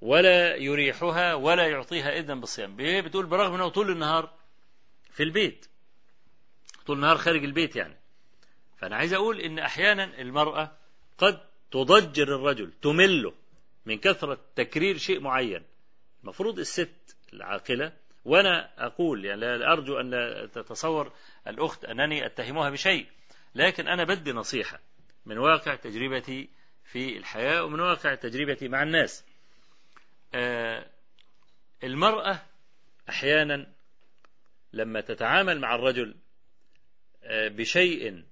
ولا 0.00 0.56
يريحها 0.56 1.34
ولا 1.34 1.68
يعطيها 1.68 2.18
إذن 2.18 2.40
بالصيام. 2.40 2.76
بتقول 2.76 3.26
برغم 3.26 3.54
أنه 3.54 3.68
طول 3.68 3.90
النهار 3.90 4.34
في 5.10 5.22
البيت. 5.22 5.66
طول 6.86 6.96
النهار 6.96 7.16
خارج 7.16 7.44
البيت 7.44 7.76
يعني. 7.76 7.96
فأنا 8.78 8.96
عايز 8.96 9.12
أقول 9.12 9.40
إن 9.40 9.58
أحيانا 9.58 10.20
المرأة 10.20 10.72
قد 11.18 11.40
تضجر 11.70 12.34
الرجل 12.34 12.72
تمله 12.82 13.34
من 13.86 13.98
كثرة 13.98 14.40
تكرير 14.56 14.98
شيء 14.98 15.20
معين. 15.20 15.62
المفروض 16.22 16.58
الست 16.58 17.16
العاقلة 17.32 17.92
وأنا 18.24 18.70
أقول 18.86 19.24
يعني 19.24 19.40
لا 19.40 19.72
أرجو 19.72 20.00
أن 20.00 20.10
تتصور 20.52 21.12
الأخت 21.48 21.84
أنني 21.84 22.26
أتهمها 22.26 22.70
بشيء 22.70 23.06
لكن 23.54 23.88
أنا 23.88 24.04
بدي 24.04 24.32
نصيحة 24.32 24.80
من 25.26 25.38
واقع 25.38 25.74
تجربتي 25.74 26.48
في 26.84 27.18
الحياة 27.18 27.64
ومن 27.64 27.80
واقع 27.80 28.14
تجربتي 28.14 28.68
مع 28.68 28.82
الناس. 28.82 29.24
آه، 30.34 30.86
المرأة 31.84 32.42
أحيانا 33.08 33.66
لما 34.72 35.00
تتعامل 35.00 35.60
مع 35.60 35.74
الرجل 35.74 36.14
آه، 37.22 37.48
بشيء 37.48 38.24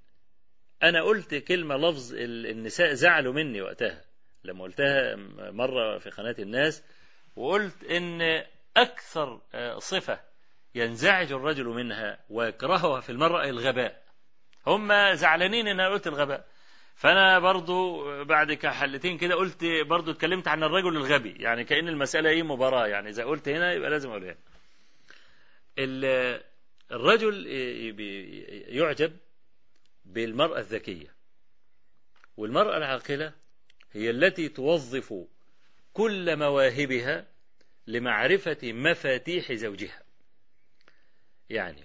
أنا 0.83 1.03
قلت 1.03 1.35
كلمة 1.35 1.77
لفظ 1.77 2.15
ال- 2.15 2.47
النساء 2.47 2.93
زعلوا 2.93 3.33
مني 3.33 3.63
وقتها 3.63 4.05
لما 4.45 4.65
قلتها 4.65 5.17
مرة 5.51 5.99
في 5.99 6.11
قناة 6.11 6.37
الناس 6.39 6.85
وقلت 7.41 7.85
إن 7.85 8.45
أكثر 8.77 9.41
آه، 9.55 9.79
صفة 9.79 10.21
ينزعج 10.75 11.33
الرجل 11.33 11.65
منها 11.65 12.19
ويكرهها 12.31 13.01
في 13.01 13.11
المرأة 13.13 13.45
الغباء. 13.49 14.03
هم 14.67 15.13
زعلانين 15.15 15.67
ان 15.69 15.81
أنا 15.81 15.89
قلت 15.89 16.07
الغباء. 16.07 16.47
فأنا 16.95 17.39
برضو 17.39 18.05
بعد 18.25 18.53
كحلتين 18.53 19.19
كده 19.19 19.35
قلت 19.35 19.65
برضو 19.65 20.11
اتكلمت 20.11 20.49
عن 20.49 20.63
الرجل 20.63 20.97
الغبي 20.97 21.35
يعني 21.43 21.65
كأن 21.65 21.89
المسألة 21.89 22.31
إيه 22.31 22.43
مباراة 22.43 22.87
يعني 22.87 23.09
إذا 23.09 23.25
قلت 23.25 23.49
هنا 23.49 23.73
يبقى 23.73 23.91
لازم 23.91 24.11
أقول 24.11 24.25
هنا 24.25 24.37
ال- 25.79 26.41
الرجل 26.93 27.47
يعجب 28.69 29.17
بالمرأة 30.05 30.59
الذكية. 30.59 31.15
والمرأة 32.37 32.77
العاقلة 32.77 33.33
هي 33.93 34.11
التي 34.11 34.49
توظف 34.49 35.15
كل 35.93 36.37
مواهبها 36.37 37.27
لمعرفة 37.91 38.59
مفاتيح 38.63 39.53
زوجها. 39.53 40.03
يعني 41.51 41.85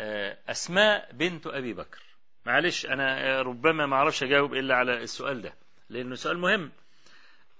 آه، 0.00 0.38
أسماء 0.48 1.12
بنت 1.12 1.46
أبي 1.46 1.72
بكر. 1.72 2.02
معلش 2.46 2.86
أنا 2.86 3.42
ربما 3.42 3.86
ما 3.86 3.96
أعرفش 3.96 4.22
أجاوب 4.22 4.54
إلا 4.54 4.74
على 4.74 5.02
السؤال 5.02 5.42
ده 5.42 5.54
لأنه 5.88 6.14
سؤال 6.14 6.38
مهم 6.38 6.72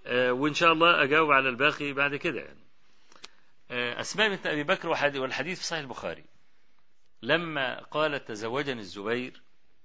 آه، 0.07 0.33
وإن 0.33 0.55
شاء 0.55 0.73
الله 0.73 1.03
أجاوب 1.03 1.31
على 1.31 1.49
الباقي 1.49 1.93
بعد 1.93 2.17
كده. 2.17 2.41
يعني 2.41 2.61
آه، 3.71 4.01
أسماء 4.01 4.29
بنت 4.29 4.47
أبي 4.47 4.63
بكر 4.63 4.89
والحديث 4.89 5.59
في 5.59 5.65
صحيح 5.65 5.81
البخاري. 5.81 6.25
لما 7.23 7.81
قالت 7.81 8.29
تزوجني 8.29 8.81
الزبير 8.81 9.43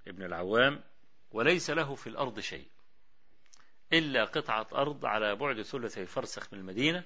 ابن 0.08 0.22
العوام 0.22 0.80
وليس 1.32 1.70
له 1.70 1.94
في 1.94 2.06
الأرض 2.06 2.40
شيء 2.40 2.66
إلا 3.92 4.24
قطعة 4.24 4.66
أرض 4.74 5.06
على 5.06 5.36
بعد 5.36 5.62
ثلثي 5.62 6.06
فرسخ 6.06 6.52
من 6.52 6.58
المدينة 6.58 7.04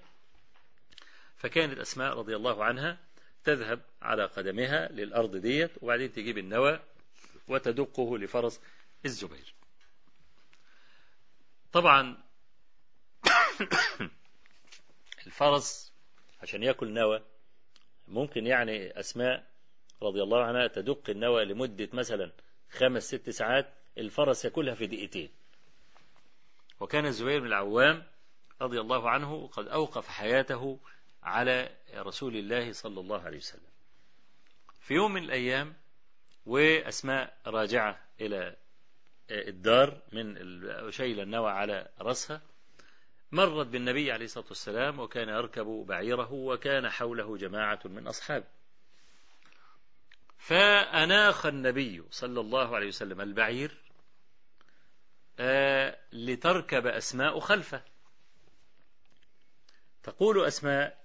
فكانت 1.40 1.78
أسماء 1.78 2.18
رضي 2.18 2.36
الله 2.36 2.64
عنها 2.64 2.98
تذهب 3.44 3.80
على 4.02 4.24
قدمها 4.24 4.92
للأرض 4.92 5.36
ديت 5.36 5.70
وبعدين 5.82 6.12
تجيب 6.12 6.38
النوى 6.38 6.80
وتدقه 7.48 8.18
لفرس 8.18 8.60
الزبير. 9.04 9.54
طبعا 11.72 12.16
الفرس 15.26 15.92
عشان 16.42 16.62
يأكل 16.62 16.92
نوى 16.92 17.22
ممكن 18.08 18.46
يعني 18.46 19.00
أسماء 19.00 19.46
رضي 20.02 20.22
الله 20.22 20.44
عنها 20.44 20.66
تدق 20.66 21.10
النوى 21.10 21.44
لمدة 21.44 21.88
مثلا 21.92 22.32
خمس 22.70 23.02
ست 23.02 23.30
ساعات 23.30 23.74
الفرس 23.98 24.44
يأكلها 24.44 24.74
في 24.74 24.86
دقيقتين. 24.86 25.30
وكان 26.80 27.06
الزبير 27.06 27.40
بن 27.40 27.46
العوام 27.46 28.06
رضي 28.60 28.80
الله 28.80 29.10
عنه 29.10 29.46
قد 29.46 29.68
أوقف 29.68 30.08
حياته 30.08 30.80
على 31.22 31.76
رسول 31.94 32.36
الله 32.36 32.72
صلى 32.72 33.00
الله 33.00 33.22
عليه 33.22 33.38
وسلم. 33.38 33.70
في 34.80 34.94
يوم 34.94 35.12
من 35.12 35.24
الأيام 35.24 35.74
وأسماء 36.46 37.36
راجعة 37.46 37.98
إلى 38.20 38.56
الدار 39.30 40.02
من 40.12 40.36
شيل 40.90 41.20
النوى 41.20 41.50
على 41.50 41.88
رأسها 42.00 42.40
مرت 43.32 43.66
بالنبي 43.66 44.12
عليه 44.12 44.24
الصلاة 44.24 44.46
والسلام 44.48 44.98
وكان 44.98 45.28
يركب 45.28 45.66
بعيره 45.66 46.32
وكان 46.32 46.88
حوله 46.88 47.36
جماعة 47.36 47.80
من 47.84 48.06
أصحابه. 48.06 48.46
فأناخ 50.38 51.46
النبي 51.46 52.04
صلى 52.10 52.40
الله 52.40 52.76
عليه 52.76 52.88
وسلم 52.88 53.20
البعير 53.20 53.76
آه، 55.38 55.98
لتركب 56.12 56.86
أسماء 56.86 57.40
خلفه. 57.40 57.82
تقول 60.02 60.46
أسماء 60.46 60.99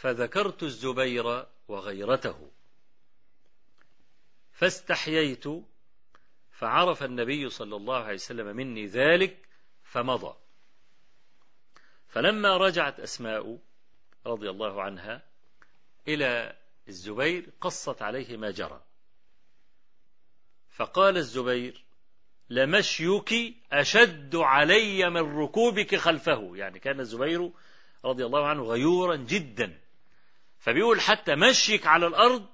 فذكرت 0.00 0.62
الزبير 0.62 1.46
وغيرته. 1.68 2.50
فاستحييت 4.52 5.44
فعرف 6.50 7.02
النبي 7.02 7.48
صلى 7.48 7.76
الله 7.76 7.96
عليه 7.96 8.14
وسلم 8.14 8.56
مني 8.56 8.86
ذلك 8.86 9.48
فمضى. 9.84 10.36
فلما 12.08 12.56
رجعت 12.56 13.00
أسماء 13.00 13.58
رضي 14.26 14.50
الله 14.50 14.82
عنها 14.82 15.22
إلى 16.08 16.56
الزبير 16.88 17.50
قصت 17.60 18.02
عليه 18.02 18.36
ما 18.36 18.50
جرى. 18.50 18.82
فقال 20.70 21.16
الزبير 21.16 21.84
لمشيك 22.50 23.56
أشد 23.72 24.36
علي 24.36 25.10
من 25.10 25.38
ركوبك 25.38 25.96
خلفه. 25.96 26.56
يعني 26.56 26.78
كان 26.78 27.00
الزبير 27.00 27.50
رضي 28.04 28.24
الله 28.26 28.46
عنه 28.46 28.62
غيورا 28.62 29.16
جدا. 29.16 29.80
فبيقول 30.60 31.00
حتى 31.00 31.34
مشيك 31.34 31.86
على 31.86 32.06
الأرض 32.06 32.46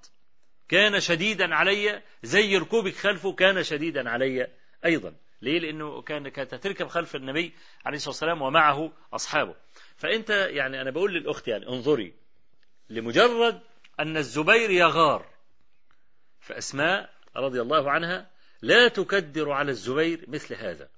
كان 0.68 1.00
شديدا 1.00 1.54
علي 1.54 2.02
زي 2.22 2.56
ركوبك 2.56 2.94
خلفه 2.94 3.32
كان 3.32 3.62
شديدا 3.62 4.10
علي 4.10 4.48
أيضا. 4.84 5.14
ليه؟ 5.42 5.58
لأنه 5.58 6.02
كان 6.02 6.28
كانت 6.28 6.54
تركب 6.54 6.86
خلف 6.86 7.16
النبي 7.16 7.54
عليه 7.84 7.96
الصلاة 7.96 8.10
والسلام 8.10 8.42
ومعه 8.42 8.92
أصحابه. 9.12 9.56
فأنت 9.96 10.30
يعني 10.30 10.80
أنا 10.80 10.90
بقول 10.90 11.14
للأخت 11.14 11.48
يعني 11.48 11.68
انظري 11.68 12.14
لمجرد 12.90 13.60
أن 14.00 14.16
الزبير 14.16 14.70
يغار 14.70 15.26
فأسماء 16.40 17.10
رضي 17.36 17.60
الله 17.60 17.90
عنها 17.90 18.30
لا 18.62 18.88
تكدر 18.88 19.50
على 19.50 19.70
الزبير 19.70 20.24
مثل 20.28 20.54
هذا 20.54 20.88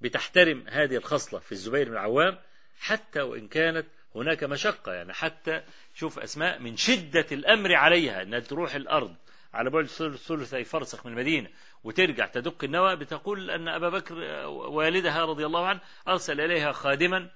بتحترم 0.00 0.64
هذه 0.68 0.96
الخصلة 0.96 1.40
في 1.40 1.52
الزبير 1.52 1.88
بن 1.88 1.92
العوام 1.92 2.38
حتى 2.78 3.20
وإن 3.20 3.48
كانت 3.48 3.86
هناك 4.16 4.44
مشقة 4.44 4.92
يعني 4.92 5.12
حتى 5.12 5.62
شوف 5.94 6.18
أسماء 6.18 6.58
من 6.58 6.76
شدة 6.76 7.26
الأمر 7.32 7.74
عليها 7.74 8.22
أنها 8.22 8.40
تروح 8.40 8.74
الأرض 8.74 9.14
على 9.54 9.70
بعد 9.70 9.86
ثلثي 10.16 10.64
فرسخ 10.64 11.06
من 11.06 11.12
المدينة 11.12 11.48
وترجع 11.84 12.26
تدق 12.26 12.64
النوى 12.64 12.96
بتقول 12.96 13.50
أن 13.50 13.68
أبا 13.68 13.88
بكر 13.88 14.14
والدها 14.48 15.24
رضي 15.24 15.46
الله 15.46 15.66
عنه 15.66 15.80
أرسل 16.08 16.40
إليها 16.40 16.72
خادما 16.72 17.30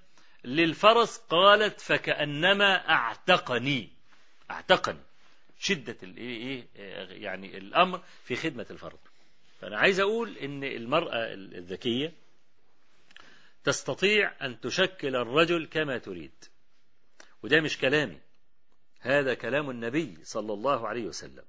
للفرس 0.45 1.19
قالت 1.19 1.81
فكأنما 1.81 2.89
أعتقني. 2.91 3.89
أعتقني. 4.51 5.01
شدة 5.59 5.97
الإيه 6.03 6.67
يعني 7.23 7.59
الأمر 7.59 8.03
في 8.25 8.37
خدمة 8.37 8.67
الفرد. 8.71 8.99
فأنا 9.61 9.79
عايز 9.79 10.01
أقول 10.01 10.37
إن 10.37 10.65
المرأة 10.65 11.33
الذكية 11.35 12.13
تستطيع 13.65 14.33
أن 14.43 14.61
تشكل 14.61 15.17
الرجل 15.17 15.67
كما 15.67 15.99
تريد. 15.99 16.33
وده 17.43 17.61
مش 17.61 17.79
كلامي. 17.79 18.19
هذا 19.01 19.35
كلام 19.35 19.71
النبي 19.71 20.19
صلى 20.23 20.53
الله 20.53 20.89
عليه 20.89 21.05
وسلم. 21.05 21.45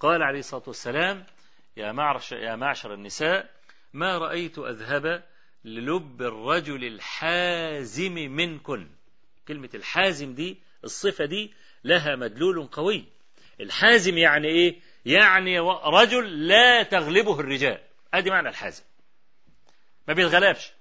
قال 0.00 0.22
عليه 0.22 0.38
الصلاة 0.38 0.62
والسلام 0.66 1.26
يا 1.76 1.92
معشر, 1.92 2.36
يا 2.36 2.56
معشر 2.56 2.94
النساء 2.94 3.50
ما 3.92 4.18
رأيت 4.18 4.58
أذهب 4.58 5.24
للب 5.64 6.22
الرجل 6.22 6.84
الحازم 6.84 8.12
منكن. 8.14 8.90
كلمة 9.48 9.70
الحازم 9.74 10.34
دي 10.34 10.58
الصفة 10.84 11.24
دي 11.24 11.54
لها 11.84 12.16
مدلول 12.16 12.66
قوي. 12.66 13.04
الحازم 13.60 14.18
يعني 14.18 14.48
إيه؟ 14.48 14.80
يعني 15.06 15.58
رجل 15.84 16.48
لا 16.48 16.82
تغلبه 16.82 17.40
الرجال. 17.40 17.80
أدي 18.14 18.30
معنى 18.30 18.48
الحازم. 18.48 18.82
ما 20.08 20.14
بيتغلبش. 20.14 20.72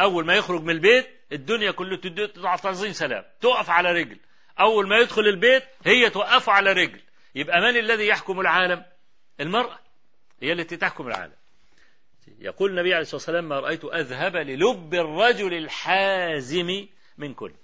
أول 0.00 0.26
ما 0.26 0.34
يخرج 0.34 0.62
من 0.62 0.70
البيت 0.70 1.17
الدنيا 1.32 1.70
كله 1.70 1.96
تضعف 2.26 2.62
تعظيم 2.62 2.92
سلام. 2.92 3.24
تقف 3.40 3.70
على 3.70 3.92
رجل. 3.92 4.18
أول 4.60 4.88
ما 4.88 4.98
يدخل 4.98 5.22
البيت 5.22 5.64
هي 5.84 6.10
توقفه 6.10 6.52
على 6.52 6.72
رجل. 6.72 7.00
يبقى 7.34 7.60
من 7.60 7.76
الذي 7.76 8.06
يحكم 8.06 8.40
العالم؟ 8.40 8.84
المرأة. 9.40 9.78
هي 10.42 10.52
التي 10.52 10.76
تحكم 10.76 11.08
العالم. 11.08 11.32
يقول 12.38 12.70
النبي 12.70 12.94
عليه 12.94 13.02
الصلاة 13.02 13.16
والسلام 13.16 13.48
ما 13.48 13.60
رأيت 13.60 13.84
أذهب 13.84 14.36
للب 14.36 14.94
الرجل 14.94 15.54
الحازم 15.54 16.86
من 17.18 17.34
كل. 17.34 17.54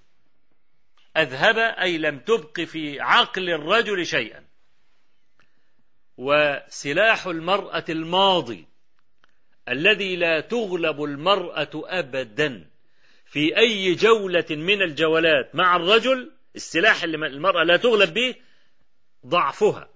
أذهب 1.17 1.59
أي 1.59 1.99
لم 1.99 2.19
تبق 2.19 2.61
في 2.61 3.01
عقل 3.01 3.51
الرجل 3.51 4.07
شيئا. 4.07 4.45
وسلاح 6.17 7.27
المرأة 7.27 7.85
الماضي 7.89 8.67
الذي 9.69 10.17
لا 10.17 10.41
تغلب 10.41 11.05
المرأة 11.05 11.71
أبدا. 11.75 12.74
في 13.35 13.59
أي 13.59 13.95
جولة 13.95 14.45
من 14.51 14.83
الجولات 14.83 15.55
مع 15.55 15.77
الرجل 15.77 16.33
السلاح 16.57 17.03
اللي 17.03 17.27
المرأة 17.27 17.65
لا 17.65 17.77
تغلب 17.77 18.15
به 18.15 18.35
ضعفها. 19.27 19.89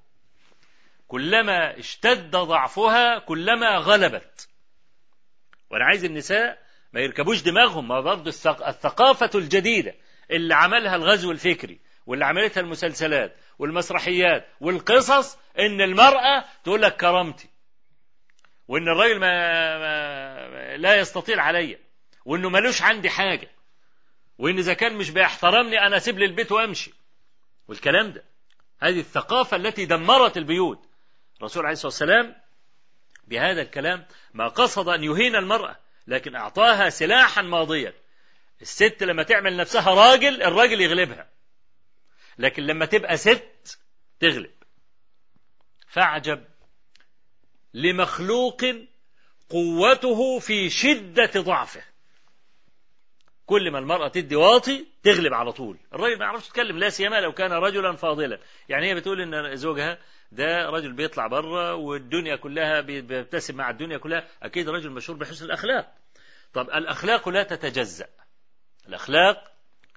كلما 1.09 1.78
اشتد 1.78 2.31
ضعفها 2.31 3.19
كلما 3.19 3.77
غلبت. 3.77 4.48
وأنا 5.70 5.85
عايز 5.85 6.05
النساء 6.05 6.59
ما 6.93 7.01
يركبوش 7.01 7.43
دماغهم 7.43 7.89
ما 7.89 8.01
برضه 8.01 8.31
الثقافة 8.47 9.31
الجديدة 9.35 9.94
اللي 10.31 10.55
عملها 10.55 10.97
الغزو 10.97 11.31
الفكري 11.31 11.81
واللي 12.06 12.24
عملتها 12.24 12.60
المسلسلات 12.60 13.36
والمسرحيات 13.59 14.47
والقصص 14.60 15.39
إن 15.59 15.81
المرأة 15.81 16.44
تقول 16.65 16.82
لك 16.82 16.97
كرامتي 16.97 17.48
وإن 18.69 18.89
الراجل 18.89 19.20
ما, 19.20 19.78
ما 19.78 20.77
لا 20.77 20.97
يستطيع 21.01 21.43
عليا 21.43 21.88
وإنه 22.29 22.49
ملوش 22.49 22.83
عندي 22.83 23.11
حاجة. 23.11 23.51
وإن 24.39 24.59
إذا 24.59 24.75
كان 24.75 24.97
مش 24.97 25.11
بيحترمني 25.11 25.87
أنا 25.87 25.97
أسيب 25.97 26.19
لي 26.19 26.25
البيت 26.25 26.53
وأمشي. 26.53 26.93
والكلام 27.69 28.13
ده. 28.13 28.25
هذه 28.81 29.01
الثقافة 29.01 29.57
التي 29.57 29.87
دمرت 29.87 30.37
البيوت. 30.37 30.89
الرسول 31.39 31.63
عليه 31.63 31.73
الصلاة 31.73 31.87
والسلام 31.87 32.37
بهذا 33.25 33.63
الكلام 33.63 34.07
ما 34.35 34.49
قصد 34.49 34.89
أن 34.89 35.05
يهين 35.05 35.37
المرأة 35.37 35.77
لكن 36.07 36.37
أعطاها 36.37 36.91
سلاحا 36.91 37.43
ماضيا. 37.43 37.93
الست 38.63 39.03
لما 39.03 39.23
تعمل 39.23 39.57
نفسها 39.57 39.95
راجل 39.95 40.43
الراجل 40.43 40.81
يغلبها. 40.81 41.29
لكن 42.39 42.63
لما 42.63 42.87
تبقى 42.87 43.17
ست 43.17 43.79
تغلب. 44.21 44.53
فاعجب 45.89 46.45
لمخلوق 47.75 48.61
قوته 49.49 50.39
في 50.39 50.71
شدة 50.71 51.31
ضعفه. 51.37 51.88
كل 53.49 53.70
ما 53.70 53.79
المرأة 53.79 54.09
تدي 54.09 54.37
واطي 54.37 54.87
تغلب 55.03 55.35
على 55.35 55.53
طول. 55.53 55.77
الراجل 55.95 56.19
ما 56.19 56.25
يعرفش 56.25 56.49
يتكلم 56.49 56.79
لا 56.79 56.89
سيما 56.89 57.20
لو 57.20 57.33
كان 57.33 57.53
رجلا 57.53 57.97
فاضلا. 57.97 58.39
يعني 58.69 58.91
هي 58.91 58.95
بتقول 58.95 59.20
إن 59.20 59.57
زوجها 59.57 59.99
ده 60.33 60.70
رجل 60.70 60.93
بيطلع 60.93 61.27
بره 61.27 61.75
والدنيا 61.75 62.37
كلها 62.37 62.81
بيبتسم 62.81 63.57
مع 63.57 63.70
الدنيا 63.70 63.99
كلها 63.99 64.29
أكيد 64.43 64.69
رجل 64.69 64.91
مشهور 64.91 65.19
بحسن 65.19 65.45
الأخلاق. 65.45 65.95
طب 66.53 66.70
الأخلاق 66.70 67.29
لا 67.29 67.43
تتجزأ. 67.43 68.07
الأخلاق 68.89 69.53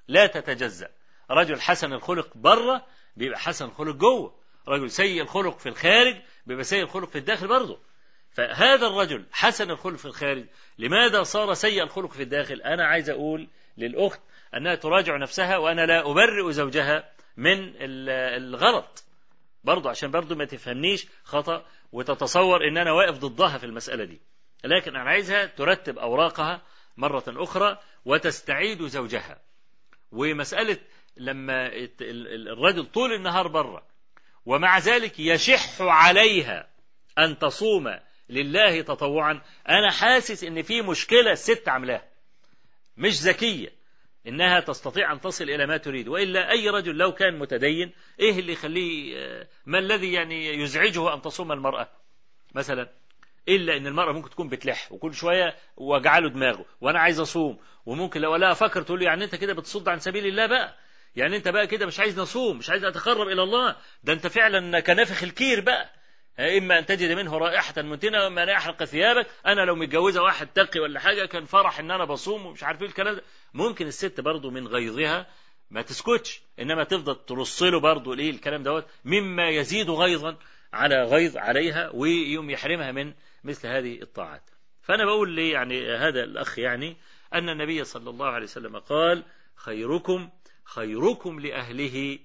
لا 0.08 0.26
تتجزأ. 0.26 0.88
رجل 1.30 1.60
حسن 1.60 1.92
الخلق 1.92 2.36
بره 2.36 2.86
بيبقى 3.16 3.38
حسن 3.38 3.64
الخلق 3.64 3.96
جوه. 3.96 4.34
رجل 4.68 4.90
سيء 4.90 5.22
الخلق 5.22 5.58
في 5.58 5.68
الخارج 5.68 6.16
بيبقى 6.46 6.64
سيء 6.64 6.82
الخلق 6.82 7.08
في 7.08 7.18
الداخل 7.18 7.48
برضه. 7.48 7.78
فهذا 8.34 8.86
الرجل 8.86 9.24
حسن 9.32 9.70
الخلق 9.70 9.96
في 9.96 10.04
الخارج. 10.04 10.44
لماذا 10.78 11.22
صار 11.22 11.54
سيء 11.54 11.82
الخلق 11.82 12.12
في 12.12 12.22
الداخل؟ 12.22 12.62
أنا 12.62 12.86
عايز 12.86 13.10
أقول 13.10 13.48
للأخت 13.76 14.20
أنها 14.56 14.74
تراجع 14.74 15.16
نفسها 15.16 15.56
وأنا 15.56 15.86
لا 15.86 16.10
أبرئ 16.10 16.52
زوجها 16.52 17.10
من 17.36 17.72
الغلط. 17.78 19.04
برضه 19.64 19.90
عشان 19.90 20.10
برضه 20.10 20.34
ما 20.34 20.44
تفهمنيش 20.44 21.06
خطأ 21.24 21.66
وتتصور 21.92 22.68
أن 22.68 22.78
أنا 22.78 22.92
واقف 22.92 23.18
ضدها 23.18 23.58
في 23.58 23.66
المسألة 23.66 24.04
دي. 24.04 24.20
لكن 24.64 24.96
أنا 24.96 25.10
عايزها 25.10 25.46
ترتب 25.46 25.98
أوراقها 25.98 26.62
مرة 26.96 27.24
أخرى 27.28 27.78
وتستعيد 28.04 28.86
زوجها. 28.86 29.38
ومسألة 30.12 30.78
لما 31.16 31.70
الرجل 32.00 32.84
طول 32.84 33.12
النهار 33.12 33.48
بره 33.48 33.82
ومع 34.46 34.78
ذلك 34.78 35.20
يشح 35.20 35.80
عليها 35.80 36.68
أن 37.18 37.38
تصوم 37.38 37.98
لله 38.32 38.82
تطوعا. 38.82 39.40
أنا 39.68 39.90
حاسس 39.90 40.44
إن 40.44 40.62
في 40.62 40.82
مشكلة 40.82 41.32
الست 41.32 41.68
عاملاها. 41.68 42.04
مش 42.96 43.22
ذكية. 43.22 43.68
إنها 44.26 44.60
تستطيع 44.60 45.12
أن 45.12 45.20
تصل 45.20 45.44
إلى 45.44 45.66
ما 45.66 45.76
تريد. 45.76 46.08
وإلا 46.08 46.50
أي 46.50 46.68
رجل 46.68 46.94
لو 46.96 47.12
كان 47.12 47.38
متدين 47.38 47.92
إيه 48.20 48.38
اللي 48.38 48.52
يخليه 48.52 49.14
ما 49.66 49.78
الذي 49.78 50.12
يعني 50.12 50.62
يزعجه 50.62 51.14
أن 51.14 51.22
تصوم 51.22 51.52
المرأة؟ 51.52 51.88
مثلا 52.54 52.88
إلا 53.48 53.76
إن 53.76 53.86
المرأة 53.86 54.12
ممكن 54.12 54.30
تكون 54.30 54.48
بتلح 54.48 54.92
وكل 54.92 55.14
شوية 55.14 55.56
وجعله 55.76 56.28
دماغه 56.30 56.64
وأنا 56.80 56.98
عايز 57.00 57.20
أصوم. 57.20 57.58
وممكن 57.86 58.20
لو 58.20 58.36
لا 58.36 58.52
أفكر 58.52 58.82
تقول 58.82 59.00
له 59.00 59.06
يعني 59.06 59.24
أنت 59.24 59.34
كده 59.34 59.54
بتصد 59.54 59.88
عن 59.88 59.98
سبيل 59.98 60.26
الله 60.26 60.46
بقى. 60.46 60.76
يعني 61.16 61.36
أنت 61.36 61.48
بقى 61.48 61.66
كده 61.66 61.86
مش 61.86 62.00
عايز 62.00 62.20
نصوم 62.20 62.58
مش 62.58 62.70
عايز 62.70 62.84
أتقرب 62.84 63.28
إلى 63.28 63.42
الله. 63.42 63.76
ده 64.04 64.12
أنت 64.12 64.26
فعلا 64.26 64.80
كنافخ 64.80 65.22
الكير 65.22 65.60
بقى. 65.60 65.90
إما 66.38 66.78
أن 66.78 66.86
تجد 66.86 67.12
منه 67.12 67.38
رائحة 67.38 67.82
منتنة 67.82 68.24
وإما 68.24 68.42
أن 68.42 68.48
يحرق 68.48 68.84
ثيابك. 68.84 69.26
أنا 69.46 69.60
لو 69.60 69.74
متجوزة 69.74 70.22
واحد 70.22 70.46
تقي 70.46 70.80
ولا 70.80 71.00
حاجة 71.00 71.26
كان 71.26 71.44
فرح 71.44 71.78
إن 71.78 71.90
أنا 71.90 72.04
بصوم 72.04 72.46
ومش 72.46 72.64
عارف 72.64 72.82
إيه 72.82 72.88
الكلام 72.88 73.14
ده. 73.14 73.22
ممكن 73.54 73.86
الست 73.86 74.20
برضه 74.20 74.50
من 74.50 74.68
غيظها 74.68 75.26
ما 75.70 75.82
تسكتش 75.82 76.42
إنما 76.58 76.84
تفضل 76.84 77.16
ترص 77.26 77.62
له 77.62 77.80
برضه 77.80 78.16
ليه 78.16 78.30
الكلام 78.30 78.62
دوت؟ 78.62 78.86
مما 79.04 79.48
يزيد 79.48 79.90
غيظا 79.90 80.36
على 80.72 81.04
غيظ 81.04 81.36
عليها 81.36 81.90
ويوم 81.94 82.50
يحرمها 82.50 82.92
من 82.92 83.12
مثل 83.44 83.68
هذه 83.68 84.02
الطاعات. 84.02 84.42
فأنا 84.82 85.04
بقول 85.04 85.30
لي 85.30 85.50
يعني 85.50 85.96
هذا 85.96 86.24
الأخ 86.24 86.58
يعني 86.58 86.96
أن 87.34 87.48
النبي 87.48 87.84
صلى 87.84 88.10
الله 88.10 88.26
عليه 88.26 88.44
وسلم 88.44 88.78
قال 88.78 89.22
خيركم 89.56 90.30
خيركم 90.64 91.40
لأهله 91.40 92.18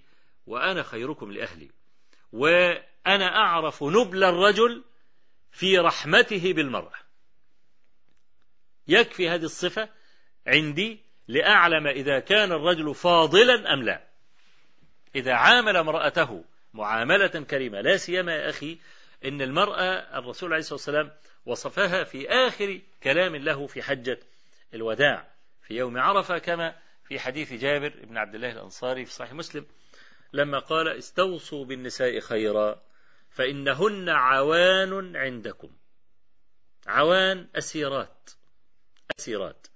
وأنا 0.47 0.83
خيركم 0.83 1.31
لأهلي. 1.31 1.71
وأنا 3.07 3.35
أعرف 3.35 3.83
نبل 3.83 4.23
الرجل 4.23 4.83
في 5.51 5.77
رحمته 5.77 6.53
بالمرأة. 6.53 6.99
يكفي 8.87 9.29
هذه 9.29 9.43
الصفة 9.43 9.89
عندي 10.47 10.99
لأعلم 11.27 11.87
إذا 11.87 12.19
كان 12.19 12.51
الرجل 12.51 12.95
فاضلا 12.95 13.73
أم 13.73 13.83
لا. 13.83 14.07
إذا 15.15 15.33
عامل 15.33 15.77
امرأته 15.77 16.43
معاملة 16.73 17.27
كريمة 17.27 17.81
لا 17.81 17.97
سيما 17.97 18.35
يا 18.35 18.49
أخي 18.49 18.77
إن 19.25 19.41
المرأة 19.41 20.19
الرسول 20.19 20.49
عليه 20.49 20.59
الصلاة 20.59 20.75
والسلام 20.75 21.11
وصفها 21.45 22.03
في 22.03 22.29
آخر 22.29 22.81
كلام 23.03 23.35
له 23.35 23.67
في 23.67 23.81
حجة 23.81 24.19
الوداع 24.73 25.27
في 25.67 25.73
يوم 25.73 25.97
عرفة 25.97 26.37
كما 26.37 26.75
في 27.07 27.19
حديث 27.19 27.53
جابر 27.53 27.93
بن 28.03 28.17
عبد 28.17 28.35
الله 28.35 28.51
الأنصاري 28.51 29.05
في 29.05 29.13
صحيح 29.13 29.33
مسلم 29.33 29.65
لما 30.33 30.59
قال 30.59 30.87
استوصوا 30.87 31.65
بالنساء 31.65 32.19
خيرا. 32.19 32.86
فإنهن 33.37 34.09
عوان 34.09 35.15
عندكم. 35.15 35.69
عوان 36.87 37.47
أسيرات. 37.55 38.29
أسيرات. 39.19 39.67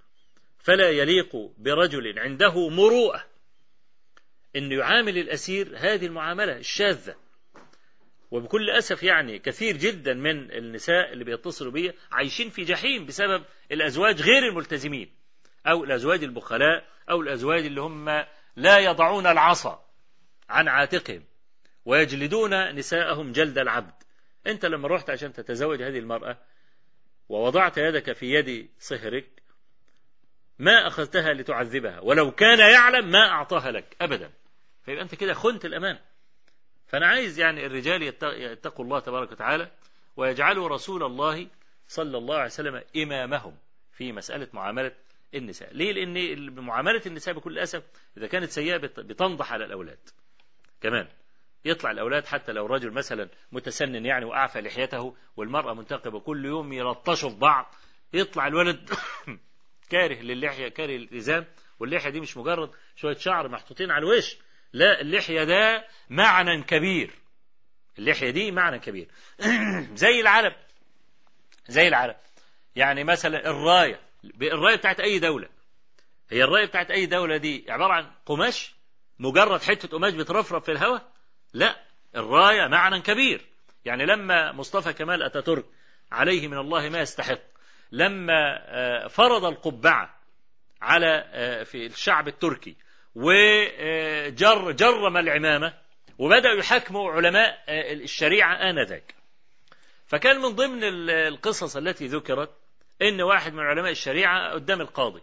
فلا 0.58 0.90
يليق 0.90 1.36
برجل 1.58 2.18
عنده 2.18 2.68
مروءة. 2.68 3.26
أن 4.56 4.72
يعامل 4.72 5.18
الأسير 5.18 5.72
هذه 5.76 6.06
المعاملة 6.06 6.56
الشاذة. 6.56 7.16
وبكل 8.30 8.70
أسف 8.70 9.02
يعني 9.02 9.38
كثير 9.38 9.76
جدا 9.76 10.14
من 10.14 10.52
النساء 10.52 11.12
اللي 11.12 11.24
بيتصلوا 11.24 11.72
بي 11.72 11.92
عايشين 12.12 12.50
في 12.50 12.64
جحيم 12.64 13.06
بسبب 13.06 13.44
الأزواج 13.72 14.22
غير 14.22 14.48
الملتزمين. 14.48 15.14
أو 15.66 15.84
الأزواج 15.84 16.24
البخلاء 16.24 16.88
أو 17.10 17.20
الأزواج 17.20 17.64
اللي 17.64 17.80
هم 17.80 18.24
لا 18.56 18.78
يضعون 18.78 19.26
العصا 19.26 19.84
عن 20.48 20.68
عاتقهم. 20.68 21.31
ويجلدون 21.84 22.74
نساءهم 22.74 23.32
جلد 23.32 23.58
العبد. 23.58 23.94
أنت 24.46 24.66
لما 24.66 24.88
رحت 24.88 25.10
عشان 25.10 25.32
تتزوج 25.32 25.82
هذه 25.82 25.98
المرأة 25.98 26.38
ووضعت 27.28 27.78
يدك 27.78 28.12
في 28.12 28.26
يد 28.26 28.68
صهرك 28.78 29.42
ما 30.58 30.86
أخذتها 30.86 31.32
لتعذبها. 31.32 32.00
ولو 32.00 32.30
كان 32.30 32.58
يعلم 32.58 33.10
ما 33.10 33.28
أعطاها 33.28 33.70
لك 33.70 33.96
أبدا. 34.00 34.30
فيبقى 34.84 35.02
أنت 35.02 35.14
كده 35.14 35.34
خنت 35.34 35.64
الأمان. 35.64 35.98
فأنا 36.86 37.06
عايز 37.06 37.38
يعني 37.38 37.66
الرجال 37.66 38.02
يتقوا 38.22 38.84
الله 38.84 39.00
تبارك 39.00 39.32
وتعالى 39.32 39.70
ويجعلوا 40.16 40.68
رسول 40.68 41.02
الله 41.02 41.48
صلى 41.88 42.18
الله 42.18 42.34
عليه 42.34 42.46
وسلم 42.46 42.82
إمامهم 42.96 43.56
في 43.92 44.12
مسألة 44.12 44.48
معاملة 44.52 44.92
النساء. 45.34 45.74
ليه؟ 45.74 45.92
لأن 45.92 46.54
معاملة 46.54 47.02
النساء 47.06 47.34
بكل 47.34 47.58
أسف 47.58 47.82
إذا 48.16 48.26
كانت 48.26 48.50
سيئة 48.50 48.76
بتنضح 48.76 49.52
على 49.52 49.64
الأولاد. 49.64 49.98
كمان 50.80 51.08
يطلع 51.64 51.90
الأولاد 51.90 52.26
حتى 52.26 52.52
لو 52.52 52.66
رجل 52.66 52.90
مثلا 52.90 53.28
متسنن 53.52 54.06
يعني 54.06 54.24
وأعفى 54.24 54.60
لحيته 54.60 55.16
والمرأة 55.36 55.74
منتقبة 55.74 56.20
كل 56.20 56.44
يوم 56.44 56.72
يلطشوا 56.72 57.30
في 57.30 57.36
بعض 57.36 57.74
يطلع 58.12 58.46
الولد 58.46 58.90
كاره 59.90 60.22
للحية 60.22 60.68
كاره 60.68 60.90
للإلتزام 60.90 61.46
واللحية 61.80 62.10
دي 62.10 62.20
مش 62.20 62.36
مجرد 62.36 62.70
شوية 62.96 63.16
شعر 63.16 63.48
محطوطين 63.48 63.90
على 63.90 64.04
الوش 64.04 64.36
لا 64.72 65.00
اللحية 65.00 65.44
ده 65.44 65.86
معنى 66.10 66.62
كبير. 66.62 67.10
اللحية 67.98 68.30
دي 68.30 68.50
معنى 68.50 68.78
كبير. 68.78 69.08
زي 69.94 70.20
العلم 70.20 70.54
زي 71.68 71.88
العلم 71.88 72.14
يعني 72.76 73.04
مثلا 73.04 73.50
الراية 73.50 74.00
الراية 74.42 74.76
بتاعت 74.76 75.00
أي 75.00 75.18
دولة. 75.18 75.48
هي 76.30 76.44
الراية 76.44 76.66
بتاعت 76.66 76.90
أي 76.90 77.06
دولة 77.06 77.36
دي 77.36 77.64
عبارة 77.68 77.92
عن 77.92 78.10
قماش 78.26 78.74
مجرد 79.18 79.62
حتة 79.62 79.88
قماش 79.88 80.12
بترفرف 80.12 80.64
في 80.64 80.72
الهواء 80.72 81.11
لا 81.52 81.76
الراية 82.16 82.66
معنى 82.66 83.00
كبير. 83.00 83.40
يعني 83.84 84.06
لما 84.06 84.52
مصطفى 84.52 84.92
كمال 84.92 85.22
أتاتورك 85.22 85.64
عليه 86.12 86.48
من 86.48 86.58
الله 86.58 86.88
ما 86.88 87.00
يستحق 87.00 87.38
لما 87.92 89.08
فرض 89.08 89.44
القبعة 89.44 90.18
على 90.82 91.24
في 91.64 91.86
الشعب 91.86 92.28
التركي 92.28 92.76
وجر 93.14 94.70
جرم 94.70 95.16
العمامة 95.16 95.74
وبدأوا 96.18 96.58
يحاكموا 96.58 97.12
علماء 97.12 97.64
الشريعة 97.68 98.54
آنذاك. 98.54 99.14
فكان 100.06 100.36
من 100.40 100.48
ضمن 100.48 100.80
القصص 101.10 101.76
التي 101.76 102.06
ذكرت 102.06 102.50
إن 103.02 103.20
واحد 103.20 103.52
من 103.54 103.60
علماء 103.62 103.90
الشريعة 103.90 104.52
قدام 104.52 104.80
القاضي. 104.80 105.22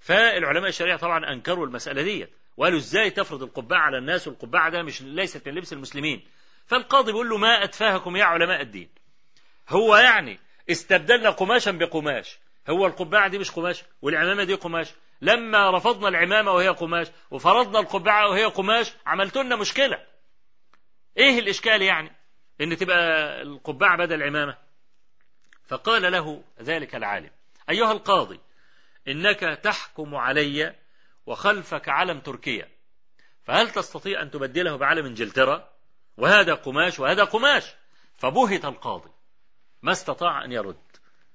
فالعلماء 0.00 0.68
الشريعة 0.68 0.98
طبعا 0.98 1.32
أنكروا 1.32 1.66
المسألة 1.66 2.02
دي 2.02 2.26
وقالوا 2.56 2.78
إزاي 2.78 3.10
تفرض 3.10 3.42
القبعة 3.42 3.78
على 3.78 3.98
الناس 3.98 4.28
والقبعة 4.28 4.70
ده 4.70 4.82
مش 4.82 5.02
ليست 5.02 5.48
من 5.48 5.54
لبس 5.54 5.72
المسلمين؟ 5.72 6.26
فالقاضي 6.66 7.12
بيقول 7.12 7.28
له 7.28 7.36
ما 7.36 7.64
أتفاهكم 7.64 8.16
يا 8.16 8.24
علماء 8.24 8.60
الدين. 8.60 8.88
هو 9.68 9.96
يعني 9.96 10.38
استبدلنا 10.70 11.30
قماشا 11.30 11.70
بقماش. 11.70 12.38
هو 12.68 12.86
القبعة 12.86 13.28
دي 13.28 13.38
مش 13.38 13.50
قماش 13.50 13.84
والعمامة 14.02 14.44
دي 14.44 14.54
قماش. 14.54 14.88
لما 15.20 15.70
رفضنا 15.70 16.08
العمامة 16.08 16.52
وهي 16.52 16.68
قماش 16.68 17.06
وفرضنا 17.30 17.78
القبعة 17.78 18.28
وهي 18.28 18.44
قماش 18.44 18.92
عملت 19.06 19.36
لنا 19.36 19.56
مشكلة. 19.56 20.06
إيه 21.16 21.38
الإشكال 21.38 21.82
يعني؟ 21.82 22.12
إن 22.60 22.76
تبقى 22.76 22.96
القبعة 23.42 23.96
بدل 23.98 24.14
العمامة 24.14 24.56
فقال 25.66 26.12
له 26.12 26.42
ذلك 26.62 26.94
العالم. 26.94 27.30
أيها 27.70 27.92
القاضي 27.92 28.40
إنك 29.08 29.40
تحكم 29.40 30.14
علي 30.14 30.74
وخلفك 31.26 31.88
علم 31.88 32.20
تركيا. 32.20 32.68
فهل 33.42 33.70
تستطيع 33.70 34.22
أن 34.22 34.30
تبدله 34.30 34.76
بعلم 34.76 35.06
انجلترا؟ 35.06 35.70
وهذا 36.16 36.54
قماش 36.54 36.98
وهذا 37.00 37.24
قماش. 37.24 37.64
فبهت 38.16 38.64
القاضي. 38.64 39.10
ما 39.82 39.92
استطاع 39.92 40.44
أن 40.44 40.52
يرد. 40.52 40.76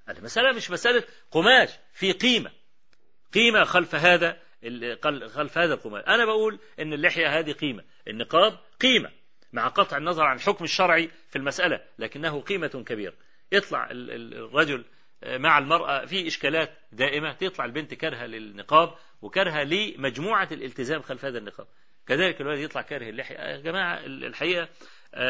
المسألة 0.10 0.52
مش 0.52 0.72
مسألة 0.72 1.04
قماش 1.32 1.70
في 1.94 2.12
قيمة. 2.12 2.52
قيمة 3.34 3.64
خلف 3.64 3.96
هذا 3.96 4.38
خلف 5.28 5.58
هذا 5.58 5.74
القماش. 5.74 6.04
أنا 6.08 6.26
بقول 6.26 6.60
إن 6.80 6.94
اللحية 6.94 7.40
هذه 7.40 7.52
قيمة. 7.52 7.84
النقاب 8.08 8.60
قيمة. 8.82 9.12
مع 9.54 9.68
قطع 9.68 9.98
النظر 9.98 10.24
عن 10.24 10.36
الحكم 10.36 10.64
الشرعي 10.64 11.12
في 11.30 11.36
المسألة 11.36 11.82
لكنه 12.00 12.42
قيمة 12.42 12.84
كبيرة. 12.86 13.14
يطلع 13.52 13.88
الرجل 13.92 14.86
مع 15.24 15.58
المرأة 15.58 16.06
في 16.06 16.28
إشكالات 16.28 16.78
دائمة. 16.92 17.34
تطلع 17.34 17.66
البنت 17.66 17.94
كرهة 17.94 18.26
للنقاب. 18.26 18.96
وكرهة 19.26 19.64
لمجموعة 19.64 20.48
الالتزام 20.52 21.02
خلف 21.02 21.26
هذا 21.26 21.38
النقاب. 21.38 21.68
كذلك 22.08 22.42
الولد 22.42 22.60
يطلع 22.60 22.82
كاره 22.82 23.10
اللحية. 23.10 23.36
يا 23.36 23.58
جماعة 23.58 24.06
الحقيقة 24.06 24.70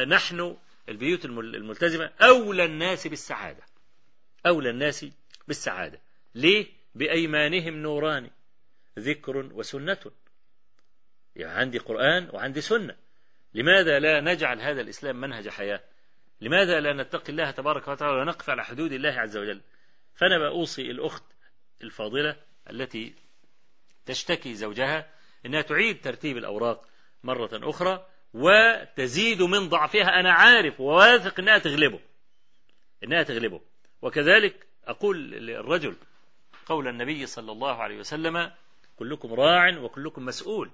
نحن 0.04 0.58
البيوت 0.90 1.26
الملتزمة 1.26 2.12
أولى 2.22 2.66
الناس 2.66 3.08
بالسعادة. 3.08 3.64
أولى 4.46 4.70
الناس 4.70 5.06
بالسعادة. 5.48 6.00
ليه؟ 6.36 6.68
بأيمانهم 6.96 7.74
نوران. 7.74 8.30
ذكر 9.00 9.38
وسنة. 9.38 9.98
يعني 11.36 11.60
عندي 11.60 11.78
قرآن 11.78 12.30
وعندي 12.34 12.62
سنة. 12.62 12.96
لماذا 13.54 14.00
لا 14.00 14.22
نجعل 14.22 14.62
هذا 14.62 14.82
الإسلام 14.82 15.22
منهج 15.22 15.50
حياة؟ 15.50 15.82
لماذا 16.42 16.80
لا 16.80 16.94
نتقي 16.94 17.30
الله 17.30 17.52
تبارك 17.52 17.88
وتعالى 17.88 18.22
ونقف 18.22 18.50
على 18.50 18.64
حدود 18.66 18.92
الله 18.92 19.12
عز 19.12 19.38
وجل؟ 19.38 19.62
فأنا 20.16 20.38
بأوصي 20.38 20.92
الأخت 20.92 21.24
الفاضلة 21.84 22.36
التي 22.70 23.14
تشتكي 24.06 24.53
زوجها 24.53 25.10
أنها 25.45 25.61
تعيد 25.61 26.02
ترتيب 26.02 26.38
الأوراق 26.38 26.86
مرة 27.23 27.49
أخرى 27.53 28.07
وتزيد 28.34 29.41
من 29.41 29.69
ضعفها. 29.69 30.19
أنا 30.19 30.34
عارف 30.34 30.80
وواثق 30.80 31.40
أنها 31.40 31.57
تغلبه 31.57 31.99
أنها 33.03 33.23
تغلبه. 33.23 33.61
وكذلك 34.02 34.68
أقول 34.86 35.32
للرجل 35.32 35.95
قول 36.65 36.88
النبي 36.88 37.26
صلى 37.26 37.52
الله 37.52 37.76
عليه 37.84 37.98
وسلم 37.98 38.52
كلكم 38.95 39.34
راع 39.34 39.77
وكلكم 39.80 40.26
مسؤول. 40.26 40.72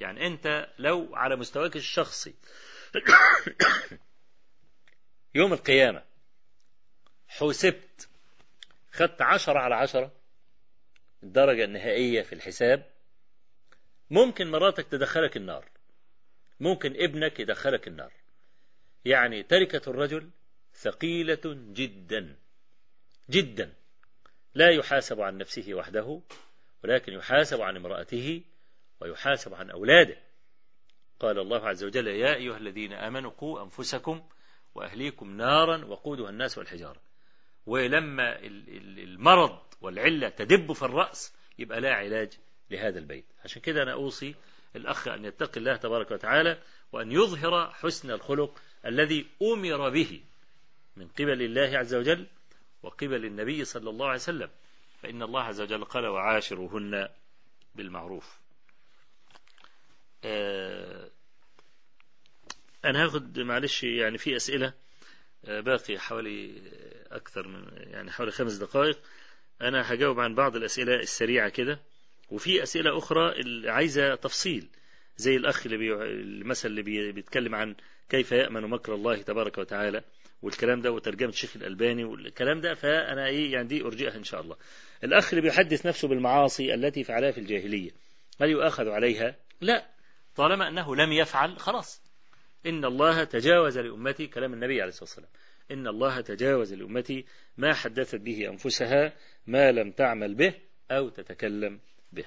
يعني 0.00 0.26
أنت 0.26 0.68
لو 0.78 1.08
على 1.12 1.36
مستواك 1.36 1.76
الشخصي 1.76 2.34
يوم 5.34 5.52
القيامة 5.52 6.02
حسبت 7.28 8.08
خدت 8.92 9.22
عشرة 9.22 9.58
على 9.58 9.74
عشرة 9.74 10.12
الدرجة 11.22 11.64
النهائية 11.64 12.22
في 12.22 12.32
الحساب 12.32 12.90
ممكن 14.10 14.50
مراتك 14.50 14.86
تدخلك 14.86 15.36
النار. 15.36 15.68
ممكن 16.60 16.94
ابنك 16.96 17.40
يدخلك 17.40 17.88
النار. 17.88 18.12
يعني 19.04 19.42
تركة 19.42 19.90
الرجل 19.90 20.30
ثقيلة 20.74 21.40
جدا 21.72 22.36
جدا. 23.30 23.72
لا 24.54 24.70
يحاسب 24.70 25.20
عن 25.20 25.38
نفسه 25.38 25.74
وحده 25.74 26.20
ولكن 26.84 27.12
يحاسب 27.12 27.60
عن 27.60 27.76
امرأته 27.76 28.42
ويحاسب 29.00 29.54
عن 29.54 29.70
أولاده. 29.70 30.16
قال 31.20 31.38
الله 31.38 31.68
عز 31.68 31.84
وجل 31.84 32.06
يا 32.06 32.34
أيها 32.34 32.56
الذين 32.56 32.92
آمنوا 32.92 33.30
قوا 33.30 33.62
أنفسكم 33.62 34.28
وأهليكم 34.74 35.36
نارا 35.36 35.84
وقودها 35.84 36.30
الناس 36.30 36.58
والحجارة. 36.58 37.05
ولما 37.66 38.38
المرض 38.42 39.58
والعلة 39.80 40.28
تدب 40.28 40.72
في 40.72 40.82
الرأس 40.82 41.32
يبقى 41.58 41.80
لا 41.80 41.94
علاج 41.94 42.32
لهذا 42.70 42.98
البيت. 42.98 43.24
عشان 43.44 43.62
كده 43.62 43.82
أنا 43.82 43.92
أوصي 43.92 44.34
الأخ 44.76 45.08
أن 45.08 45.24
يتقي 45.24 45.60
الله 45.60 45.76
تبارك 45.76 46.10
وتعالى 46.10 46.58
وأن 46.92 47.12
يظهر 47.12 47.70
حسن 47.70 48.10
الخلق 48.10 48.58
الذي 48.86 49.26
أمر 49.42 49.88
به 49.88 50.20
من 50.96 51.08
قبل 51.08 51.42
الله 51.42 51.78
عز 51.78 51.94
وجل 51.94 52.26
وقبل 52.82 53.24
النبي 53.24 53.64
صلى 53.64 53.90
الله 53.90 54.06
عليه 54.06 54.20
وسلم. 54.20 54.50
فإن 55.02 55.22
الله 55.22 55.42
عز 55.42 55.60
وجل 55.60 55.84
قال 55.84 56.06
وعاشروهن 56.06 57.08
بالمعروف. 57.74 58.38
أنا 62.84 63.04
هاخد 63.04 63.38
معلش 63.38 63.84
يعني 63.84 64.18
في 64.18 64.36
أسئلة 64.36 64.72
باقي 65.44 65.98
حوالي 65.98 66.62
أكثر 67.16 67.48
من 67.48 67.64
يعني 67.76 68.10
حوالي 68.10 68.32
خمس 68.32 68.54
دقائق. 68.54 68.98
أنا 69.62 69.92
هجاوب 69.94 70.20
عن 70.20 70.34
بعض 70.34 70.56
الأسئلة 70.56 70.94
السريعة 70.94 71.48
كده. 71.48 71.80
وفي 72.30 72.62
أسئلة 72.62 72.98
أخرى 72.98 73.34
عايزة 73.70 74.14
تفصيل 74.14 74.68
زي 75.16 75.36
الأخ 75.36 75.66
اللي 75.66 75.76
بي... 75.76 75.94
المثل 75.94 76.68
اللي 76.68 76.82
بي... 76.82 77.12
بيتكلم 77.12 77.54
عن 77.54 77.74
كيف 78.08 78.32
يأمن 78.32 78.62
مكر 78.62 78.94
الله 78.94 79.22
تبارك 79.22 79.58
وتعالى 79.58 80.02
والكلام 80.42 80.80
ده 80.80 80.92
وترجمة 80.92 81.28
الشيخ 81.28 81.56
الألباني 81.56 82.04
والكلام 82.04 82.60
ده. 82.60 82.74
فأنا 82.74 83.26
إيه 83.26 83.52
يعني 83.52 83.68
دي 83.68 83.82
أرجئها 83.82 84.16
إن 84.16 84.24
شاء 84.24 84.40
الله. 84.40 84.56
الأخ 85.04 85.28
اللي 85.28 85.40
بيحدث 85.40 85.86
نفسه 85.86 86.08
بالمعاصي 86.08 86.74
التي 86.74 87.04
فعلها 87.04 87.30
في 87.30 87.38
الجاهلية 87.38 87.90
هل 88.40 88.50
يؤاخذ 88.50 88.88
عليها؟ 88.88 89.36
لا. 89.60 89.86
طالما 90.36 90.68
أنه 90.68 90.96
لم 90.96 91.12
يفعل 91.12 91.58
خلاص. 91.58 92.02
إن 92.66 92.84
الله 92.84 93.24
تجاوز 93.24 93.78
لأمتي 93.78 94.26
كلام 94.26 94.52
النبي 94.52 94.80
عليه 94.82 94.88
الصلاة 94.88 95.04
والسلام. 95.04 95.28
إن 95.70 95.86
الله 95.86 96.20
تجاوز 96.20 96.74
لأمتي 96.74 97.24
ما 97.56 97.74
حدثت 97.74 98.20
به 98.20 98.48
أنفسها 98.48 99.12
ما 99.46 99.72
لم 99.72 99.90
تعمل 99.90 100.34
به 100.34 100.54
أو 100.90 101.08
تتكلم 101.08 101.80
به. 102.12 102.24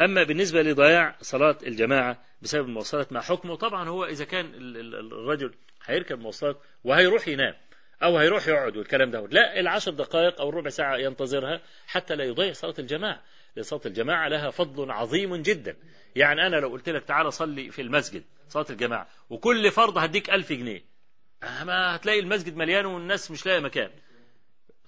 أما 0.00 0.22
بالنسبة 0.22 0.62
لضياع 0.62 1.16
صلاة 1.20 1.58
الجماعة 1.66 2.22
بسبب 2.42 2.64
المواصلات 2.64 3.12
مع 3.12 3.20
حكمه؟ 3.20 3.56
طبعا 3.56 3.88
هو 3.88 4.04
إذا 4.04 4.24
كان 4.24 4.52
الرجل 5.12 5.54
هيركب 5.84 6.18
مواصلات 6.18 6.56
وهيروح 6.84 7.28
ينام 7.28 7.54
أو 8.02 8.18
هيروح 8.18 8.48
يقعد 8.48 8.76
والكلام 8.76 9.10
ده 9.10 9.26
لا 9.26 9.60
العشر 9.60 9.92
دقائق 9.92 10.40
أو 10.40 10.48
الربع 10.48 10.70
ساعة 10.70 10.96
ينتظرها 10.96 11.60
حتى 11.86 12.14
لا 12.14 12.24
يضيع 12.24 12.52
صلاة 12.52 12.74
الجماعة. 12.78 13.22
لصلاة 13.56 13.80
الجماعة 13.86 14.28
لها 14.28 14.50
فضل 14.50 14.90
عظيم 14.90 15.36
جدا. 15.36 15.76
يعني 16.16 16.46
أنا 16.46 16.56
لو 16.56 16.68
قلت 16.68 16.88
لك 16.88 17.04
تعالى 17.04 17.30
صلي 17.30 17.70
في 17.70 17.82
المسجد 17.82 18.24
صلاة 18.48 18.66
الجماعة 18.70 19.08
وكل 19.30 19.70
فرض 19.70 19.98
هديك 19.98 20.30
ألف 20.30 20.52
جنيه 20.52 20.89
ما 21.42 21.96
هتلاقي 21.96 22.20
المسجد 22.20 22.56
مليان 22.56 22.86
والناس 22.86 23.30
مش 23.30 23.46
لاقي 23.46 23.60
مكان. 23.60 23.90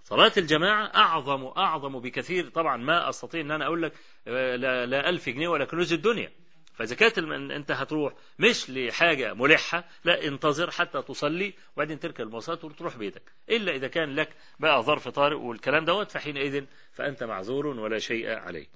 صلاة 0.04 0.32
الجماعة 0.36 0.86
أعظم 0.94 1.44
أعظم 1.44 2.00
بكثير. 2.00 2.48
طبعا 2.48 2.76
ما 2.76 3.08
أستطيع 3.08 3.40
أن 3.40 3.50
أنا 3.50 3.66
أقول 3.66 3.82
لك 3.82 3.92
لا, 4.26 4.86
لا 4.86 5.08
ألف 5.08 5.28
جنيه 5.28 5.48
ولا 5.48 5.64
كنوز 5.64 5.92
الدنيا. 5.92 6.30
فإذا 6.74 6.94
كانت 6.94 7.18
أنت 7.18 7.70
هتروح 7.70 8.12
مش 8.38 8.70
لحاجة 8.70 9.34
ملحة 9.34 9.84
لا 10.04 10.24
انتظر 10.24 10.70
حتى 10.70 11.02
تصلي 11.02 11.54
وبعدين 11.76 11.98
تركب 12.00 12.20
المواصلات 12.20 12.64
وتروح 12.64 12.96
بيتك. 12.96 13.22
إلا 13.50 13.72
إذا 13.72 13.88
كان 13.88 14.14
لك 14.14 14.28
بقى 14.60 14.82
ظرف 14.82 15.08
طارئ 15.08 15.36
والكلام 15.36 15.84
دوت 15.84 16.10
فحينئذ 16.10 16.64
فأنت 16.92 17.22
معذور 17.24 17.66
ولا 17.66 17.98
شيء 17.98 18.28
عليك. 18.28 18.68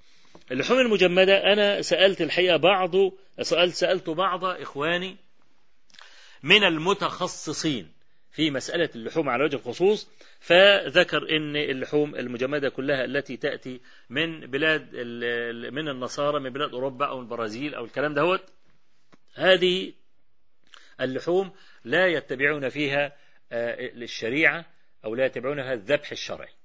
اللحوم 0.51 0.79
المجمدة 0.79 1.53
أنا 1.53 1.81
سألت 1.81 2.21
الحقيقة 2.21 2.57
بعض 2.57 2.91
سألت 3.41 3.73
سألت 3.73 4.09
بعض 4.09 4.45
إخواني 4.45 5.17
من 6.43 6.63
المتخصصين 6.63 7.91
في 8.31 8.51
مسألة 8.51 8.89
اللحوم 8.95 9.29
على 9.29 9.43
وجه 9.43 9.55
الخصوص 9.55 10.09
فذكر 10.39 11.37
إن 11.37 11.55
اللحوم 11.55 12.15
المجمدة 12.15 12.69
كلها 12.69 13.05
التي 13.05 13.37
تأتي 13.37 13.81
من 14.09 14.39
بلاد 14.39 14.95
من 15.73 15.89
النصارى 15.89 16.39
من 16.39 16.49
بلاد 16.49 16.73
أوروبا 16.73 17.05
أو 17.05 17.19
البرازيل 17.19 17.75
أو 17.75 17.85
الكلام 17.85 18.13
دهوت 18.13 18.43
هذه 19.33 19.93
اللحوم 21.01 21.51
لا 21.83 22.07
يتبعون 22.07 22.69
فيها 22.69 23.15
الشريعة 23.51 24.65
أو 25.05 25.15
لا 25.15 25.25
يتبعونها 25.25 25.73
الذبح 25.73 26.11
الشرعي. 26.11 26.56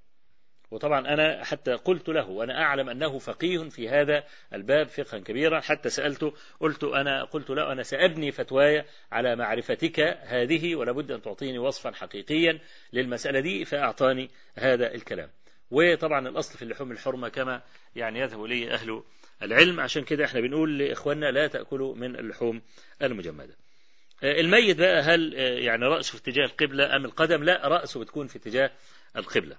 وطبعا 0.73 1.13
أنا 1.13 1.43
حتى 1.43 1.73
قلت 1.73 2.09
له 2.09 2.29
وأنا 2.29 2.61
أعلم 2.61 2.89
أنه 2.89 3.19
فقيه 3.19 3.69
في 3.69 3.89
هذا 3.89 4.23
الباب 4.53 4.87
فقها 4.87 5.19
كبيرا 5.19 5.59
حتى 5.59 5.89
سألته 5.89 6.33
قلت 6.59 6.83
أنا 6.83 7.23
قلت 7.23 7.49
له 7.49 7.71
أنا 7.71 7.83
سأبني 7.83 8.31
فتواي 8.31 8.85
على 9.11 9.35
معرفتك 9.35 9.99
هذه 10.21 10.75
ولابد 10.75 11.11
أن 11.11 11.21
تعطيني 11.21 11.59
وصفا 11.59 11.91
حقيقيا 11.91 12.59
للمسألة 12.93 13.39
دي 13.39 13.65
فأعطاني 13.65 14.29
هذا 14.55 14.93
الكلام. 14.95 15.29
وطبعا 15.71 16.27
الأصل 16.29 16.57
في 16.57 16.61
اللحوم 16.61 16.91
الحرمة 16.91 17.29
كما 17.29 17.61
يعني 17.95 18.19
يذهب 18.19 18.43
لي 18.43 18.71
أهل 18.73 19.03
العلم. 19.43 19.79
عشان 19.79 20.03
كده 20.03 20.25
إحنا 20.25 20.39
بنقول 20.41 20.77
لإخواننا 20.79 21.31
لا 21.31 21.47
تأكلوا 21.47 21.95
من 21.95 22.15
اللحوم 22.15 22.61
المجمدة. 23.01 23.55
الميت 24.23 24.77
بقى 24.77 25.01
هل 25.01 25.33
يعني 25.37 25.85
رأسه 25.85 26.11
في 26.11 26.17
اتجاه 26.29 26.45
القبلة 26.45 26.95
أم 26.95 27.05
القدم؟ 27.05 27.43
لا 27.43 27.67
رأسه 27.67 27.99
بتكون 27.99 28.27
في 28.27 28.35
اتجاه 28.37 28.71
القبلة. 29.17 29.55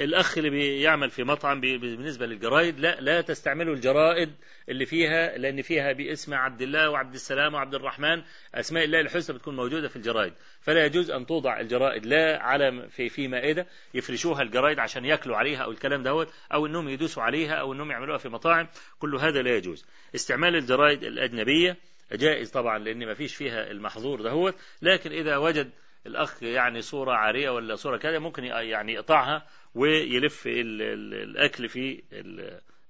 الأخ 0.00 0.38
اللي 0.38 0.50
بيعمل 0.50 1.10
في 1.10 1.24
مطعم 1.24 1.60
بالنسبة 1.60 2.26
للجرائد 2.26 2.80
لا 2.80 3.00
لا 3.00 3.20
تستعملوا 3.20 3.74
الجرائد 3.74 4.32
اللي 4.68 4.86
فيها 4.86 5.38
لأن 5.38 5.62
فيها 5.62 5.92
باسم 5.92 6.34
عبد 6.34 6.62
الله 6.62 6.90
وعبد 6.90 7.14
السلام 7.14 7.54
وعبد 7.54 7.74
الرحمن 7.74 8.22
أسماء 8.54 8.84
الله 8.84 9.00
الحسنى 9.00 9.36
بتكون 9.36 9.56
موجودة 9.56 9.88
في 9.88 9.96
الجرائد 9.96 10.32
فلا 10.60 10.84
يجوز 10.86 11.10
أن 11.10 11.26
توضع 11.26 11.60
الجرائد 11.60 12.06
لا 12.06 12.42
على 12.42 12.88
في 12.90 13.08
في 13.08 13.28
مائدة 13.28 13.66
يفرشوها 13.94 14.42
الجرائد 14.42 14.78
عشان 14.78 15.04
ياكلوا 15.04 15.36
عليها 15.36 15.58
أو 15.58 15.70
الكلام 15.70 16.02
دوت 16.02 16.28
أو 16.54 16.66
إنهم 16.66 16.88
يدوسوا 16.88 17.22
عليها 17.22 17.54
أو 17.54 17.72
إنهم 17.72 17.90
يعملوها 17.90 18.18
في 18.18 18.28
مطاعم. 18.28 18.68
كل 18.98 19.16
هذا 19.16 19.42
لا 19.42 19.56
يجوز. 19.56 19.86
استعمال 20.14 20.56
الجرائد 20.56 21.04
الأجنبية 21.04 21.76
جائز 22.12 22.50
طبعا 22.50 22.78
لأن 22.78 23.06
ما 23.06 23.14
فيش 23.14 23.34
فيها 23.34 23.70
المحظور 23.70 24.22
دهوت 24.22 24.54
لكن 24.82 25.12
إذا 25.12 25.36
وجد 25.36 25.70
الأخ 26.06 26.42
يعني 26.42 26.82
صورة 26.82 27.12
عارية 27.12 27.50
ولا 27.50 27.74
صورة 27.76 27.96
كذا 27.96 28.18
ممكن 28.18 28.44
يعني 28.44 28.92
يقطعها 28.92 29.46
ويلف 29.74 30.46
ال- 30.46 30.82
ال- 30.82 31.14
الأكل 31.14 31.68
في 31.68 32.02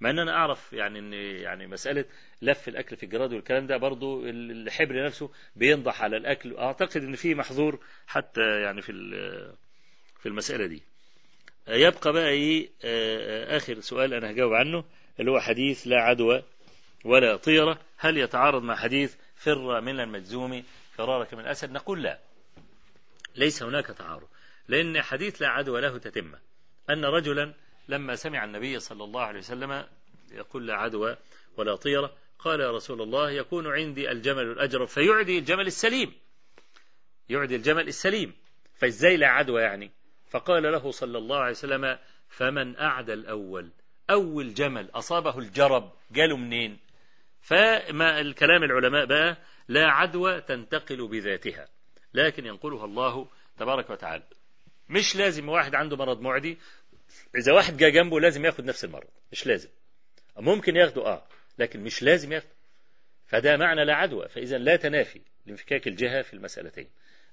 مع 0.01 0.11
إن 0.11 0.19
أنا 0.19 0.33
أعرف 0.33 0.73
يعني 0.73 0.99
إن 0.99 1.13
يعني 1.13 1.67
مسألة 1.67 2.05
لف 2.43 2.69
الأكل 2.69 2.97
في 2.97 3.03
الجراد 3.03 3.33
والكلام 3.33 3.67
ده 3.67 3.77
برضو 3.77 4.27
ال- 4.27 4.51
الحبر 4.67 5.05
نفسه 5.07 5.31
بينضح 5.57 6.03
على 6.03 6.17
الأكل. 6.17 6.57
أعتقد 6.57 6.97
إن 7.03 7.15
في 7.15 7.35
محظور 7.35 7.79
حتى 8.07 8.41
يعني 8.63 8.83
في 8.83 8.93
في 10.21 10.27
المسألة 10.27 10.67
دي. 10.67 10.83
يبقى 11.69 12.13
بقى 12.13 12.29
إيه 12.29 12.69
آه، 12.85 13.57
آخر 13.57 13.81
سؤال 13.81 14.15
أنا 14.15 14.31
هجاوب 14.31 14.53
عنه 14.53 14.85
اللي 15.21 15.31
هو 15.31 15.41
حديث 15.41 15.87
لا 15.87 15.97
عدوى 15.97 16.43
ولا 17.05 17.37
طيرة. 17.37 17.79
هل 17.99 18.19
يتعارض 18.19 18.63
مع 18.63 18.77
حديث 18.77 19.15
فر 19.37 19.81
من 19.81 20.01
المجزوم 20.01 20.63
فرارك 20.97 21.35
من 21.35 21.41
الأسد؟ 21.41 21.71
نقول 21.73 22.03
لا. 22.03 22.19
ليس 23.37 23.63
هناك 23.63 23.87
تعارض. 23.87 24.29
لأن 24.69 25.03
حديث 25.03 25.43
لا 25.43 25.49
عدوى 25.49 25.81
له 25.81 25.99
تتمة. 25.99 26.39
أن 26.91 27.05
رجلا 27.05 27.55
لما 27.89 28.15
سمع 28.15 28.45
النبي 28.45 28.81
صلى 28.81 29.05
الله 29.05 29.23
عليه 29.23 29.39
وسلم 29.39 29.87
يقول 30.33 30.67
لا 30.67 30.75
عدوى 30.75 31.17
ولا 31.57 31.77
طيرة 31.77 32.17
قال 32.39 32.61
يا 32.61 32.71
رسول 32.71 33.03
الله 33.03 33.31
يكون 33.31 33.67
عندي 33.67 34.11
الجمل 34.11 34.43
الأجرب 34.43 34.89
فيعدي 34.89 35.39
الجمل 35.39 35.67
السليم. 35.67 36.15
يعدي 37.29 37.57
الجمل 37.57 37.89
السليم. 37.89 38.35
فإزاي 38.75 39.17
لا 39.17 39.29
عدوى 39.29 39.63
يعني؟ 39.63 39.91
فقال 40.31 40.63
له 40.63 40.91
صلى 40.91 41.19
الله 41.19 41.39
عليه 41.39 41.51
وسلم 41.51 41.99
فمن 42.29 42.77
أعدى 42.79 43.13
الأول. 43.13 43.71
أول 44.11 44.55
جمل 44.55 44.91
أصابه 44.95 45.39
الجرب 45.39 45.93
جاله 46.11 46.37
منين؟ 46.37 46.79
فما 47.41 48.21
الكلام 48.21 48.63
العلماء 48.63 49.05
بقى 49.07 49.37
لا 49.69 49.91
عدوى 49.91 50.41
تنتقل 50.41 51.09
بذاتها. 51.09 51.69
لكن 52.17 52.47
ينقلها 52.47 52.85
الله 52.85 53.29
تبارك 53.59 53.91
وتعالى. 53.91 54.23
مش 54.89 55.17
لازم 55.17 55.49
واحد 55.49 55.75
عنده 55.75 55.97
مرض 55.97 56.21
معدي. 56.21 56.59
إذا 57.37 57.53
واحد 57.53 57.77
جاء 57.77 57.91
جنبه 57.91 58.21
لازم 58.21 58.45
ياخد 58.45 58.65
نفس 58.65 58.85
المرض. 58.85 59.09
مش 59.33 59.47
لازم. 59.47 59.69
ممكن 60.39 60.77
ياخده 60.77 61.07
آه. 61.07 61.27
لكن 61.59 61.81
مش 61.81 62.03
لازم 62.03 62.33
ياخده. 62.33 62.51
فده 63.27 63.57
معنى 63.57 63.85
لا 63.85 63.95
عدوى. 63.95 64.29
فإذا 64.29 64.59
لا 64.59 64.77
تنافي 64.77 65.21
لانفكاك 65.47 65.87
الجهة 65.89 66.23
في 66.23 66.35
المسألتين. 66.35 66.89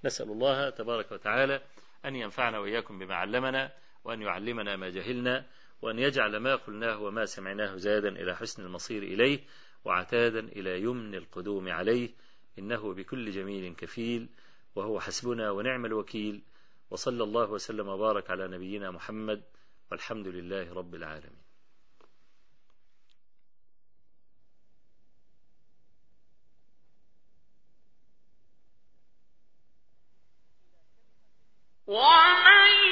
نسأل 0.05 0.31
الله 0.31 0.69
تبارك 0.69 1.11
وتعالى 1.11 1.61
أن 2.05 2.15
ينفعنا 2.15 2.59
وإياكم 2.59 2.99
بما 2.99 3.15
علمنا 3.15 3.71
وأن 4.03 4.21
يعلمنا 4.21 4.75
ما 4.75 4.89
جهلنا 4.89 5.45
وأن 5.81 5.99
يجعل 5.99 6.37
ما 6.37 6.55
قلناه 6.55 7.01
وما 7.01 7.25
سمعناه 7.25 7.75
زادا 7.75 8.09
إلى 8.09 8.35
حسن 8.35 8.63
المصير 8.63 9.03
إليه 9.03 9.39
وعتادا 9.85 10.39
إلى 10.39 10.81
يمن 10.81 11.15
القدوم 11.15 11.69
عليه. 11.69 12.09
إنه 12.59 12.93
بكل 12.93 13.31
جميل 13.31 13.75
كفيل. 13.75 14.27
وهو 14.75 14.99
حسبنا 14.99 15.51
ونعم 15.51 15.85
الوكيل 15.85 16.43
وصلى 16.89 17.23
الله 17.23 17.51
وسلم 17.51 17.87
وبارك 17.87 18.29
على 18.29 18.47
نبينا 18.47 18.91
محمد 18.91 19.43
والحمد 19.91 20.27
لله 20.27 20.73
رب 20.73 20.95
العالمين. 20.95 21.43
ومن 31.87 32.82